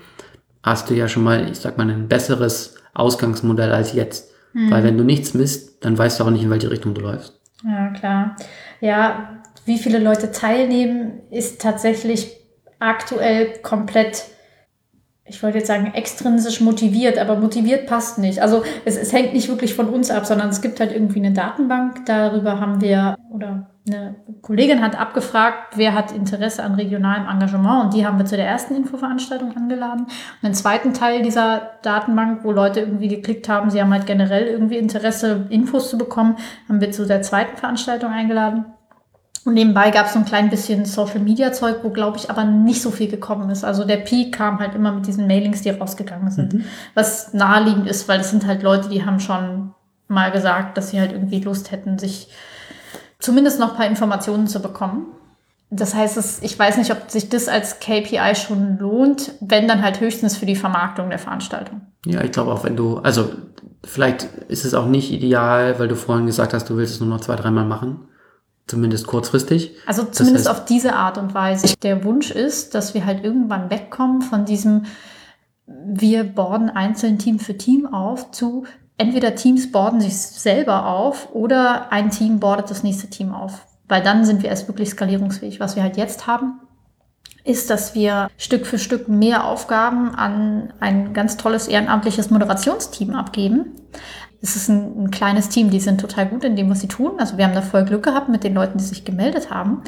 hast 0.64 0.90
du 0.90 0.96
ja 0.96 1.08
schon 1.08 1.24
mal, 1.24 1.50
ich 1.50 1.60
sag 1.60 1.78
mal, 1.78 1.90
ein 1.90 2.08
besseres 2.08 2.76
Ausgangsmodell 2.94 3.72
als 3.72 3.94
jetzt. 3.94 4.34
Weil 4.70 4.84
wenn 4.84 4.98
du 4.98 5.04
nichts 5.04 5.36
misst, 5.36 5.86
dann 5.86 5.98
weißt 5.98 6.20
du 6.20 6.24
auch 6.24 6.32
nicht, 6.32 6.42
in 6.42 6.50
welche 6.50 6.72
Richtung 6.72 6.96
du 6.96 7.02
läufst. 7.02 7.40
Ja, 7.64 7.90
klar. 7.90 8.36
Ja, 8.82 9.42
wie 9.68 9.78
viele 9.78 10.00
Leute 10.00 10.32
teilnehmen, 10.32 11.20
ist 11.30 11.62
tatsächlich 11.62 12.38
aktuell 12.80 13.60
komplett, 13.62 14.24
ich 15.26 15.44
wollte 15.44 15.58
jetzt 15.58 15.68
sagen, 15.68 15.92
extrinsisch 15.94 16.62
motiviert, 16.62 17.18
aber 17.18 17.36
motiviert 17.36 17.86
passt 17.86 18.18
nicht. 18.18 18.42
Also 18.42 18.64
es, 18.86 18.96
es 18.96 19.12
hängt 19.12 19.34
nicht 19.34 19.50
wirklich 19.50 19.74
von 19.74 19.90
uns 19.90 20.10
ab, 20.10 20.26
sondern 20.26 20.50
es 20.50 20.62
gibt 20.62 20.80
halt 20.80 20.94
irgendwie 20.94 21.20
eine 21.20 21.34
Datenbank. 21.34 22.06
Darüber 22.06 22.62
haben 22.62 22.80
wir, 22.80 23.18
oder 23.30 23.70
eine 23.86 24.16
Kollegin 24.42 24.82
hat 24.82 24.98
abgefragt, 24.98 25.76
wer 25.76 25.94
hat 25.94 26.14
Interesse 26.14 26.64
an 26.64 26.76
regionalem 26.76 27.28
Engagement 27.28 27.86
und 27.86 27.94
die 27.94 28.06
haben 28.06 28.18
wir 28.18 28.26
zu 28.26 28.38
der 28.38 28.48
ersten 28.48 28.74
Infoveranstaltung 28.74 29.54
angeladen. 29.58 30.04
Und 30.06 30.44
den 30.44 30.54
zweiten 30.54 30.94
Teil 30.94 31.24
dieser 31.24 31.72
Datenbank, 31.82 32.46
wo 32.46 32.54
Leute 32.54 32.80
irgendwie 32.80 33.10
geklickt 33.10 33.50
haben, 33.50 33.70
sie 33.70 33.82
haben 33.82 33.92
halt 33.92 34.06
generell 34.06 34.48
irgendwie 34.48 34.78
Interesse, 34.78 35.48
Infos 35.50 35.90
zu 35.90 35.98
bekommen, 35.98 36.38
haben 36.70 36.80
wir 36.80 36.92
zu 36.92 37.06
der 37.06 37.22
zweiten 37.22 37.58
Veranstaltung 37.58 38.12
eingeladen. 38.12 38.66
Und 39.48 39.54
nebenbei 39.54 39.92
gab 39.92 40.08
es 40.08 40.14
so 40.14 40.20
ein 40.20 40.26
klein 40.26 40.50
bisschen 40.50 40.84
Social-Media-Zeug, 40.84 41.78
wo, 41.82 41.90
glaube 41.90 42.18
ich, 42.18 42.30
aber 42.30 42.44
nicht 42.44 42.82
so 42.82 42.92
viel 42.92 43.08
gekommen 43.08 43.50
ist. 43.50 43.64
Also 43.64 43.86
der 43.86 43.96
Peak 43.96 44.36
kam 44.36 44.60
halt 44.60 44.76
immer 44.76 44.92
mit 44.92 45.08
diesen 45.08 45.26
Mailings, 45.26 45.62
die 45.62 45.70
rausgegangen 45.70 46.32
sind. 46.32 46.54
Mhm. 46.54 46.64
Was 46.96 47.34
naheliegend 47.34 47.88
ist, 47.88 48.10
weil 48.10 48.18
das 48.18 48.30
sind 48.30 48.46
halt 48.46 48.62
Leute, 48.62 48.90
die 48.90 49.06
haben 49.06 49.22
schon 49.22 49.74
mal 50.10 50.32
gesagt, 50.32 50.78
dass 50.78 50.90
sie 50.90 51.00
halt 51.00 51.14
irgendwie 51.14 51.40
Lust 51.40 51.72
hätten, 51.72 51.98
sich 51.98 52.28
zumindest 53.20 53.58
noch 53.58 53.70
ein 53.70 53.78
paar 53.78 53.88
Informationen 53.88 54.48
zu 54.48 54.62
bekommen. 54.62 55.06
Das 55.70 55.96
heißt, 55.96 56.18
es, 56.18 56.44
ich 56.44 56.60
weiß 56.60 56.76
nicht, 56.76 56.92
ob 56.92 57.10
sich 57.10 57.30
das 57.30 57.48
als 57.48 57.80
KPI 57.80 58.36
schon 58.36 58.78
lohnt, 58.80 59.32
wenn 59.40 59.66
dann 59.66 59.82
halt 59.82 60.02
höchstens 60.02 60.36
für 60.36 60.46
die 60.46 60.58
Vermarktung 60.58 61.10
der 61.10 61.20
Veranstaltung. 61.20 61.84
Ja, 62.06 62.22
ich 62.22 62.34
glaube 62.34 62.52
auch, 62.52 62.66
wenn 62.66 62.76
du, 62.76 62.98
also 62.98 63.30
vielleicht 63.86 64.26
ist 64.50 64.66
es 64.66 64.74
auch 64.74 64.88
nicht 64.88 65.10
ideal, 65.10 65.80
weil 65.80 65.88
du 65.88 65.96
vorhin 65.96 66.26
gesagt 66.26 66.54
hast, 66.54 66.70
du 66.70 66.76
willst 66.76 66.96
es 66.96 67.00
nur 67.00 67.08
noch 67.08 67.22
zwei, 67.22 67.38
dreimal 67.38 67.64
machen. 67.64 68.10
Zumindest 68.68 69.08
kurzfristig. 69.08 69.72
Also 69.86 70.04
zumindest 70.04 70.48
heißt- 70.48 70.52
auf 70.52 70.66
diese 70.66 70.94
Art 70.94 71.18
und 71.18 71.34
Weise. 71.34 71.74
Der 71.84 72.04
Wunsch 72.04 72.32
ist, 72.32 72.76
dass 72.76 72.94
wir 72.94 73.06
halt 73.06 73.24
irgendwann 73.24 73.70
wegkommen 73.70 74.22
von 74.22 74.44
diesem, 74.46 74.86
wir 75.66 76.24
borden 76.26 76.70
einzeln 76.70 77.18
Team 77.18 77.40
für 77.40 77.58
Team 77.58 77.86
auf, 77.88 78.32
zu 78.32 78.66
entweder 78.98 79.36
Teams 79.36 79.72
borden 79.72 80.02
sich 80.02 80.18
selber 80.18 80.88
auf 80.88 81.30
oder 81.34 81.92
ein 81.92 82.10
Team 82.10 82.40
bordet 82.40 82.70
das 82.70 82.84
nächste 82.84 83.10
Team 83.10 83.34
auf. 83.34 83.66
Weil 83.88 84.04
dann 84.04 84.26
sind 84.26 84.44
wir 84.44 84.50
erst 84.50 84.68
wirklich 84.68 84.90
skalierungsfähig. 84.90 85.60
Was 85.62 85.76
wir 85.78 85.84
halt 85.84 85.96
jetzt 85.96 86.28
haben, 86.28 86.60
ist, 87.46 87.70
dass 87.70 87.96
wir 87.96 88.30
Stück 88.38 88.66
für 88.66 88.78
Stück 88.78 89.08
mehr 89.08 89.46
Aufgaben 89.46 90.14
an 90.14 90.74
ein 90.82 91.14
ganz 91.14 91.38
tolles 91.38 91.70
ehrenamtliches 91.70 92.30
Moderationsteam 92.30 93.16
abgeben. 93.16 93.68
Es 94.42 94.56
ist 94.56 94.70
ein, 94.70 95.06
ein 95.06 95.12
kleines 95.12 95.50
Team, 95.50 95.70
die 95.70 95.80
sind 95.80 96.00
total 96.00 96.28
gut 96.28 96.44
in 96.44 96.56
dem, 96.56 96.70
was 96.70 96.82
sie 96.82 96.88
tun. 96.88 97.14
Also 97.18 97.38
wir 97.38 97.46
haben 97.46 97.56
da 97.56 97.62
voll 97.62 97.86
Glück 97.86 98.04
gehabt 98.04 98.30
mit 98.30 98.44
den 98.44 98.54
Leuten, 98.54 98.78
die 98.78 98.84
sich 98.84 99.06
gemeldet 99.06 99.50
haben. 99.50 99.82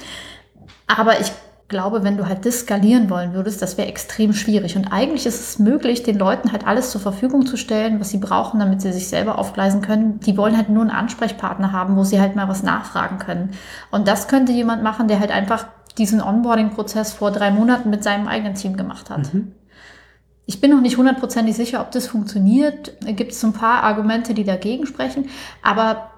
Aber 0.88 1.20
ich 1.20 1.32
glaube, 1.70 2.04
wenn 2.04 2.18
du 2.18 2.28
halt 2.28 2.46
das 2.46 2.62
skalieren 2.62 3.10
wollen 3.10 3.34
würdest, 3.34 3.62
das 3.62 3.78
wäre 3.78 3.88
extrem 3.88 4.34
schwierig. 4.34 4.76
Und 4.76 4.92
eigentlich 4.92 5.26
ist 5.26 5.40
es 5.40 5.60
möglich, 5.60 6.04
den 6.04 6.18
Leuten 6.18 6.52
halt 6.52 6.68
alles 6.68 6.92
zur 6.92 7.00
Verfügung 7.00 7.46
zu 7.46 7.58
stellen, 7.58 8.00
was 8.00 8.10
sie 8.10 8.18
brauchen, 8.18 8.60
damit 8.60 8.82
sie 8.82 8.92
sich 8.92 9.08
selber 9.08 9.38
aufgleisen 9.38 9.82
können. 9.82 10.20
Die 10.22 10.36
wollen 10.36 10.58
halt 10.58 10.70
nur 10.70 10.82
einen 10.82 10.92
Ansprechpartner 10.92 11.72
haben, 11.72 11.96
wo 11.96 12.04
sie 12.04 12.20
halt 12.20 12.36
mal 12.36 12.50
was 12.50 12.64
nachfragen 12.64 13.20
können. 13.20 13.52
Und 13.92 14.08
das 14.08 14.28
könnte 14.28 14.52
jemand 14.52 14.84
machen, 14.84 15.08
der 15.08 15.20
halt 15.20 15.32
einfach 15.32 15.68
diesen 15.98 16.22
Onboarding-Prozess 16.22 17.14
vor 17.14 17.32
drei 17.32 17.52
Monaten 17.52 17.90
mit 17.90 18.04
seinem 18.04 18.28
eigenen 18.28 18.56
Team 18.56 18.76
gemacht 18.76 19.10
hat. 19.10 19.32
Ich 20.50 20.60
bin 20.60 20.72
noch 20.72 20.82
nicht 20.82 20.98
hundertprozentig 20.98 21.56
sicher, 21.56 21.80
ob 21.80 21.92
das 21.92 22.08
funktioniert. 22.08 22.94
Da 23.06 23.12
gibt 23.12 23.34
es 23.34 23.44
ein 23.46 23.54
paar 23.54 23.84
Argumente, 23.84 24.34
die 24.34 24.44
dagegen 24.44 24.88
sprechen. 24.88 25.30
Aber 25.62 26.10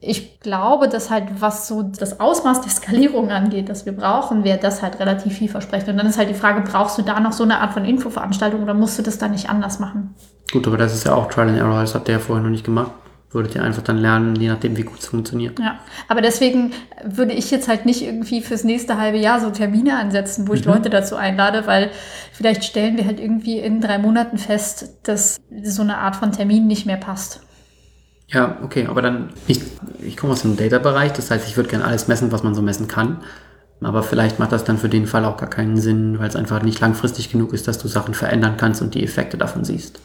ich 0.00 0.40
glaube, 0.40 0.88
dass 0.88 1.10
halt, 1.10 1.24
was 1.38 1.68
so 1.68 1.82
das 1.82 2.18
Ausmaß 2.18 2.62
der 2.62 2.70
Skalierung 2.70 3.30
angeht, 3.30 3.68
das 3.68 3.84
wir 3.84 3.92
brauchen, 3.92 4.42
wäre 4.42 4.56
das 4.56 4.80
halt 4.80 5.00
relativ 5.00 5.34
vielversprechend. 5.34 5.90
Und 5.90 5.98
dann 5.98 6.06
ist 6.06 6.16
halt 6.16 6.30
die 6.30 6.34
Frage, 6.34 6.62
brauchst 6.62 6.96
du 6.96 7.02
da 7.02 7.20
noch 7.20 7.32
so 7.32 7.44
eine 7.44 7.60
Art 7.60 7.74
von 7.74 7.84
Infoveranstaltung 7.84 8.62
oder 8.62 8.72
musst 8.72 8.98
du 8.98 9.02
das 9.02 9.18
dann 9.18 9.32
nicht 9.32 9.50
anders 9.50 9.80
machen? 9.80 10.14
Gut, 10.50 10.66
aber 10.66 10.78
das 10.78 10.94
ist 10.94 11.04
ja 11.04 11.14
auch 11.14 11.28
Trial 11.28 11.50
and 11.50 11.58
Error, 11.58 11.82
das 11.82 11.94
ihr 11.94 12.00
ja 12.08 12.18
vorher 12.18 12.42
noch 12.42 12.50
nicht 12.50 12.64
gemacht. 12.64 12.92
Würdet 13.34 13.56
ihr 13.56 13.64
einfach 13.64 13.82
dann 13.82 13.98
lernen, 13.98 14.36
je 14.36 14.46
nachdem, 14.46 14.76
wie 14.76 14.84
gut 14.84 15.00
es 15.00 15.08
funktioniert. 15.08 15.58
Ja, 15.58 15.80
aber 16.06 16.20
deswegen 16.20 16.72
würde 17.02 17.32
ich 17.32 17.50
jetzt 17.50 17.66
halt 17.66 17.84
nicht 17.84 18.00
irgendwie 18.00 18.40
fürs 18.40 18.62
nächste 18.62 18.96
halbe 18.96 19.18
Jahr 19.18 19.40
so 19.40 19.50
Termine 19.50 19.98
ansetzen, 19.98 20.46
wo 20.46 20.54
ich 20.54 20.64
Leute 20.64 20.88
dazu 20.88 21.16
einlade, 21.16 21.66
weil 21.66 21.90
vielleicht 22.32 22.62
stellen 22.62 22.96
wir 22.96 23.06
halt 23.06 23.18
irgendwie 23.18 23.58
in 23.58 23.80
drei 23.80 23.98
Monaten 23.98 24.38
fest, 24.38 25.00
dass 25.02 25.40
so 25.64 25.82
eine 25.82 25.98
Art 25.98 26.14
von 26.14 26.30
Termin 26.30 26.68
nicht 26.68 26.86
mehr 26.86 26.96
passt. 26.96 27.40
Ja, 28.28 28.58
okay, 28.62 28.86
aber 28.86 29.02
dann, 29.02 29.30
ich, 29.48 29.60
ich 30.00 30.16
komme 30.16 30.32
aus 30.32 30.42
dem 30.42 30.56
Data-Bereich, 30.56 31.12
das 31.12 31.32
heißt, 31.32 31.48
ich 31.48 31.56
würde 31.56 31.68
gerne 31.68 31.84
alles 31.84 32.06
messen, 32.06 32.30
was 32.30 32.44
man 32.44 32.54
so 32.54 32.62
messen 32.62 32.86
kann. 32.86 33.18
Aber 33.80 34.04
vielleicht 34.04 34.38
macht 34.38 34.52
das 34.52 34.62
dann 34.62 34.78
für 34.78 34.88
den 34.88 35.06
Fall 35.06 35.24
auch 35.24 35.36
gar 35.36 35.50
keinen 35.50 35.76
Sinn, 35.76 36.18
weil 36.20 36.28
es 36.28 36.36
einfach 36.36 36.62
nicht 36.62 36.80
langfristig 36.80 37.30
genug 37.30 37.52
ist, 37.52 37.66
dass 37.66 37.78
du 37.78 37.88
Sachen 37.88 38.14
verändern 38.14 38.56
kannst 38.56 38.80
und 38.80 38.94
die 38.94 39.02
Effekte 39.02 39.36
davon 39.36 39.64
siehst. 39.64 39.98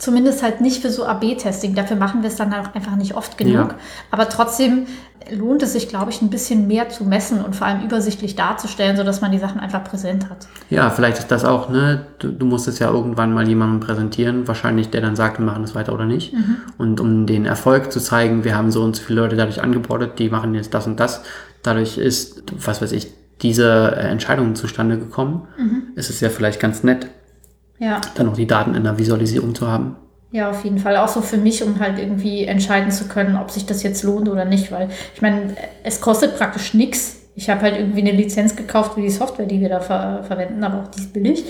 Zumindest 0.00 0.42
halt 0.42 0.62
nicht 0.62 0.80
für 0.80 0.88
so 0.88 1.04
AB-Testing. 1.04 1.74
Dafür 1.74 1.98
machen 1.98 2.22
wir 2.22 2.28
es 2.28 2.36
dann 2.36 2.54
auch 2.54 2.74
einfach 2.74 2.96
nicht 2.96 3.14
oft 3.14 3.36
genug. 3.36 3.54
Ja. 3.54 3.74
Aber 4.10 4.30
trotzdem 4.30 4.86
lohnt 5.30 5.62
es 5.62 5.74
sich, 5.74 5.90
glaube 5.90 6.10
ich, 6.10 6.22
ein 6.22 6.30
bisschen 6.30 6.66
mehr 6.66 6.88
zu 6.88 7.04
messen 7.04 7.44
und 7.44 7.54
vor 7.54 7.66
allem 7.66 7.84
übersichtlich 7.84 8.34
darzustellen, 8.34 8.96
sodass 8.96 9.20
man 9.20 9.30
die 9.30 9.38
Sachen 9.38 9.60
einfach 9.60 9.84
präsent 9.84 10.30
hat. 10.30 10.48
Ja, 10.70 10.88
vielleicht 10.88 11.18
ist 11.18 11.30
das 11.30 11.44
auch, 11.44 11.68
ne? 11.68 12.06
Du, 12.18 12.28
du 12.28 12.46
musst 12.46 12.66
es 12.66 12.78
ja 12.78 12.90
irgendwann 12.90 13.34
mal 13.34 13.46
jemandem 13.46 13.80
präsentieren, 13.80 14.48
wahrscheinlich 14.48 14.88
der 14.88 15.02
dann 15.02 15.16
sagt, 15.16 15.38
wir 15.38 15.44
machen 15.44 15.60
das 15.60 15.74
weiter 15.74 15.92
oder 15.92 16.06
nicht. 16.06 16.32
Und 16.78 16.98
um 16.98 17.26
den 17.26 17.44
Erfolg 17.44 17.92
zu 17.92 18.00
zeigen, 18.00 18.42
wir 18.44 18.56
haben 18.56 18.72
so 18.72 18.82
und 18.82 18.96
so 18.96 19.02
viele 19.02 19.20
Leute 19.20 19.36
dadurch 19.36 19.62
angebordet, 19.62 20.18
die 20.18 20.30
machen 20.30 20.54
jetzt 20.54 20.72
das 20.72 20.86
und 20.86 20.98
das. 20.98 21.22
Dadurch 21.62 21.98
ist, 21.98 22.42
was 22.56 22.80
weiß 22.80 22.92
ich, 22.92 23.12
diese 23.42 23.94
äh, 23.96 24.08
Entscheidung 24.08 24.54
zustande 24.54 24.98
gekommen. 24.98 25.46
Ist 25.94 26.08
es 26.08 26.20
ja 26.20 26.30
vielleicht 26.30 26.58
ganz 26.58 26.84
nett, 26.84 27.08
Ja. 27.80 28.00
dann 28.14 28.28
auch 28.28 28.36
die 28.36 28.46
Daten 28.46 28.74
in 28.74 28.84
der 28.84 28.98
Visualisierung 28.98 29.54
zu 29.54 29.66
haben. 29.66 29.96
Ja, 30.32 30.50
auf 30.50 30.62
jeden 30.62 30.78
Fall. 30.78 30.96
Auch 30.98 31.08
so 31.08 31.22
für 31.22 31.38
mich, 31.38 31.64
um 31.64 31.80
halt 31.80 31.98
irgendwie 31.98 32.44
entscheiden 32.44 32.92
zu 32.92 33.08
können, 33.08 33.36
ob 33.36 33.50
sich 33.50 33.66
das 33.66 33.82
jetzt 33.82 34.04
lohnt 34.04 34.28
oder 34.28 34.44
nicht. 34.44 34.70
Weil 34.70 34.88
ich 35.14 35.22
meine, 35.22 35.56
es 35.82 36.00
kostet 36.00 36.36
praktisch 36.36 36.74
nichts. 36.74 37.16
Ich 37.34 37.50
habe 37.50 37.62
halt 37.62 37.76
irgendwie 37.76 38.00
eine 38.00 38.12
Lizenz 38.12 38.54
gekauft 38.54 38.94
für 38.94 39.00
die 39.00 39.10
Software, 39.10 39.46
die 39.46 39.60
wir 39.60 39.68
da 39.68 39.80
ver 39.80 40.22
verwenden, 40.22 40.62
aber 40.62 40.82
auch 40.82 40.88
die 40.88 41.00
ist 41.00 41.12
billig. 41.12 41.44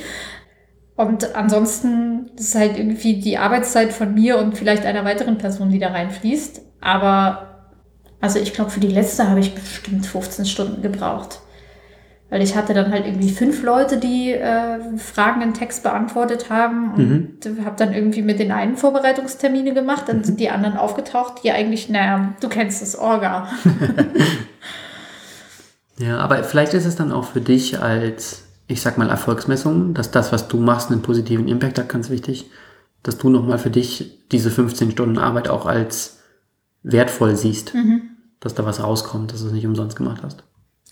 Und 0.97 1.35
ansonsten 1.35 2.31
ist 2.39 2.55
halt 2.55 2.78
irgendwie 2.78 3.20
die 3.20 3.39
Arbeitszeit 3.39 3.93
von 3.93 4.15
mir 4.15 4.39
und 4.39 4.57
vielleicht 4.57 4.86
einer 4.86 5.05
weiteren 5.05 5.36
Person, 5.36 5.70
die 5.70 5.78
da 5.78 5.89
reinfließt. 5.89 6.62
Aber 6.81 7.51
also 8.20 8.39
ich 8.39 8.52
glaube, 8.52 8.70
für 8.70 8.81
die 8.81 8.89
letzte 8.89 9.28
habe 9.28 9.40
ich 9.40 9.55
bestimmt 9.55 10.07
15 10.07 10.44
Stunden 10.44 10.82
gebraucht. 10.82 11.40
Weil 12.31 12.43
ich 12.43 12.55
hatte 12.55 12.74
dann 12.74 12.93
halt 12.93 13.07
irgendwie 13.07 13.31
fünf 13.31 13.65
Leute, 13.65 13.98
die 13.98 14.32
äh, 14.32 14.97
Fragen 14.98 15.43
in 15.43 15.52
Text 15.52 15.82
beantwortet 15.82 16.48
haben 16.48 16.94
und 16.94 17.44
mhm. 17.44 17.65
habe 17.65 17.74
dann 17.77 17.93
irgendwie 17.93 18.23
mit 18.23 18.39
den 18.39 18.52
einen 18.52 18.77
Vorbereitungstermine 18.77 19.74
gemacht. 19.74 20.05
Dann 20.07 20.19
mhm. 20.19 20.24
sind 20.24 20.40
die 20.40 20.48
anderen 20.48 20.77
aufgetaucht, 20.77 21.43
die 21.43 21.51
eigentlich, 21.51 21.89
naja, 21.89 22.32
du 22.40 22.48
kennst 22.48 22.82
das 22.82 22.97
Orga. 22.97 23.48
ja, 25.98 26.19
aber 26.19 26.44
vielleicht 26.44 26.73
ist 26.74 26.86
es 26.86 26.94
dann 26.94 27.11
auch 27.11 27.24
für 27.24 27.40
dich 27.40 27.82
als, 27.82 28.44
ich 28.69 28.81
sag 28.81 28.97
mal, 28.97 29.11
Erfolgsmessung, 29.11 29.93
dass 29.93 30.12
das, 30.12 30.31
was 30.31 30.47
du 30.47 30.59
machst, 30.59 30.93
einen 30.93 31.02
positiven 31.02 31.48
Impact 31.48 31.81
hat, 31.81 31.89
ganz 31.89 32.11
wichtig, 32.11 32.48
dass 33.02 33.19
du 33.19 33.28
nochmal 33.28 33.59
für 33.59 33.70
dich 33.70 34.20
diese 34.31 34.52
15 34.52 34.93
Stunden 34.93 35.19
Arbeit 35.19 35.48
auch 35.48 35.66
als 35.66 36.20
wertvoll 36.85 37.35
siehst, 37.35 37.74
mhm. 37.74 38.02
dass 38.39 38.55
da 38.55 38.65
was 38.65 38.81
rauskommt, 38.81 39.32
dass 39.32 39.40
du 39.40 39.48
es 39.48 39.52
nicht 39.52 39.66
umsonst 39.66 39.97
gemacht 39.97 40.20
hast. 40.23 40.44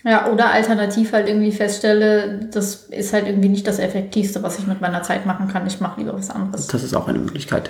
Ja, 0.03 0.31
oder 0.31 0.51
alternativ 0.51 1.11
halt 1.11 1.27
irgendwie 1.27 1.51
feststelle, 1.51 2.47
das 2.51 2.85
ist 2.85 3.11
halt 3.11 3.27
irgendwie 3.27 3.49
nicht 3.49 3.67
das 3.67 3.79
Effektivste, 3.79 4.41
was 4.43 4.57
ich 4.57 4.65
mit 4.65 4.79
meiner 4.79 5.03
Zeit 5.03 5.25
machen 5.25 5.49
kann. 5.49 5.67
Ich 5.67 5.81
mache 5.81 5.99
lieber 5.99 6.13
was 6.13 6.29
anderes. 6.29 6.67
Das 6.67 6.83
ist 6.83 6.95
auch 6.95 7.07
eine 7.07 7.19
Möglichkeit. 7.19 7.69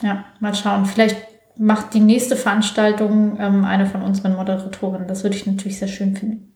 Ja, 0.00 0.24
mal 0.38 0.54
schauen. 0.54 0.86
Vielleicht 0.86 1.16
macht 1.58 1.94
die 1.94 2.00
nächste 2.00 2.36
Veranstaltung 2.36 3.38
ähm, 3.40 3.64
eine 3.64 3.86
von 3.86 4.02
unseren 4.02 4.36
Moderatorinnen. 4.36 5.08
Das 5.08 5.24
würde 5.24 5.36
ich 5.36 5.46
natürlich 5.46 5.78
sehr 5.78 5.88
schön 5.88 6.16
finden. 6.16 6.54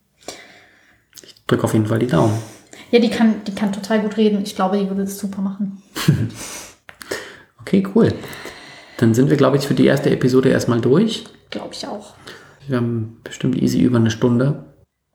Ich 1.22 1.34
drücke 1.46 1.64
auf 1.64 1.72
jeden 1.72 1.86
Fall 1.86 1.98
die 1.98 2.06
Daumen. 2.06 2.34
Ja, 2.92 3.00
die 3.00 3.10
kann, 3.10 3.42
die 3.46 3.54
kann 3.54 3.72
total 3.72 4.00
gut 4.00 4.16
reden. 4.16 4.42
Ich 4.42 4.54
glaube, 4.54 4.78
die 4.78 4.88
würde 4.88 5.02
es 5.02 5.18
super 5.18 5.42
machen. 5.42 5.82
okay, 7.60 7.86
cool. 7.94 8.12
Dann 8.98 9.14
sind 9.14 9.30
wir, 9.30 9.36
glaube 9.36 9.56
ich, 9.56 9.66
für 9.66 9.74
die 9.74 9.86
erste 9.86 10.10
Episode 10.10 10.50
erstmal 10.50 10.80
durch. 10.80 11.24
Glaube 11.50 11.70
ich 11.72 11.86
auch. 11.86 12.14
Wir 12.68 12.76
haben 12.76 13.18
bestimmt 13.24 13.56
easy 13.56 13.80
über 13.80 13.96
eine 13.96 14.10
Stunde. 14.10 14.69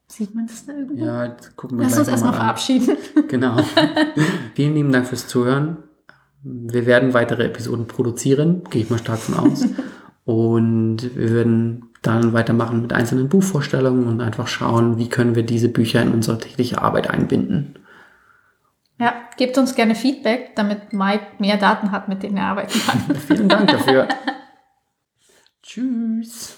Sieht 0.07 0.35
man 0.35 0.47
das 0.47 0.65
da 0.65 0.73
irgendwo? 0.73 1.03
Ja, 1.03 1.35
gucken 1.55 1.79
wir 1.79 1.85
Lass 1.85 1.97
uns 1.97 2.07
erstmal 2.07 2.33
verabschieden. 2.33 2.97
Genau. 3.27 3.57
Vielen 4.53 4.75
lieben 4.75 4.91
Dank 4.91 5.07
fürs 5.07 5.27
Zuhören. 5.27 5.77
Wir 6.43 6.85
werden 6.85 7.13
weitere 7.13 7.45
Episoden 7.45 7.87
produzieren, 7.87 8.63
gehe 8.69 8.83
ich 8.83 8.89
mal 8.89 8.99
stark 8.99 9.19
von 9.19 9.51
aus. 9.51 9.65
und 10.25 11.15
wir 11.15 11.33
werden 11.33 11.89
dann 12.03 12.33
weitermachen 12.33 12.81
mit 12.81 12.93
einzelnen 12.93 13.29
Buchvorstellungen 13.29 14.07
und 14.07 14.21
einfach 14.21 14.47
schauen, 14.47 14.99
wie 14.99 15.09
können 15.09 15.35
wir 15.35 15.43
diese 15.43 15.69
Bücher 15.69 16.03
in 16.03 16.11
unsere 16.11 16.37
tägliche 16.37 16.81
Arbeit 16.81 17.09
einbinden. 17.09 17.79
Ja, 18.99 19.13
gebt 19.37 19.57
uns 19.57 19.75
gerne 19.75 19.95
Feedback, 19.95 20.55
damit 20.55 20.93
Mike 20.93 21.25
mehr 21.39 21.57
Daten 21.57 21.91
hat, 21.91 22.07
mit 22.07 22.23
denen 22.23 22.37
er 22.37 22.45
arbeiten 22.45 22.79
kann. 22.79 23.15
Vielen 23.27 23.49
Dank 23.49 23.69
dafür. 23.71 24.07
Tschüss. 25.63 26.57